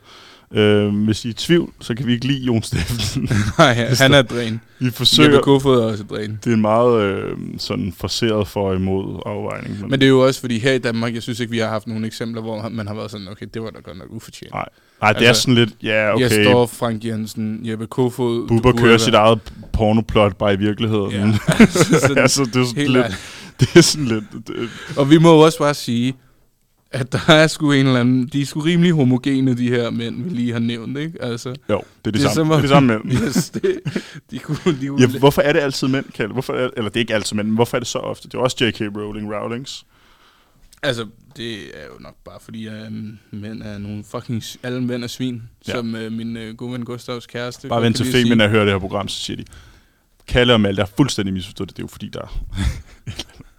Øh, 0.54 1.04
hvis 1.04 1.24
I 1.24 1.28
er 1.28 1.30
i 1.30 1.34
tvivl, 1.34 1.72
så 1.80 1.94
kan 1.94 2.06
vi 2.06 2.12
ikke 2.12 2.26
lide 2.26 2.44
Jon 2.44 2.62
Steffensen. 2.62 3.28
Nej, 3.58 3.74
han 3.74 4.14
er 4.14 4.22
dræn. 4.22 4.60
vi 4.78 4.90
forsøger... 4.90 5.30
Jeppe 5.30 5.42
Kofod 5.42 5.80
er 5.80 5.84
også 5.84 6.04
dræn. 6.04 6.38
Det 6.44 6.50
er 6.50 6.54
en 6.54 6.60
meget 6.60 7.02
øh, 7.02 7.36
sådan 7.58 7.92
forseret 7.96 8.48
for 8.48 8.68
og 8.68 8.76
imod 8.76 9.22
afvejning. 9.26 9.80
Men 9.88 10.00
det 10.00 10.02
er 10.02 10.08
jo 10.08 10.26
også, 10.26 10.40
fordi 10.40 10.58
her 10.58 10.72
i 10.72 10.78
Danmark, 10.78 11.14
jeg 11.14 11.22
synes 11.22 11.40
ikke, 11.40 11.50
vi 11.50 11.58
har 11.58 11.68
haft 11.68 11.86
nogle 11.86 12.06
eksempler, 12.06 12.42
hvor 12.42 12.68
man 12.68 12.86
har 12.86 12.94
været 12.94 13.10
sådan, 13.10 13.28
okay, 13.28 13.46
det 13.54 13.62
var 13.62 13.70
da 13.70 13.78
godt 13.80 13.98
nok 13.98 14.06
ufortjent. 14.10 14.52
Nej, 14.52 14.68
Nej, 15.02 15.12
det 15.12 15.24
er 15.24 15.28
Altså, 15.28 15.42
sådan 15.42 15.54
lidt, 15.54 15.70
ja, 15.82 16.14
okay. 16.14 16.22
Jeg 16.22 16.44
står 16.44 16.66
Frank 16.66 17.04
Jensen, 17.04 17.60
Jeppe 17.64 17.86
Kofod. 17.86 18.48
Bubber 18.48 18.72
kører 18.72 18.98
sit 18.98 19.14
eget 19.14 19.40
pornoplot 19.72 20.36
bare 20.36 20.54
i 20.54 20.56
virkeligheden. 20.56 21.10
Ja, 21.10 21.32
altså 21.58 22.00
sådan, 22.00 22.18
altså, 22.18 22.44
det 22.44 22.56
er 22.56 22.64
sådan 22.64 22.86
lidt... 22.86 23.04
ærligt. 23.04 23.39
Det 23.72 23.76
er 23.76 23.80
sådan 23.80 24.06
lidt... 24.06 24.24
Det, 24.46 24.70
Og 24.96 25.10
vi 25.10 25.18
må 25.18 25.32
også 25.44 25.58
bare 25.58 25.74
sige, 25.74 26.14
at 26.90 27.12
der 27.12 27.18
er 27.28 27.46
sgu 27.46 27.72
en 27.72 27.86
eller 27.86 28.00
anden... 28.00 28.26
De 28.26 28.40
er 28.42 28.46
sgu 28.46 28.60
rimelig 28.60 28.92
homogene, 28.92 29.56
de 29.56 29.68
her 29.68 29.90
mænd, 29.90 30.22
vi 30.22 30.30
lige 30.30 30.52
har 30.52 30.58
nævnt, 30.58 30.98
ikke? 30.98 31.22
Altså, 31.22 31.48
jo, 31.48 31.54
det 32.04 32.06
er 32.06 32.10
de 32.10 32.18
Det 32.18 32.24
er 32.26 32.30
samme. 32.34 32.34
som 32.34 32.46
Det 32.48 32.56
er 32.56 32.62
de 32.62 32.68
samme 32.68 32.98
mænd. 33.04 33.12
yes, 33.26 33.50
det, 33.50 33.80
de 34.30 34.38
kunne... 34.38 34.56
De 34.80 34.86
kunne 34.88 35.00
Ja, 35.00 35.18
hvorfor 35.18 35.42
er 35.42 35.52
det 35.52 35.60
altid 35.60 35.88
mænd, 35.88 36.04
Kalle? 36.14 36.32
Hvorfor 36.32 36.52
er, 36.54 36.70
eller 36.76 36.90
det 36.90 36.96
er 36.96 37.00
ikke 37.00 37.14
altid 37.14 37.36
mænd, 37.36 37.48
men 37.48 37.54
hvorfor 37.54 37.76
er 37.76 37.80
det 37.80 37.88
så 37.88 37.98
ofte? 37.98 38.28
Det 38.28 38.34
er 38.34 38.38
også 38.38 38.56
J.K. 38.64 38.80
Rowling 38.80 39.34
Rowlings. 39.34 39.84
Altså, 40.82 41.06
det 41.36 41.52
er 41.54 41.84
jo 41.86 41.98
nok 42.00 42.14
bare 42.24 42.38
fordi, 42.44 42.66
at 42.66 42.86
øhm, 42.86 43.18
mænd 43.30 43.62
er 43.62 43.78
nogle 43.78 44.04
fucking... 44.10 44.42
Alle 44.62 44.80
mænd 44.82 45.04
er 45.04 45.08
svin, 45.08 45.42
Ja. 45.68 45.72
som 45.72 45.94
øh, 45.94 46.12
min 46.12 46.36
øh, 46.36 46.56
gode 46.56 46.72
ven 46.72 46.84
Gustavs 46.84 47.26
kæreste. 47.26 47.68
Bare 47.68 47.82
vent 47.82 47.96
til 47.96 48.06
lide 48.06 48.16
at 48.18 48.22
Femin 48.22 48.38
sige. 48.38 48.44
at 48.44 48.50
høre 48.50 48.64
det 48.64 48.72
her 48.72 48.78
program, 48.78 49.08
så 49.08 49.18
siger 49.20 49.36
de, 49.36 49.44
Kalle 50.28 50.52
og 50.52 50.60
Malte 50.60 50.80
har 50.80 50.90
fuldstændig 50.96 51.34
misforstået 51.34 51.68
det. 51.68 51.76
Det 51.76 51.82
er 51.82 51.84
jo 51.84 51.88
fordi, 51.88 52.08
der 52.08 52.20
er... 52.20 52.42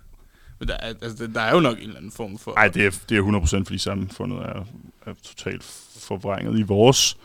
Men 0.62 0.68
der 0.68 0.74
er, 0.80 0.94
altså, 1.02 1.28
der 1.28 1.42
er 1.42 1.54
jo 1.54 1.60
nok 1.60 1.78
en 1.78 1.84
eller 1.84 1.98
anden 1.98 2.12
form 2.12 2.38
for... 2.38 2.54
Nej, 2.56 2.68
det 2.68 2.86
er, 2.86 2.92
det 3.10 3.18
er 3.18 3.22
100% 3.62 3.64
fordi 3.64 3.78
samfundet 3.78 4.38
er, 4.40 4.66
er 5.06 5.14
totalt 5.24 5.64
forvrænget 6.00 6.60
i 6.60 6.62
vores 6.62 7.18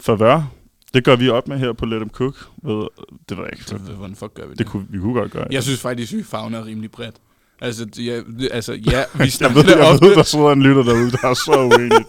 favør. 0.00 0.50
Det 0.94 1.04
gør 1.04 1.16
vi 1.16 1.28
op 1.28 1.48
med 1.48 1.58
her 1.58 1.72
på 1.72 1.86
Let 1.86 1.96
Them 2.00 2.10
Cook. 2.10 2.34
Ved, 2.62 2.86
det 3.28 3.36
ved 3.36 3.44
jeg 3.44 3.52
ikke. 3.52 3.64
Så, 3.64 3.76
hvordan 3.78 4.16
fuck 4.16 4.34
gør 4.34 4.42
vi 4.44 4.50
det? 4.50 4.58
Det 4.58 4.66
kunne, 4.66 4.86
vi 4.90 4.98
kunne 4.98 5.14
godt 5.20 5.32
gøre. 5.32 5.46
Jeg 5.50 5.62
synes 5.62 5.80
faktisk, 5.80 6.12
vi 6.12 6.22
fagner 6.22 6.64
rimelig 6.66 6.90
bredt. 6.90 7.14
Altså, 7.60 7.86
ja, 7.98 8.16
det- 8.38 8.48
altså, 8.52 8.72
ja, 8.72 9.04
vi 9.14 9.18
jeg 9.18 9.32
snakker 9.32 9.56
ved, 9.62 9.64
det 9.70 9.76
jeg 9.78 9.86
ofte. 9.92 10.06
ved, 10.06 10.14
der 10.14 10.22
sidder 10.22 10.52
en 10.52 10.62
lytter 10.62 10.82
derude, 10.82 11.10
der 11.10 11.28
er 11.28 11.34
så 11.34 11.52
uenig. 11.78 12.04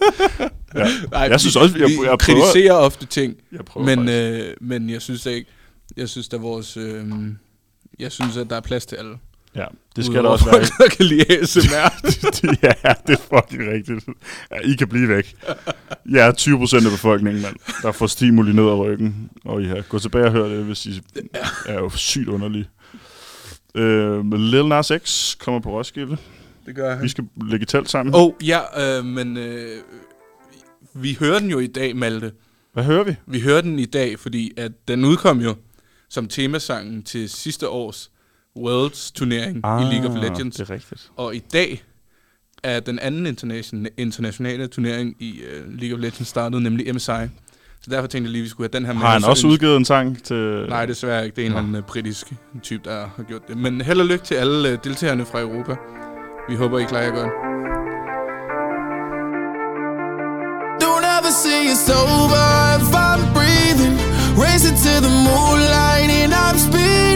Ja. 0.74 0.86
Nej, 1.10 1.20
jeg 1.20 1.40
synes 1.40 1.56
også, 1.56 1.78
jeg, 1.78 1.88
vi 1.88 1.92
jeg, 1.92 1.98
prøver, 1.98 2.16
kritiserer 2.16 2.72
ofte 2.74 3.06
ting, 3.06 3.34
jeg 3.52 3.60
men, 3.76 3.98
faktisk. 3.98 4.48
øh, 4.48 4.54
men 4.60 4.90
jeg 4.90 5.02
synes 5.02 5.26
ikke, 5.26 5.50
jeg 5.96 6.08
synes, 6.08 6.28
der 6.28 6.36
er 6.36 6.40
vores, 6.40 6.76
øh, 6.76 7.06
jeg 7.98 8.12
synes, 8.12 8.36
at 8.36 8.50
der 8.50 8.56
er 8.56 8.60
plads 8.60 8.86
til 8.86 8.96
alle. 8.96 9.16
Ja, 9.56 9.66
det 9.96 10.04
skal 10.04 10.24
der 10.24 10.30
også 10.30 10.44
være. 10.44 10.54
folk, 10.54 10.78
der 10.78 10.96
kan 10.96 11.04
lide 11.04 11.40
ASMR. 11.40 11.68
ja, 12.66 12.92
det 13.06 13.18
er 13.18 13.40
fucking 13.40 13.70
rigtigt. 13.72 14.04
Ja, 14.50 14.56
I 14.64 14.74
kan 14.74 14.88
blive 14.88 15.08
væk. 15.08 15.36
Jeg 16.10 16.26
er 16.26 16.32
20 16.32 16.58
procent 16.58 16.84
af 16.86 16.90
befolkningen, 16.90 17.42
mand, 17.42 17.56
der 17.82 17.92
får 17.92 18.06
stimuli 18.06 18.52
ned 18.52 18.64
ad 18.64 18.74
ryggen. 18.74 19.30
Og 19.44 19.62
ja, 19.62 19.80
gå 19.88 19.98
tilbage 19.98 20.24
og 20.24 20.32
hør 20.32 20.48
det, 20.48 20.64
hvis 20.64 20.86
I 20.86 21.02
er 21.66 21.74
jo 21.74 21.90
sygt 21.90 22.28
underlige. 22.28 22.68
Øh, 23.74 24.32
Lil 24.32 24.66
Nas 24.68 24.92
X 25.04 25.36
kommer 25.38 25.60
på 25.60 25.70
Roskilde. 25.78 26.16
det 26.66 26.74
gør 26.74 26.94
han. 26.94 27.02
Vi 27.02 27.08
skal 27.08 27.24
lægge 27.50 27.66
telt 27.66 27.90
sammen. 27.90 28.14
Åh, 28.14 28.22
oh, 28.22 28.32
ja, 28.44 28.98
øh, 28.98 29.04
men 29.04 29.36
øh, 29.36 29.78
vi 30.94 31.16
hører 31.20 31.38
den 31.38 31.50
jo 31.50 31.58
i 31.58 31.66
dag, 31.66 31.96
Malte. 31.96 32.32
Hvad 32.72 32.84
hører 32.84 33.04
vi? 33.04 33.16
Vi 33.26 33.40
hører 33.40 33.60
den 33.60 33.78
i 33.78 33.84
dag, 33.84 34.18
fordi 34.18 34.52
at 34.56 34.72
den 34.88 35.04
udkom 35.04 35.40
jo 35.40 35.54
som 36.08 36.28
temasangen 36.28 37.02
til 37.02 37.30
sidste 37.30 37.68
års 37.68 38.10
Worlds 38.56 39.10
turnering 39.10 39.60
ah, 39.64 39.80
i 39.82 39.84
League 39.94 40.10
of 40.10 40.22
Legends. 40.22 40.56
Det 40.56 40.70
er 40.70 40.74
rigtigt. 40.74 41.10
Og 41.16 41.36
i 41.36 41.38
dag 41.52 41.82
er 42.62 42.80
den 42.80 42.98
anden 42.98 43.26
internation- 43.26 43.86
internationale 43.96 44.66
turnering 44.66 45.16
i 45.20 45.40
uh, 45.42 45.74
League 45.78 45.96
of 45.96 46.00
Legends 46.02 46.28
startet, 46.28 46.62
nemlig 46.62 46.94
MSI. 46.94 47.06
Så 47.82 47.90
derfor 47.90 48.06
tænkte 48.06 48.26
jeg 48.28 48.32
lige, 48.32 48.40
at 48.40 48.44
vi 48.44 48.48
skulle 48.48 48.68
have 48.72 48.78
den 48.80 48.86
her 48.86 48.92
med. 48.92 49.00
Har 49.02 49.08
han 49.08 49.16
og 49.16 49.22
så 49.22 49.30
også 49.30 49.46
udgivet 49.46 49.76
en 49.76 49.84
sang 49.84 50.22
til... 50.22 50.66
Nej, 50.68 50.86
desværre 50.86 51.24
ikke. 51.24 51.36
Det 51.36 51.42
er 51.42 51.46
en 51.46 51.52
eller 51.52 51.62
anden 51.62 51.76
øh, 51.76 51.82
britisk 51.82 52.32
type, 52.62 52.82
der 52.84 53.06
har 53.16 53.22
gjort 53.22 53.48
det. 53.48 53.56
Men 53.56 53.80
held 53.80 54.00
og 54.00 54.06
lykke 54.06 54.24
til 54.24 54.34
alle 54.34 54.72
uh, 54.72 54.78
deltagerne 54.84 55.26
fra 55.26 55.40
Europa. 55.40 55.76
Vi 56.48 56.54
håber, 56.54 56.78
I 56.78 56.84
klarer 56.84 57.04
jer 57.04 57.10
godt. 57.10 57.30
Don't 60.82 61.04
ever 61.18 61.32
say 61.44 61.60
it's 61.72 61.88
over 62.02 62.44
if 62.78 62.88
I'm 63.08 63.22
breathing. 63.36 63.94
Racing 64.44 64.76
to 64.84 64.92
the 65.06 65.12
moonlight 65.26 66.10
and 66.22 66.32
I'm 66.44 66.58
speeding. 66.68 67.15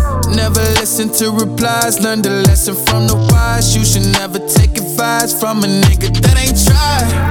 Never 0.35 0.61
listen 0.79 1.09
to 1.19 1.31
replies. 1.31 1.99
Learn 1.99 2.21
the 2.21 2.29
lesson 2.47 2.75
from 2.75 3.07
the 3.07 3.15
wise. 3.31 3.75
You 3.75 3.83
should 3.85 4.11
never 4.13 4.39
take 4.39 4.77
advice 4.77 5.37
from 5.39 5.63
a 5.63 5.67
nigga 5.67 6.09
that 6.21 6.37
ain't 6.37 6.57
tried. 6.65 7.30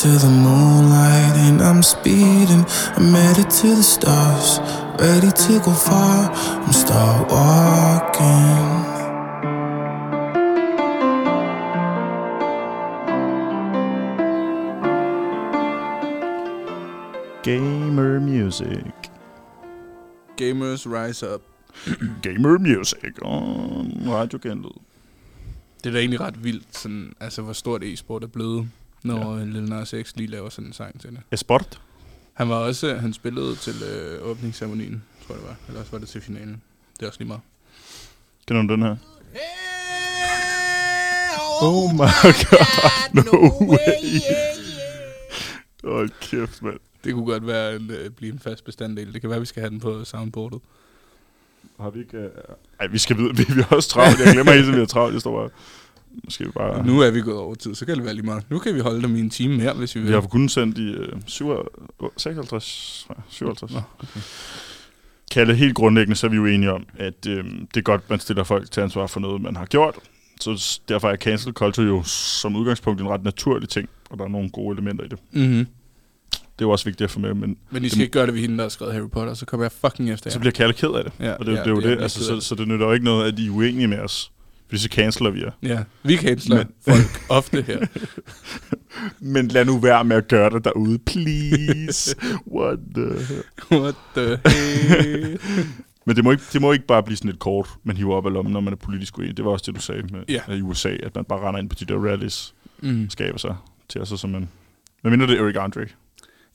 to 0.00 0.08
the 0.08 0.30
moonlight 0.30 1.36
and 1.36 1.60
I'm 1.60 1.82
speeding. 1.82 2.64
I'm 2.96 3.12
headed 3.12 3.50
to 3.50 3.76
the 3.76 3.82
stars, 3.82 4.58
ready 4.98 5.30
to 5.30 5.60
go 5.60 5.72
far. 5.74 6.30
I'm 6.64 6.72
start 6.72 7.30
walking. 7.30 8.80
Gamer 17.42 18.20
Music. 18.20 19.10
Gamers 20.38 20.86
Rise 20.86 21.22
Up. 21.22 21.42
Gamer 22.22 22.58
Music 22.58 23.18
on 23.22 24.02
Radio 24.06 24.38
Genlyd. 24.38 24.80
Det 25.84 25.86
er 25.86 25.92
da 25.92 25.98
egentlig 25.98 26.20
ret 26.20 26.44
vildt, 26.44 26.78
sådan, 26.78 27.12
altså, 27.20 27.42
hvor 27.42 27.52
stort 27.52 27.84
e-sport 27.84 28.24
er 28.24 28.26
blevet, 28.26 28.68
når 29.02 29.38
ja. 29.38 29.44
Lil 29.44 29.62
Nas 29.62 29.94
X 30.02 30.16
lige 30.16 30.26
laver 30.26 30.48
sådan 30.48 30.66
en 30.66 30.72
sang 30.72 31.00
til 31.00 31.10
det. 31.10 31.20
Esport. 31.32 31.80
Han 32.34 32.48
var 32.48 32.56
også, 32.56 32.94
han 32.94 33.12
spillede 33.12 33.56
til 33.56 33.74
øh, 33.82 34.26
åbningsceremonien, 34.26 35.02
tror 35.26 35.34
jeg 35.34 35.40
det 35.40 35.48
var. 35.48 35.56
Eller 35.68 35.80
også 35.80 35.92
var 35.92 35.98
det 35.98 36.08
til 36.08 36.20
finalen. 36.20 36.62
Det 36.94 37.02
er 37.02 37.06
også 37.06 37.18
lige 37.20 37.28
meget. 37.28 37.42
Kender 38.46 38.62
du 38.62 38.72
den 38.72 38.82
her? 38.82 38.96
Oh 41.62 41.92
my 41.92 41.98
god, 41.98 43.14
no 43.16 43.66
way. 43.70 44.20
Hold 45.84 46.10
kæft, 46.20 46.62
mand. 46.62 46.78
Det 47.04 47.14
kunne 47.14 47.26
godt 47.26 47.46
være 47.46 47.76
en, 47.76 47.90
øh, 47.90 48.10
blive 48.10 48.32
en 48.32 48.38
fast 48.38 48.64
bestanddel. 48.64 49.12
Det 49.12 49.20
kan 49.20 49.30
være, 49.30 49.40
vi 49.40 49.46
skal 49.46 49.60
have 49.60 49.70
den 49.70 49.80
på 49.80 50.04
soundboardet. 50.04 50.60
Har 51.80 51.90
vi 51.90 52.00
ikke... 52.00 52.18
Uh... 52.18 52.24
Ej, 52.80 52.86
vi 52.86 52.98
skal 52.98 53.16
videre. 53.16 53.36
Vi, 53.38 53.44
vi 53.54 53.60
har 53.60 53.76
også 53.76 53.88
travlt. 53.88 54.20
Jeg 54.20 54.32
glemmer 54.32 54.52
helt, 54.52 54.68
at 54.68 54.74
vi 54.74 54.78
har 54.78 54.86
travlt. 54.86 55.14
Jeg 55.14 55.20
står 55.20 55.40
bare... 55.40 55.50
Måske 56.24 56.44
vi 56.44 56.50
bare... 56.50 56.86
Nu 56.86 57.00
er 57.00 57.10
vi 57.10 57.20
gået 57.20 57.36
over 57.36 57.54
tid, 57.54 57.74
så 57.74 57.86
kan 57.86 57.96
det 57.96 58.04
være 58.04 58.14
lige 58.14 58.24
meget. 58.26 58.50
Nu 58.50 58.58
kan 58.58 58.74
vi 58.74 58.80
holde 58.80 59.02
dem 59.02 59.16
i 59.16 59.20
en 59.20 59.30
time 59.30 59.56
mere, 59.56 59.72
hvis 59.74 59.94
vi 59.94 60.00
vil. 60.00 60.08
Vi 60.08 60.14
har 60.14 60.20
kun 60.20 60.48
sendt 60.48 60.78
i 60.78 60.94
uh, 60.96 62.08
56, 62.16 63.06
nej, 63.08 63.18
57. 63.28 63.72
Nå, 63.72 63.80
Kalle, 65.30 65.54
helt 65.54 65.74
grundlæggende, 65.74 66.16
så 66.16 66.26
er 66.26 66.30
vi 66.30 66.36
jo 66.36 66.46
enige 66.46 66.72
om, 66.72 66.86
at 66.96 67.26
øh, 67.28 67.44
det 67.44 67.76
er 67.76 67.80
godt, 67.80 68.10
man 68.10 68.20
stiller 68.20 68.44
folk 68.44 68.70
til 68.70 68.80
ansvar 68.80 69.06
for 69.06 69.20
noget, 69.20 69.42
man 69.42 69.56
har 69.56 69.64
gjort. 69.66 69.94
Så 70.40 70.80
derfor 70.88 71.08
er 71.10 71.16
cancel 71.16 71.52
culture 71.52 71.86
jo 71.86 72.02
som 72.04 72.56
udgangspunkt 72.56 73.00
en 73.00 73.08
ret 73.08 73.24
naturlig 73.24 73.68
ting, 73.68 73.88
og 74.10 74.18
der 74.18 74.24
er 74.24 74.28
nogle 74.28 74.50
gode 74.50 74.74
elementer 74.74 75.04
i 75.04 75.08
det. 75.08 75.18
Mm-hmm. 75.32 75.66
Det 76.32 76.64
er 76.64 76.68
jo 76.68 76.70
også 76.70 76.84
vigtigt 76.84 77.04
at 77.04 77.10
få 77.10 77.20
med, 77.20 77.34
men 77.34 77.56
Men 77.70 77.82
I 77.82 77.84
Det 77.84 77.90
skal 77.90 77.98
må- 77.98 78.02
ikke 78.02 78.12
gøre 78.12 78.26
det 78.26 78.34
ved 78.34 78.40
hende, 78.40 78.56
der 78.56 78.62
har 78.62 78.68
skrevet 78.68 78.94
Harry 78.94 79.08
Potter, 79.08 79.34
så 79.34 79.46
kommer 79.46 79.64
jeg 79.64 79.72
fucking 79.72 80.10
efter 80.10 80.30
jer. 80.30 80.32
så 80.32 80.38
bliver 80.38 80.52
Kalle 80.52 80.72
ked 80.74 80.88
af 80.88 81.04
det. 81.04 81.12
Ja, 81.20 81.32
og 81.32 81.46
det, 81.46 81.52
ja, 81.52 81.58
det 81.58 81.66
er 81.66 81.70
jo 81.70 81.76
det 81.80 81.84
det, 81.84 82.02
altså, 82.02 82.24
så, 82.24 82.40
så 82.40 82.54
det 82.54 82.68
nytter 82.68 82.86
jo 82.86 82.92
ikke 82.92 83.04
noget, 83.04 83.32
at 83.32 83.36
de 83.38 83.46
er 83.46 83.50
uenige 83.50 83.86
med 83.86 83.98
os. 83.98 84.32
Fordi 84.70 84.78
så 84.82 84.88
canceler 84.88 85.30
vi 85.30 85.40
jer. 85.40 85.50
Ja, 85.62 85.82
vi 86.02 86.16
canceler 86.16 86.56
Men- 86.56 86.66
folk 86.94 87.26
ofte 87.28 87.62
her. 87.62 87.86
Men 89.20 89.48
lad 89.48 89.64
nu 89.64 89.78
være 89.78 90.04
med 90.04 90.16
at 90.16 90.28
gøre 90.28 90.50
det 90.50 90.64
derude, 90.64 90.98
please. 90.98 92.16
What 92.56 92.78
the... 92.94 93.06
What 93.72 93.94
the 94.16 94.38
hell? 94.50 95.38
Men 96.06 96.16
det 96.16 96.24
må, 96.24 96.30
ikke, 96.30 96.42
det 96.52 96.60
må 96.60 96.72
ikke 96.72 96.86
bare 96.86 97.02
blive 97.02 97.16
sådan 97.16 97.30
et 97.30 97.38
kort, 97.38 97.68
man 97.84 97.96
hiver 97.96 98.14
op 98.14 98.26
af 98.26 98.32
lommen, 98.32 98.52
når 98.52 98.60
man 98.60 98.72
er 98.72 98.76
politisk 98.76 99.18
uenig. 99.18 99.36
Det 99.36 99.44
var 99.44 99.50
også 99.50 99.64
det, 99.66 99.74
du 99.76 99.80
sagde 99.80 100.02
med 100.02 100.20
ja. 100.28 100.52
i 100.54 100.60
USA, 100.62 100.88
at 101.02 101.14
man 101.14 101.24
bare 101.24 101.40
render 101.48 101.60
ind 101.60 101.68
på 101.70 101.76
de 101.80 101.84
der 101.84 101.98
rallies, 102.10 102.54
Mm. 102.82 103.10
skaber 103.10 103.38
sig 103.38 103.56
til 103.88 104.06
sig 104.06 104.18
som 104.18 104.34
en... 104.34 104.48
Hvad 105.00 105.10
mindre 105.10 105.26
det 105.26 105.38
er 105.38 105.44
Eric 105.44 105.56
Andre. 105.58 105.86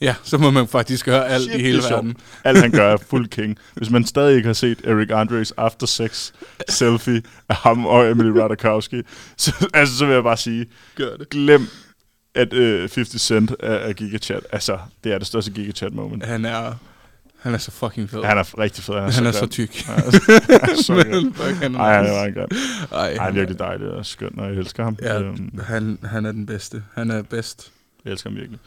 Ja, 0.02 0.16
så 0.24 0.38
må 0.38 0.52
man 0.52 0.68
faktisk 0.68 1.06
gøre 1.06 1.28
alt 1.28 1.43
Shit, 1.43 1.56
i 1.56 1.62
hele 1.64 1.78
er 1.84 1.89
verden. 1.89 2.16
Alt 2.43 2.58
han 2.62 2.72
gør 2.72 2.93
er 2.93 2.98
fuld 2.98 3.28
king. 3.28 3.58
Hvis 3.74 3.89
man 3.89 4.06
stadig 4.06 4.36
ikke 4.36 4.48
har 4.48 4.54
set 4.54 4.82
Eric 4.84 5.10
Andres 5.12 5.52
after 5.58 5.88
sex 5.88 6.32
selfie 6.70 7.22
af 7.50 7.56
ham 7.56 7.86
og 7.86 8.10
Emily 8.12 8.30
Ratajkowski, 8.30 9.02
så, 9.38 9.68
altså, 9.74 9.98
så 9.98 10.06
vil 10.06 10.14
jeg 10.14 10.24
bare 10.24 10.38
sige, 10.38 10.66
Gør 10.96 11.18
det. 11.18 11.30
glem 11.30 11.68
at 12.36 12.54
øh, 12.54 12.80
50 12.80 13.22
Cent 13.22 13.52
er, 13.60 13.72
er 13.74 13.93
GigaChat. 13.93 14.43
Altså, 14.52 14.78
det 15.04 15.14
er 15.14 15.18
det 15.18 15.28
største 15.28 15.52
GigaChat 15.52 15.93
moment. 15.93 16.26
Han 16.26 16.46
er, 16.46 16.74
han 17.41 17.54
er 17.54 17.58
så 17.58 17.72
fucking 17.72 18.10
fed. 18.10 18.24
Han 18.24 18.38
er 18.38 18.60
rigtig 18.60 18.84
fed. 18.84 18.93
Han 18.93 19.04
er, 19.04 19.12
han 19.12 19.26
er 19.26 19.32
så, 19.32 19.38
så 19.39 19.46
grim. 19.46 19.50
tyk. 19.50 19.76
Han 19.86 20.04
er 20.06 20.12
så, 20.12 20.41
han 20.52 20.70
er 20.78 20.82
så 20.82 20.93
grim. 20.93 21.34
Men 21.62 21.76
er 21.76 21.80
Ej, 21.80 21.96
han 21.96 22.06
er 22.06 22.12
meget 22.14 22.34
grim. 22.36 22.48
Ej, 22.91 23.00
Ej, 23.00 23.18
han 23.18 23.28
er 23.30 23.32
virkelig 23.32 23.60
dejlig 23.60 23.88
og 23.88 24.06
skøn, 24.06 24.39
og 24.39 24.46
jeg 24.50 24.56
elsker 24.58 24.84
ham. 24.84 24.98
Ja, 25.02 25.22
Øhm, 25.22 25.60
han, 25.68 26.00
han 26.04 26.26
er 26.26 26.32
den 26.32 26.46
bedste. 26.46 26.84
Han 26.93 27.12
er 27.12 27.22
bedst. 27.22 27.72
jeg 28.06 28.12
elsker 28.12 28.30
ham 28.30 28.38
virkelig. 28.38 28.60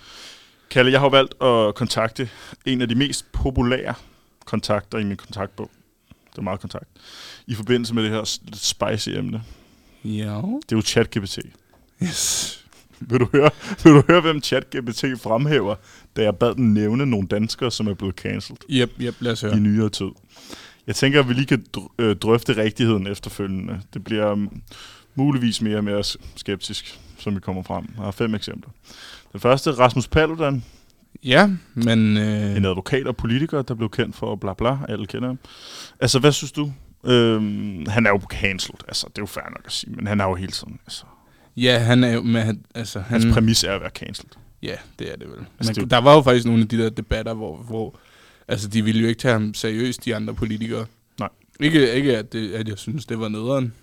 Kalle, 0.71 0.93
jeg 0.93 1.01
har 1.01 1.09
valgt 1.09 1.43
at 1.43 1.75
kontakte 1.75 2.29
en 2.67 2.81
af 2.83 2.89
de 2.89 2.95
mest 2.95 3.33
populære 3.33 3.95
kontakter 4.45 4.99
i 4.99 5.05
min 5.05 5.17
kontaktbog. 5.17 5.71
Det 6.33 6.39
er 6.39 6.43
meget 6.43 6.61
kontakt. 6.61 6.89
I 7.47 7.55
forbindelse 7.55 7.95
med 7.95 8.03
det 8.03 8.11
her 8.11 8.39
lidt 8.45 8.57
spicy 8.57 9.09
emne. 9.09 9.43
Ja. 10.05 10.35
Det 10.37 10.73
er 10.73 10.77
jo 10.77 10.83
ChatGPT. 10.83 11.39
Yes. 12.03 12.55
Vil 13.01 13.21
du 13.21 13.29
høre, 13.33 13.51
vil 13.85 13.93
du 13.93 14.03
høre 14.09 14.21
hvem 14.21 14.43
ChatGPT 14.43 15.05
fremhæver, 15.23 15.75
da 16.17 16.23
jeg 16.23 16.37
bad 16.37 16.55
den 16.55 16.75
nævne 16.75 17.07
nogle 17.07 17.29
danskere, 17.29 17.71
som 17.71 17.87
er 17.87 17.95
blevet 17.95 18.15
cancelled 18.15 18.59
Yep, 18.71 18.91
yep, 19.01 19.15
lad 19.21 19.33
os 19.33 19.41
høre. 19.41 19.57
i 19.57 19.61
nyere 19.61 19.89
tid? 19.89 20.09
Jeg 20.87 20.97
tænker, 20.97 21.21
at 21.21 21.29
vi 21.29 21.35
lige 21.35 21.47
kan 21.47 21.65
øh, 21.99 22.17
drøfte 22.17 22.57
rigtigheden 22.57 23.07
efterfølgende. 23.07 23.81
Det 23.95 24.05
bliver 24.05 24.33
um, 24.33 24.63
muligvis 25.19 25.63
mere 25.63 25.77
og 25.77 25.85
mere 25.85 26.05
skeptisk, 26.37 27.01
som 27.19 27.35
vi 27.35 27.41
kommer 27.41 27.63
frem. 27.63 27.85
Jeg 27.97 28.05
har 28.05 28.11
fem 28.11 28.35
eksempler. 28.35 28.71
Den 29.33 29.41
første, 29.41 29.71
Rasmus 29.71 30.09
Paludan, 30.09 30.65
Ja, 31.25 31.51
men... 31.75 32.17
Øh, 32.17 32.57
en 32.57 32.65
advokat 32.65 33.07
og 33.07 33.17
politiker, 33.17 33.63
der 33.63 33.75
blev 33.75 33.91
kendt 33.91 34.17
for 34.17 34.37
bla 34.37 34.55
bla, 34.55 34.79
alle 34.89 35.07
kender 35.07 35.29
ham. 35.29 35.39
Altså, 36.01 36.19
hvad 36.19 36.33
synes 36.33 36.53
du? 36.53 36.73
Øhm, 37.05 37.87
han 37.89 38.07
er 38.07 38.11
jo 38.11 38.21
cancelled, 38.31 38.81
altså, 38.89 39.07
det 39.09 39.19
er 39.19 39.23
jo 39.23 39.27
fair 39.27 39.45
nok 39.45 39.63
at 39.65 39.73
sige, 39.73 39.93
men 39.93 40.07
han 40.07 40.21
er 40.21 40.25
jo 40.25 40.35
hele 40.35 40.53
tiden, 40.53 40.79
altså, 40.87 41.05
ja, 41.57 41.79
han 41.79 42.05
er 42.05 42.13
jo... 42.13 42.23
Men, 42.23 42.65
altså, 42.75 43.01
han, 43.01 43.23
hans 43.23 43.35
præmis 43.35 43.65
er 43.65 43.73
at 43.73 43.81
være 43.81 43.91
cancelled. 43.91 44.31
Ja, 44.63 44.75
det 44.99 45.13
er 45.13 45.17
det 45.17 45.29
vel. 45.29 45.39
Altså, 45.39 45.49
Altså, 45.59 45.73
det 45.73 45.83
er 45.83 45.87
der 45.87 45.99
var 45.99 46.15
jo 46.15 46.23
faktisk 46.23 46.47
nogle 46.47 46.63
af 46.63 46.69
de 46.69 46.79
der 46.79 46.91
debatter, 46.91 47.35
hvor, 47.35 47.57
hvor 47.57 47.99
altså, 48.49 48.69
de 48.69 48.85
ville 48.85 49.01
jo 49.01 49.09
ikke 49.09 49.21
tage 49.21 49.33
ham 49.33 49.55
seriøst, 49.55 50.05
de 50.05 50.17
andre 50.17 50.35
politikere. 50.35 50.87
Nej. 51.19 51.29
Ikke, 51.61 51.93
ikke 51.93 52.17
at, 52.17 52.33
det, 52.33 52.53
at 52.53 52.69
jeg 52.69 52.79
synes, 52.79 53.07
det 53.07 53.21
var 53.21 53.29
nederen. 53.29 53.75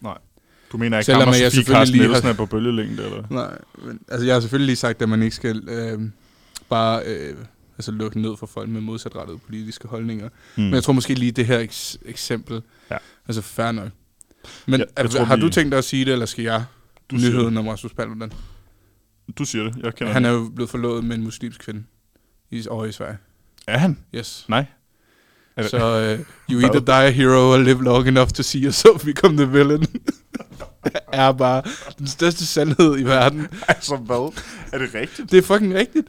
Du 0.71 0.77
mener 0.77 0.97
ikke, 0.97 1.05
Selvom 1.05 1.27
jeg 1.27 1.35
selvfølgelig 1.51 1.75
Carsten 1.75 1.97
lige 1.99 2.13
har- 2.21 2.29
er 2.29 2.33
på 2.33 2.45
bølgelængde, 2.45 3.03
eller? 3.03 3.23
Nej, 3.29 3.57
men, 3.85 3.99
altså 4.09 4.25
jeg 4.25 4.35
har 4.35 4.39
selvfølgelig 4.39 4.65
lige 4.65 4.75
sagt, 4.75 5.01
at 5.01 5.09
man 5.09 5.23
ikke 5.23 5.35
skal 5.35 5.69
øh, 5.69 5.99
bare 6.69 7.01
øh, 7.05 7.35
altså, 7.77 7.91
lukke 7.91 8.21
ned 8.21 8.37
for 8.37 8.45
folk 8.45 8.69
med 8.69 8.81
modsatrettede 8.81 9.37
politiske 9.37 9.87
holdninger. 9.87 10.29
Mm. 10.55 10.63
Men 10.63 10.73
jeg 10.73 10.83
tror 10.83 10.93
måske 10.93 11.13
lige 11.13 11.31
det 11.31 11.45
her 11.45 11.59
eks- 11.67 11.97
eksempel, 12.05 12.61
Ja. 12.91 12.97
altså 13.27 13.41
fair 13.41 13.71
nok. 13.71 13.89
Men 14.65 14.79
Ja, 14.79 14.85
jeg 15.03 15.09
tror, 15.09 15.23
har 15.23 15.35
vi- 15.35 15.41
du 15.41 15.49
tænkt 15.49 15.71
dig 15.71 15.77
at 15.77 15.83
sige 15.85 16.05
det, 16.05 16.11
eller 16.13 16.25
skal 16.25 16.43
jeg? 16.43 16.63
Du 17.11 17.15
Nyheden 17.15 17.57
om 17.57 17.67
Rasmus 17.67 17.93
Paludan. 17.93 18.31
du 19.37 19.45
siger 19.45 19.63
det, 19.63 19.75
jeg 19.83 19.95
kender 19.95 20.13
Han 20.13 20.23
han 20.23 20.33
er 20.33 20.37
jo 20.39 20.51
blevet 20.55 20.69
forlovet 20.69 21.03
med 21.03 21.15
en 21.15 21.23
muslimsk 21.23 21.59
kvinde 21.61 21.83
i, 22.51 22.67
over 22.67 22.85
i 22.85 22.91
Sverige. 22.91 23.17
Er 23.67 23.77
han? 23.77 23.97
Yes. 24.15 24.45
Nej. 24.49 24.65
Er 25.57 25.67
Så 25.67 25.77
uh, 26.19 26.25
you 26.55 26.59
either 26.61 26.79
die 26.79 26.93
a 27.07 27.09
hero 27.09 27.51
or 27.53 27.57
live 27.57 27.83
long 27.83 28.07
enough 28.07 28.29
to 28.29 28.43
see 28.43 28.61
yourself 28.63 29.05
become 29.05 29.37
the 29.37 29.51
villain. 29.51 29.85
er 31.13 31.31
bare 31.31 31.61
den 31.99 32.07
største 32.07 32.45
sandhed 32.45 32.97
i 32.99 33.03
verden. 33.03 33.47
altså, 33.67 33.95
hvad? 33.95 34.33
Er 34.73 34.77
det 34.77 34.89
rigtigt? 34.93 35.31
Det 35.31 35.37
er 35.37 35.41
fucking 35.41 35.73
rigtigt. 35.73 36.07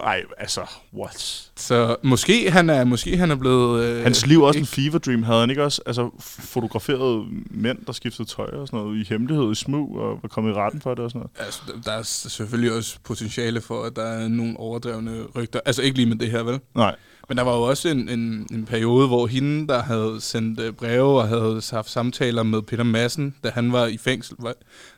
Nej, 0.00 0.22
altså, 0.38 0.60
what? 0.94 1.42
Så 1.56 1.96
måske 2.02 2.50
han 2.50 2.70
er, 2.70 2.84
måske 2.84 3.16
han 3.16 3.30
er 3.30 3.34
blevet... 3.34 3.84
Øh, 3.84 4.02
Hans 4.02 4.26
liv 4.26 4.42
også 4.42 4.58
en 4.58 4.62
ikke- 4.62 4.72
fever 4.74 4.98
dream. 4.98 5.22
Havde 5.22 5.40
han 5.40 5.50
ikke 5.50 5.64
også 5.64 5.82
altså, 5.86 6.10
fotograferet 6.40 7.26
mænd, 7.50 7.78
der 7.86 7.92
skiftede 7.92 8.28
tøj 8.28 8.46
og 8.46 8.66
sådan 8.66 8.80
noget 8.80 9.00
i 9.00 9.06
hemmelighed 9.08 9.52
i 9.52 9.54
smug, 9.54 9.98
og 9.98 10.18
var 10.22 10.28
kommet 10.28 10.50
i 10.50 10.54
retten 10.54 10.80
for 10.80 10.94
det 10.94 11.04
og 11.04 11.10
sådan 11.10 11.18
noget? 11.18 11.46
Altså, 11.46 11.60
der- 11.66 11.80
der 11.80 11.92
er 11.92 12.02
selvfølgelig 12.02 12.72
også 12.72 12.98
potentiale 13.04 13.60
for, 13.60 13.82
at 13.84 13.96
der 13.96 14.02
er 14.04 14.28
nogle 14.28 14.56
overdrevne 14.60 15.24
rygter. 15.36 15.60
Altså 15.66 15.82
ikke 15.82 15.96
lige 15.96 16.08
med 16.08 16.16
det 16.16 16.30
her, 16.30 16.42
vel? 16.42 16.60
Nej. 16.74 16.96
Men 17.28 17.36
der 17.38 17.42
var 17.44 17.52
jo 17.54 17.62
også 17.62 17.88
en, 17.88 18.08
en, 18.08 18.46
en 18.52 18.64
periode, 18.66 19.06
hvor 19.06 19.26
hende, 19.26 19.68
der 19.68 19.82
havde 19.82 20.16
sendt 20.20 20.60
øh, 20.60 20.72
breve 20.72 21.20
og 21.22 21.28
havde 21.28 21.62
haft 21.70 21.90
samtaler 21.90 22.42
med 22.42 22.62
Peter 22.62 22.84
Madsen, 22.84 23.34
da 23.44 23.50
han 23.50 23.72
var 23.72 23.86
i 23.86 23.96
fængsel, 23.96 24.36
var, 24.38 24.54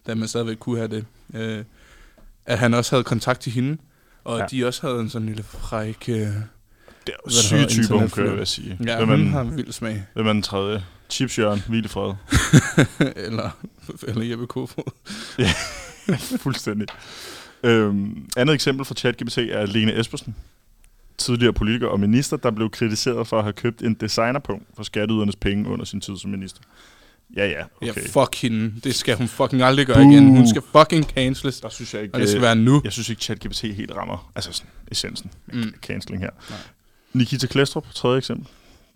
da 0.07 0.15
man 0.15 0.29
stadigvæk 0.29 0.57
kunne 0.57 0.77
have 0.77 0.89
det, 0.89 1.05
øh, 1.35 1.65
at 2.47 2.59
han 2.59 2.75
også 2.75 2.91
havde 2.97 3.05
kontakt 3.05 3.41
til 3.41 3.53
hende, 3.53 3.77
og 4.25 4.39
Ja. 4.39 4.47
de 4.51 4.67
også 4.67 4.87
havde 4.87 5.01
en 5.01 5.09
sådan 5.11 5.27
lille 5.29 5.43
fræk... 5.43 6.05
Øh, 6.09 6.17
Det 6.17 6.29
er 7.07 7.13
jo 7.27 7.31
syge 7.31 7.61
internetfløj. 7.63 8.09
kører, 8.09 8.31
vil 8.31 8.39
jeg 8.39 8.49
sige. 8.49 8.79
ja, 8.87 8.97
hvem, 8.97 9.09
hun 9.09 9.19
den, 9.19 9.29
har 9.29 9.41
en 9.41 9.57
vild 9.57 9.73
smag. 9.73 10.05
hvem 10.15 10.27
er 10.27 10.33
den 10.33 10.43
tredje? 10.43 10.85
Chips 11.11 11.39
Jørgen, 11.39 11.63
hvil 11.69 11.85
i 11.85 11.89
fred. 11.89 12.13
eller, 13.27 13.51
eller 14.09 14.25
Jeppe 14.25 14.47
Kofod. 14.47 14.85
Fuldstændig. 16.43 16.89
Øhm, 17.63 18.27
andet 18.37 18.55
eksempel 18.55 18.85
fra 18.85 18.95
ChatGPT 18.95 19.39
er 19.39 19.67
Lene 19.67 20.01
Espersen, 20.01 20.35
tidligere 21.19 21.53
politiker 21.53 21.87
og 21.87 22.01
minister, 22.01 22.37
der 22.37 22.51
blev 22.51 22.71
kritiseret 22.71 23.27
for 23.27 23.39
at 23.39 23.45
have 23.45 23.53
købt 23.53 23.83
en 23.83 23.95
designerpunkt 23.95 24.67
for 24.77 24.83
skatteydernes 24.83 25.37
penge 25.37 25.69
under 25.71 25.85
sin 25.85 26.01
tid 26.01 26.17
som 26.17 26.31
minister. 26.31 26.61
Ja, 27.37 27.47
ja, 27.47 27.65
Ja, 27.83 27.91
okay. 27.91 28.01
fuck 28.09 28.37
hende. 28.43 28.75
Det 28.85 28.95
skal 28.95 29.17
hun 29.17 29.29
fucking 29.29 29.63
aldrig 29.63 29.87
gøre 29.87 30.03
igen. 30.03 30.29
Hun 30.29 30.49
skal 30.49 30.63
fucking 30.77 31.05
canceles. 31.05 31.61
Der 31.61 31.69
synes 31.69 31.95
jeg 31.95 32.03
ikke, 32.03 32.15
Og 32.15 32.21
det 32.21 32.29
skal 32.29 32.37
øh, 32.39 32.43
være 32.43 32.57
nu. 32.57 32.81
Jeg 32.85 32.93
synes 32.93 33.09
ikke, 33.09 33.23
ChatGPT 33.23 33.61
helt 33.63 33.91
rammer 33.97 34.31
altså 34.35 34.53
sådan, 34.53 34.71
essensen 34.91 35.31
Mm. 35.53 35.75
canceling 35.83 36.23
her. 36.23 36.31
Nej. 36.51 36.59
Nikita 37.13 37.47
Klestrup, 37.47 37.87
tredje 37.95 38.19
eksempel. 38.19 38.47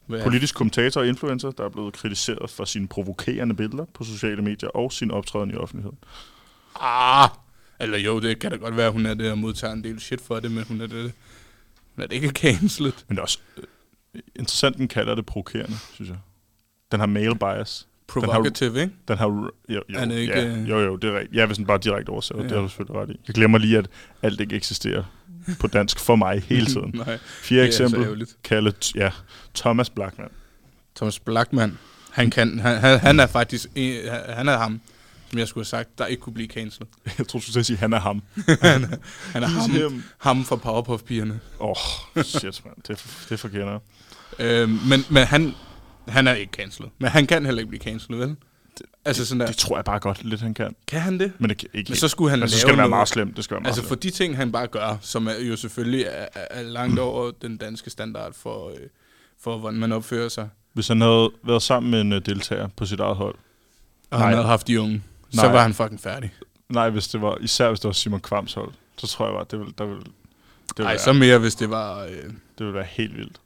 Hvad- 0.07 0.23
Politisk 0.23 0.55
kommentator 0.55 1.01
og 1.01 1.07
influencer, 1.09 1.51
der 1.51 1.65
er 1.65 1.69
blevet 1.69 1.95
kritiseret 1.95 2.51
for 2.51 2.65
sine 2.65 2.89
provokerende 2.89 3.55
billeder 3.55 3.85
på 3.95 4.05
sociale 4.05 4.43
medier 4.43 4.69
og 4.69 4.93
sin 4.93 5.11
optræden 5.11 5.51
i 5.51 5.55
offentligheden. 5.55 5.99
Ah, 6.81 7.29
eller 7.81 7.99
jo, 7.99 8.21
det 8.21 8.39
kan 8.39 8.51
da 8.51 8.57
godt 8.57 8.77
være, 8.77 8.91
hun 8.91 9.07
er 9.07 9.15
det 9.15 9.31
og 9.31 9.39
modtager 9.39 9.73
en 9.73 9.85
del 9.85 10.01
shit 10.01 10.21
for 10.21 10.41
det, 10.41 10.51
men 10.51 10.65
hun 10.69 10.81
er 10.81 10.87
det. 10.87 11.13
Er 12.03 12.07
det 12.07 12.17
ikke 12.17 12.29
cancelet. 12.29 13.05
Men 13.09 13.17
det 13.17 13.21
er 13.21 13.23
også 13.23 13.39
øh, 14.15 14.21
interessant, 14.37 14.77
den 14.77 14.89
kalder 14.89 15.15
det 15.15 15.27
provokerende, 15.27 15.77
synes 15.95 16.09
jeg. 16.09 16.19
Den 16.93 17.01
har 17.01 17.07
male 17.07 17.35
bias. 17.39 17.89
Provocative, 18.09 18.81
ikke? 18.81 18.93
Den 19.09 19.19
har... 19.19 19.27
Jo, 19.27 19.51
jo, 19.69 19.83
Er 19.95 20.05
det 20.05 20.19
ikke, 20.19 20.33
ja, 20.39 20.47
øh, 20.47 20.69
jo, 20.69 20.79
jo, 20.81 20.97
det 20.97 21.11
er 21.11 21.19
rigtigt. 21.19 21.35
Jeg 21.37 21.49
vil 21.49 21.57
sådan 21.57 21.67
bare 21.67 21.79
direkte 21.79 22.11
oversætte, 22.11 22.43
ja. 22.43 22.45
det 22.49 22.51
Ja. 22.51 22.57
har 22.57 22.63
du 22.63 22.69
selvfølgelig 22.69 23.03
ret 23.03 23.11
i. 23.11 23.21
Jeg 23.27 23.35
glemmer 23.35 23.59
lige, 23.59 23.79
at 23.79 23.89
alt 24.23 24.41
ikke 24.41 24.57
eksisterer 24.57 25.05
på 25.61 25.67
dansk 25.67 25.99
for 26.01 26.17
mig 26.17 26.43
hele 26.47 26.67
tiden. 26.75 26.91
Nej, 26.95 27.19
Fjerde 27.27 27.63
det 27.67 27.69
er 27.69 27.73
så 27.77 27.85
eksempel, 27.97 28.27
kaldet, 28.45 28.95
ja, 28.95 29.11
Thomas 29.55 29.91
Blackman. 29.91 30.29
Thomas 30.97 31.19
Blackman, 31.21 31.79
han, 32.11 32.31
kan, 32.31 32.59
han, 32.59 32.79
han, 32.79 32.99
han 32.99 33.21
er 33.21 33.27
faktisk, 33.27 33.69
han 34.29 34.49
er 34.49 34.57
ham, 34.59 34.81
som 35.33 35.39
jeg 35.39 35.49
skulle 35.49 35.63
have 35.63 35.69
sagt, 35.85 35.99
der 35.99 36.07
ikke 36.07 36.21
kunne 36.21 36.35
blive 36.35 36.49
cancelet. 36.49 36.89
Jeg 37.19 37.29
tror, 37.29 37.39
du 37.41 37.45
skulle 37.51 37.65
sige, 37.65 37.77
han 37.77 37.93
er 37.93 38.01
ham. 38.01 38.23
han, 38.63 38.85
er- 38.85 38.97
han 39.33 39.43
er 39.43 39.47
ham, 39.47 39.71
him. 39.71 40.03
ham 40.19 40.45
fra 40.45 40.57
Powerpuff-pigerne. 40.57 41.41
Åh, 41.61 41.69
oh, 42.17 42.23
shit, 42.25 42.65
mand. 42.65 42.77
Det, 42.89 43.27
det 43.29 43.41
forkender. 43.41 43.79
Øhm, 44.39 44.71
men, 44.89 45.05
men 45.11 45.25
han, 45.25 45.55
han 46.09 46.27
er 46.27 46.35
ikke 46.35 46.53
cancelet. 46.53 46.91
Men 46.99 47.11
han 47.11 47.27
kan 47.27 47.45
heller 47.45 47.61
ikke 47.61 47.69
blive 47.69 47.83
cancelet, 47.83 48.19
vel? 48.21 48.37
Altså 49.05 49.27
sådan 49.27 49.41
der, 49.41 49.47
Det 49.47 49.57
tror 49.57 49.77
jeg 49.77 49.85
bare 49.85 49.99
godt 49.99 50.25
lidt, 50.25 50.41
han 50.41 50.55
kan. 50.55 50.75
kan 50.89 51.01
han 51.01 51.19
det? 51.21 51.33
Men, 51.39 51.51
det 51.51 51.65
ikke 51.75 51.91
Men 51.91 51.97
så 51.97 52.09
skulle 52.09 52.31
han 52.31 52.39
men 52.39 52.49
så 52.49 52.55
lave 52.55 52.61
skal 52.61 52.71
det 52.71 52.79
være 52.79 52.89
meget 52.89 53.09
slemt. 53.09 53.37
Det 53.37 53.45
skal 53.45 53.55
være 53.55 53.61
meget 53.61 53.69
Altså 53.71 53.81
slemt. 53.81 53.89
for 53.89 53.95
de 53.95 54.11
ting, 54.11 54.37
han 54.37 54.53
bare 54.53 54.67
gør, 54.67 54.97
som 55.01 55.27
er 55.27 55.35
jo 55.35 55.57
selvfølgelig 55.57 56.05
er, 56.09 56.27
er, 56.35 56.63
langt 56.63 56.99
over 57.09 57.31
den 57.43 57.57
danske 57.57 57.91
standard 57.91 58.33
for, 58.35 58.69
øh, 58.69 58.77
for 59.41 59.59
hvordan 59.59 59.79
man 59.79 59.93
opfører 59.93 60.29
sig. 60.29 60.49
Hvis 60.73 60.89
han 60.89 61.01
havde 61.01 61.31
været 61.47 61.63
sammen 61.63 61.91
med 61.91 62.01
en 62.01 62.13
uh, 62.13 62.19
deltager 62.19 62.69
på 62.77 62.87
sit 62.87 63.01
eget 63.01 63.17
hold. 63.17 63.35
Og 64.11 64.21
han 64.21 64.33
havde 64.33 64.47
haft 64.47 64.67
de 64.69 64.81
unge, 64.81 65.03
så 65.35 65.43
Nej. 65.43 65.53
var 65.53 65.63
han 65.63 65.75
fucking 65.75 66.01
færdig. 66.01 66.35
Nej, 66.69 66.91
hvis 66.91 67.09
det 67.09 67.21
var, 67.23 67.39
især 67.39 67.69
hvis 67.69 67.81
det 67.81 67.89
var 67.89 67.93
Simon 67.93 68.21
Kvams 68.21 68.55
hold. 68.55 68.73
Så 68.99 69.07
tror 69.07 69.27
jeg 69.27 69.35
bare, 69.35 69.47
det 69.51 69.59
ville, 69.59 69.75
der 69.79 69.85
ville, 69.85 70.01
det 70.03 70.13
ville, 70.77 70.87
Nej, 70.87 70.97
så 70.97 71.13
mere, 71.13 71.39
hvis 71.39 71.55
det 71.55 71.71
var 71.71 72.05
øh, 72.05 72.11
det 72.13 72.33
ville 72.59 72.75
være 72.75 72.85
helt 72.85 73.17
vildt. 73.17 73.41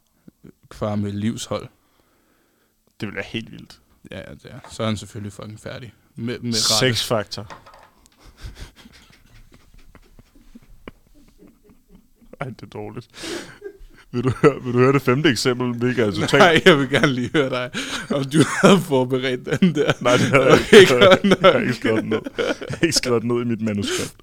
kvar 0.68 0.94
med 0.94 1.12
livshold. 1.12 1.68
Det 3.00 3.06
ville 3.06 3.16
være 3.16 3.24
helt 3.28 3.52
vildt. 3.52 3.80
Ja, 4.10 4.18
ja, 4.18 4.30
det 4.34 4.44
er. 4.44 4.58
så 4.70 4.82
er 4.82 4.86
han 4.86 4.96
selvfølgelig 4.96 5.32
fucking 5.32 5.60
færdig. 5.60 5.92
Med, 6.14 6.38
med. 6.38 6.52
Sex-faktor. 6.52 7.46
Ej, 12.40 12.46
det 12.48 12.62
er 12.62 12.66
dårligt. 12.66 13.08
Vil 14.16 14.24
du, 14.24 14.32
høre, 14.42 14.54
vil 14.64 14.72
du 14.72 14.78
høre 14.78 14.92
det 14.92 15.02
femte 15.02 15.28
eksempel, 15.28 15.72
hvilket 15.72 16.06
er 16.06 16.10
totalt... 16.10 16.32
Nej, 16.32 16.62
jeg 16.64 16.78
vil 16.78 16.90
gerne 16.90 17.06
lige 17.06 17.30
høre 17.34 17.50
dig, 17.50 17.70
om 18.10 18.24
du 18.24 18.38
havde 18.62 18.78
forberedt 18.80 19.60
den 19.60 19.74
der. 19.74 19.92
Nej, 20.00 20.12
det 20.16 20.26
havde 20.26 20.44
jeg 20.46 20.80
ikke. 20.80 20.94
Jeg 21.42 21.52
har 21.52 21.60
ikke 21.60 21.74
skrevet 21.74 22.02
den 22.02 22.10
ned. 22.10 22.20
Jeg 22.38 22.54
har 22.70 22.78
ikke 22.82 22.92
skrevet 22.92 23.22
den 23.22 23.30
ned 23.30 23.42
i 23.42 23.44
mit 23.44 23.60
manuskript. 23.60 24.14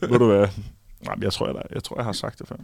Ved 0.00 0.18
du 0.18 0.26
hvad? 0.26 0.46
Nej, 1.04 1.14
men 1.14 1.22
jeg 1.22 1.32
tror, 1.32 1.46
jeg, 1.46 1.56
jeg 1.74 1.84
tror, 1.84 1.96
jeg 1.96 2.04
har 2.04 2.12
sagt 2.12 2.38
det 2.38 2.48
før. 2.48 2.56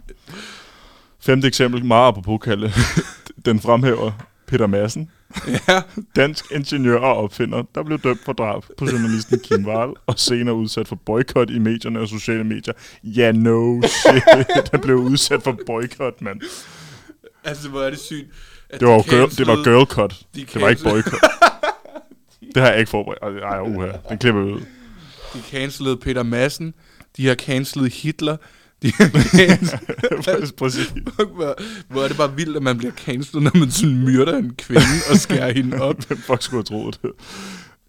Femte 1.19 1.47
eksempel, 1.47 1.85
meget 1.85 2.07
apropos 2.07 2.39
Kalle. 2.43 2.73
Den 3.45 3.59
fremhæver 3.59 4.11
Peter 4.47 4.67
Madsen, 4.67 5.09
Ja, 5.67 5.81
dansk 6.15 6.45
ingeniør 6.51 6.97
og 6.99 7.17
opfinder, 7.17 7.63
der 7.75 7.83
blev 7.83 7.99
dømt 7.99 8.19
for 8.25 8.33
drab 8.33 8.63
på 8.77 8.85
journalisten 8.85 9.39
Kim 9.39 9.65
Wahl, 9.65 9.93
og 10.07 10.19
senere 10.19 10.55
udsat 10.55 10.87
for 10.87 10.95
boykot 10.95 11.49
i 11.49 11.59
medierne 11.59 11.99
og 11.99 12.07
sociale 12.07 12.43
medier. 12.43 12.73
Ja, 13.03 13.31
no 13.31 13.81
shit. 13.81 14.23
Der 14.71 14.77
blev 14.77 14.95
udsat 14.95 15.43
for 15.43 15.57
boykot, 15.65 16.21
mand. 16.21 16.41
altså 17.43 17.69
hvor 17.69 17.81
er 17.81 17.89
det 17.89 17.99
sygt. 17.99 18.27
at 18.69 18.79
Det 18.79 18.87
var, 18.87 18.97
de 18.97 19.09
girl, 19.09 19.29
det 19.37 19.47
var 19.47 19.63
girl 19.63 19.85
cut. 19.85 20.21
de 20.35 20.45
Det 20.53 20.61
var 20.61 20.69
ikke 20.69 20.83
boykot. 20.83 21.19
Det 22.55 22.61
har 22.63 22.69
jeg 22.69 22.79
ikke 22.79 22.89
forberedt. 22.89 23.43
Ej, 23.43 23.59
uha. 23.59 23.87
Den 24.09 24.17
klipper 24.17 24.41
vi 24.41 24.51
ud. 24.51 24.61
De 25.33 25.41
cancelede 25.51 25.97
Peter 25.97 26.23
Madsen. 26.23 26.73
De 27.17 27.27
har 27.27 27.35
cancelet 27.35 27.93
Hitler. 27.93 28.37
Præcis. 30.57 30.93
Hvor, 31.15 31.55
hvor 31.93 32.03
er 32.03 32.07
det 32.07 32.17
bare 32.17 32.35
vildt, 32.35 32.57
at 32.57 32.63
man 32.63 32.77
bliver 32.77 32.93
cancelet, 33.05 33.43
når 33.43 33.51
man 33.59 33.71
sådan 33.71 34.03
myrder 34.05 34.37
en 34.37 34.53
kvinde 34.57 34.81
og 35.11 35.17
skærer 35.17 35.53
hende 35.53 35.81
op. 35.89 36.03
Hvem 36.07 36.17
fuck 36.17 36.41
skulle 36.41 36.57
have 36.69 36.79
troet 36.81 36.99
det? 37.01 37.11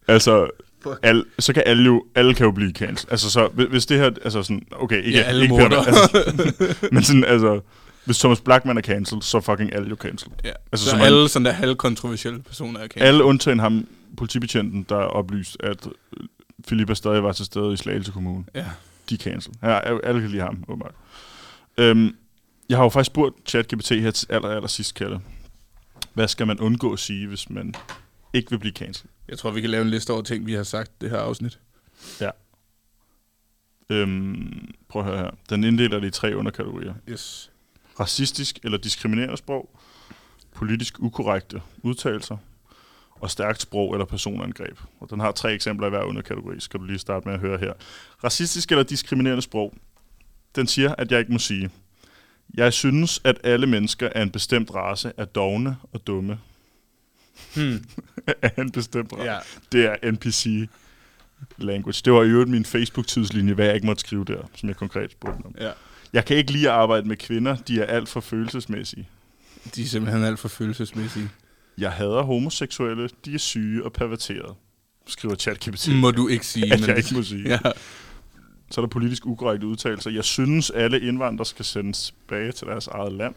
Altså, 0.09 0.47
Fuck. 0.83 0.99
al, 1.03 1.25
så 1.39 1.53
kan 1.53 1.63
alle 1.67 1.85
jo, 1.85 2.05
alle 2.15 2.35
kan 2.35 2.45
jo 2.47 2.51
blive 2.53 2.71
cancelled. 2.73 3.11
Altså, 3.13 3.31
så, 3.31 3.49
hvis- 3.71 3.87
det 3.87 3.99
her, 3.99 4.05
altså 4.25 4.43
sådan, 4.43 4.63
okay, 4.73 5.03
ikke, 5.03 5.19
Ja, 5.19 5.25
alle 5.25 5.43
ikke 5.43 5.55
mordere. 5.55 5.87
altså, 5.87 6.35
men 6.93 7.03
sådan, 7.03 7.25
altså, 7.25 7.61
hvis 8.05 8.19
Thomas 8.19 8.41
Blackman 8.41 8.79
er 8.79 8.83
cancelled, 8.83 9.23
så 9.23 9.37
er 9.37 9.41
fucking 9.41 9.75
alle 9.75 9.89
jo 9.89 9.97
cancelled. 10.01 10.35
Ja. 10.45 10.51
Altså, 10.73 10.85
så 10.85 10.91
så 10.91 10.97
man- 10.97 11.07
alle 11.07 11.29
sådan 11.29 11.47
der 11.47 11.53
halvkontroversielle 11.53 12.39
personer 12.43 12.79
er 12.81 12.83
cancelet. 12.83 13.07
Alle 13.07 13.25
undtagen 13.25 13.59
ham, 13.59 13.87
politibetjenten, 14.17 14.87
der 14.89 14.95
oplyst, 14.97 15.57
at 15.61 15.77
Philippa 16.67 16.95
stadig 16.95 17.23
var 17.23 17.33
til 17.33 17.45
stede 17.47 17.73
i 17.73 17.77
Slagelse 17.77 18.13
Kommune. 18.13 18.45
Ja. 18.55 18.65
De 19.11 19.15
er 19.15 19.19
cancelled. 19.19 19.57
Ja, 19.63 19.79
alle 19.79 20.21
kan 20.21 20.31
lide 20.31 20.43
ham, 20.43 20.65
åbenbart. 20.69 20.95
Øhm, 21.79 22.17
jeg 22.69 22.79
har 22.79 22.85
jo 22.85 22.89
faktisk 22.89 23.07
spurgt 23.07 23.35
ChatGPT 23.47 23.91
her 23.91 24.11
til 24.11 24.27
aller, 24.33 24.49
aller 24.49 24.69
sidst, 24.69 24.95
Kalle. 24.95 25.21
Hvad 26.15 26.29
skal 26.29 26.47
man 26.47 26.61
undgå 26.61 26.93
at 26.93 26.99
sige, 26.99 27.27
hvis 27.27 27.51
man 27.51 27.75
ikke 28.33 28.51
vil 28.51 28.59
blive 28.59 28.73
cancelled? 28.73 29.11
Jeg 29.29 29.39
tror, 29.39 29.51
vi 29.51 29.61
kan 29.61 29.71
lave 29.71 29.83
en 29.83 29.91
liste 29.91 30.13
over 30.13 30.23
ting, 30.23 30.47
vi 30.47 30.53
har 30.53 30.63
sagt 30.63 31.01
det 31.01 31.11
her 31.11 31.19
afsnit. 31.19 31.59
Øhm, 33.91 34.75
prøv 34.89 35.03
at 35.03 35.09
høre 35.09 35.19
her. 35.19 35.31
Den 35.51 35.65
inddeler 35.65 36.01
det 36.01 36.07
i 36.07 36.11
tre 36.11 36.37
underkategorier. 36.37 36.95
Yes. 37.09 37.51
Racistisk 38.01 38.59
eller 38.65 38.79
diskriminerende 38.79 39.37
sprog, 39.37 39.79
politisk 40.55 41.01
ukorrekte 41.01 41.63
udtalelser, 41.83 42.37
og 43.25 43.31
stærkt 43.31 43.63
sprog 43.63 43.95
eller 43.95 44.05
personangreb. 44.05 44.79
Og 45.01 45.11
den 45.11 45.21
har 45.21 45.33
tre 45.33 45.53
eksempler 45.53 45.87
i 45.87 45.91
hver 45.91 46.03
underkategori, 46.03 46.61
skal 46.61 46.81
du 46.81 46.85
lige 46.85 46.99
starte 46.99 47.29
med 47.29 47.35
at 47.35 47.41
høre 47.41 47.59
her. 47.59 47.73
Racistisk 48.25 48.71
eller 48.71 48.83
diskriminerende 48.83 49.43
sprog. 49.43 49.75
Den 50.57 50.67
siger, 50.67 50.95
at 50.99 51.13
jeg 51.13 51.21
ikke 51.21 51.33
må 51.33 51.39
sige. 51.39 51.71
Jeg 52.55 52.73
synes, 52.73 53.21
at 53.25 53.41
alle 53.45 53.67
mennesker 53.67 54.09
af 54.15 54.23
en 54.23 54.31
bestemt 54.31 54.75
race 54.75 55.13
er 55.17 55.25
dogne 55.25 55.77
og 55.93 56.07
dumme. 56.07 56.39
Hmm. 57.55 57.85
af 58.43 58.53
en 58.59 58.73
bestemt 58.73 59.13
race. 59.13 59.31
Ja. 59.31 59.39
Det 59.73 59.85
er 59.85 60.11
NPC 60.13 60.69
language. 61.57 62.03
Det 62.05 62.13
var 62.13 62.23
i 62.23 62.29
øvrigt 62.29 62.51
min 62.51 62.65
Facebook-tidslinje, 62.65 63.55
hvad 63.55 63.67
jeg 63.67 63.75
ikke 63.75 63.87
måtte 63.87 64.01
skrive 64.01 64.25
der, 64.25 64.43
som 64.55 64.69
jeg 64.69 64.77
konkret 64.77 65.11
spurgte 65.11 65.47
om. 65.47 65.55
ja. 65.61 65.71
Jeg 66.13 66.25
kan 66.25 66.37
ikke 66.37 66.53
lide 66.53 66.69
at 66.69 66.75
arbejde 66.75 67.09
med 67.09 67.17
kvinder, 67.17 67.57
de 67.57 67.81
er 67.81 67.87
alt 67.87 68.09
for 68.09 68.21
følelsesmæssige. 68.21 69.09
De 69.75 69.83
er 69.83 69.87
simpelthen 69.87 70.25
alt 70.25 70.39
for 70.39 70.49
følelsesmæssige. 70.49 71.31
Jeg 71.79 71.93
hader 71.93 72.23
homoseksuelle, 72.23 73.09
de 73.25 73.35
er 73.35 73.39
syge 73.39 73.85
og 73.85 73.93
perverterede, 73.93 74.55
skriver 75.07 75.35
ChatGPT. 75.35 75.89
Må 75.95 76.11
du 76.11 76.29
ikke 76.29 76.47
sige. 76.47 76.65
at 76.75 76.81
men- 76.81 76.89
jeg 76.89 76.97
ikke 76.99 77.15
må 77.15 77.23
sige. 77.23 77.49
Ja. 77.49 77.59
Så 78.71 78.81
er 78.81 78.85
der 78.85 78.91
politisk 78.91 79.27
ukorrekte 79.27 79.67
udtalelser. 79.67 80.11
Jeg 80.11 80.25
synes, 80.25 80.71
alle 80.71 81.01
indvandrere 81.01 81.47
skal 81.47 81.65
sendes 81.65 82.05
tilbage 82.05 82.53
til 82.53 82.67
deres 82.67 82.87
eget 82.87 83.13
land. 83.13 83.35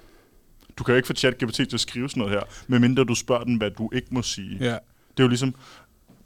Du 0.78 0.84
kan 0.84 0.92
jo 0.94 0.96
ikke 0.96 1.08
få 1.08 1.14
ChatGPT 1.14 1.54
til 1.56 1.70
at 1.74 1.80
skrive 1.80 2.10
sådan 2.10 2.22
noget 2.22 2.34
her, 2.34 2.42
medmindre 2.68 3.04
du 3.04 3.16
spørger 3.16 3.44
den, 3.44 3.56
hvad 3.56 3.72
du 3.72 3.90
ikke 3.94 4.08
må 4.12 4.22
sige. 4.22 4.58
ja. 4.60 4.78
Det 5.12 5.24
er 5.24 5.24
jo 5.24 5.28
ligesom, 5.28 5.56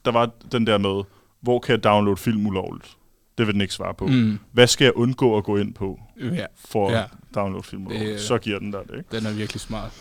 der 0.06 0.12
var 0.12 0.30
den 0.52 0.68
der 0.68 0.78
med, 0.78 1.04
hvor 1.42 1.60
kan 1.60 1.72
jeg 1.76 1.84
downloade 1.84 2.18
film 2.18 2.48
ulovligt? 2.48 2.98
Det 3.38 3.48
vil 3.48 3.54
den 3.54 3.62
ikke 3.62 3.74
svare 3.74 3.94
på. 3.94 4.08
Mm. 4.08 4.40
Hvad 4.52 4.68
skal 4.68 4.86
jeg 4.86 4.94
undgå 4.96 5.38
at 5.38 5.44
gå 5.44 5.58
ind 5.58 5.74
på 5.74 6.00
ja. 6.22 6.46
for 6.66 6.92
Ja. 6.92 7.02
at 7.04 7.10
downloade 7.36 7.64
film 7.64 7.82
Det- 7.86 7.92
ulovligt? 7.96 8.22
Så 8.22 8.38
giver 8.38 8.60
den 8.60 8.74
der 8.74 8.84
det, 8.84 8.98
ikke? 8.98 9.18
Den 9.18 9.26
er 9.26 9.32
virkelig 9.34 9.62
smart. 9.62 9.92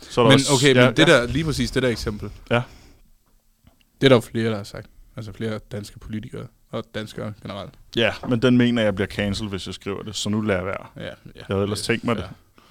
Så 0.00 0.20
er 0.20 0.24
der 0.24 0.30
Men 0.30 0.34
også- 0.34 0.52
okay, 0.52 0.74
ja, 0.74 0.86
men 0.86 0.96
det 0.96 1.08
ja. 1.08 1.12
der, 1.20 1.26
lige 1.26 1.44
præcis 1.44 1.70
det 1.70 1.82
der 1.82 1.88
eksempel. 1.88 2.30
Ja. 2.50 2.62
Det 4.00 4.06
er 4.06 4.08
der 4.08 4.16
jo 4.16 4.20
flere, 4.20 4.50
der 4.50 4.56
har 4.56 4.64
sagt. 4.64 4.86
Altså 5.16 5.32
flere 5.32 5.58
danske 5.72 5.98
politikere 5.98 6.46
og 6.70 6.84
danskere 6.94 7.32
generelt. 7.42 7.74
Ja, 7.96 8.12
men 8.28 8.42
den 8.42 8.56
mener 8.56 8.82
jeg 8.82 8.94
bliver 8.94 9.08
cancelled, 9.08 9.50
hvis 9.50 9.66
jeg 9.66 9.74
skriver 9.74 10.02
det, 10.02 10.16
så 10.16 10.28
nu 10.28 10.40
lader 10.40 10.58
jeg 10.58 10.66
være. 10.66 10.86
Ja, 10.96 11.02
ja. 11.04 11.10
Jeg 11.34 11.44
havde 11.46 11.62
ellers 11.62 11.82
tænkt 11.82 12.04
mig 12.04 12.16
det. 12.16 12.24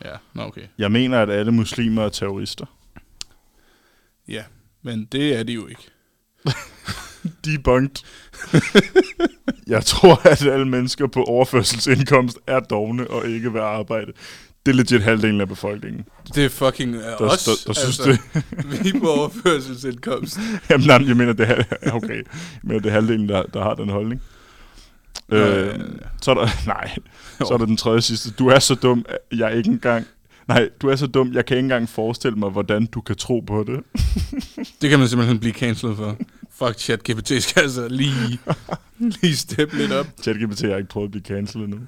Ja, 0.03 0.09
ja. 0.09 0.15
Nå, 0.33 0.41
okay. 0.43 0.61
Jeg 0.77 0.91
mener, 0.91 1.21
at 1.21 1.29
alle 1.29 1.51
muslimer 1.51 2.03
er 2.05 2.09
terrorister. 2.09 2.65
Ja, 4.27 4.43
men 4.81 5.05
det 5.05 5.35
er 5.39 5.43
de 5.43 5.53
jo 5.53 5.67
ikke. 5.67 5.89
Debunked. 7.45 8.03
jeg 9.67 9.85
tror, 9.85 10.27
at 10.27 10.41
alle 10.45 10.65
mennesker 10.67 11.07
på 11.07 11.23
overførselsindkomst 11.23 12.37
er 12.47 12.59
dogne 12.59 13.07
og 13.09 13.27
ikke 13.27 13.53
vil 13.53 13.59
arbejde. 13.59 14.11
Det 14.65 14.71
er 14.71 14.75
legit 14.75 15.03
halvdelen 15.03 15.41
af 15.41 15.47
befolkningen. 15.47 16.05
Det 16.35 16.45
er 16.45 16.49
fucking 16.49 16.95
uh, 16.95 17.01
Der, 17.01 17.15
os. 17.15 17.43
der, 17.43 17.51
der 17.67 17.73
synes 17.73 17.99
altså, 17.99 18.03
det. 18.33 18.43
vi 18.83 18.89
er 18.89 18.99
på 18.99 19.09
overførselsindkomst. 19.09 20.39
Jamen, 20.69 20.87
nej, 20.87 21.07
jeg 21.07 21.17
mener, 21.17 21.33
det 21.33 21.49
er, 21.49 21.63
okay. 21.97 22.15
Jeg 22.15 22.23
mener, 22.63 22.79
det 22.79 22.89
er 22.89 22.93
halvdelen, 22.93 23.29
der, 23.29 23.43
der 23.43 23.63
har 23.63 23.73
den 23.73 23.89
holdning. 23.89 24.21
Øh, 25.29 25.39
ja, 25.39 25.65
ja. 25.65 25.73
så 26.21 26.31
er 26.31 26.35
der, 26.35 26.47
nej, 26.65 26.91
så 27.39 27.53
er 27.53 27.57
der 27.57 27.65
den 27.65 27.77
tredje 27.77 28.01
sidste. 28.01 28.31
Du 28.31 28.47
er 28.47 28.59
så 28.59 28.75
dum, 28.75 29.05
jeg 29.31 29.57
ikke 29.57 29.69
engang... 29.69 30.05
Nej, 30.47 30.69
du 30.81 30.89
er 30.89 30.95
så 30.95 31.07
dum, 31.07 31.33
jeg 31.33 31.45
kan 31.45 31.57
ikke 31.57 31.65
engang 31.65 31.89
forestille 31.89 32.37
mig, 32.37 32.49
hvordan 32.49 32.85
du 32.85 33.01
kan 33.01 33.15
tro 33.15 33.39
på 33.39 33.63
det. 33.67 33.79
Det 34.81 34.89
kan 34.89 34.99
man 34.99 35.07
simpelthen 35.07 35.39
blive 35.39 35.53
cancelled 35.53 35.95
for. 35.95 36.17
Fuck 36.55 36.79
chat, 36.79 37.03
GPT 37.03 37.43
skal 37.43 37.61
altså 37.61 37.87
lige, 37.87 38.39
lige 38.97 39.35
steppe 39.35 39.77
lidt 39.77 39.91
op. 39.91 40.07
ChatGPT 40.21 40.61
har 40.61 40.77
ikke 40.77 40.89
prøvet 40.89 41.07
at 41.07 41.11
blive 41.11 41.23
cancelled 41.23 41.67
endnu. 41.67 41.79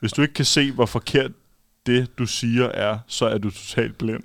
Hvis 0.00 0.12
du 0.12 0.22
ikke 0.22 0.34
kan 0.34 0.44
se, 0.44 0.72
hvor 0.72 0.86
forkert 0.86 1.30
det, 1.86 2.18
du 2.18 2.26
siger, 2.26 2.64
er, 2.68 2.98
så 3.06 3.26
er 3.26 3.38
du 3.38 3.50
totalt 3.50 3.98
blind. 3.98 4.22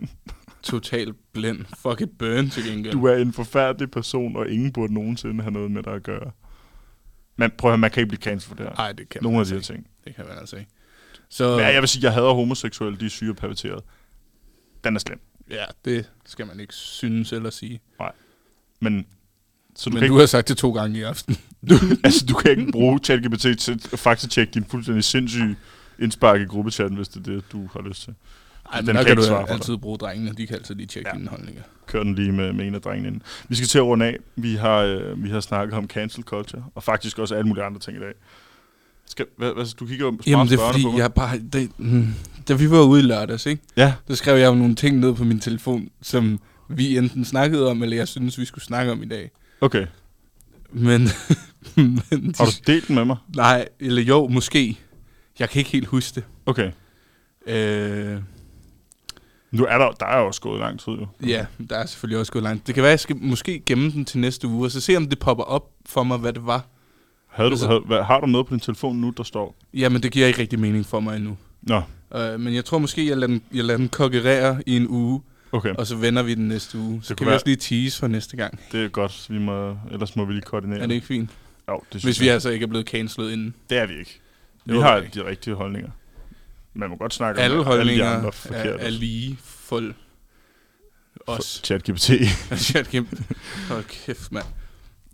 Total 0.63 1.13
blind. 1.33 1.65
Fuck 1.77 2.01
it 2.01 2.17
burn 2.17 2.49
til 2.49 2.63
gengæld. 2.71 2.93
Du 2.93 3.05
er 3.05 3.15
en 3.15 3.33
forfærdelig 3.33 3.91
person, 3.91 4.35
og 4.35 4.49
ingen 4.49 4.71
burde 4.71 4.93
nogensinde 4.93 5.43
have 5.43 5.51
noget 5.51 5.71
med 5.71 5.83
dig 5.83 5.93
at 5.93 6.03
gøre. 6.03 6.31
Men 7.35 7.51
prøv 7.57 7.69
at 7.69 7.71
høre, 7.71 7.77
man 7.77 7.91
kan 7.91 8.01
ikke 8.01 8.09
blive 8.09 8.19
cancelled 8.21 8.47
for 8.47 8.55
det 8.55 8.65
her. 8.65 8.75
Nej, 8.75 8.91
det 8.91 9.09
kan 9.09 9.23
Nogle 9.23 9.39
af 9.39 9.45
de 9.45 9.49
her 9.51 9.57
altså 9.57 9.73
ikke. 9.73 9.83
ting. 9.83 9.93
Det 10.05 10.15
kan 10.15 10.25
man 10.27 10.37
altså 10.37 10.55
ikke. 10.55 10.71
Så 11.29 11.49
Men 11.57 11.65
jeg 11.65 11.81
vil 11.81 11.89
sige, 11.89 12.03
jeg 12.03 12.13
hader 12.13 12.33
homoseksuelle, 12.33 12.99
de 12.99 13.05
er 13.05 13.09
syge 13.09 13.31
og 13.31 13.35
perverterede. 13.35 13.81
Den 14.83 14.95
er 14.95 14.99
slem. 14.99 15.19
ja, 15.49 15.63
det 15.85 16.09
skal 16.25 16.47
man 16.47 16.59
ikke 16.59 16.73
synes 16.73 17.33
eller 17.33 17.49
sige. 17.49 17.79
Men, 18.81 19.05
så 19.75 19.89
du 19.89 19.93
Men 19.93 19.99
kan 20.01 20.09
du 20.09 20.15
ikke, 20.15 20.19
har 20.21 20.25
sagt 20.25 20.47
det 20.47 20.57
to 20.57 20.71
gange 20.73 20.99
i 20.99 21.01
aften. 21.01 21.37
du, 21.69 21.75
altså, 22.03 22.25
du 22.25 22.33
kan 22.33 22.51
ikke 22.51 22.71
bruge 22.71 22.99
ChatGPT 23.03 23.59
til 23.59 23.81
at 23.93 23.99
faktatjekke 23.99 24.51
din 24.53 24.65
fuldstændig 24.65 25.03
sindssyge 25.03 25.55
indspark 25.99 26.41
i 26.41 26.45
gruppechatten, 26.45 26.95
hvis 26.97 27.07
det 27.07 27.27
er 27.27 27.31
det, 27.31 27.43
du 27.51 27.69
har 27.73 27.81
lyst 27.87 28.03
til. 28.03 28.13
Ej, 28.73 28.79
Den 28.79 28.87
der 28.87 29.03
kan 29.03 29.17
kan 29.17 29.25
du 29.25 29.35
altid 29.35 29.77
bruge 29.77 29.97
drengene. 29.97 30.33
De 30.37 30.47
kan 30.47 30.55
altid 30.55 30.75
lige 30.75 30.87
tjekke 30.87 31.09
Ja. 31.13 31.17
dine 31.17 31.29
holdninger. 31.29 31.61
Kør 31.87 32.03
den 32.03 32.15
lige 32.15 32.31
med, 32.31 32.53
med 32.53 32.67
en 32.67 32.75
af 32.75 32.81
drengene 32.81 33.07
inden. 33.07 33.21
Vi 33.49 33.55
skal 33.55 33.67
til 33.67 33.77
at 33.77 33.83
runde 33.83 34.05
af. 34.05 34.17
Vi 34.35 34.55
har, 34.55 34.77
øh, 34.79 35.23
vi 35.23 35.29
har 35.29 35.39
snakket 35.39 35.77
om 35.77 35.87
cancel 35.87 36.23
culture, 36.23 36.63
og 36.75 36.83
faktisk 36.83 37.19
også 37.19 37.35
alle 37.35 37.47
mulige 37.47 37.63
andre 37.63 37.79
ting 37.79 37.97
i 37.97 37.99
dag. 37.99 38.13
Skal, 39.05 39.25
hvad, 39.37 39.53
hvad, 39.53 39.75
du 39.79 39.85
kigger 39.85 40.05
jo 40.05 40.17
Jamen, 40.27 40.47
det 40.47 40.59
er 40.59 40.71
fordi, 40.71 40.83
på 40.83 40.97
jeg 40.97 41.13
bare... 41.13 41.39
Det, 41.53 41.71
mm, 41.79 42.07
da 42.47 42.53
vi 42.53 42.69
var 42.69 42.81
ude 42.83 42.99
i 42.99 43.03
lørdags, 43.03 43.45
ikke? 43.45 43.61
Ja, 43.77 43.93
Der 44.07 44.15
skrev 44.15 44.37
jeg 44.37 44.47
jo 44.47 44.55
nogle 44.55 44.75
ting 44.75 44.97
ned 44.99 45.13
på 45.13 45.23
min 45.23 45.39
telefon, 45.39 45.89
som 46.01 46.39
vi 46.69 46.97
enten 46.97 47.25
snakkede 47.25 47.69
om, 47.69 47.83
eller 47.83 47.97
jeg 47.97 48.07
synes, 48.07 48.37
vi 48.39 48.45
skulle 48.45 48.63
snakke 48.65 48.91
om 48.91 49.03
i 49.03 49.05
dag. 49.05 49.31
okay. 49.61 49.85
Men, 50.71 51.01
men 51.75 51.97
de, 52.11 52.33
Har 52.37 52.45
du 52.45 52.51
delt 52.67 52.87
den 52.87 52.95
med 52.95 53.05
mig? 53.05 53.17
Nej, 53.35 53.67
eller 53.79 54.01
jo, 54.01 54.27
måske. 54.27 54.79
Jeg 55.39 55.49
kan 55.49 55.59
ikke 55.59 55.71
helt 55.71 55.87
huske 55.87 56.15
det. 56.15 56.23
Okay. 56.45 56.71
Øh, 57.47 58.17
Nu 59.51 59.65
er 59.65 59.77
der, 59.77 59.91
der 59.91 60.05
er 60.05 60.17
også 60.19 60.41
gået 60.41 60.59
lang 60.59 60.79
tid, 60.79 60.93
jo. 60.93 61.07
ja, 61.25 61.45
der 61.69 61.77
er 61.77 61.85
selvfølgelig 61.85 62.19
også 62.19 62.31
gået 62.31 62.43
langt. 62.43 62.67
Det 62.67 62.75
kan 62.75 62.81
være, 62.83 62.89
at 62.91 62.93
jeg 62.93 62.99
skal 62.99 63.15
måske 63.15 63.59
gemme 63.65 63.91
den 63.91 64.05
til 64.05 64.19
næste 64.19 64.47
uge, 64.47 64.65
og 64.67 64.71
så 64.71 64.81
se, 64.81 64.97
om 64.97 65.07
det 65.09 65.19
popper 65.19 65.43
op 65.43 65.69
for 65.85 66.03
mig, 66.03 66.17
hvad 66.17 66.33
det 66.33 66.45
var. 66.45 66.65
Havde 67.27 67.49
du, 67.49 67.53
Altså- 67.53 67.67
havde, 67.67 67.79
hvad, 67.79 68.03
har 68.03 68.19
du 68.19 68.25
noget 68.25 68.47
på 68.47 68.53
din 68.53 68.59
telefon 68.59 68.95
nu, 68.95 69.09
der 69.09 69.23
står? 69.23 69.55
Jamen, 69.73 70.03
det 70.03 70.11
giver 70.11 70.27
ikke 70.27 70.39
rigtig 70.39 70.59
mening 70.59 70.85
for 70.85 70.99
mig 70.99 71.15
endnu. 71.15 71.37
Nå, 71.61 71.81
Øh, 72.15 72.39
men 72.39 72.53
jeg 72.53 72.65
tror 72.65 72.77
måske, 72.77 73.07
jeg 73.09 73.17
lader 73.17 73.27
den, 73.27 73.41
jeg 73.53 73.63
lader 73.63 73.77
den 73.77 73.89
kokkerere 73.89 74.63
i 74.65 74.75
en 74.75 74.87
uge, 74.89 75.21
okay. 75.51 75.75
og 75.75 75.87
så 75.87 75.95
vender 75.95 76.23
vi 76.23 76.33
den 76.35 76.47
næste 76.47 76.77
uge. 76.77 76.99
Så 77.03 77.09
Det 77.09 77.17
kan 77.17 77.25
vi 77.25 77.27
være- 77.29 77.35
også 77.37 77.45
lige 77.45 77.55
tease 77.55 77.99
for 77.99 78.07
næste 78.07 78.37
gang. 78.37 78.59
Det 78.71 78.85
er 78.85 78.89
godt. 78.89 79.25
Vi 79.29 79.37
må, 79.39 79.77
ellers 79.91 80.15
må 80.15 80.25
vi 80.25 80.33
lige 80.33 80.41
koordinere. 80.43 80.79
Er 80.79 80.87
det 80.87 80.95
ikke 80.95 81.07
fint? 81.07 81.29
Jo, 81.69 81.73
det 81.79 81.83
synes 81.89 82.03
Hvis 82.03 82.19
vi 82.21 82.25
jeg. 82.25 82.33
altså 82.33 82.49
ikke 82.49 82.63
er 82.63 82.67
blevet 82.67 82.87
cancelet 82.87 83.31
inden. 83.31 83.55
Det 83.69 83.77
er 83.77 83.85
vi 83.85 83.93
ikke. 83.99 84.19
Vi 84.65 84.79
har 84.79 84.97
ikke. 84.97 85.19
de 85.21 85.25
rigtige 85.29 85.53
holdninger. 85.55 85.89
Man 86.73 86.89
må 86.89 86.95
godt 86.95 87.13
snakke 87.13 87.41
Alle 87.41 87.59
om 87.59 87.65
holdninger 87.65 88.03
alle 88.05 88.11
de 88.13 88.17
andre 88.17 88.27
er, 88.27 88.31
forkerte. 88.31 88.83
er 88.83 88.89
lige 88.89 89.37
for 89.41 89.81
os. 91.27 91.61
ChatGPT. 91.63 92.09
Hold 93.69 93.83
kæft, 93.83 94.31
mand. 94.31 94.45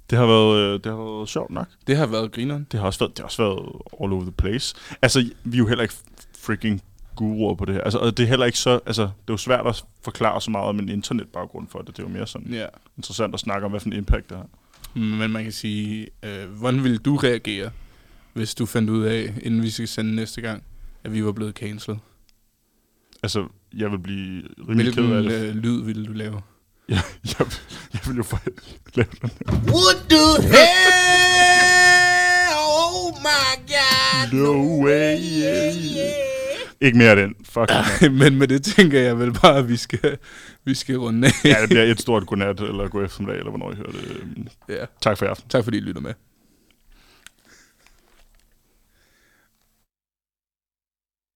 Det 0.10 0.18
har 0.18 0.26
været, 0.26 0.58
øh, 0.58 0.74
det 0.74 0.86
har 0.86 0.96
været 1.16 1.30
sjovt 1.30 1.52
nok. 1.52 1.68
Det 1.88 1.98
har 1.98 2.06
været 2.08 2.32
grineren. 2.32 2.68
Det 2.72 2.80
har 2.80 2.88
også 2.88 3.00
været, 3.00 3.12
det 3.12 3.20
har 3.20 3.26
også 3.26 3.42
været 3.44 3.60
all 4.04 4.14
over 4.14 4.22
the 4.22 4.32
place. 4.32 4.76
Altså, 5.02 5.30
vi 5.44 5.58
er 5.58 5.60
jo 5.60 5.68
heller 5.68 5.82
ikke 5.82 5.94
freaking 6.40 6.82
guruer 7.16 7.56
på 7.56 7.66
det 7.66 7.74
her. 7.76 7.82
Altså, 7.82 8.00
og 8.00 8.18
det 8.18 8.24
er 8.24 8.28
heller 8.28 8.46
ikke 8.46 8.58
så... 8.58 8.80
Altså, 8.86 9.02
det 9.02 9.10
er 9.10 9.34
jo 9.34 9.38
svært 9.38 9.68
at 9.68 9.84
forklare 10.04 10.42
så 10.42 10.52
meget 10.52 10.68
om 10.68 10.80
en 10.80 10.90
internetbaggrund 10.90 11.68
for 11.68 11.80
det. 11.80 11.88
Det 11.98 12.04
er 12.04 12.08
jo 12.08 12.14
mere 12.14 12.28
sådan 12.28 12.54
Ja. 12.54 12.66
interessant 12.98 13.34
at 13.34 13.40
snakke 13.40 13.66
om, 13.66 13.72
hvad 13.72 13.80
for 13.80 13.88
en 13.88 13.94
impact 13.94 14.30
det 14.30 14.38
har. 14.38 14.48
Men 15.00 15.32
man 15.32 15.44
kan 15.44 15.52
sige, 15.52 16.08
øh, 16.24 16.50
hvordan 16.50 16.84
ville 16.84 16.98
du 16.98 17.16
reagere, 17.16 17.72
hvis 18.40 18.56
du 18.56 18.66
fandt 18.66 18.90
ud 18.90 19.04
af, 19.04 19.34
inden 19.44 19.64
vi 19.64 19.70
skal 19.70 19.88
sende 19.88 20.16
næste 20.16 20.42
gang, 20.42 20.64
at 21.04 21.14
vi 21.14 21.26
var 21.26 21.32
blevet 21.32 21.56
cancelled? 21.56 22.00
Altså, 23.24 23.48
jeg 23.78 23.92
vil 23.92 24.00
blive 24.00 24.44
rimelig 24.70 24.94
ked 24.94 25.04
af 25.04 25.10
Hvilken 25.10 25.32
det. 25.32 25.50
øh, 25.50 25.56
lyd 25.56 25.84
ville 25.84 26.06
du 26.06 26.14
lave? 26.14 26.42
Jeg, 26.90 27.02
jeg, 27.26 27.48
jeg 27.94 28.02
vil 28.08 28.16
jo 28.18 28.24
for 28.24 28.42
lave 28.96 29.08
den 29.22 29.30
her. 29.30 29.56
What 29.56 29.98
the 30.10 30.42
hell? 30.42 30.60
Oh 32.58 33.14
my 33.28 33.52
god. 33.68 34.34
No 34.34 34.84
way, 34.86 35.18
yeah, 35.44 35.76
yeah. 35.98 36.14
Ikke 36.82 36.98
mere 36.98 37.10
af 37.10 37.16
den. 37.16 37.36
Fuck. 37.46 37.72
Men 38.22 38.36
med 38.36 38.48
det 38.48 38.64
tænker 38.64 39.00
jeg 39.00 39.20
vel 39.20 39.34
bare, 39.34 39.58
at 39.58 39.70
vi 39.70 39.78
skal, 39.78 40.18
vi 40.66 40.74
skal 40.74 40.98
runde 40.98 41.28
af. 41.28 41.32
Ja, 41.46 41.56
det 41.62 41.70
bliver 41.70 41.84
et 41.84 42.02
stort 42.02 42.28
godnat, 42.28 42.60
eller 42.60 42.88
god 42.88 43.06
eftermiddag, 43.06 43.38
eller 43.38 43.50
hvornår 43.50 43.72
I 43.72 43.76
hører 43.76 43.92
det. 43.92 44.48
ja. 44.70 44.86
Tak 45.02 45.18
for 45.18 45.26
i 45.26 45.30
aften. 45.30 45.50
Tak 45.50 45.64
fordi 45.64 45.78
I 45.78 45.82
lytter 45.82 46.02
med. 46.02 46.14